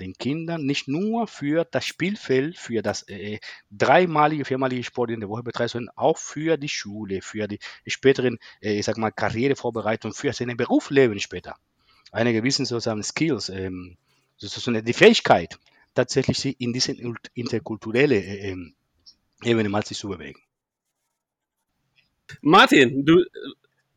den 0.00 0.12
Kindern 0.12 0.66
nicht 0.66 0.88
nur 0.88 1.26
für 1.26 1.64
das 1.64 1.86
Spielfeld, 1.86 2.58
für 2.58 2.82
das 2.82 3.08
äh, 3.08 3.38
dreimalige, 3.70 4.44
viermalige 4.44 4.84
Sport 4.84 5.10
in 5.10 5.20
der 5.20 5.28
Woche 5.28 5.42
betreiben, 5.42 5.68
sondern 5.68 5.96
auch 5.96 6.18
für 6.18 6.56
die 6.56 6.68
Schule, 6.68 7.22
für 7.22 7.48
die 7.48 7.58
späteren, 7.86 8.38
äh, 8.60 8.78
ich 8.78 8.84
sag 8.84 8.98
mal, 8.98 9.10
Karrierevorbereitung, 9.10 10.12
für 10.12 10.32
seine 10.32 10.54
Berufsleben 10.54 11.18
später. 11.18 11.56
Eine 12.12 12.32
gewissen 12.32 12.66
sozusagen 12.66 13.02
Skills, 13.02 13.48
ähm, 13.48 13.96
sozusagen 14.36 14.84
die 14.84 14.92
Fähigkeit, 14.92 15.58
tatsächlich 15.94 16.60
in 16.60 16.72
diese 16.72 16.92
interkulturelle 17.34 18.16
äh, 18.16 18.50
ähm, 18.50 18.74
Ebene 19.42 19.68
mal 19.68 19.84
sich 19.84 19.98
zu 19.98 20.08
bewegen. 20.08 20.40
Martin, 22.40 23.04
du, 23.04 23.24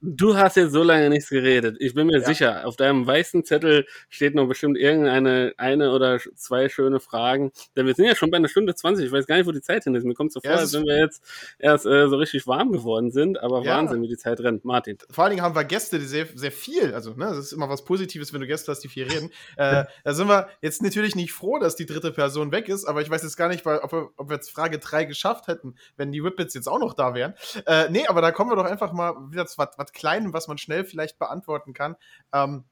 Du 0.02 0.38
hast 0.38 0.56
jetzt 0.56 0.72
so 0.72 0.82
lange 0.82 1.10
nichts 1.10 1.30
geredet. 1.30 1.76
Ich 1.80 1.94
bin 1.94 2.08
mir 2.08 2.20
ja. 2.20 2.26
sicher, 2.26 2.66
auf 2.66 2.78
deinem 2.78 3.06
weißen 3.06 3.44
Zettel 3.44 3.86
steht 4.10 4.34
noch 4.34 4.48
bestimmt 4.48 4.78
irgendeine 4.78 5.54
eine 5.58 5.92
oder 5.92 6.20
zwei 6.36 6.70
schöne 6.70 7.02
Fragen. 7.02 7.52
Denn 7.76 7.86
wir 7.86 7.94
sind 7.94 8.06
ja 8.06 8.16
schon 8.16 8.32
bei 8.32 8.38
einer 8.38 8.48
Stunde 8.48 8.74
20. 8.74 9.06
Ich 9.06 9.12
weiß 9.12 9.28
gar 9.28 9.36
nicht, 9.36 9.46
wo 9.46 9.52
die 9.52 9.62
Zeit 9.62 9.84
hin 9.84 9.96
ist. 9.96 10.06
Mir 10.06 10.14
kommt 10.14 10.32
so 10.32 10.40
vor, 10.40 10.52
ja, 10.52 10.58
als 10.58 10.74
wenn 10.74 10.86
wir 10.86 10.98
jetzt 10.98 11.22
erst 11.58 11.86
äh, 11.86 12.08
so 12.08 12.16
richtig 12.16 12.48
warm 12.48 12.72
geworden 12.72 13.12
sind. 13.12 13.42
Aber 13.42 13.62
ja. 13.64 13.76
Wahnsinn, 13.76 14.02
wie 14.02 14.08
die 14.08 14.18
Zeit 14.18 14.40
rennt. 14.40 14.64
Martin. 14.64 14.98
Vor 15.10 15.26
allen 15.26 15.32
Dingen 15.32 15.44
haben 15.44 15.56
wir 15.56 15.66
Gäste, 15.66 16.00
die 16.00 16.06
sehr, 16.06 16.28
sehr 16.34 16.52
viel, 16.52 16.94
also 16.94 17.14
ne, 17.16 17.26
das 17.26 17.38
ist 17.38 17.52
immer 17.52 17.68
was 17.68 17.84
Positives, 17.84 18.32
wenn 18.32 18.40
du 18.40 18.48
Gäste 18.48 18.72
hast, 18.72 18.80
die 18.80 18.88
viel 18.88 19.04
reden. 19.04 19.32
äh, 19.58 19.84
da 20.06 20.14
sind 20.14 20.30
wir 20.30 20.48
jetzt 20.62 20.82
natürlich 20.82 21.16
nicht 21.16 21.34
froh, 21.34 21.60
dass 21.60 21.76
die 21.76 21.86
dritte 21.86 22.12
Person 22.12 22.54
weg 22.54 22.70
ist, 22.70 22.86
aber 22.86 23.02
ich 23.02 23.10
weiß 23.10 23.24
jetzt 23.24 23.36
gar 23.36 23.50
nicht, 23.50 23.66
weil, 23.66 23.80
ob, 23.80 23.92
wir, 23.92 24.10
ob 24.16 24.30
wir 24.30 24.36
jetzt 24.36 24.52
Frage 24.52 24.80
3 24.80 25.06
geschafft 25.06 25.48
hätten, 25.48 25.76
wenn 25.98 26.12
die 26.14 26.24
Whippets 26.24 26.54
jetzt 26.54 26.68
auch 26.68 26.80
noch 26.80 26.94
da 26.94 27.14
wären. 27.14 27.34
Äh, 27.66 27.90
nee, 27.90 28.08
aber 28.08 28.22
da 28.22 28.32
kommen 28.32 28.50
wir 28.50 28.56
doch 28.56 28.66
einfach 28.66 28.94
mal 28.94 29.14
wieder 29.30 29.46
zu 29.46 29.58
was 29.58 29.89
was 29.90 29.94
Kleinem, 29.94 30.34
was 30.34 30.48
man 30.48 30.58
schnell 30.58 30.84
vielleicht 30.86 31.20
beantworten 31.20 31.74
kann. 31.74 31.96
Ähm, 32.34 32.66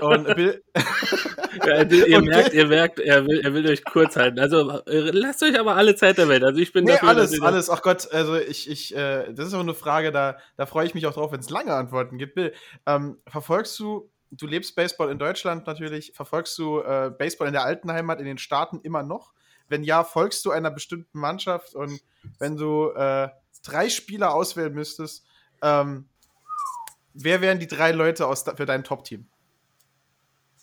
und 0.00 0.34
Bill 0.36 0.62
ja, 1.66 1.82
ihr, 1.82 2.20
merkt, 2.20 2.52
ihr 2.52 2.66
merkt, 2.66 3.00
er 3.00 3.26
will, 3.26 3.40
er 3.40 3.54
will 3.54 3.66
euch 3.66 3.82
kurz 3.84 4.16
halten. 4.16 4.38
Also 4.38 4.82
äh, 4.86 5.10
lasst 5.12 5.42
euch 5.42 5.58
aber 5.58 5.76
alle 5.76 5.96
Zeit 5.96 6.18
der 6.18 6.28
Welt. 6.28 6.44
Also 6.44 6.60
ich 6.60 6.72
bin 6.72 6.84
nee, 6.84 6.92
dafür, 6.92 7.08
alles, 7.08 7.40
alles. 7.40 7.70
Ach 7.70 7.80
Gott, 7.80 8.12
also 8.12 8.36
ich, 8.36 8.68
ich, 8.68 8.94
äh, 8.94 9.32
das 9.32 9.48
ist 9.48 9.54
auch 9.54 9.60
eine 9.60 9.74
Frage, 9.74 10.12
da, 10.12 10.36
da 10.56 10.66
freue 10.66 10.86
ich 10.86 10.94
mich 10.94 11.06
auch 11.06 11.14
drauf, 11.14 11.32
wenn 11.32 11.40
es 11.40 11.48
lange 11.48 11.72
Antworten 11.72 12.18
gibt. 12.18 12.34
Bill, 12.34 12.52
ähm, 12.86 13.18
verfolgst 13.26 13.78
du, 13.78 14.10
du 14.30 14.46
lebst 14.46 14.76
Baseball 14.76 15.10
in 15.10 15.18
Deutschland 15.18 15.66
natürlich, 15.66 16.12
verfolgst 16.14 16.58
du 16.58 16.80
äh, 16.80 17.10
Baseball 17.16 17.46
in 17.46 17.54
der 17.54 17.64
alten 17.64 17.90
Heimat 17.90 18.20
in 18.20 18.26
den 18.26 18.38
Staaten 18.38 18.80
immer 18.82 19.02
noch? 19.02 19.32
Wenn 19.68 19.84
ja, 19.84 20.04
folgst 20.04 20.44
du 20.44 20.50
einer 20.50 20.70
bestimmten 20.70 21.18
Mannschaft 21.18 21.74
und 21.74 22.00
wenn 22.38 22.56
du 22.56 22.90
äh, 22.90 23.28
drei 23.64 23.88
Spieler 23.88 24.34
auswählen 24.34 24.72
müsstest, 24.72 25.26
ähm, 25.62 26.08
wer 27.18 27.40
wären 27.40 27.58
die 27.58 27.66
drei 27.66 27.92
Leute 27.92 28.26
aus, 28.26 28.44
für 28.56 28.66
dein 28.66 28.84
Top-Team? 28.84 29.26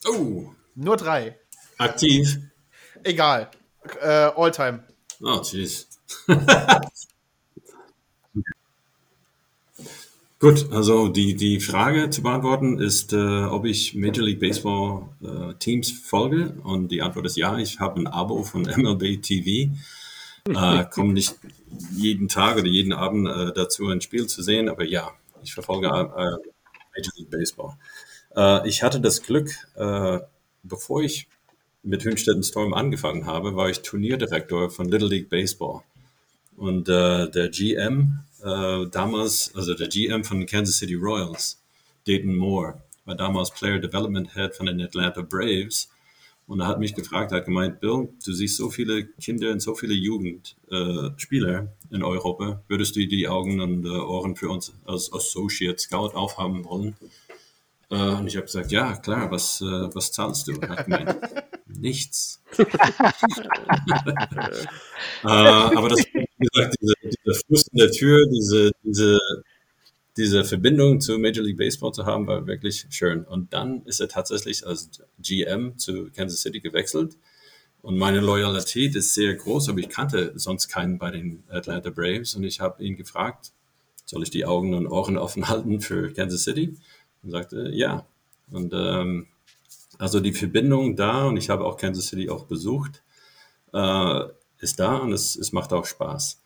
Oh. 0.08 0.51
Nur 0.76 0.97
drei. 0.97 1.38
Aktiv. 1.78 2.38
Egal. 3.03 3.51
Äh, 4.01 4.32
All-time. 4.36 4.84
Oh, 5.22 5.39
tschüss. 5.39 5.88
Gut, 10.39 10.72
also 10.72 11.08
die, 11.08 11.36
die 11.36 11.60
Frage 11.60 12.10
zu 12.10 12.22
beantworten 12.22 12.80
ist, 12.80 13.14
äh, 13.14 13.45
ob 13.45 13.66
ich 13.66 13.95
Major 13.95 14.26
League 14.26 14.39
Baseball 14.39 15.10
äh, 15.24 15.53
Teams 15.56 15.91
folge. 15.91 16.56
Und 16.64 16.89
die 16.89 17.01
Antwort 17.01 17.26
ist 17.26 17.38
ja, 17.38 17.58
ich 17.58 17.80
habe 17.80 18.01
ein 18.01 18.08
Abo 18.08 18.43
von 18.43 18.62
MLB 18.78 19.22
TV. 19.22 19.72
Äh, 20.47 20.86
komme 20.91 21.14
nicht 21.14 21.36
jeden 21.95 22.28
Tag 22.28 22.58
oder 22.58 22.68
jeden 22.68 22.93
Abend 22.93 23.28
äh, 23.28 23.53
dazu, 23.53 23.88
ein 23.88 24.01
Spiel 24.01 24.28
zu 24.28 24.43
sehen, 24.43 24.70
aber 24.70 24.84
ja, 24.84 25.12
ich 25.45 25.53
verfolge 25.53 25.87
äh, 25.87 25.91
Major 25.91 27.13
League 27.17 27.29
Baseball. 27.29 27.75
Äh, 28.35 28.67
ich 28.67 28.83
hatte 28.83 28.99
das 28.99 29.21
Glück, 29.21 29.49
äh, 29.75 30.19
bevor 30.63 31.01
ich 31.01 31.27
mit 31.83 32.03
Hünstetten 32.03 32.43
Storm 32.43 32.73
angefangen 32.73 33.25
habe, 33.25 33.55
war 33.55 33.69
ich 33.69 33.81
Turnierdirektor 33.81 34.69
von 34.71 34.89
Little 34.89 35.07
League 35.07 35.29
Baseball. 35.29 35.81
Und 36.57 36.89
äh, 36.89 37.29
der 37.29 37.49
GM 37.49 38.19
äh, 38.43 38.87
damals, 38.87 39.53
also 39.55 39.73
der 39.73 39.87
GM 39.87 40.23
von 40.23 40.45
Kansas 40.45 40.77
City 40.77 40.95
Royals, 40.95 41.61
Dayton 42.07 42.35
Moore, 42.35 42.81
war 43.05 43.15
damals 43.15 43.51
Player 43.51 43.79
Development 43.79 44.33
Head 44.33 44.55
von 44.55 44.65
den 44.65 44.81
Atlanta 44.81 45.21
Braves. 45.21 45.89
Und 46.47 46.59
er 46.59 46.67
hat 46.67 46.79
mich 46.79 46.93
gefragt, 46.93 47.31
er 47.31 47.39
hat 47.39 47.45
gemeint, 47.45 47.79
Bill, 47.79 48.09
du 48.23 48.33
siehst 48.33 48.57
so 48.57 48.69
viele 48.69 49.05
Kinder 49.05 49.51
und 49.51 49.61
so 49.61 49.73
viele 49.73 49.95
Jugendspieler 49.95 51.59
äh, 51.91 51.95
in 51.95 52.03
Europa, 52.03 52.61
würdest 52.67 52.95
du 52.95 53.07
die 53.07 53.27
Augen 53.27 53.59
und 53.61 53.85
äh, 53.85 53.89
Ohren 53.89 54.35
für 54.35 54.49
uns 54.49 54.73
als 54.85 55.11
Associate 55.11 55.79
Scout 55.79 56.11
aufhaben 56.13 56.63
wollen? 56.65 56.95
Äh, 57.89 57.95
und 57.95 58.27
ich 58.27 58.35
habe 58.35 58.45
gesagt, 58.45 58.71
ja, 58.71 58.95
klar, 58.95 59.31
was, 59.31 59.61
äh, 59.61 59.65
was 59.65 60.11
zahlst 60.11 60.47
du? 60.47 60.53
Er 60.61 60.69
hat 60.69 60.85
gemeint, 60.85 61.15
nichts. 61.67 62.43
aber 65.23 65.89
das, 65.89 66.05
wie 66.13 66.47
gesagt, 66.51 66.75
diese, 66.79 66.93
dieser 67.03 67.39
Fuß 67.47 67.67
in 67.69 67.77
der 67.77 67.91
Tür, 67.91 68.25
diese, 68.27 68.71
diese, 68.83 69.19
diese 70.18 70.45
Verbindung 70.45 71.01
zu 71.01 71.18
Major 71.18 71.43
League 71.43 71.57
Baseball 71.57 71.91
zu 71.91 72.05
haben, 72.05 72.26
war 72.28 72.47
wirklich 72.47 72.88
schön. 72.89 73.24
Und 73.26 73.53
dann 73.53 73.84
ist 73.84 73.99
er 73.99 74.07
tatsächlich 74.07 74.66
als 74.66 75.01
GM 75.20 75.78
zu 75.78 76.09
Kansas 76.16 76.41
City 76.41 76.61
gewechselt. 76.61 77.18
Und 77.82 77.97
meine 77.97 78.20
Loyalität 78.20 78.95
ist 78.95 79.13
sehr 79.13 79.36
groß, 79.36 79.70
aber 79.70 79.80
ich 79.80 79.89
kannte 79.89 80.32
sonst 80.36 80.70
keinen 80.70 80.97
bei 80.97 81.11
den 81.11 81.43
Atlanta 81.49 81.89
Braves. 81.89 82.36
Und 82.36 82.43
ich 82.43 82.61
habe 82.61 82.84
ihn 82.84 82.95
gefragt, 82.95 83.51
soll 84.05 84.24
ich 84.24 84.30
die 84.30 84.45
Augen 84.45 84.74
und 84.74 84.88
Ohren 84.88 85.18
offen 85.18 85.49
halten 85.49 85.82
für 85.82 86.11
Kansas 86.13 86.43
City? 86.43 86.78
Und 87.22 87.32
sagte, 87.32 87.70
ja. 87.74 88.07
Und 88.49 88.74
ähm, 88.74 89.28
also 89.97 90.20
die 90.20 90.34
Verbindung 90.34 90.95
da, 90.95 91.26
und 91.26 91.38
ich 91.38 91.49
habe 91.49 91.66
auch 91.66 91.78
Kansas 91.78 92.07
City 92.07 92.30
auch 92.30 92.45
besucht, 92.45 93.03
äh, 93.74 94.22
ist 94.59 94.80
da 94.80 94.97
und 94.97 95.11
es, 95.11 95.36
es 95.36 95.51
macht 95.51 95.74
auch 95.74 95.86
Spaß. 95.86 96.41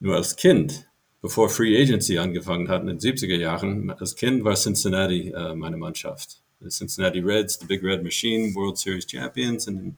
Nur 0.00 0.16
als 0.16 0.36
Kind, 0.36 0.86
bevor 1.26 1.48
Free 1.50 1.76
Agency 1.76 2.18
angefangen 2.18 2.68
hat 2.68 2.82
in 2.82 2.86
den 2.86 3.00
70er 3.00 3.34
Jahren, 3.34 3.90
als 3.90 4.14
Kind 4.14 4.44
war 4.44 4.54
Cincinnati 4.54 5.32
äh, 5.32 5.56
meine 5.56 5.76
Mannschaft. 5.76 6.40
Die 6.60 6.68
Cincinnati 6.68 7.18
Reds, 7.18 7.58
the 7.58 7.66
Big 7.66 7.82
Red 7.82 8.04
Machine, 8.04 8.54
World 8.54 8.78
Series 8.78 9.10
Champions 9.10 9.66
in 9.66 9.96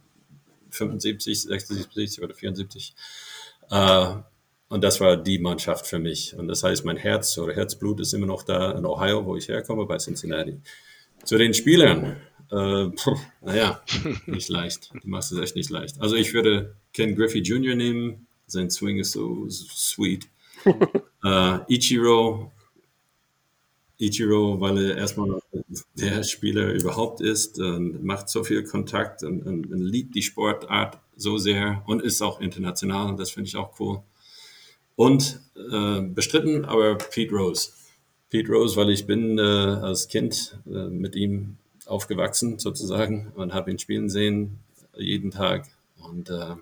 75, 0.71 1.43
76 1.43 2.23
oder 2.23 2.35
74. 2.35 2.95
Äh, 3.71 4.07
und 4.71 4.83
das 4.83 5.03
war 5.03 5.19
die 5.19 5.39
Mannschaft 5.39 5.87
für 5.87 5.99
mich. 5.99 6.35
Und 6.35 6.49
das 6.49 6.63
heißt, 6.63 6.87
mein 6.87 6.97
Herz 6.97 7.37
oder 7.37 7.55
Herzblut 7.55 8.01
ist 8.01 8.15
immer 8.15 8.27
noch 8.27 8.43
da 8.43 8.73
in 8.73 8.87
Ohio, 8.87 9.27
wo 9.27 9.37
ich 9.37 9.49
herkomme, 9.49 9.85
bei 9.85 9.99
Cincinnati. 9.99 10.59
Zu 11.25 11.37
den 11.37 11.53
Spielern. 11.53 12.17
Äh, 12.51 12.87
naja, 13.43 13.83
nicht 14.27 14.49
leicht. 14.49 14.93
Du 14.95 15.09
machst 15.11 15.31
es 15.33 15.39
echt 15.39 15.57
nicht 15.57 15.69
leicht. 15.69 16.01
Also 16.01 16.17
ich 16.17 16.33
würde 16.33 16.75
Ken 16.95 17.15
Griffey 17.15 17.41
Jr. 17.41 17.75
nehmen. 17.75 18.27
Sein 18.47 18.71
Swing 18.71 18.99
ist 18.99 19.13
so 19.13 19.47
sweet. 19.51 20.27
äh, 21.25 21.59
Ichiro. 21.69 22.53
Ichiro, 23.99 24.61
weil 24.61 24.79
er 24.79 24.97
erstmal 24.97 25.41
der 25.97 26.23
Spieler 26.23 26.73
überhaupt 26.73 27.21
ist 27.21 27.59
und 27.59 28.05
macht 28.05 28.29
so 28.29 28.45
viel 28.45 28.63
Kontakt 28.63 29.25
und, 29.25 29.43
und, 29.43 29.73
und 29.73 29.81
liebt 29.81 30.15
die 30.15 30.23
Sportart 30.23 31.01
so 31.17 31.37
sehr 31.37 31.83
und 31.87 32.03
ist 32.03 32.23
auch 32.23 32.41
international. 32.41 33.17
Das 33.17 33.31
finde 33.31 33.49
ich 33.49 33.57
auch 33.57 33.79
cool. 33.81 34.03
Und 34.95 35.41
äh, 35.57 36.01
bestritten, 36.01 36.65
aber 36.65 36.97
Pete 36.97 37.35
Rose. 37.35 37.71
Pete 38.31 38.53
Rose, 38.53 38.77
weil 38.77 38.91
ich 38.91 39.07
bin 39.07 39.39
äh, 39.39 39.43
als 39.43 40.09
Kind 40.09 40.59
äh, 40.67 40.89
mit 40.89 41.17
ihm 41.17 41.57
aufgewachsen 41.87 42.59
sozusagen 42.59 43.33
und 43.35 43.55
habe 43.55 43.71
ihn 43.71 43.79
spielen 43.79 44.09
sehen 44.09 44.59
jeden 44.97 45.31
Tag. 45.31 45.67
Und 46.01 46.31
äh, 46.31 46.55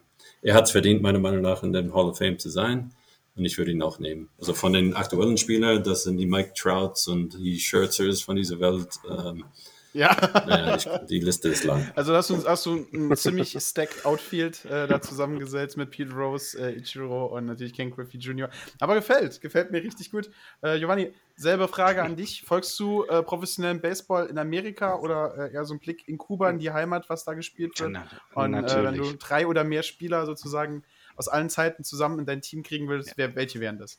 er 0.42 0.54
hat 0.54 0.64
es 0.64 0.70
verdient, 0.70 1.02
meiner 1.02 1.18
Meinung 1.18 1.42
nach, 1.42 1.62
in 1.62 1.72
dem 1.72 1.94
Hall 1.94 2.06
of 2.06 2.18
Fame 2.18 2.38
zu 2.38 2.50
sein. 2.50 2.92
Und 3.36 3.44
ich 3.44 3.58
würde 3.58 3.70
ihn 3.70 3.82
auch 3.82 3.98
nehmen. 3.98 4.28
Also 4.38 4.54
von 4.54 4.72
den 4.72 4.94
aktuellen 4.94 5.36
Spielern, 5.36 5.82
das 5.82 6.04
sind 6.04 6.16
die 6.16 6.26
Mike 6.26 6.54
Trouts 6.56 7.06
und 7.06 7.34
die 7.34 7.58
Scherzers 7.60 8.22
von 8.22 8.36
dieser 8.36 8.60
Welt. 8.60 8.88
Ähm, 9.08 9.44
ja. 9.96 10.14
Naja, 10.46 10.76
die, 10.76 11.06
die, 11.06 11.20
Liste 11.20 11.48
ist 11.48 11.64
lang. 11.64 11.90
Also 11.94 12.14
hast 12.14 12.28
du, 12.28 12.44
hast 12.46 12.66
du 12.66 12.86
ein 12.92 13.16
ziemlich 13.16 13.56
stacked 13.58 14.04
Outfield 14.04 14.64
äh, 14.66 14.86
da 14.86 15.00
zusammengesetzt 15.00 15.78
mit 15.78 15.90
Pete 15.90 16.12
Rose, 16.12 16.58
äh, 16.58 16.78
Ichiro 16.78 17.26
und 17.26 17.46
natürlich 17.46 17.72
Ken 17.72 17.90
Griffey 17.90 18.18
Jr. 18.18 18.50
Aber 18.78 18.94
gefällt, 18.94 19.40
gefällt 19.40 19.70
mir 19.70 19.82
richtig 19.82 20.10
gut. 20.10 20.30
Äh, 20.60 20.78
Giovanni, 20.78 21.14
selbe 21.34 21.66
Frage 21.66 22.02
an 22.02 22.14
dich. 22.14 22.42
Folgst 22.42 22.78
du 22.78 23.04
äh, 23.04 23.22
professionellen 23.22 23.80
Baseball 23.80 24.26
in 24.26 24.36
Amerika 24.36 24.96
oder 24.96 25.50
äh, 25.50 25.54
eher 25.54 25.64
so 25.64 25.72
ein 25.72 25.80
Blick 25.80 26.06
in 26.08 26.18
Kuba, 26.18 26.50
in 26.50 26.58
die 26.58 26.70
Heimat, 26.70 27.08
was 27.08 27.24
da 27.24 27.32
gespielt 27.32 27.80
wird? 27.80 27.92
Na, 27.92 28.06
und 28.34 28.54
äh, 28.54 28.84
wenn 28.84 28.96
du 28.96 29.14
drei 29.14 29.46
oder 29.46 29.64
mehr 29.64 29.82
Spieler 29.82 30.26
sozusagen 30.26 30.84
aus 31.16 31.28
allen 31.28 31.50
Zeiten 31.50 31.84
zusammen 31.84 32.20
in 32.20 32.26
dein 32.26 32.42
Team 32.42 32.62
kriegen 32.62 32.88
würdest, 32.88 33.14
wer, 33.16 33.34
welche 33.34 33.60
wären 33.60 33.78
das? 33.78 33.98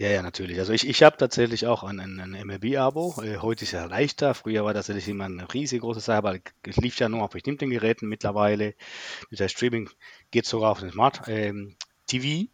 Ja, 0.00 0.08
ja, 0.08 0.22
natürlich. 0.22 0.58
Also 0.58 0.72
ich, 0.72 0.88
ich 0.88 1.02
habe 1.02 1.18
tatsächlich 1.18 1.66
auch 1.66 1.82
ein, 1.84 2.00
ein, 2.00 2.18
ein 2.20 2.46
MLB-Abo. 2.46 3.22
Äh, 3.22 3.36
heute 3.36 3.64
ist 3.64 3.72
ja 3.72 3.84
leichter. 3.84 4.32
Früher 4.32 4.64
war 4.64 4.72
das 4.72 4.86
tatsächlich 4.86 5.10
immer 5.10 5.26
eine 5.26 5.52
riesige 5.52 5.82
große 5.82 6.00
Sache, 6.00 6.16
aber 6.16 6.38
es 6.62 6.78
lief 6.78 6.98
ja 6.98 7.10
nur 7.10 7.22
auf 7.22 7.32
bestimmten 7.32 7.68
Geräten 7.68 8.08
mittlerweile. 8.08 8.72
Mit 9.28 9.40
der 9.40 9.48
Streaming 9.48 9.90
geht 10.30 10.46
sogar 10.46 10.70
auf 10.70 10.80
den 10.80 10.90
Smart 10.90 11.20
ähm, 11.26 11.76
TV. 12.06 12.48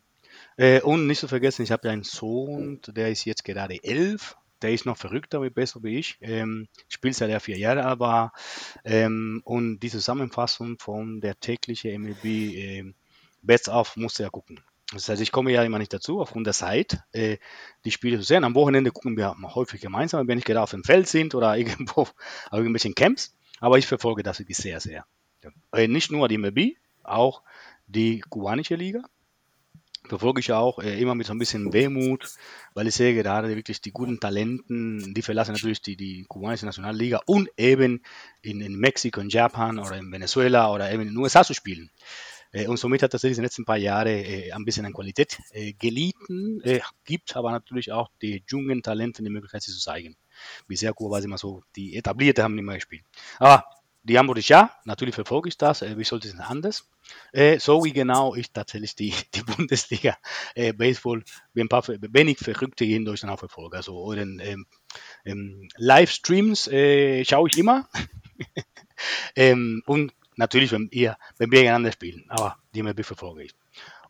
Äh, 0.56 0.80
und 0.80 1.06
nicht 1.06 1.20
zu 1.20 1.28
vergessen, 1.28 1.62
ich 1.62 1.70
habe 1.70 1.86
ja 1.86 1.92
einen 1.92 2.02
Sohn, 2.02 2.80
der 2.88 3.12
ist 3.12 3.24
jetzt 3.24 3.44
gerade 3.44 3.78
elf. 3.84 4.36
Der 4.62 4.72
ist 4.72 4.86
noch 4.86 4.96
verrückter 4.96 5.42
wie 5.42 5.50
besser 5.50 5.82
wie 5.82 5.98
ich. 5.98 6.16
Ähm, 6.20 6.68
spielt 6.88 7.14
seit 7.14 7.30
er 7.30 7.40
vier 7.40 7.58
Jahre 7.58 7.98
war. 8.00 8.32
Ähm, 8.84 9.42
und 9.44 9.80
die 9.80 9.90
Zusammenfassung 9.90 10.78
von 10.78 11.20
der 11.20 11.38
täglichen 11.38 12.02
MLB 12.02 12.24
ähm, 12.24 12.94
Best 13.42 13.68
of 13.68 13.96
musste 13.96 14.24
er 14.24 14.30
gucken. 14.30 14.60
Das 14.92 15.08
heißt, 15.08 15.20
ich 15.20 15.32
komme 15.32 15.50
ja 15.50 15.64
immer 15.64 15.78
nicht 15.78 15.92
dazu, 15.92 16.20
aufgrund 16.20 16.46
der 16.46 16.54
Zeit, 16.54 17.00
äh, 17.12 17.38
die 17.84 17.90
Spiele 17.90 18.18
zu 18.18 18.22
sehen. 18.22 18.44
Am 18.44 18.54
Wochenende 18.54 18.92
gucken 18.92 19.16
wir 19.16 19.34
häufig 19.54 19.80
gemeinsam, 19.80 20.28
wenn 20.28 20.38
ich 20.38 20.44
gerade 20.44 20.62
auf 20.62 20.70
dem 20.70 20.84
Feld 20.84 21.08
sind 21.08 21.34
oder 21.34 21.56
irgendwo 21.58 22.02
auf 22.02 22.14
irgendwelchen 22.52 22.94
Camps. 22.94 23.34
Aber 23.60 23.78
ich 23.78 23.86
verfolge 23.86 24.22
das 24.22 24.38
wirklich 24.38 24.56
sehr, 24.56 24.80
sehr. 24.80 25.04
Äh, 25.72 25.88
nicht 25.88 26.12
nur 26.12 26.28
die 26.28 26.38
MLB, 26.38 26.76
auch 27.02 27.42
die 27.86 28.20
kubanische 28.20 28.76
Liga. 28.76 29.02
Verfolge 30.08 30.40
ich 30.40 30.52
auch 30.52 30.78
äh, 30.78 31.00
immer 31.00 31.14
mit 31.14 31.26
so 31.26 31.32
ein 31.32 31.38
bisschen 31.38 31.72
Wehmut, 31.72 32.34
weil 32.74 32.86
ich 32.86 32.94
sehe 32.94 33.14
gerade 33.14 33.54
wirklich 33.54 33.80
die 33.80 33.92
guten 33.92 34.20
Talenten, 34.20 35.14
die 35.14 35.22
verlassen 35.22 35.52
natürlich 35.52 35.82
die, 35.82 35.96
die 35.96 36.24
kubanische 36.28 36.66
Nationalliga 36.66 37.20
und 37.26 37.48
eben 37.56 38.02
in, 38.42 38.60
in 38.60 38.76
Mexiko, 38.76 39.20
in 39.20 39.28
Japan 39.28 39.78
oder 39.78 39.96
in 39.96 40.10
Venezuela 40.10 40.72
oder 40.72 40.90
eben 40.90 41.02
in 41.02 41.08
den 41.08 41.16
USA 41.16 41.44
zu 41.44 41.54
spielen. 41.54 41.90
Äh, 42.52 42.66
Und 42.68 42.78
somit 42.78 43.02
hat 43.02 43.12
tatsächlich 43.12 43.38
in 43.38 43.42
den 43.42 43.46
letzten 43.46 43.64
paar 43.64 43.76
Jahren 43.76 44.08
äh, 44.08 44.52
ein 44.52 44.64
bisschen 44.64 44.86
an 44.86 44.92
Qualität 44.92 45.38
äh, 45.52 45.72
gelitten, 45.72 46.60
äh, 46.62 46.80
gibt 47.04 47.36
aber 47.36 47.50
natürlich 47.50 47.92
auch 47.92 48.08
die 48.22 48.42
jungen 48.48 48.82
Talenten 48.82 49.24
die 49.24 49.30
Möglichkeit, 49.30 49.62
sie 49.62 49.72
zu 49.72 49.80
zeigen. 49.80 50.16
Bisher 50.66 50.92
war 50.92 51.18
es 51.18 51.24
immer 51.24 51.38
so, 51.38 51.62
die 51.74 51.96
Etablierte 51.96 52.42
haben 52.42 52.54
nicht 52.54 52.64
mehr 52.64 52.76
gespielt. 52.76 53.04
Aber 53.38 53.64
die 54.08 54.18
Antwort 54.18 54.38
ist 54.38 54.48
ja, 54.48 54.70
natürlich 54.84 55.14
verfolge 55.14 55.48
ich 55.48 55.58
das, 55.58 55.82
äh, 55.82 55.98
wie 55.98 56.04
sollte 56.04 56.28
es 56.28 56.34
denn 56.34 56.42
anders? 56.42 56.88
Äh, 57.32 57.58
so 57.58 57.84
wie 57.84 57.92
genau 57.92 58.34
ich 58.34 58.52
tatsächlich 58.52 58.94
die, 58.94 59.12
die 59.34 59.42
Bundesliga 59.42 60.16
äh, 60.54 60.72
Baseball 60.72 61.24
ein 61.56 61.68
paar 61.68 61.86
wenig 61.88 62.38
Verrückte 62.38 62.84
hier 62.84 62.96
in 62.96 63.04
Deutschland 63.04 63.34
auch 63.34 63.38
verfolge. 63.38 63.76
Also 63.76 63.98
euren 63.98 64.38
ähm, 64.40 64.66
ähm, 65.24 65.68
Livestreams 65.76 66.68
äh, 66.68 67.24
schaue 67.24 67.48
ich 67.48 67.58
immer. 67.58 67.88
ähm, 69.36 69.82
und 69.86 70.12
natürlich, 70.36 70.70
wenn, 70.70 70.88
ihr, 70.92 71.16
wenn 71.38 71.50
wir 71.50 71.58
gegeneinander 71.58 71.92
spielen, 71.92 72.26
aber 72.28 72.58
die 72.74 72.82
MLB 72.82 73.04
verfolge 73.04 73.44
ich. 73.44 73.54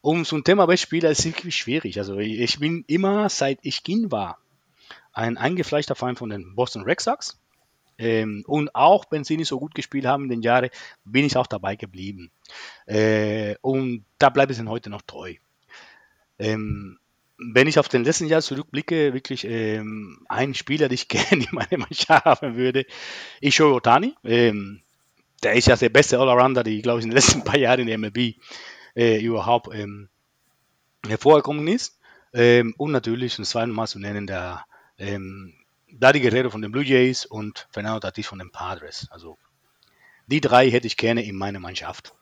Um 0.03 0.25
so 0.25 0.37
ein 0.37 0.45
Thema 0.45 0.67
Beispiel 0.67 1.05
ist 1.05 1.25
wirklich 1.25 1.57
schwierig. 1.57 1.99
Also 1.99 2.19
ich 2.19 2.39
ich 2.39 2.59
bin 2.61 2.85
immer, 2.87 3.29
seit 3.29 3.59
ich 3.63 3.83
Kind 3.83 4.13
war, 4.13 4.39
ein 5.13 5.39
eingefleischter 5.39 5.95
Fan 5.95 6.17
von 6.17 6.29
den 6.29 6.55
Boston 6.55 6.83
Red 6.83 7.01
Sox. 7.01 7.41
Ähm, 7.99 8.45
und 8.47 8.75
auch 8.75 9.05
wenn 9.11 9.25
sie 9.25 9.37
nicht 9.37 9.49
so 9.49 9.59
gut 9.59 9.75
gespielt 9.75 10.07
haben 10.07 10.25
in 10.25 10.31
den 10.31 10.43
Jahren, 10.43 10.71
bin 11.05 11.25
ich 11.25 11.37
auch 11.37 11.47
dabei 11.47 11.77
geblieben. 11.77 12.31
Äh, 12.87 13.57
und 13.63 14.05
da 14.19 14.31
bleibe 14.31 14.53
ich 14.53 14.61
heute 14.61 14.91
noch 14.91 15.03
treu. 15.03 15.35
Ähm, 16.39 16.99
wenn 17.39 17.67
ich 17.67 17.79
auf 17.79 17.89
den 17.89 18.05
letzten 18.05 18.27
Jahr 18.27 18.41
zurückblicke, 18.41 19.13
wirklich 19.13 19.45
ähm, 19.45 20.25
ein 20.29 20.55
Spieler, 20.55 20.89
den 20.89 20.95
ich 20.95 21.09
gerne 21.09 21.45
in 21.45 21.49
meiner 21.53 21.79
Mannschaft 21.79 22.25
haben 22.25 22.57
würde, 22.57 22.87
ist 23.41 23.55
Shohei 23.55 23.77
Otani. 23.77 24.15
Ähm, 24.25 24.81
der 25.43 25.53
ist 25.53 25.69
ja 25.69 25.77
der 25.77 25.91
beste 25.91 26.19
Allrounder, 26.19 26.63
die, 26.63 26.81
glaube 26.83 27.01
ich, 27.01 27.05
in 27.05 27.11
den 27.11 27.17
letzten 27.17 27.45
paar 27.45 27.59
Jahren 27.59 27.81
in 27.81 27.87
der 27.87 27.99
MLB 27.99 28.37
äh, 28.95 29.21
überhaupt 29.23 29.75
ähm, 29.75 30.09
hervorgekommen 31.07 31.69
ist. 31.69 31.99
Ähm, 32.33 32.75
und 32.77 32.93
natürlich 32.93 33.39
ein 33.39 33.45
zweites 33.45 33.75
Mal 33.75 33.87
zu 33.87 33.99
nennen 33.99 34.27
der 34.27 34.65
ähm, 34.99 35.55
Daddy 35.99 36.21
Guerrero 36.21 36.51
von 36.51 36.63
den 36.63 36.73
Blue 36.73 36.85
Jays 36.85 37.25
und 37.27 37.67
Fernando 37.71 38.01
Tatis 38.01 38.27
von 38.27 38.39
den 38.39 38.51
Padres. 38.51 39.09
Also 39.11 39.39
die 40.27 40.41
drei 40.41 40.71
hätte 40.71 40.87
ich 40.87 40.97
gerne 40.97 41.25
in 41.25 41.37
meiner 41.37 41.61
Mannschaft. 41.61 42.15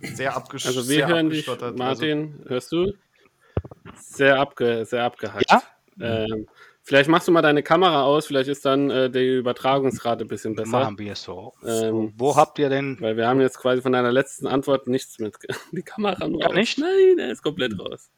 Sehr 0.00 0.36
abgesch 0.36 0.66
Also 0.66 0.80
wir 0.80 0.96
sehr 0.96 1.08
hören 1.08 1.30
dich, 1.30 1.48
abgestottert. 1.48 1.76
Martin, 1.76 2.44
hörst 2.46 2.72
du? 2.72 2.92
Sehr, 3.96 4.38
abge, 4.38 4.84
sehr 4.84 5.04
abgehackt. 5.04 5.50
Ja? 5.50 5.62
Ähm, 6.00 6.46
vielleicht 6.86 7.10
machst 7.10 7.28
du 7.28 7.32
mal 7.32 7.42
deine 7.42 7.62
Kamera 7.62 8.04
aus, 8.04 8.26
vielleicht 8.26 8.48
ist 8.48 8.64
dann 8.64 8.90
äh, 8.90 9.10
die 9.10 9.38
Übertragungsrate 9.38 10.24
ein 10.24 10.28
bisschen 10.28 10.54
besser. 10.54 10.70
Machen 10.70 10.98
wir 10.98 11.16
so. 11.16 11.52
Ähm, 11.64 12.14
Wo 12.16 12.36
habt 12.36 12.58
ihr 12.58 12.68
denn? 12.68 12.96
Weil 13.00 13.16
wir 13.16 13.26
haben 13.26 13.40
jetzt 13.40 13.58
quasi 13.58 13.82
von 13.82 13.92
deiner 13.92 14.12
letzten 14.12 14.46
Antwort 14.46 14.86
nichts 14.86 15.18
mit. 15.18 15.36
Die 15.72 15.82
Kamera 15.82 16.26
nur 16.26 16.40
Gar 16.40 16.54
nicht? 16.54 16.78
Nein, 16.78 17.18
er 17.18 17.32
ist 17.32 17.42
komplett 17.42 17.78
raus. 17.78 18.08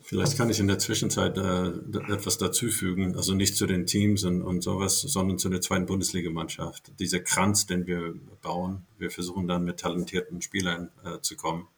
Vielleicht 0.00 0.38
kann 0.38 0.48
ich 0.48 0.58
in 0.58 0.68
der 0.68 0.78
Zwischenzeit 0.78 1.36
äh, 1.36 1.66
etwas 2.10 2.38
dazufügen, 2.38 3.14
also 3.14 3.34
nicht 3.34 3.56
zu 3.56 3.66
den 3.66 3.84
Teams 3.84 4.24
und, 4.24 4.40
und 4.40 4.62
sowas, 4.62 5.02
sondern 5.02 5.36
zu 5.36 5.50
der 5.50 5.60
zweiten 5.60 5.84
Bundesligamannschaft. 5.84 6.98
Dieser 6.98 7.20
Kranz, 7.20 7.66
den 7.66 7.86
wir 7.86 8.14
bauen, 8.40 8.86
wir 8.96 9.10
versuchen 9.10 9.46
dann 9.46 9.64
mit 9.64 9.80
talentierten 9.80 10.40
Spielern 10.40 10.90
äh, 11.04 11.20
zu 11.20 11.36
kommen. 11.36 11.68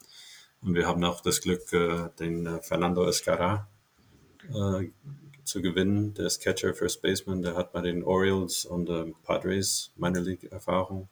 Und 0.62 0.74
wir 0.74 0.86
haben 0.86 1.02
auch 1.04 1.20
das 1.20 1.40
Glück, 1.40 1.72
äh, 1.72 2.08
den 2.18 2.46
äh, 2.46 2.60
Fernando 2.62 3.06
Escara 3.06 3.66
äh, 4.48 4.88
zu 5.44 5.62
gewinnen. 5.62 6.14
Der 6.14 6.26
ist 6.26 6.40
Catcher, 6.42 6.74
First 6.74 7.00
Baseman, 7.02 7.42
der 7.42 7.56
hat 7.56 7.72
bei 7.72 7.80
den 7.80 8.02
Orioles 8.04 8.64
und 8.66 8.88
ähm, 8.90 9.14
Padres 9.22 9.90
Minor 9.96 10.22
League 10.22 10.44
Erfahrung. 10.52 11.08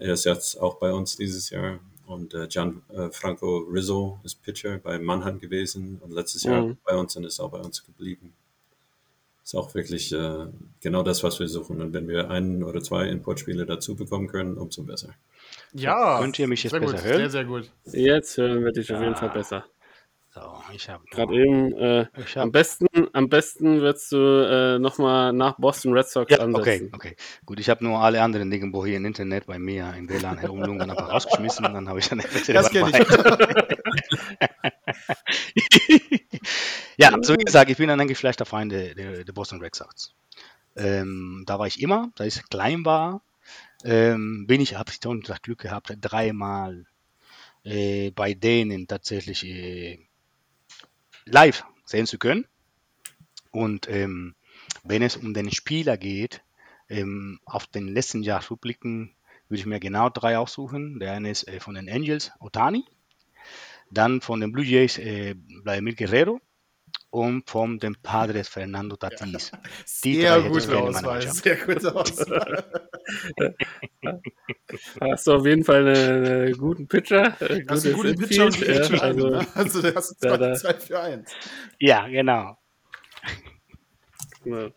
Er 0.00 0.12
ist 0.12 0.24
jetzt 0.24 0.60
auch 0.60 0.76
bei 0.78 0.92
uns 0.92 1.16
dieses 1.16 1.50
Jahr. 1.50 1.80
Und 2.06 2.32
äh, 2.34 2.46
Gianfranco 2.48 3.58
Rizzo 3.70 4.20
ist 4.24 4.42
Pitcher 4.42 4.78
bei 4.78 4.98
Mannheim 4.98 5.40
gewesen 5.40 5.98
und 6.00 6.12
letztes 6.12 6.44
Jahr 6.44 6.62
Mhm. 6.62 6.76
bei 6.84 6.94
uns 6.96 7.16
und 7.16 7.24
ist 7.24 7.40
auch 7.40 7.50
bei 7.50 7.58
uns 7.60 7.84
geblieben. 7.84 8.34
Ist 9.42 9.54
auch 9.56 9.74
wirklich 9.74 10.12
äh, 10.12 10.46
genau 10.80 11.02
das, 11.02 11.22
was 11.22 11.40
wir 11.40 11.48
suchen. 11.48 11.80
Und 11.80 11.92
wenn 11.92 12.06
wir 12.08 12.30
einen 12.30 12.62
oder 12.62 12.82
zwei 12.82 13.08
Importspiele 13.08 13.66
dazu 13.66 13.96
bekommen 13.96 14.28
können, 14.28 14.56
umso 14.58 14.82
besser. 14.84 15.14
Ja, 15.72 16.18
Könnt 16.20 16.38
ihr 16.38 16.48
mich 16.48 16.62
jetzt 16.62 16.72
sehr 16.72 16.80
gut, 16.80 16.92
besser 16.92 17.04
hören? 17.04 17.16
Sehr, 17.18 17.30
sehr 17.30 17.44
gut. 17.44 17.70
Jetzt 17.84 18.36
hören 18.38 18.64
wir 18.64 18.72
dich 18.72 18.92
auf 18.92 19.00
jeden 19.00 19.16
Fall 19.16 19.30
besser. 19.30 19.64
So, 20.34 20.40
ich 20.72 20.88
habe 20.88 21.04
Gerade 21.12 21.32
eben, 21.32 21.72
äh, 21.78 22.06
Ich 22.16 22.36
am 22.36 22.46
hab- 22.48 22.52
besten, 22.52 22.86
am 23.12 23.28
besten 23.28 23.80
würdest 23.80 24.10
du 24.10 24.16
äh, 24.16 24.78
nochmal 24.80 25.32
nach 25.32 25.56
Boston 25.58 25.92
Red 25.92 26.08
Sox 26.08 26.32
Ja, 26.32 26.40
ansetzen. 26.40 26.90
okay, 26.92 27.12
okay. 27.12 27.16
Gut, 27.46 27.60
ich 27.60 27.70
habe 27.70 27.84
nur 27.84 28.00
alle 28.00 28.20
anderen 28.20 28.50
irgendwo 28.50 28.84
hier 28.84 28.96
im 28.96 29.04
Internet 29.04 29.46
bei 29.46 29.60
mir 29.60 29.94
im 29.96 30.08
WLAN 30.08 30.38
herumlungern 30.38 30.90
einfach 30.90 31.08
rausgeschmissen 31.08 31.64
und 31.66 31.74
dann 31.74 31.88
habe 31.88 32.00
ich 32.00 32.08
dann 32.08 32.18
Das 32.18 32.70
kenne 32.70 32.90
ich. 32.90 32.98
ja, 36.96 37.10
so 37.22 37.34
wie 37.34 37.44
gesagt, 37.44 37.70
ich 37.70 37.76
bin 37.76 37.90
ein 37.90 38.00
eingefleischter 38.00 38.44
Feind 38.44 38.72
der, 38.72 38.94
der, 38.94 39.24
der 39.24 39.32
Boston 39.32 39.60
Red 39.60 39.74
Sox. 39.74 40.12
Ähm, 40.76 41.44
da 41.46 41.58
war 41.58 41.66
ich 41.68 41.80
immer, 41.80 42.10
da 42.16 42.24
ich 42.24 42.42
klein 42.50 42.84
war, 42.84 43.22
ähm, 43.84 44.46
bin 44.46 44.60
ich, 44.60 44.76
habe 44.76 44.90
ich 44.90 44.98
schon 45.02 45.20
das 45.20 45.42
Glück 45.42 45.60
gehabt, 45.60 45.94
dreimal 46.00 46.86
äh, 47.64 48.10
bei 48.10 48.34
denen 48.34 48.88
tatsächlich 48.88 49.44
äh, 49.44 49.98
live 51.26 51.64
sehen 51.84 52.06
zu 52.06 52.18
können. 52.18 52.46
Und 53.50 53.88
ähm, 53.88 54.34
wenn 54.82 55.02
es 55.02 55.16
um 55.16 55.34
den 55.34 55.52
Spieler 55.52 55.96
geht, 55.96 56.42
ähm, 56.88 57.40
auf 57.44 57.66
den 57.66 57.88
letzten 57.88 58.22
Jahr 58.22 58.42
rückblicken, 58.50 59.14
würde 59.48 59.60
ich 59.60 59.66
mir 59.66 59.80
genau 59.80 60.08
drei 60.08 60.38
aussuchen. 60.38 60.98
Der 60.98 61.12
eine 61.12 61.30
ist 61.30 61.46
äh, 61.48 61.60
von 61.60 61.74
den 61.74 61.88
Angels, 61.88 62.32
Otani. 62.40 62.84
Dann 63.90 64.20
von 64.20 64.40
den 64.40 64.52
Blue 64.52 64.64
Jays, 64.64 64.98
äh, 64.98 65.34
Vladimir 65.62 65.94
Guerrero. 65.94 66.40
Und 67.14 67.48
von 67.48 67.78
den 67.78 67.94
Padres, 68.02 68.48
Fernando 68.48 68.96
Tatis. 68.96 69.52
Die 70.02 70.16
Sehr 70.16 70.42
gute 70.42 70.76
Auswahl. 70.76 71.22
Sehr 71.22 71.56
gute 71.64 71.94
Auswahl. 71.94 72.64
Hast 75.00 75.28
du 75.28 75.32
auf 75.34 75.46
jeden 75.46 75.62
Fall 75.62 75.86
einen, 75.86 76.26
einen 76.26 76.58
guten 76.58 76.88
Pitcher. 76.88 77.40
Äh, 77.40 77.64
Hast 77.68 77.84
du 77.84 77.90
einen 77.90 77.98
guten 77.98 78.16
Pitcher 78.16 78.46
und 78.46 78.58
ja, 78.58 78.80
also, 78.80 78.96
also, 78.98 79.28
ne? 79.30 79.46
also 79.54 79.82
da 79.82 79.94
hast 79.94 80.20
zwei, 80.20 80.36
da- 80.36 80.54
zwei 80.54 80.74
für 80.74 81.00
eins. 81.00 81.32
Ja, 81.78 82.08
genau. 82.08 82.58
Ja. 84.44 84.70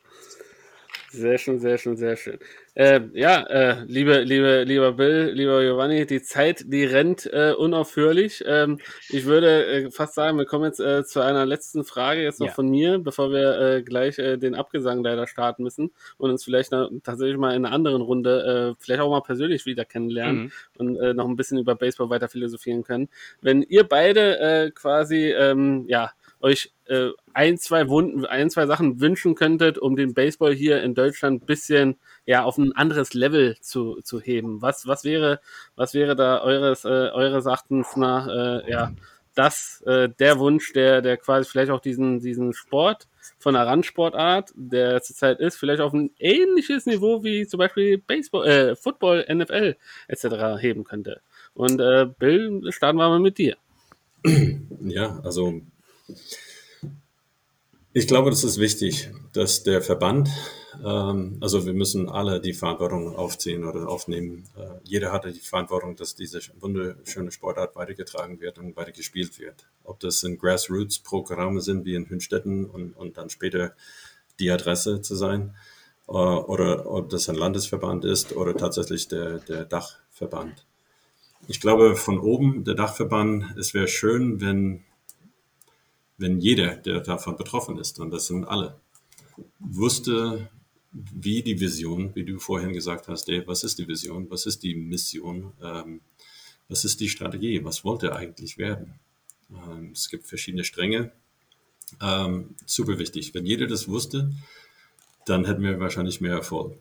Sehr 1.09 1.39
schön, 1.39 1.59
sehr 1.59 1.79
schön, 1.79 1.97
sehr 1.97 2.15
schön. 2.17 2.37
Äh, 2.79 3.01
ja, 3.13 3.41
äh, 3.47 3.83
liebe, 3.87 4.19
liebe, 4.19 4.61
lieber 4.63 4.91
Bill, 4.93 5.31
lieber 5.33 5.61
Giovanni, 5.61 6.05
die 6.05 6.21
Zeit, 6.21 6.63
die 6.67 6.85
rennt 6.85 7.25
äh, 7.25 7.53
unaufhörlich. 7.57 8.43
Ähm, 8.45 8.77
ich 9.09 9.25
würde 9.25 9.65
äh, 9.65 9.89
fast 9.89 10.13
sagen, 10.13 10.37
wir 10.37 10.45
kommen 10.45 10.65
jetzt 10.65 10.79
äh, 10.79 11.03
zu 11.03 11.21
einer 11.21 11.47
letzten 11.47 11.83
Frage 11.83 12.21
jetzt 12.21 12.39
noch 12.39 12.49
Ja. 12.49 12.53
von 12.53 12.69
mir, 12.69 12.99
bevor 12.99 13.31
wir 13.31 13.59
äh, 13.59 13.81
gleich 13.81 14.19
äh, 14.19 14.37
den 14.37 14.53
Abgesang 14.53 15.03
leider 15.03 15.25
starten 15.25 15.63
müssen 15.63 15.91
und 16.19 16.29
uns 16.29 16.43
vielleicht 16.43 16.71
noch, 16.71 16.91
tatsächlich 17.03 17.37
mal 17.37 17.55
in 17.55 17.65
einer 17.65 17.73
anderen 17.73 18.03
Runde 18.03 18.75
äh, 18.77 18.79
vielleicht 18.79 19.01
auch 19.01 19.09
mal 19.09 19.21
persönlich 19.21 19.65
wieder 19.65 19.83
kennenlernen 19.83 20.43
Mhm. 20.43 20.51
und 20.77 20.97
äh, 20.97 21.15
noch 21.15 21.27
ein 21.27 21.35
bisschen 21.35 21.57
über 21.57 21.73
Baseball 21.73 22.11
weiter 22.11 22.29
philosophieren 22.29 22.83
können. 22.83 23.09
Wenn 23.41 23.63
ihr 23.63 23.85
beide 23.85 24.39
äh, 24.39 24.69
quasi 24.69 25.31
ähm, 25.31 25.85
ja 25.87 26.11
euch 26.41 26.71
äh, 26.89 27.11
ein, 27.33 27.57
zwei 27.57 27.87
Wunden, 27.89 28.25
ein, 28.25 28.49
zwei 28.49 28.65
Sachen 28.65 28.99
wünschen 28.99 29.35
könntet, 29.35 29.77
um 29.77 29.95
den 29.95 30.13
Baseball 30.13 30.53
hier 30.53 30.81
in 30.81 30.95
Deutschland 30.95 31.43
ein 31.43 31.45
bisschen 31.45 31.97
ja 32.25 32.43
auf 32.43 32.57
ein 32.57 32.73
anderes 32.73 33.13
Level 33.13 33.57
zu, 33.61 34.01
zu 34.01 34.19
heben. 34.19 34.61
Was, 34.61 34.87
was 34.87 35.03
wäre, 35.03 35.39
was 35.75 35.93
wäre 35.93 36.15
da 36.15 36.41
eures, 36.41 36.85
äh, 36.85 36.87
eures 36.87 37.45
Erachtens 37.45 37.95
nach 37.95 38.27
äh, 38.27 38.69
ja 38.69 38.93
das 39.37 39.81
äh, 39.85 40.09
der 40.09 40.39
Wunsch, 40.39 40.73
der, 40.73 41.01
der 41.01 41.17
quasi 41.17 41.47
vielleicht 41.47 41.71
auch 41.71 41.79
diesen, 41.79 42.19
diesen 42.19 42.53
Sport 42.53 43.07
von 43.37 43.55
einer 43.55 43.67
Randsportart, 43.67 44.51
der 44.55 45.01
zurzeit 45.01 45.39
ist, 45.39 45.57
vielleicht 45.57 45.79
auf 45.79 45.93
ein 45.93 46.09
ähnliches 46.17 46.87
Niveau 46.87 47.23
wie 47.23 47.45
zum 47.45 47.59
Beispiel 47.59 47.99
Baseball, 47.99 48.47
äh, 48.47 48.75
Football, 48.75 49.25
NFL 49.29 49.75
etc. 50.07 50.59
heben 50.59 50.83
könnte. 50.83 51.21
Und 51.53 51.79
äh, 51.79 52.07
Bill, 52.17 52.63
starten 52.71 52.97
wir 52.97 53.09
mal 53.09 53.19
mit 53.19 53.37
dir. 53.37 53.57
Ja, 54.81 55.19
also 55.23 55.61
ich 57.97 58.05
glaube, 58.05 58.29
das 58.29 58.43
ist 58.43 58.59
wichtig, 58.59 59.09
dass 59.33 59.63
der 59.63 59.81
Verband, 59.81 60.29
ähm, 60.85 61.37
also 61.41 61.65
wir 61.65 61.73
müssen 61.73 62.09
alle 62.09 62.39
die 62.39 62.53
Verantwortung 62.53 63.15
aufziehen 63.15 63.65
oder 63.65 63.89
aufnehmen. 63.89 64.43
Äh, 64.55 64.67
jeder 64.83 65.11
hatte 65.11 65.31
die 65.31 65.39
Verantwortung, 65.39 65.95
dass 65.95 66.13
diese 66.13 66.39
wunderschöne 66.59 67.31
Sportart 67.31 67.75
weitergetragen 67.75 68.39
wird 68.39 68.59
und 68.59 68.77
weiter 68.77 68.91
gespielt 68.91 69.39
wird. 69.39 69.65
Ob 69.83 69.99
das 69.99 70.21
in 70.21 70.37
Grassroots-Programme 70.37 71.59
sind 71.61 71.85
wie 71.85 71.95
in 71.95 72.07
Hünstetten 72.07 72.65
und, 72.65 72.93
und 72.93 73.17
dann 73.17 73.31
später 73.31 73.73
die 74.39 74.51
Adresse 74.51 75.01
zu 75.01 75.15
sein, 75.15 75.55
äh, 76.07 76.11
oder 76.11 76.85
ob 76.85 77.09
das 77.09 77.29
ein 77.29 77.35
Landesverband 77.35 78.05
ist 78.05 78.35
oder 78.35 78.55
tatsächlich 78.55 79.07
der, 79.07 79.39
der 79.39 79.65
Dachverband. 79.65 80.67
Ich 81.47 81.59
glaube, 81.59 81.95
von 81.95 82.19
oben, 82.19 82.63
der 82.63 82.75
Dachverband, 82.75 83.57
es 83.57 83.73
wäre 83.73 83.87
schön, 83.87 84.39
wenn 84.39 84.83
wenn 86.17 86.39
jeder, 86.39 86.75
der 86.75 87.01
davon 87.01 87.37
betroffen 87.37 87.77
ist, 87.77 87.99
und 87.99 88.11
das 88.11 88.27
sind 88.27 88.45
alle, 88.45 88.79
wusste, 89.59 90.49
wie 90.91 91.43
die 91.43 91.59
Vision, 91.59 92.15
wie 92.15 92.23
du 92.23 92.39
vorhin 92.39 92.73
gesagt 92.73 93.07
hast, 93.07 93.27
Dave, 93.27 93.45
was 93.47 93.63
ist 93.63 93.77
die 93.77 93.87
Vision, 93.87 94.29
was 94.29 94.45
ist 94.45 94.63
die 94.63 94.75
Mission, 94.75 95.53
ähm, 95.61 96.01
was 96.69 96.85
ist 96.85 96.99
die 96.99 97.09
Strategie, 97.09 97.63
was 97.63 97.83
wollte 97.83 98.15
eigentlich 98.15 98.57
werden. 98.57 98.95
Ähm, 99.51 99.91
es 99.93 100.09
gibt 100.09 100.27
verschiedene 100.27 100.63
Stränge. 100.63 101.11
Ähm, 102.01 102.55
super 102.65 102.99
wichtig. 102.99 103.33
Wenn 103.33 103.45
jeder 103.45 103.67
das 103.67 103.87
wusste, 103.87 104.31
dann 105.25 105.45
hätten 105.45 105.61
wir 105.61 105.79
wahrscheinlich 105.79 106.19
mehr 106.19 106.33
Erfolg. 106.33 106.77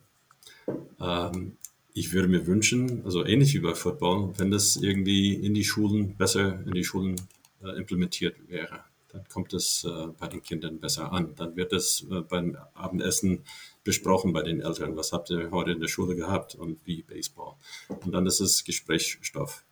Ähm, 0.99 1.57
ich 1.93 2.11
würde 2.11 2.27
mir 2.27 2.45
wünschen, 2.47 3.03
also 3.05 3.25
ähnlich 3.25 3.53
wie 3.53 3.59
bei 3.59 3.75
Football, 3.75 4.33
wenn 4.37 4.51
das 4.51 4.77
irgendwie 4.77 5.33
in 5.33 5.53
die 5.53 5.63
Schulen 5.63 6.15
besser 6.15 6.63
in 6.65 6.71
die 6.71 6.83
Schulen 6.83 7.15
äh, 7.63 7.77
implementiert 7.77 8.35
wäre 8.49 8.83
dann 9.17 9.27
kommt 9.29 9.53
es 9.53 9.83
äh, 9.83 10.07
bei 10.19 10.27
den 10.27 10.43
Kindern 10.43 10.79
besser 10.79 11.11
an. 11.11 11.33
Dann 11.35 11.55
wird 11.55 11.73
es 11.73 12.05
äh, 12.11 12.21
beim 12.21 12.55
Abendessen 12.75 13.43
besprochen 13.83 14.31
bei 14.33 14.43
den 14.43 14.61
Eltern. 14.61 14.95
Was 14.95 15.11
habt 15.11 15.31
ihr 15.31 15.49
heute 15.51 15.71
in 15.71 15.79
der 15.79 15.87
Schule 15.87 16.15
gehabt 16.15 16.53
und 16.55 16.77
wie 16.85 17.01
Baseball? 17.01 17.55
Und 17.87 18.11
dann 18.13 18.27
ist 18.27 18.39
es 18.39 18.63
Gesprächsstoff. 18.63 19.63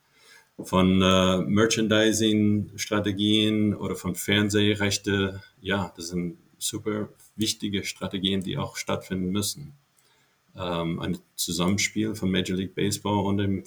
Von 0.60 1.02
äh, 1.02 1.38
Merchandising-Strategien 1.42 3.76
oder 3.76 3.96
von 3.96 4.16
Fernsehrechte, 4.16 5.44
ja, 5.62 5.94
das 5.96 6.08
sind 6.08 6.40
super 6.58 7.10
wichtige 7.36 7.84
Strategien, 7.84 8.42
die 8.42 8.58
auch 8.58 8.78
stattfinden 8.78 9.30
müssen. 9.32 9.74
Ähm, 10.56 11.00
ein 11.02 11.20
Zusammenspiel 11.36 12.16
von 12.16 12.32
Major 12.32 12.58
League 12.58 12.74
Baseball 12.74 13.26
und, 13.26 13.38
dem, 13.38 13.64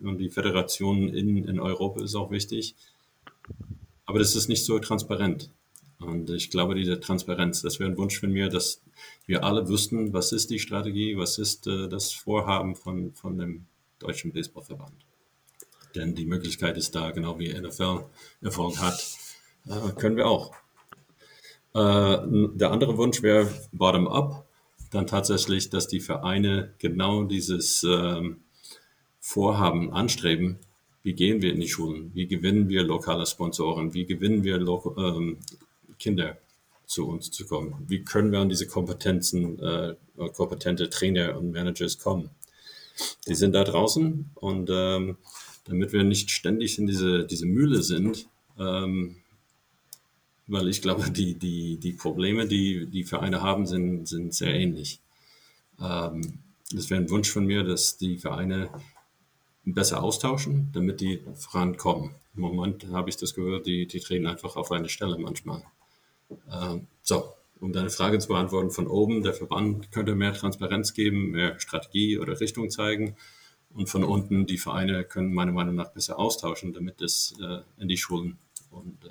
und 0.00 0.18
die 0.18 0.28
Föderationen 0.30 1.14
in, 1.14 1.44
in 1.44 1.60
Europa 1.60 2.02
ist 2.02 2.16
auch 2.16 2.32
wichtig. 2.32 2.74
Aber 4.12 4.18
das 4.18 4.36
ist 4.36 4.46
nicht 4.46 4.66
so 4.66 4.78
transparent. 4.78 5.48
Und 5.98 6.28
ich 6.28 6.50
glaube, 6.50 6.74
diese 6.74 7.00
Transparenz, 7.00 7.62
das 7.62 7.80
wäre 7.80 7.88
ein 7.88 7.96
Wunsch 7.96 8.20
von 8.20 8.30
mir, 8.30 8.50
dass 8.50 8.82
wir 9.24 9.42
alle 9.42 9.66
wüssten, 9.68 10.12
was 10.12 10.32
ist 10.32 10.50
die 10.50 10.58
Strategie, 10.58 11.16
was 11.16 11.38
ist 11.38 11.66
äh, 11.66 11.88
das 11.88 12.12
Vorhaben 12.12 12.76
von, 12.76 13.14
von 13.14 13.38
dem 13.38 13.64
Deutschen 14.00 14.30
Baseballverband. 14.34 14.92
Denn 15.94 16.14
die 16.14 16.26
Möglichkeit 16.26 16.76
ist 16.76 16.94
da, 16.94 17.10
genau 17.12 17.38
wie 17.38 17.58
NFL 17.58 18.04
Erfolg 18.42 18.78
hat, 18.80 19.02
äh, 19.66 19.92
können 19.98 20.18
wir 20.18 20.26
auch. 20.26 20.52
Äh, 21.72 22.18
der 22.54 22.70
andere 22.70 22.98
Wunsch 22.98 23.22
wäre 23.22 23.50
bottom-up, 23.72 24.46
dann 24.90 25.06
tatsächlich, 25.06 25.70
dass 25.70 25.88
die 25.88 26.00
Vereine 26.00 26.74
genau 26.76 27.24
dieses 27.24 27.82
ähm, 27.82 28.42
Vorhaben 29.20 29.90
anstreben. 29.90 30.58
Wie 31.02 31.14
gehen 31.14 31.42
wir 31.42 31.52
in 31.52 31.60
die 31.60 31.68
Schulen? 31.68 32.12
Wie 32.14 32.26
gewinnen 32.26 32.68
wir 32.68 32.84
lokale 32.84 33.26
Sponsoren? 33.26 33.92
Wie 33.92 34.06
gewinnen 34.06 34.44
wir 34.44 34.58
Lo 34.58 34.94
ähm, 34.98 35.38
Kinder 35.98 36.38
zu 36.86 37.08
uns 37.08 37.30
zu 37.30 37.46
kommen? 37.46 37.74
Wie 37.88 38.04
können 38.04 38.30
wir 38.32 38.38
an 38.40 38.48
diese 38.48 38.66
Kompetenzen, 38.66 39.58
äh, 39.58 39.94
kompetente 40.34 40.90
Trainer 40.90 41.38
und 41.38 41.50
Managers 41.50 41.98
kommen? 41.98 42.30
Die 43.26 43.34
sind 43.34 43.54
da 43.54 43.64
draußen 43.64 44.30
und 44.34 44.70
ähm, 44.72 45.16
damit 45.64 45.92
wir 45.92 46.04
nicht 46.04 46.30
ständig 46.30 46.78
in 46.78 46.86
diese, 46.86 47.24
diese 47.24 47.46
Mühle 47.46 47.82
sind, 47.82 48.28
ähm, 48.58 49.16
weil 50.46 50.68
ich 50.68 50.82
glaube, 50.82 51.10
die, 51.10 51.34
die, 51.34 51.78
die 51.78 51.92
Probleme, 51.92 52.46
die 52.46 52.86
die 52.86 53.04
Vereine 53.04 53.42
haben, 53.42 53.66
sind, 53.66 54.06
sind 54.06 54.34
sehr 54.34 54.54
ähnlich. 54.54 55.00
Ähm, 55.80 56.38
wäre 56.72 57.00
ein 57.00 57.10
Wunsch 57.10 57.30
von 57.30 57.46
mir, 57.46 57.64
dass 57.64 57.96
die 57.96 58.18
Vereine 58.18 58.70
besser 59.64 60.02
austauschen, 60.02 60.70
damit 60.72 61.00
die 61.00 61.22
vorankommen. 61.34 62.14
Im 62.34 62.42
Moment 62.42 62.86
habe 62.88 63.10
ich 63.10 63.16
das 63.16 63.34
gehört, 63.34 63.66
die, 63.66 63.86
die 63.86 64.00
treten 64.00 64.26
einfach 64.26 64.56
auf 64.56 64.72
eine 64.72 64.88
Stelle 64.88 65.18
manchmal. 65.18 65.62
Ähm, 66.50 66.86
so, 67.02 67.32
um 67.60 67.72
deine 67.72 67.90
Frage 67.90 68.18
zu 68.18 68.28
beantworten, 68.28 68.70
von 68.70 68.86
oben, 68.86 69.22
der 69.22 69.34
Verband 69.34 69.92
könnte 69.92 70.14
mehr 70.14 70.32
Transparenz 70.32 70.94
geben, 70.94 71.30
mehr 71.30 71.60
Strategie 71.60 72.18
oder 72.18 72.40
Richtung 72.40 72.70
zeigen. 72.70 73.16
Und 73.74 73.88
von 73.88 74.04
unten, 74.04 74.46
die 74.46 74.58
Vereine 74.58 75.04
können 75.04 75.32
meiner 75.32 75.52
Meinung 75.52 75.76
nach 75.76 75.92
besser 75.92 76.18
austauschen, 76.18 76.72
damit 76.72 77.00
es 77.00 77.34
äh, 77.40 77.60
in 77.80 77.88
die 77.88 77.96
Schulen 77.96 78.38
und 78.70 79.04
äh, 79.04 79.10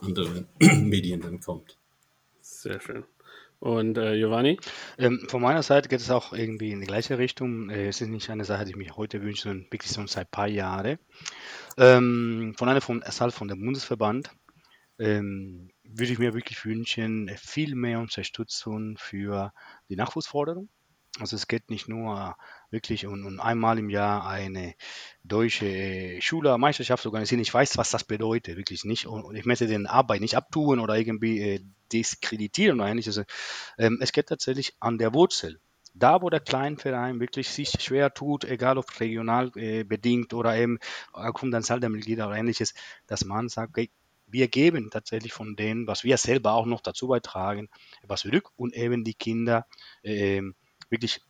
andere 0.00 0.46
Medien 0.80 1.20
dann 1.20 1.40
kommt. 1.40 1.76
Sehr 2.40 2.80
schön. 2.80 3.04
Und 3.64 3.96
äh, 3.96 4.18
Giovanni? 4.18 4.60
Ähm, 4.98 5.26
von 5.26 5.40
meiner 5.40 5.62
Seite 5.62 5.88
geht 5.88 6.00
es 6.00 6.10
auch 6.10 6.34
irgendwie 6.34 6.70
in 6.70 6.80
die 6.80 6.86
gleiche 6.86 7.16
Richtung. 7.16 7.70
Äh, 7.70 7.88
es 7.88 8.02
ist 8.02 8.08
nicht 8.08 8.28
eine 8.28 8.44
Sache, 8.44 8.66
die 8.66 8.72
ich 8.72 8.76
mir 8.76 8.94
heute 8.94 9.22
wünsche, 9.22 9.44
sondern 9.44 9.72
wirklich 9.72 9.90
schon 9.90 10.06
seit 10.06 10.26
ein 10.26 10.30
paar 10.30 10.48
Jahren. 10.48 10.98
Ähm, 11.78 12.54
von 12.58 12.68
einer 12.68 12.82
von, 12.82 13.02
von 13.02 13.48
dem 13.48 13.64
Bundesverband 13.64 14.30
ähm, 14.98 15.70
würde 15.82 16.12
ich 16.12 16.18
mir 16.18 16.34
wirklich 16.34 16.62
wünschen, 16.66 17.30
viel 17.38 17.74
mehr 17.74 18.00
Unterstützung 18.00 18.98
für 18.98 19.54
die 19.88 19.96
Nachwuchsforderung. 19.96 20.68
Also 21.20 21.36
es 21.36 21.46
geht 21.46 21.70
nicht 21.70 21.88
nur 21.88 22.36
wirklich 22.70 23.06
um, 23.06 23.24
um 23.24 23.40
einmal 23.40 23.78
im 23.78 23.88
Jahr 23.88 24.26
eine 24.26 24.74
deutsche 25.22 26.20
Schülermeisterschaft 26.20 27.04
zu 27.04 27.08
organisieren. 27.10 27.40
Ich 27.40 27.54
weiß, 27.54 27.76
was 27.78 27.90
das 27.90 28.02
bedeutet, 28.02 28.56
wirklich 28.56 28.84
nicht. 28.84 29.06
Und 29.06 29.36
ich 29.36 29.44
möchte 29.44 29.68
den 29.68 29.86
Arbeit 29.86 30.20
nicht 30.20 30.36
abtun 30.36 30.80
oder 30.80 30.96
irgendwie 30.96 31.40
äh, 31.40 31.60
diskreditieren 31.92 32.80
oder 32.80 32.88
ähnliches. 32.88 33.22
Ähm, 33.78 33.98
es 34.00 34.10
geht 34.12 34.26
tatsächlich 34.26 34.74
an 34.80 34.98
der 34.98 35.14
Wurzel. 35.14 35.60
Da, 35.96 36.20
wo 36.20 36.28
der 36.28 36.40
Kleinverein 36.40 37.20
wirklich 37.20 37.48
sich 37.48 37.70
schwer 37.80 38.12
tut, 38.12 38.44
egal 38.44 38.78
ob 38.78 38.98
regional 38.98 39.52
äh, 39.54 39.84
bedingt 39.84 40.34
oder 40.34 40.56
eben 40.56 40.80
aufgrund 41.12 41.54
der 41.54 41.62
Zahl 41.62 41.78
der 41.78 41.90
Mitglieder 41.90 42.26
oder 42.26 42.36
ähnliches, 42.36 42.74
dass 43.06 43.24
man 43.24 43.48
sagt, 43.48 43.70
okay, 43.70 43.90
wir 44.26 44.48
geben 44.48 44.90
tatsächlich 44.90 45.32
von 45.32 45.54
denen, 45.54 45.86
was 45.86 46.02
wir 46.02 46.16
selber 46.16 46.54
auch 46.54 46.66
noch 46.66 46.80
dazu 46.80 47.06
beitragen, 47.06 47.68
etwas 48.02 48.22
zurück 48.22 48.50
und 48.56 48.74
eben 48.74 49.04
die 49.04 49.14
Kinder 49.14 49.66
äh, 50.02 50.42
wirklich 50.94 51.20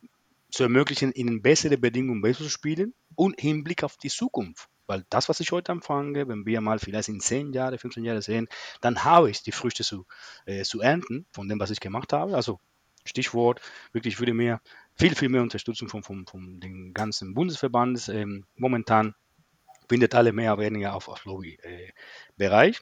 zu 0.51 0.63
ermöglichen, 0.63 1.11
ihnen 1.11 1.41
bessere 1.41 1.77
Bedingungen 1.77 2.21
besser 2.21 2.43
zu 2.43 2.49
spielen 2.49 2.93
und 3.15 3.39
Hinblick 3.39 3.83
auf 3.83 3.97
die 3.97 4.09
Zukunft. 4.09 4.69
Weil 4.87 5.03
das, 5.09 5.27
was 5.29 5.39
ich 5.39 5.51
heute 5.51 5.71
empfange, 5.71 6.27
wenn 6.27 6.45
wir 6.45 6.61
mal 6.61 6.77
vielleicht 6.79 7.09
in 7.09 7.19
10 7.19 7.53
Jahren, 7.53 7.77
15 7.77 8.03
Jahren 8.03 8.21
sehen, 8.21 8.47
dann 8.81 9.03
habe 9.03 9.31
ich 9.31 9.41
die 9.41 9.51
Früchte 9.51 9.83
zu, 9.83 10.05
äh, 10.45 10.63
zu 10.63 10.79
ernten 10.79 11.25
von 11.31 11.49
dem, 11.49 11.59
was 11.59 11.71
ich 11.71 11.79
gemacht 11.79 12.13
habe. 12.13 12.35
Also 12.35 12.59
Stichwort, 13.03 13.61
wirklich 13.93 14.19
würde 14.19 14.33
mir 14.33 14.61
viel, 14.95 15.15
viel 15.15 15.29
mehr 15.29 15.41
Unterstützung 15.41 15.89
von, 15.89 16.03
von, 16.03 16.25
von 16.27 16.59
den 16.59 16.93
ganzen 16.93 17.33
Bundesverband 17.33 18.09
ähm, 18.09 18.45
momentan 18.55 19.15
bindet 19.87 20.15
alle 20.15 20.33
mehr 20.33 20.53
oder 20.53 20.63
weniger 20.63 20.95
auf, 20.95 21.07
auf 21.07 21.25
Lobby-Bereich. 21.25 22.77
Äh, 22.77 22.81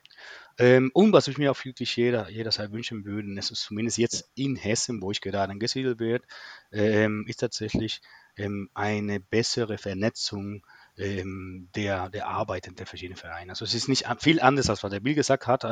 ähm, 0.58 0.92
und 0.94 1.14
was 1.14 1.28
ich 1.28 1.38
mir 1.38 1.52
auch 1.52 1.66
wirklich 1.66 1.96
jeder, 1.96 2.30
jederzeit 2.30 2.72
wünschen 2.72 3.06
würde, 3.06 3.34
ist 3.40 3.54
zumindest 3.56 3.98
jetzt 3.98 4.30
in 4.36 4.56
Hessen, 4.56 5.02
wo 5.02 5.12
ich 5.12 5.22
gerade 5.22 5.52
angesiedelt 5.52 6.00
werde, 6.00 6.26
ähm, 6.72 7.26
ist 7.28 7.38
tatsächlich 7.38 8.02
ähm, 8.38 8.70
eine 8.74 9.20
bessere 9.20 9.78
Vernetzung 9.78 10.66
der, 10.96 12.10
der 12.10 12.28
Arbeit 12.28 12.70
der 12.78 12.86
verschiedenen 12.86 13.18
Vereine. 13.18 13.54
Also 13.54 13.66
es 13.66 13.74
ist 13.74 13.88
nicht 13.88 14.06
viel 14.20 14.40
anders, 14.40 14.70
als 14.70 14.84
was 14.84 14.92
der 14.92 15.00
Bill 15.00 15.16
gesagt 15.16 15.48
hat. 15.48 15.66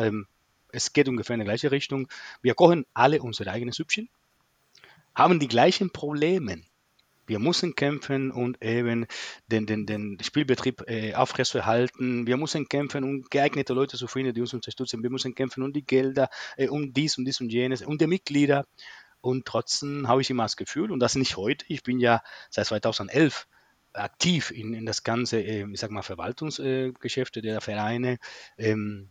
Es 0.72 0.94
geht 0.94 1.08
ungefähr 1.08 1.36
in 1.36 1.42
die 1.42 1.46
gleiche 1.46 1.70
Richtung. 1.70 2.08
Wir 2.42 2.56
kochen 2.56 2.88
alle 2.96 3.22
unsere 3.22 3.52
eigenen 3.52 3.72
Süppchen, 3.72 4.10
haben 5.14 5.40
die 5.40 5.48
gleichen 5.48 5.92
Probleme 5.92 6.64
wir 7.32 7.40
müssen 7.40 7.76
kämpfen 7.76 8.30
und 8.30 8.62
eben 8.62 9.08
den, 9.48 9.66
den, 9.66 9.86
den 9.86 10.18
Spielbetrieb 10.22 10.84
äh, 10.88 11.14
aufrechtzuerhalten. 11.14 12.28
Wir 12.28 12.36
müssen 12.36 12.68
kämpfen, 12.68 13.06
um 13.06 13.24
geeignete 13.30 13.74
Leute 13.74 13.96
zu 13.96 14.08
finden, 14.08 14.34
die 14.34 14.42
uns 14.42 14.54
unterstützen. 14.54 15.02
Wir 15.02 15.10
müssen 15.10 15.34
kämpfen 15.34 15.64
um 15.64 15.72
die 15.72 15.86
Gelder, 15.86 16.30
äh, 16.58 16.68
um 16.68 16.92
dies 16.92 17.18
und 17.18 17.24
dies 17.24 17.40
und 17.40 17.50
jenes, 17.50 17.84
um 17.84 17.98
die 17.98 18.08
Mitglieder. 18.08 18.68
Und 19.22 19.46
trotzdem 19.46 20.10
habe 20.10 20.20
ich 20.20 20.30
immer 20.30 20.44
das 20.44 20.58
Gefühl, 20.58 20.92
und 20.92 21.00
das 21.00 21.16
nicht 21.16 21.38
heute, 21.38 21.64
ich 21.70 21.84
bin 21.84 22.02
ja 22.02 22.22
seit 22.50 22.66
2011 22.66 23.48
aktiv 23.94 24.52
in, 24.52 24.74
in 24.74 24.86
das 24.86 25.04
ganze, 25.04 25.40
äh, 25.40 25.66
ich 25.72 25.80
sag 25.80 25.90
mal, 25.90 26.02
Verwaltungsgeschäfte 26.02 27.42
der 27.42 27.62
Vereine. 27.62 28.18
Ähm, 28.58 29.08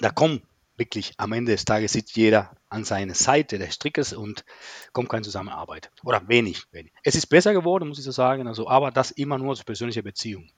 da 0.00 0.10
kommen 0.10 0.40
wirklich 0.76 1.12
am 1.18 1.32
Ende 1.32 1.52
des 1.52 1.64
Tages 1.64 1.92
sitzt 1.92 2.16
jeder 2.16 2.56
an 2.68 2.84
seiner 2.84 3.14
Seite 3.14 3.58
des 3.58 3.74
Strickes 3.74 4.12
und 4.12 4.44
kommt 4.92 5.08
keine 5.08 5.22
Zusammenarbeit. 5.22 5.90
Oder 6.02 6.26
wenig, 6.28 6.64
wenig. 6.72 6.92
Es 7.02 7.14
ist 7.14 7.26
besser 7.26 7.52
geworden, 7.52 7.88
muss 7.88 7.98
ich 7.98 8.04
so 8.04 8.10
sagen, 8.10 8.46
also, 8.46 8.68
aber 8.68 8.90
das 8.90 9.10
immer 9.10 9.38
nur 9.38 9.50
als 9.50 9.64
persönliche 9.64 10.02
Beziehung. 10.02 10.50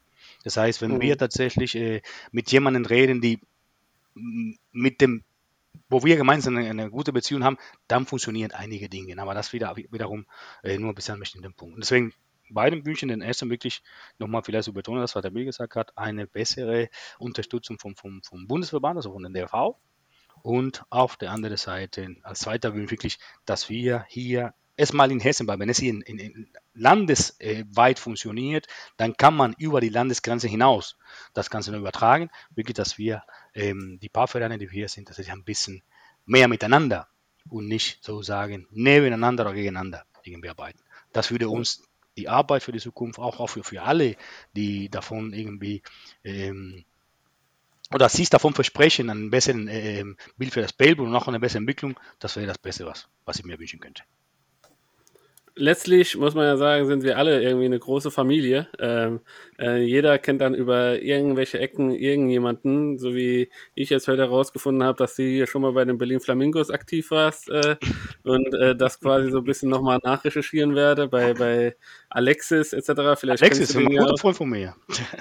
Das 0.44 0.56
heißt, 0.56 0.80
wenn 0.82 0.92
mhm. 0.92 1.00
wir 1.00 1.18
tatsächlich 1.18 1.74
äh, 1.74 2.02
mit 2.30 2.52
jemandem 2.52 2.84
reden, 2.86 3.20
die 3.20 3.40
mit 4.14 5.00
dem, 5.00 5.24
wo 5.88 6.04
wir 6.04 6.16
gemeinsam 6.16 6.56
eine, 6.56 6.70
eine, 6.70 6.90
gute 6.90 7.12
Beziehung 7.12 7.42
haben, 7.42 7.58
dann 7.88 8.06
funktionieren 8.06 8.52
einige 8.52 8.88
Dinge. 8.88 9.20
Aber 9.20 9.34
das 9.34 9.52
wieder, 9.52 9.76
wiederum 9.76 10.26
äh, 10.62 10.78
nur 10.78 10.94
bis 10.94 11.10
an 11.10 11.14
einem 11.14 11.20
bestimmten 11.20 11.54
Punkt. 11.54 11.74
Und 11.74 11.84
deswegen 11.84 12.12
beiden 12.50 12.84
Wünschen 12.86 13.08
den 13.08 13.22
ersten 13.22 13.50
wirklich 13.50 13.82
nochmal 14.18 14.42
vielleicht 14.42 14.66
zu 14.66 14.72
betonen, 14.72 15.00
das 15.00 15.14
was 15.14 15.22
der 15.22 15.30
Bill 15.30 15.44
gesagt 15.44 15.74
hat, 15.76 15.96
eine 15.96 16.26
bessere 16.26 16.88
Unterstützung 17.18 17.78
vom, 17.78 17.96
vom, 17.96 18.22
vom 18.22 18.46
Bundesverband, 18.46 18.96
also 18.96 19.12
von 19.12 19.22
den 19.22 19.32
DRV, 19.32 19.76
und 20.44 20.84
auf 20.90 21.16
der 21.16 21.30
anderen 21.30 21.56
Seite, 21.56 22.16
als 22.22 22.40
zweiter 22.40 22.74
Wunsch 22.74 22.90
wirklich, 22.90 23.18
dass 23.46 23.70
wir 23.70 24.04
hier 24.10 24.52
erstmal 24.76 25.10
in 25.10 25.18
Hessen, 25.18 25.46
weil 25.46 25.58
wenn 25.58 25.70
es 25.70 25.78
hier 25.78 25.88
in, 25.88 26.02
in, 26.02 26.18
in 26.18 26.48
landesweit 26.74 27.98
funktioniert, 27.98 28.66
dann 28.98 29.16
kann 29.16 29.34
man 29.34 29.54
über 29.56 29.80
die 29.80 29.88
Landesgrenze 29.88 30.46
hinaus 30.46 30.98
das 31.32 31.48
Ganze 31.48 31.72
noch 31.72 31.78
übertragen. 31.78 32.28
Wirklich, 32.54 32.74
dass 32.74 32.98
wir 32.98 33.22
ähm, 33.54 33.98
die 34.02 34.10
paar 34.10 34.28
Vereine, 34.28 34.58
die 34.58 34.68
hier 34.68 34.90
sind, 34.90 35.08
dass 35.08 35.16
sie 35.16 35.30
ein 35.30 35.44
bisschen 35.44 35.82
mehr 36.26 36.46
miteinander 36.46 37.08
und 37.48 37.66
nicht 37.66 38.04
sozusagen 38.04 38.66
nebeneinander 38.70 39.44
oder 39.44 39.54
gegeneinander 39.54 40.04
irgendwie 40.24 40.50
arbeiten. 40.50 40.80
Das 41.14 41.30
würde 41.30 41.48
uns 41.48 41.82
die 42.18 42.28
Arbeit 42.28 42.62
für 42.62 42.72
die 42.72 42.80
Zukunft, 42.80 43.18
auch, 43.18 43.40
auch 43.40 43.48
für, 43.48 43.64
für 43.64 43.82
alle, 43.82 44.16
die 44.54 44.90
davon 44.90 45.32
irgendwie 45.32 45.82
ähm, 46.22 46.84
oder 47.92 48.08
sich 48.08 48.30
davon 48.30 48.54
versprechen, 48.54 49.10
einen 49.10 49.30
besseren 49.30 49.68
äh, 49.68 50.04
Bild 50.36 50.52
für 50.52 50.62
das 50.62 50.72
Baseball 50.72 51.06
und 51.06 51.14
auch 51.14 51.28
eine 51.28 51.40
bessere 51.40 51.58
Entwicklung, 51.58 51.98
das 52.18 52.36
wäre 52.36 52.46
das 52.46 52.58
Beste, 52.58 52.86
was, 52.86 53.08
was 53.24 53.38
ich 53.38 53.44
mir 53.44 53.58
wünschen 53.58 53.80
könnte 53.80 54.02
letztlich 55.56 56.16
muss 56.16 56.34
man 56.34 56.44
ja 56.44 56.56
sagen, 56.56 56.86
sind 56.86 57.02
wir 57.02 57.18
alle 57.18 57.42
irgendwie 57.42 57.66
eine 57.66 57.78
große 57.78 58.10
Familie. 58.10 58.68
Ähm, 58.78 59.20
äh, 59.58 59.78
jeder 59.78 60.18
kennt 60.18 60.40
dann 60.40 60.54
über 60.54 61.00
irgendwelche 61.00 61.58
Ecken 61.58 61.90
irgendjemanden, 61.90 62.98
so 62.98 63.14
wie 63.14 63.48
ich 63.74 63.90
jetzt 63.90 64.08
heute 64.08 64.22
herausgefunden 64.22 64.82
habe, 64.84 64.98
dass 64.98 65.16
du 65.16 65.22
hier 65.22 65.46
schon 65.46 65.62
mal 65.62 65.72
bei 65.72 65.84
den 65.84 65.98
Berlin 65.98 66.20
Flamingos 66.20 66.70
aktiv 66.70 67.10
warst 67.10 67.48
äh, 67.48 67.76
und 68.24 68.54
äh, 68.54 68.76
das 68.76 69.00
quasi 69.00 69.30
so 69.30 69.38
ein 69.38 69.44
bisschen 69.44 69.70
nochmal 69.70 69.98
nachrecherchieren 70.02 70.74
werde 70.74 71.08
bei, 71.08 71.34
bei 71.34 71.76
Alexis 72.10 72.72
etc. 72.72 73.18
Vielleicht 73.18 73.42
Alexis 73.42 73.70
ist 73.70 73.76
ein 73.76 73.86
guter 73.86 74.16
Freund 74.16 74.36
von 74.36 74.50
mir. 74.50 74.74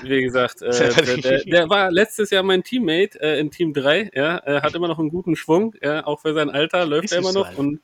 Wie 0.03 0.21
gesagt, 0.21 0.61
äh, 0.61 1.21
der, 1.21 1.43
der, 1.43 1.69
war 1.69 1.91
letztes 1.91 2.29
Jahr 2.29 2.43
mein 2.43 2.63
Teammate 2.63 3.19
äh, 3.21 3.39
in 3.39 3.51
Team 3.51 3.73
3. 3.73 4.11
Ja, 4.13 4.41
hat 4.61 4.75
immer 4.75 4.87
noch 4.87 4.99
einen 4.99 5.09
guten 5.09 5.35
Schwung, 5.35 5.73
ja, 5.81 6.05
auch 6.05 6.21
für 6.21 6.33
sein 6.33 6.49
Alter 6.49 6.85
läuft 6.85 7.05
ist 7.05 7.11
er 7.11 7.19
immer 7.19 7.33
noch 7.33 7.57
und, 7.57 7.81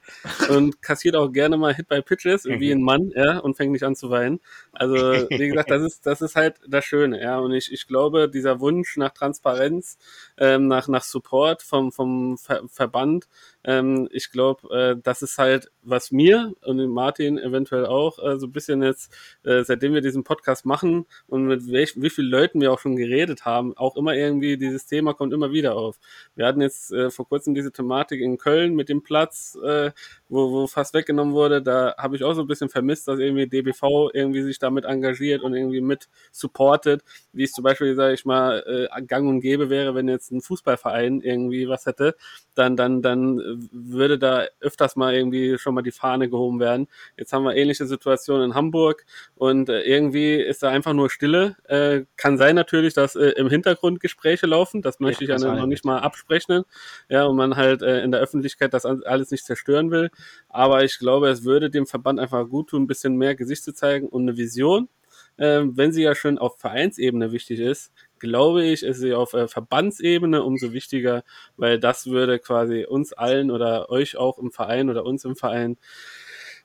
und 0.49 0.81
kassiert 0.81 1.15
auch 1.15 1.31
gerne 1.31 1.57
mal 1.57 1.73
Hit 1.73 1.87
by 1.87 2.01
Pitches, 2.01 2.45
wie 2.45 2.71
ein 2.71 2.81
Mann, 2.81 3.11
ja, 3.15 3.37
und 3.39 3.55
fängt 3.55 3.71
nicht 3.71 3.83
an 3.83 3.95
zu 3.95 4.09
weinen. 4.09 4.39
Also, 4.71 4.95
wie 5.29 5.47
gesagt, 5.47 5.71
das 5.71 5.83
ist, 5.83 6.05
das 6.05 6.21
ist 6.21 6.35
halt 6.35 6.38
das 6.67 6.85
Schöne, 6.85 7.21
ja. 7.21 7.39
Und 7.39 7.53
ich, 7.53 7.71
ich 7.71 7.87
glaube, 7.87 8.29
dieser 8.29 8.59
Wunsch 8.59 8.97
nach 8.97 9.11
Transparenz, 9.11 9.97
ähm, 10.37 10.67
nach, 10.67 10.87
nach 10.87 11.03
Support 11.03 11.61
vom, 11.61 11.91
vom 11.91 12.37
Ver 12.37 12.63
Verband, 12.67 13.27
ähm, 13.63 14.07
ich 14.11 14.31
glaube, 14.31 14.73
äh, 14.73 15.01
das 15.01 15.21
ist 15.21 15.37
halt, 15.37 15.69
was 15.81 16.11
mir 16.11 16.53
und 16.61 16.85
Martin 16.87 17.37
eventuell 17.37 17.85
auch 17.85 18.17
äh, 18.19 18.39
so 18.39 18.47
ein 18.47 18.51
bisschen 18.51 18.81
jetzt, 18.81 19.11
äh, 19.43 19.63
seitdem 19.63 19.93
wir 19.93 20.01
diesen 20.01 20.23
Podcast 20.23 20.65
machen 20.65 21.05
und 21.27 21.45
mit 21.45 21.69
welch, 21.69 21.93
wie 22.01 22.09
vielen 22.09 22.29
Leuten 22.29 22.61
wir 22.61 22.71
auch 22.71 22.79
schon 22.79 22.95
geredet 22.95 23.45
haben, 23.45 23.75
auch 23.75 23.97
immer 23.97 24.15
irgendwie 24.15 24.57
dieses 24.57 24.85
Thema 24.85 25.13
kommt 25.13 25.33
immer 25.33 25.51
wieder 25.51 25.75
auf. 25.75 25.99
Wir 26.35 26.45
hatten 26.45 26.61
jetzt 26.61 26.93
äh, 26.93 27.09
vor 27.09 27.27
kurzem 27.27 27.53
diese 27.53 27.71
Thematik 27.71 28.21
in 28.21 28.37
Köln 28.37 28.75
mit 28.75 28.87
dem 28.87 29.03
Platz, 29.03 29.57
äh, 29.63 29.91
wo, 30.29 30.51
wo 30.51 30.67
fast 30.67 30.93
weggenommen 30.93 31.33
wurde. 31.33 31.61
Da 31.61 31.95
habe 31.97 32.15
ich 32.15 32.23
auch 32.23 32.33
so 32.33 32.41
ein 32.41 32.47
bisschen 32.47 32.69
vermisst, 32.69 33.07
dass 33.07 33.19
irgendwie 33.19 33.47
DBV 33.47 34.11
irgendwie 34.13 34.43
sich 34.43 34.59
damit 34.59 34.85
engagiert 34.85 35.41
und 35.41 35.53
irgendwie 35.53 35.81
mit 35.81 36.07
supportet, 36.31 37.03
wie 37.33 37.43
es 37.43 37.51
zum 37.51 37.63
Beispiel, 37.63 37.95
sage 37.95 38.13
ich 38.13 38.25
mal, 38.25 38.63
äh, 38.89 39.01
gang 39.03 39.27
und 39.27 39.41
gäbe 39.41 39.69
wäre, 39.69 39.95
wenn 39.95 40.07
jetzt 40.07 40.31
ein 40.31 40.41
Fußballverein 40.41 41.21
irgendwie 41.21 41.67
was 41.67 41.85
hätte, 41.85 42.15
dann, 42.55 42.75
dann, 42.75 43.01
dann 43.01 43.39
würde 43.71 44.19
da 44.19 44.45
öfters 44.59 44.95
mal 44.95 45.13
irgendwie 45.13 45.57
schon 45.57 45.75
mal 45.75 45.81
die 45.81 45.91
Fahne 45.91 46.29
gehoben 46.29 46.59
werden. 46.59 46.87
Jetzt 47.17 47.33
haben 47.33 47.43
wir 47.43 47.55
ähnliche 47.55 47.85
Situationen 47.85 48.51
in 48.51 48.55
Hamburg 48.55 49.05
und 49.35 49.69
äh, 49.69 49.81
irgendwie 49.81 50.35
ist 50.35 50.63
da 50.63 50.69
einfach 50.69 50.93
nur 50.93 51.09
Stille. 51.09 51.55
Äh, 51.65 52.05
kann 52.17 52.37
sein 52.37 52.55
natürlich, 52.55 52.93
dass 52.93 53.15
äh, 53.15 53.29
im 53.31 53.49
Hintergrund 53.49 53.99
Gespräche 53.99 54.47
laufen, 54.47 54.81
das 54.81 54.99
möchte 54.99 55.23
ich 55.23 55.29
ja 55.29 55.37
noch 55.37 55.65
nicht 55.65 55.85
mal 55.85 55.99
absprechen, 55.99 56.63
ja, 57.09 57.25
und 57.25 57.35
man 57.35 57.55
halt 57.55 57.81
äh, 57.81 58.03
in 58.03 58.11
der 58.11 58.19
Öffentlichkeit 58.19 58.73
das 58.73 58.85
alles 58.85 59.31
nicht 59.31 59.45
zerstören 59.45 59.91
will. 59.91 60.09
Aber 60.47 60.83
ich 60.83 60.99
glaube, 60.99 61.29
es 61.29 61.43
würde 61.43 61.69
dem 61.69 61.85
Verband 61.85 62.19
einfach 62.19 62.47
gut 62.47 62.69
tun, 62.69 62.83
ein 62.83 62.87
bisschen 62.87 63.15
mehr 63.15 63.35
Gesicht 63.35 63.63
zu 63.63 63.73
zeigen 63.73 64.07
und 64.07 64.23
eine 64.23 64.37
Vision. 64.37 64.89
Äh, 65.37 65.61
wenn 65.71 65.91
sie 65.91 66.03
ja 66.03 66.15
schon 66.15 66.37
auf 66.37 66.59
Vereinsebene 66.59 67.31
wichtig 67.31 67.59
ist, 67.59 67.91
glaube 68.19 68.65
ich, 68.65 68.83
ist 68.83 68.99
sie 68.99 69.13
auf 69.13 69.33
äh, 69.33 69.47
Verbandsebene 69.47 70.43
umso 70.43 70.73
wichtiger, 70.73 71.23
weil 71.57 71.79
das 71.79 72.07
würde 72.07 72.39
quasi 72.39 72.85
uns 72.85 73.13
allen 73.13 73.51
oder 73.51 73.89
euch 73.89 74.17
auch 74.17 74.37
im 74.37 74.51
Verein 74.51 74.89
oder 74.89 75.05
uns 75.05 75.25
im 75.25 75.35
Verein 75.35 75.77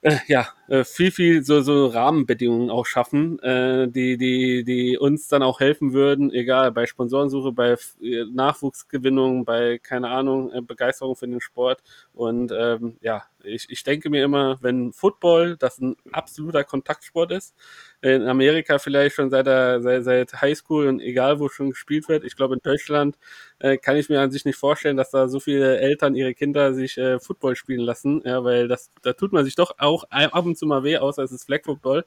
äh, 0.05 0.18
ja, 0.26 0.48
äh, 0.68 0.85
viel, 0.85 1.10
viel 1.10 1.44
so, 1.44 1.62
so 1.62 1.86
Rahmenbedingungen 1.86 2.68
auch 2.70 2.85
schaffen, 2.85 3.39
äh, 3.39 3.89
die, 3.89 4.18
die, 4.18 4.62
die 4.62 4.98
uns 4.98 5.28
dann 5.28 5.43
auch 5.43 5.60
helfen 5.60 5.94
würden, 5.94 6.31
egal, 6.31 6.72
bei 6.72 6.85
Sponsorensuche, 6.85 7.52
bei 7.52 7.76
äh, 8.02 8.24
Nachwuchsgewinnung, 8.31 9.47
bei, 9.47 9.78
keine 9.78 10.09
Ahnung, 10.10 10.52
Begeisterung 10.66 11.16
für 11.16 11.26
den 11.26 11.40
Sport. 11.40 11.82
Und 12.12 12.52
ähm, 12.55 12.98
ja, 13.01 13.24
ich, 13.45 13.66
ich 13.71 13.83
denke 13.85 14.11
mir 14.11 14.25
immer, 14.25 14.59
wenn 14.62 14.93
Football, 14.93 15.57
das 15.57 15.79
ein 15.79 15.97
absoluter 16.12 16.65
Kontaktsport 16.65 17.33
ist, 17.33 17.55
in 18.01 18.23
Amerika 18.29 18.79
vielleicht 18.79 19.16
schon 19.16 19.31
seit, 19.31 19.47
der, 19.47 19.81
seit, 19.83 20.05
seit 20.05 20.41
Highschool 20.43 20.89
und 20.89 21.01
egal 21.01 21.41
wo 21.41 21.49
schon 21.49 21.71
gespielt 21.71 22.09
wird, 22.09 22.25
ich 22.25 22.37
glaube 22.37 22.55
in 22.55 22.61
Deutschland 22.62 23.16
äh, 23.59 23.77
kann 23.79 23.97
ich 23.97 24.09
mir 24.09 24.21
an 24.21 24.31
sich 24.31 24.45
nicht 24.45 24.57
vorstellen, 24.59 24.97
dass 24.97 25.11
da 25.11 25.29
so 25.29 25.41
viele 25.41 25.79
Eltern 25.79 26.15
ihre 26.15 26.35
Kinder 26.35 26.75
sich 26.75 26.99
äh, 26.99 27.19
Football 27.21 27.57
spielen 27.57 27.81
lassen, 27.81 28.23
ja, 28.25 28.45
weil 28.45 28.69
das, 28.69 28.91
da 29.03 29.12
tut 29.12 29.33
man 29.33 29.45
sich 29.45 29.55
doch 29.55 29.75
auch 29.79 30.05
ab 30.11 30.47
und 30.47 30.59
zu 30.59 30.66
mal 30.66 30.85
weh, 30.85 30.99
außer 30.99 31.23
es 31.23 31.33
ist 31.33 31.45
Flag 31.45 31.65
Football. 31.65 32.05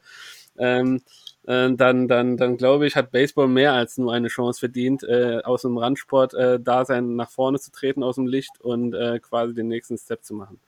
Ähm, 0.57 1.01
äh, 1.47 1.71
dann, 1.73 2.07
dann, 2.07 2.37
dann 2.37 2.57
glaube 2.57 2.87
ich, 2.87 2.95
hat 2.95 3.11
Baseball 3.11 3.47
mehr 3.47 3.73
als 3.73 3.97
nur 3.97 4.13
eine 4.13 4.27
Chance 4.27 4.59
verdient, 4.59 5.03
äh, 5.03 5.39
aus 5.43 5.61
dem 5.61 5.77
Randsport 5.77 6.33
äh, 6.33 6.59
Dasein 6.59 7.15
nach 7.15 7.29
vorne 7.31 7.59
zu 7.59 7.71
treten 7.71 8.03
aus 8.03 8.15
dem 8.15 8.27
Licht 8.27 8.59
und 8.61 8.93
äh, 8.93 9.19
quasi 9.19 9.53
den 9.53 9.67
nächsten 9.67 9.97
Step 9.97 10.23
zu 10.25 10.33
machen. 10.35 10.59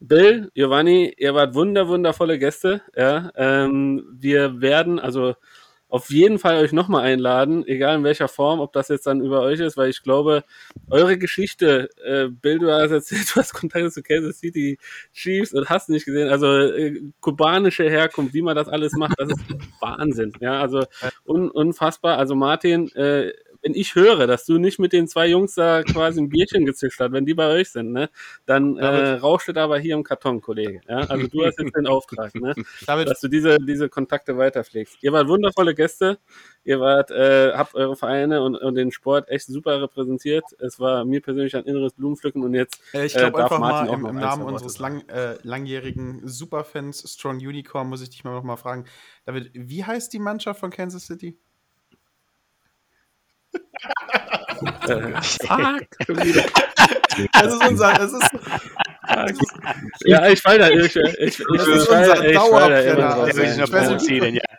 Bill, 0.00 0.50
Giovanni, 0.54 1.12
ihr 1.16 1.34
wart 1.34 1.54
wunder, 1.54 1.88
wundervolle 1.88 2.38
Gäste. 2.38 2.82
Ja, 2.96 3.30
ähm, 3.36 4.04
wir 4.12 4.60
werden 4.60 4.98
also 5.00 5.34
auf 5.88 6.10
jeden 6.10 6.38
Fall 6.38 6.58
euch 6.58 6.72
nochmal 6.72 7.04
einladen, 7.04 7.66
egal 7.66 7.96
in 7.96 8.04
welcher 8.04 8.28
Form, 8.28 8.60
ob 8.60 8.72
das 8.74 8.88
jetzt 8.88 9.06
dann 9.06 9.22
über 9.22 9.40
euch 9.40 9.58
ist, 9.60 9.76
weil 9.78 9.88
ich 9.88 10.02
glaube, 10.02 10.44
eure 10.90 11.16
Geschichte, 11.16 11.88
äh, 12.04 12.28
Bill, 12.28 12.58
du 12.58 12.70
hast 12.70 12.90
erzählt, 12.90 13.26
du 13.34 13.40
hast 13.40 13.54
Kontakt 13.54 13.92
zu 13.92 14.02
Kansas 14.02 14.38
City 14.38 14.78
Chiefs 15.14 15.54
und 15.54 15.68
hast 15.70 15.88
nicht 15.88 16.04
gesehen, 16.04 16.28
also 16.28 16.46
äh, 16.46 17.00
kubanische 17.20 17.88
Herkunft, 17.88 18.34
wie 18.34 18.42
man 18.42 18.54
das 18.54 18.68
alles 18.68 18.92
macht, 18.92 19.14
das 19.18 19.30
ist 19.30 19.40
Wahnsinn. 19.80 20.32
Ja, 20.40 20.60
also 20.60 20.84
un, 21.24 21.50
unfassbar. 21.50 22.18
Also 22.18 22.34
Martin, 22.34 22.92
äh, 22.94 23.32
wenn 23.68 23.74
ich 23.74 23.94
höre, 23.94 24.26
dass 24.26 24.46
du 24.46 24.56
nicht 24.56 24.78
mit 24.78 24.94
den 24.94 25.08
zwei 25.08 25.26
Jungs 25.26 25.54
da 25.54 25.82
quasi 25.82 26.20
ein 26.20 26.30
Bierchen 26.30 26.64
gezischt 26.64 26.98
hast, 27.00 27.12
wenn 27.12 27.26
die 27.26 27.34
bei 27.34 27.48
euch 27.48 27.70
sind, 27.70 27.92
ne, 27.92 28.08
dann 28.46 28.78
äh, 28.78 29.10
rauscht 29.16 29.50
es 29.50 29.56
aber 29.56 29.78
hier 29.78 29.94
im 29.94 30.02
Karton, 30.02 30.40
Kollege. 30.40 30.80
Ja? 30.88 31.00
Also 31.00 31.26
du 31.26 31.44
hast 31.44 31.58
jetzt 31.58 31.76
den 31.76 31.86
Auftrag, 31.86 32.34
ne, 32.34 32.54
dass 32.86 33.20
du 33.20 33.28
diese, 33.28 33.58
diese 33.58 33.90
Kontakte 33.90 34.38
weiterpflegst. 34.38 35.02
Ihr 35.02 35.12
wart 35.12 35.28
wundervolle 35.28 35.74
Gäste. 35.74 36.18
Ihr 36.64 36.80
wart, 36.80 37.10
äh, 37.10 37.52
habt 37.52 37.74
eure 37.74 37.94
Vereine 37.94 38.42
und, 38.42 38.56
und 38.56 38.74
den 38.74 38.90
Sport 38.90 39.28
echt 39.28 39.46
super 39.46 39.82
repräsentiert. 39.82 40.44
Es 40.58 40.80
war 40.80 41.04
mir 41.04 41.20
persönlich 41.20 41.54
ein 41.54 41.64
inneres 41.64 41.92
Blumenpflücken 41.92 42.42
und 42.42 42.54
jetzt. 42.54 42.80
Äh, 42.94 43.04
ich 43.04 43.14
glaube 43.14 43.38
äh, 43.38 43.42
einfach 43.42 43.58
mal 43.58 43.86
im, 43.88 44.06
im 44.06 44.16
Namen 44.16 44.44
unseres 44.44 44.78
lang, 44.78 45.06
äh, 45.08 45.36
langjährigen 45.42 46.26
Superfans 46.26 47.04
Strong 47.12 47.36
Unicorn 47.36 47.88
muss 47.88 48.00
ich 48.00 48.08
dich 48.08 48.24
mal 48.24 48.32
noch 48.32 48.44
mal 48.44 48.56
fragen. 48.56 48.86
David, 49.26 49.50
wie 49.52 49.84
heißt 49.84 50.10
die 50.12 50.18
Mannschaft 50.18 50.60
von 50.60 50.70
Kansas 50.70 51.04
City? 51.06 51.38
Fuck. 54.86 55.86
das 57.32 57.54
ist 57.54 57.68
unser. 57.68 57.92
Das 57.94 58.12
ist, 58.12 58.30
ja, 60.04 60.28
ich 60.28 60.40
fall 60.40 60.58
da. 60.58 60.68
Ich, 60.68 60.96
ich, 60.96 61.18
ich, 61.18 61.44
das 61.56 61.66
ist 61.66 61.88
unser 61.88 62.14
Dauerbrenner. 62.32 63.14
Also, 63.16 63.42
ich 63.42 63.72
weiß 63.72 64.08
nicht, 64.08 64.34
ja. 64.34 64.58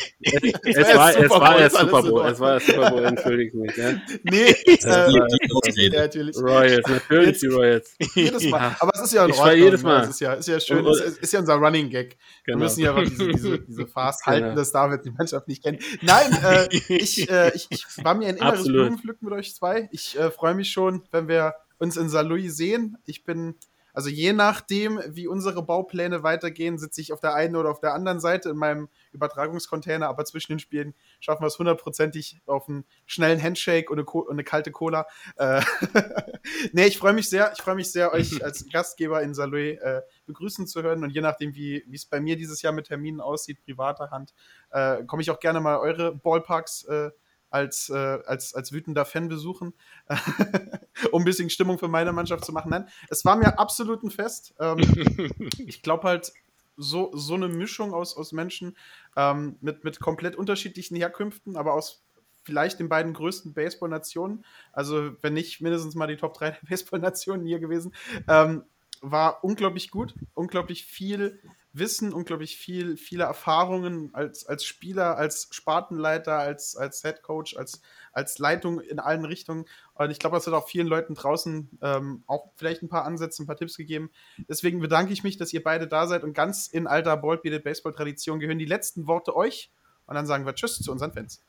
Es, 0.22 0.76
es, 0.76 0.94
war, 0.94 1.16
es 1.16 1.30
war 1.30 1.58
der 1.58 1.70
Super 1.70 2.02
Bowl. 2.02 2.26
Es 2.26 2.40
war 2.40 2.58
der 2.58 2.60
Super 2.60 2.90
Bowl, 2.90 3.04
entschuldige 3.04 3.56
mich. 3.56 3.76
Ja. 3.76 3.90
Nee, 4.22 4.50
äh, 4.66 4.76
ja, 4.84 6.00
natürlich. 6.00 6.36
Royals, 6.36 6.86
natürlich 6.86 7.26
Jetzt, 7.26 7.42
die 7.42 7.46
Royals. 7.46 7.96
Jedes 8.14 8.44
Mal. 8.46 8.76
Aber 8.78 8.92
es 8.94 9.02
ist 9.02 9.12
ja 9.12 9.24
ein 9.24 9.32
Ordnung. 9.32 9.56
jedes 9.56 9.82
Mal. 9.82 10.02
Es 10.02 10.10
ist 10.10 10.20
ja, 10.20 10.34
ist 10.34 10.48
ja 10.48 10.60
schön. 10.60 10.86
Es 10.86 11.00
ist, 11.00 11.18
ist 11.18 11.32
ja 11.32 11.40
unser 11.40 11.54
Running 11.54 11.90
Gag. 11.90 12.16
Genau. 12.44 12.58
Wir 12.58 12.64
müssen 12.64 12.80
ja 12.80 12.94
auch 12.94 13.02
diese, 13.02 13.28
diese, 13.28 13.58
diese 13.60 13.86
Fast 13.86 14.26
halten, 14.26 14.44
genau. 14.44 14.56
dass 14.56 14.72
David 14.72 15.04
die 15.04 15.10
Mannschaft 15.10 15.48
nicht 15.48 15.62
kennt. 15.62 15.82
Nein, 16.02 16.32
äh, 16.44 16.68
ich, 16.70 17.28
äh, 17.30 17.52
ich, 17.54 17.66
ich 17.70 17.84
war 18.02 18.14
mir 18.14 18.28
ein 18.28 18.36
inneres. 18.36 18.64
Blumenpflücken 18.64 19.28
mit 19.28 19.38
euch 19.38 19.54
zwei. 19.54 19.88
Ich 19.92 20.18
äh, 20.18 20.30
freue 20.30 20.54
mich 20.54 20.70
schon, 20.70 21.02
wenn 21.10 21.28
wir 21.28 21.54
uns 21.78 21.96
in 21.96 22.08
Saarlouis 22.08 22.56
sehen. 22.56 22.98
Ich 23.06 23.24
bin 23.24 23.54
also 23.92 24.08
je 24.08 24.32
nachdem, 24.32 25.00
wie 25.08 25.26
unsere 25.26 25.62
Baupläne 25.62 26.22
weitergehen, 26.22 26.78
sitze 26.78 27.00
ich 27.00 27.12
auf 27.12 27.20
der 27.20 27.34
einen 27.34 27.56
oder 27.56 27.70
auf 27.70 27.80
der 27.80 27.94
anderen 27.94 28.20
Seite 28.20 28.50
in 28.50 28.56
meinem 28.56 28.88
Übertragungscontainer, 29.12 30.08
aber 30.08 30.24
zwischen 30.24 30.52
den 30.52 30.58
Spielen 30.58 30.94
schaffen 31.20 31.42
wir 31.42 31.48
es 31.48 31.58
hundertprozentig 31.58 32.40
auf 32.46 32.68
einen 32.68 32.84
schnellen 33.06 33.42
Handshake 33.42 33.90
und 33.90 33.98
eine, 33.98 34.06
und 34.06 34.30
eine 34.30 34.44
kalte 34.44 34.70
Cola. 34.70 35.06
Äh 35.36 35.62
nee, 36.72 36.86
ich 36.86 36.98
freue 36.98 37.12
mich 37.12 37.28
sehr, 37.28 37.52
ich 37.52 37.62
freue 37.62 37.74
mich 37.74 37.90
sehr, 37.90 38.12
euch 38.12 38.42
als 38.44 38.66
Gastgeber 38.70 39.22
in 39.22 39.34
Saloy 39.34 39.72
äh, 39.72 40.02
begrüßen 40.26 40.66
zu 40.66 40.82
hören 40.82 41.02
und 41.02 41.10
je 41.10 41.20
nachdem, 41.20 41.54
wie 41.54 41.84
es 41.92 42.06
bei 42.06 42.20
mir 42.20 42.36
dieses 42.36 42.62
Jahr 42.62 42.72
mit 42.72 42.86
Terminen 42.86 43.20
aussieht, 43.20 43.62
privater 43.64 44.10
Hand, 44.10 44.32
äh, 44.70 45.04
komme 45.04 45.22
ich 45.22 45.30
auch 45.30 45.40
gerne 45.40 45.60
mal 45.60 45.78
eure 45.78 46.14
Ballparks 46.14 46.84
äh, 46.84 47.10
als, 47.50 47.90
äh, 47.90 48.18
als, 48.26 48.54
als 48.54 48.72
wütender 48.72 49.04
Fan 49.04 49.28
besuchen, 49.28 49.74
um 51.12 51.22
ein 51.22 51.24
bisschen 51.24 51.50
Stimmung 51.50 51.78
für 51.78 51.88
meine 51.88 52.12
Mannschaft 52.12 52.44
zu 52.44 52.52
machen. 52.52 52.70
Nein, 52.70 52.88
es 53.08 53.24
war 53.24 53.36
mir 53.36 53.58
absolut 53.58 54.02
ein 54.02 54.10
Fest. 54.10 54.54
Ähm, 54.58 54.78
ich 55.66 55.82
glaube 55.82 56.08
halt, 56.08 56.32
so, 56.76 57.10
so 57.14 57.34
eine 57.34 57.48
Mischung 57.48 57.92
aus, 57.92 58.16
aus 58.16 58.32
Menschen 58.32 58.76
ähm, 59.16 59.56
mit, 59.60 59.84
mit 59.84 60.00
komplett 60.00 60.34
unterschiedlichen 60.36 60.96
Herkünften, 60.96 61.56
aber 61.56 61.74
aus 61.74 62.02
vielleicht 62.42 62.80
den 62.80 62.88
beiden 62.88 63.12
größten 63.12 63.52
Baseball-Nationen, 63.52 64.44
also 64.72 65.12
wenn 65.20 65.34
nicht 65.34 65.60
mindestens 65.60 65.94
mal 65.94 66.06
die 66.06 66.16
Top 66.16 66.34
3 66.34 66.50
der 66.50 66.58
Baseball-Nationen 66.68 67.46
hier 67.46 67.60
gewesen, 67.60 67.94
ähm, 68.28 68.64
war 69.02 69.44
unglaublich 69.44 69.90
gut, 69.90 70.14
unglaublich 70.34 70.84
viel 70.84 71.40
Wissen, 71.72 72.12
unglaublich 72.12 72.56
viel, 72.56 72.96
viele 72.96 73.24
Erfahrungen 73.24 74.12
als, 74.12 74.44
als 74.44 74.64
Spieler, 74.64 75.16
als 75.16 75.48
Spartenleiter, 75.52 76.36
als, 76.36 76.76
als 76.76 77.02
Head 77.02 77.22
Coach, 77.22 77.56
als, 77.56 77.80
als 78.12 78.38
Leitung 78.38 78.80
in 78.80 78.98
allen 78.98 79.24
Richtungen. 79.24 79.66
Und 79.94 80.10
ich 80.10 80.18
glaube, 80.18 80.36
das 80.36 80.46
hat 80.46 80.54
auch 80.54 80.66
vielen 80.66 80.88
Leuten 80.88 81.14
draußen 81.14 81.78
ähm, 81.80 82.24
auch 82.26 82.50
vielleicht 82.56 82.82
ein 82.82 82.88
paar 82.88 83.04
Ansätze, 83.04 83.42
ein 83.42 83.46
paar 83.46 83.56
Tipps 83.56 83.76
gegeben. 83.76 84.10
Deswegen 84.48 84.80
bedanke 84.80 85.12
ich 85.12 85.22
mich, 85.22 85.36
dass 85.36 85.52
ihr 85.52 85.62
beide 85.62 85.86
da 85.86 86.08
seid 86.08 86.24
und 86.24 86.32
ganz 86.32 86.66
in 86.66 86.88
alter 86.88 87.16
Ballbeated 87.16 87.62
Baseball-Tradition 87.62 88.40
gehören 88.40 88.58
die 88.58 88.64
letzten 88.64 89.06
Worte 89.06 89.36
euch. 89.36 89.70
Und 90.06 90.16
dann 90.16 90.26
sagen 90.26 90.44
wir 90.44 90.54
Tschüss 90.54 90.80
zu 90.80 90.90
unseren 90.90 91.12
Fans. 91.12 91.40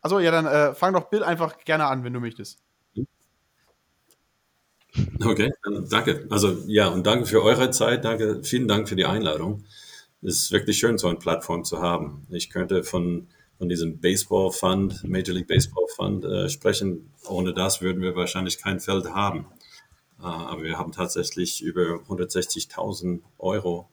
Also 0.00 0.18
ja, 0.18 0.32
dann 0.32 0.46
äh, 0.46 0.74
fang 0.74 0.92
doch 0.92 1.10
Bill 1.10 1.22
einfach 1.22 1.58
gerne 1.64 1.86
an, 1.86 2.02
wenn 2.02 2.12
du 2.12 2.20
möchtest. 2.20 2.65
Okay, 5.24 5.52
danke. 5.88 6.26
Also 6.30 6.58
ja, 6.66 6.88
und 6.88 7.06
danke 7.06 7.26
für 7.26 7.42
eure 7.42 7.70
Zeit. 7.70 8.04
Danke, 8.04 8.42
vielen 8.42 8.68
Dank 8.68 8.88
für 8.88 8.96
die 8.96 9.04
Einladung. 9.04 9.64
Es 10.22 10.42
ist 10.42 10.52
wirklich 10.52 10.78
schön, 10.78 10.98
so 10.98 11.08
eine 11.08 11.18
Plattform 11.18 11.64
zu 11.64 11.80
haben. 11.80 12.26
Ich 12.30 12.50
könnte 12.50 12.82
von, 12.82 13.28
von 13.58 13.68
diesem 13.68 13.98
Baseball 13.98 14.50
Fund, 14.50 15.04
Major 15.04 15.34
League 15.34 15.46
Baseball 15.46 15.86
Fund 15.94 16.24
äh, 16.24 16.48
sprechen. 16.48 17.10
Ohne 17.28 17.52
das 17.52 17.80
würden 17.80 18.02
wir 18.02 18.16
wahrscheinlich 18.16 18.58
kein 18.58 18.80
Feld 18.80 19.10
haben. 19.14 19.46
Äh, 20.18 20.24
aber 20.24 20.62
wir 20.62 20.78
haben 20.78 20.92
tatsächlich 20.92 21.62
über 21.62 22.00
160.000 22.08 23.20
Euro 23.38 23.88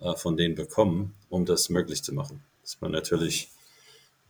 äh, 0.00 0.14
von 0.14 0.36
denen 0.36 0.54
bekommen, 0.54 1.14
um 1.28 1.44
das 1.44 1.68
möglich 1.68 2.02
zu 2.02 2.14
machen. 2.14 2.42
Das 2.62 2.80
war 2.80 2.88
natürlich 2.88 3.50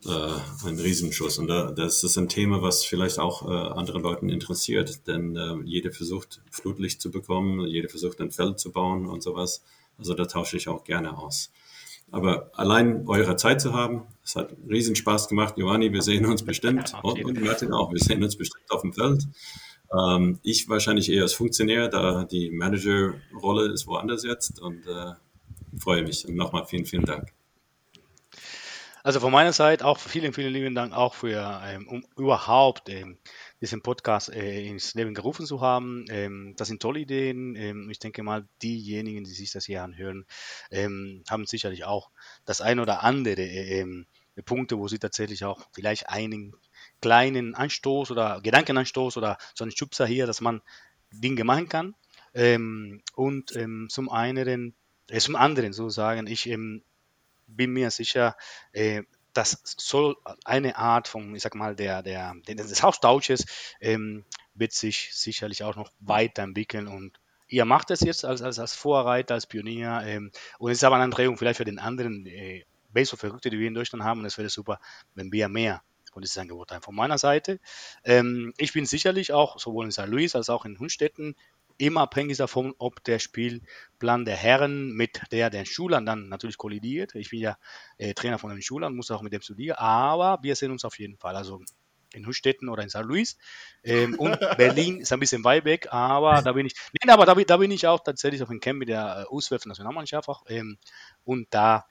äh, 0.05 0.68
ein 0.68 0.78
Riesenschuss. 0.78 1.39
Und 1.39 1.48
da, 1.48 1.70
das 1.70 2.05
ist 2.05 2.16
ein 2.16 2.28
Thema, 2.28 2.62
was 2.62 2.85
vielleicht 2.85 3.18
auch 3.18 3.48
äh, 3.48 3.52
andere 3.52 3.98
Leuten 3.98 4.28
interessiert, 4.28 5.06
denn 5.06 5.36
äh, 5.36 5.56
jeder 5.64 5.93
versucht, 5.93 6.43
Flutlicht 6.51 7.01
zu 7.01 7.10
bekommen, 7.10 7.66
jeder 7.66 7.89
versucht, 7.89 8.20
ein 8.20 8.31
Feld 8.31 8.59
zu 8.59 8.73
bauen 8.73 9.06
und 9.06 9.23
sowas. 9.23 9.62
Also 9.98 10.14
da 10.14 10.27
tausche 10.27 10.56
ich 10.56 10.68
auch 10.68 10.85
gerne 10.85 11.16
aus. 11.16 11.51
Aber 12.12 12.51
allein 12.55 13.06
eure 13.09 13.36
Zeit 13.36 13.60
zu 13.60 13.73
haben, 13.73 14.02
es 14.23 14.36
hat 14.36 14.55
riesen 14.68 14.94
Spaß 14.94 15.28
gemacht. 15.28 15.56
Giovanni, 15.56 15.93
wir 15.93 16.02
sehen 16.02 16.27
uns 16.27 16.44
bestimmt. 16.44 16.93
Und, 17.02 17.24
und 17.24 17.40
Martin 17.43 17.73
auch, 17.73 17.93
wir 17.93 17.98
sehen 17.98 18.23
uns 18.23 18.36
bestimmt 18.36 18.70
auf 18.70 18.82
dem 18.82 18.93
Feld. 18.93 19.27
Ähm, 19.93 20.39
ich 20.43 20.68
wahrscheinlich 20.68 21.10
eher 21.10 21.23
als 21.23 21.35
Funktionär, 21.35 21.89
da 21.89 22.24
die 22.24 22.51
Manager-Rolle 22.51 23.73
ist 23.73 23.86
woanders 23.86 24.24
jetzt 24.24 24.60
und 24.60 24.86
äh, 24.86 25.12
freue 25.78 26.02
mich. 26.02 26.27
Und 26.27 26.36
nochmal 26.36 26.66
vielen, 26.66 26.86
vielen 26.86 27.05
Dank. 27.05 27.35
Also 29.06 29.20
von 29.20 29.30
meiner 29.30 29.52
Seite 29.52 29.86
auch 29.86 30.00
vielen, 30.00 30.32
vielen 30.32 30.52
lieben 30.52 30.74
Dank 30.74 30.92
auch 30.92 31.14
für 31.14 31.62
ähm, 31.64 31.86
um 31.86 32.04
überhaupt 32.16 32.88
ähm, 32.88 33.18
diesen 33.60 33.80
Podcast 33.80 34.34
äh, 34.34 34.66
ins 34.66 34.94
Leben 34.94 35.14
gerufen 35.14 35.46
zu 35.46 35.60
haben. 35.60 36.06
Ähm, 36.08 36.54
das 36.56 36.66
sind 36.66 36.82
tolle 36.82 36.98
Ideen. 36.98 37.54
Ähm, 37.54 37.88
ich 37.88 38.00
denke 38.00 38.24
mal, 38.24 38.48
diejenigen, 38.64 39.22
die 39.22 39.30
sich 39.30 39.52
das 39.52 39.66
hier 39.66 39.84
anhören, 39.84 40.26
ähm, 40.72 41.22
haben 41.30 41.46
sicherlich 41.46 41.84
auch 41.84 42.10
das 42.46 42.60
ein 42.60 42.80
oder 42.80 43.04
andere 43.04 43.42
äh, 43.42 43.86
Punkte, 44.44 44.76
wo 44.76 44.88
sie 44.88 44.98
tatsächlich 44.98 45.44
auch 45.44 45.64
vielleicht 45.72 46.08
einen 46.08 46.56
kleinen 47.00 47.54
Anstoß 47.54 48.10
oder 48.10 48.40
Gedankenanstoß 48.42 49.18
oder 49.18 49.38
so 49.54 49.62
einen 49.62 49.70
Schubser 49.70 50.06
hier, 50.06 50.26
dass 50.26 50.40
man 50.40 50.62
Dinge 51.12 51.44
machen 51.44 51.68
kann. 51.68 51.94
Ähm, 52.34 53.02
und 53.14 53.56
zum 53.88 54.08
einen, 54.08 54.74
äh, 55.10 55.20
zum 55.20 55.36
anderen 55.36 55.72
sozusagen, 55.72 56.26
ich 56.26 56.48
bin 57.47 57.73
mir 57.73 57.90
sicher, 57.90 58.36
äh, 58.73 59.02
das 59.32 59.60
soll 59.64 60.16
eine 60.44 60.77
Art 60.77 61.09
von, 61.09 61.35
ich 61.35 61.43
sag 61.43 61.55
mal, 61.55 61.77
der, 61.77 62.02
der, 62.02 62.35
des 62.47 62.82
Austausches 62.82 63.44
ähm, 63.81 64.24
wird 64.55 64.73
sich 64.73 65.10
sicherlich 65.12 65.62
auch 65.62 65.77
noch 65.77 65.93
weiterentwickeln 66.01 66.89
und 66.89 67.20
ihr 67.48 67.64
macht 67.64 67.90
es 67.90 68.01
jetzt 68.01 68.24
als, 68.24 68.43
als, 68.43 68.59
als 68.59 68.74
Vorreiter, 68.74 69.35
als 69.35 69.47
Pionier 69.47 70.02
ähm, 70.05 70.31
und 70.59 70.70
es 70.70 70.78
ist 70.78 70.85
aber 70.85 70.97
eine 70.97 71.05
Anregung 71.05 71.36
vielleicht 71.36 71.59
für 71.59 71.64
den 71.64 71.78
anderen 71.78 72.27
äh, 72.27 72.64
Baseball-Verrückte, 72.90 73.51
die 73.51 73.59
wir 73.59 73.68
in 73.68 73.74
Deutschland 73.74 74.05
haben 74.05 74.20
und 74.20 74.27
es 74.27 74.39
wäre 74.39 74.48
super, 74.48 74.81
wenn 75.14 75.31
wir 75.31 75.48
mehr 75.48 75.82
von 76.12 76.23
diesem 76.23 76.43
Angebot 76.43 76.73
haben. 76.73 76.81
Von 76.81 76.94
meiner 76.94 77.18
Seite, 77.18 77.60
ähm, 78.02 78.55
ich 78.56 78.73
bin 78.73 78.86
sicherlich 78.86 79.35
auch 79.35 79.59
sowohl 79.59 79.85
in 79.85 79.93
St. 79.93 80.06
Louis 80.06 80.35
als 80.35 80.48
auch 80.48 80.64
in 80.64 80.78
Hundstetten 80.78 81.36
immer 81.78 82.03
abhängig 82.03 82.39
davon, 82.39 82.74
ob 82.78 83.03
der 83.05 83.19
Spielplan 83.19 84.24
der 84.24 84.36
Herren 84.36 84.93
mit 84.93 85.20
der 85.31 85.51
der 85.51 85.65
Schulern 85.65 86.07
dann 86.07 86.28
natürlich 86.28 86.59
kollidiert. 86.59 87.15
Ich 87.15 87.31
bin 87.31 87.40
ja 87.40 87.59
äh, 87.98 88.15
Trainer 88.15 88.39
von 88.39 88.51
den 88.51 88.62
Schulern, 88.62 88.94
muss 88.94 89.11
auch 89.11 89.23
mit 89.23 89.32
dem 89.32 89.43
studieren, 89.43 89.77
aber 89.78 90.39
wir 90.43 90.57
sehen 90.57 90.70
uns 90.70 90.85
auf 90.85 90.98
jeden 90.98 91.16
Fall. 91.16 91.36
Also 91.36 91.61
in 92.15 92.27
Hustetten 92.27 92.69
oder 92.69 92.82
in 92.82 92.89
St. 92.89 93.03
Louis. 93.03 93.36
Ähm, 93.82 94.19
und 94.19 94.39
Berlin 94.57 95.01
ist 95.01 95.12
ein 95.12 95.20
bisschen 95.20 95.44
weit 95.44 95.65
weg, 95.65 95.89
aber 95.93 96.43
da 96.43 96.53
bin 96.53 96.66
ich, 96.66 96.74
nee, 96.93 97.11
aber 97.11 97.27
da, 97.27 97.35
da 97.35 97.57
bin 97.57 97.70
ich 97.70 97.86
auch 97.86 98.01
tatsächlich 98.01 98.43
auf 98.43 98.48
dem 98.48 98.61
Camp 98.61 98.78
mit 98.78 98.89
der 98.89 99.27
äh, 99.28 99.35
U12-Nationalmannschaft 99.35 100.28
auch. 100.28 100.44
Ähm, 100.48 100.78
und 101.24 101.48
da 101.51 101.86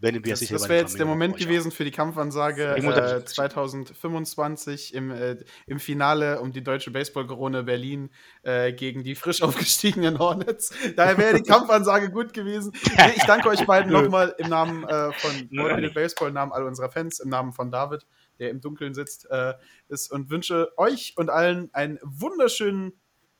werden 0.00 0.24
wir 0.24 0.32
das, 0.32 0.40
das 0.40 0.68
wäre 0.68 0.80
jetzt 0.80 0.98
der 0.98 1.06
Moment 1.06 1.36
gewesen 1.36 1.70
für 1.70 1.84
die 1.84 1.90
Kampfansage 1.90 2.74
äh, 2.76 3.24
2025 3.24 4.94
im, 4.94 5.10
äh, 5.10 5.36
im 5.66 5.78
Finale 5.78 6.40
um 6.40 6.52
die 6.52 6.62
deutsche 6.62 6.90
Baseball-Krone 6.90 7.64
Berlin 7.64 8.10
äh, 8.42 8.72
gegen 8.72 9.04
die 9.04 9.14
frisch 9.14 9.42
aufgestiegenen 9.42 10.18
Hornets. 10.18 10.72
Daher 10.96 11.18
wäre 11.18 11.34
die 11.36 11.42
Kampfansage 11.42 12.10
gut 12.10 12.32
gewesen. 12.32 12.72
Ich 13.16 13.24
danke 13.24 13.48
euch 13.48 13.66
beiden 13.66 13.92
nochmal 13.92 14.34
im 14.38 14.48
Namen 14.48 14.84
äh, 14.84 15.12
von 15.12 15.48
Motivated 15.50 15.94
Baseball, 15.94 16.28
im 16.28 16.34
Namen 16.34 16.52
all 16.52 16.64
unserer 16.64 16.90
Fans, 16.90 17.20
im 17.20 17.28
Namen 17.28 17.52
von 17.52 17.70
David, 17.70 18.06
der 18.38 18.50
im 18.50 18.60
Dunkeln 18.60 18.94
sitzt, 18.94 19.30
äh, 19.30 19.54
ist 19.88 20.10
und 20.10 20.30
wünsche 20.30 20.72
euch 20.78 21.14
und 21.16 21.28
allen 21.28 21.68
einen 21.74 21.98
wunderschönen 22.02 22.92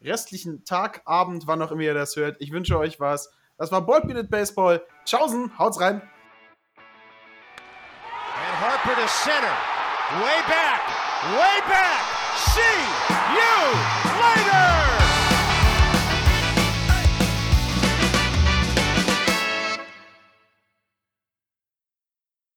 restlichen 0.02 0.64
Tag, 0.64 1.02
Abend, 1.04 1.46
wann 1.46 1.62
auch 1.62 1.72
immer 1.72 1.82
ihr 1.82 1.94
das 1.94 2.16
hört. 2.16 2.36
Ich 2.40 2.52
wünsche 2.52 2.78
euch 2.78 3.00
was. 3.00 3.30
Das 3.56 3.72
war 3.72 3.84
Ballbeated 3.84 4.30
Baseball. 4.30 4.82
Tschaußen, 5.04 5.58
haut's 5.58 5.80
rein. 5.80 6.02
Harper 8.82 9.02
to 9.02 9.08
center. 9.08 10.24
Way 10.24 10.40
back. 10.48 10.80
Way 11.36 11.60
back. 11.68 12.02
See 12.34 12.60
you. 13.36 13.99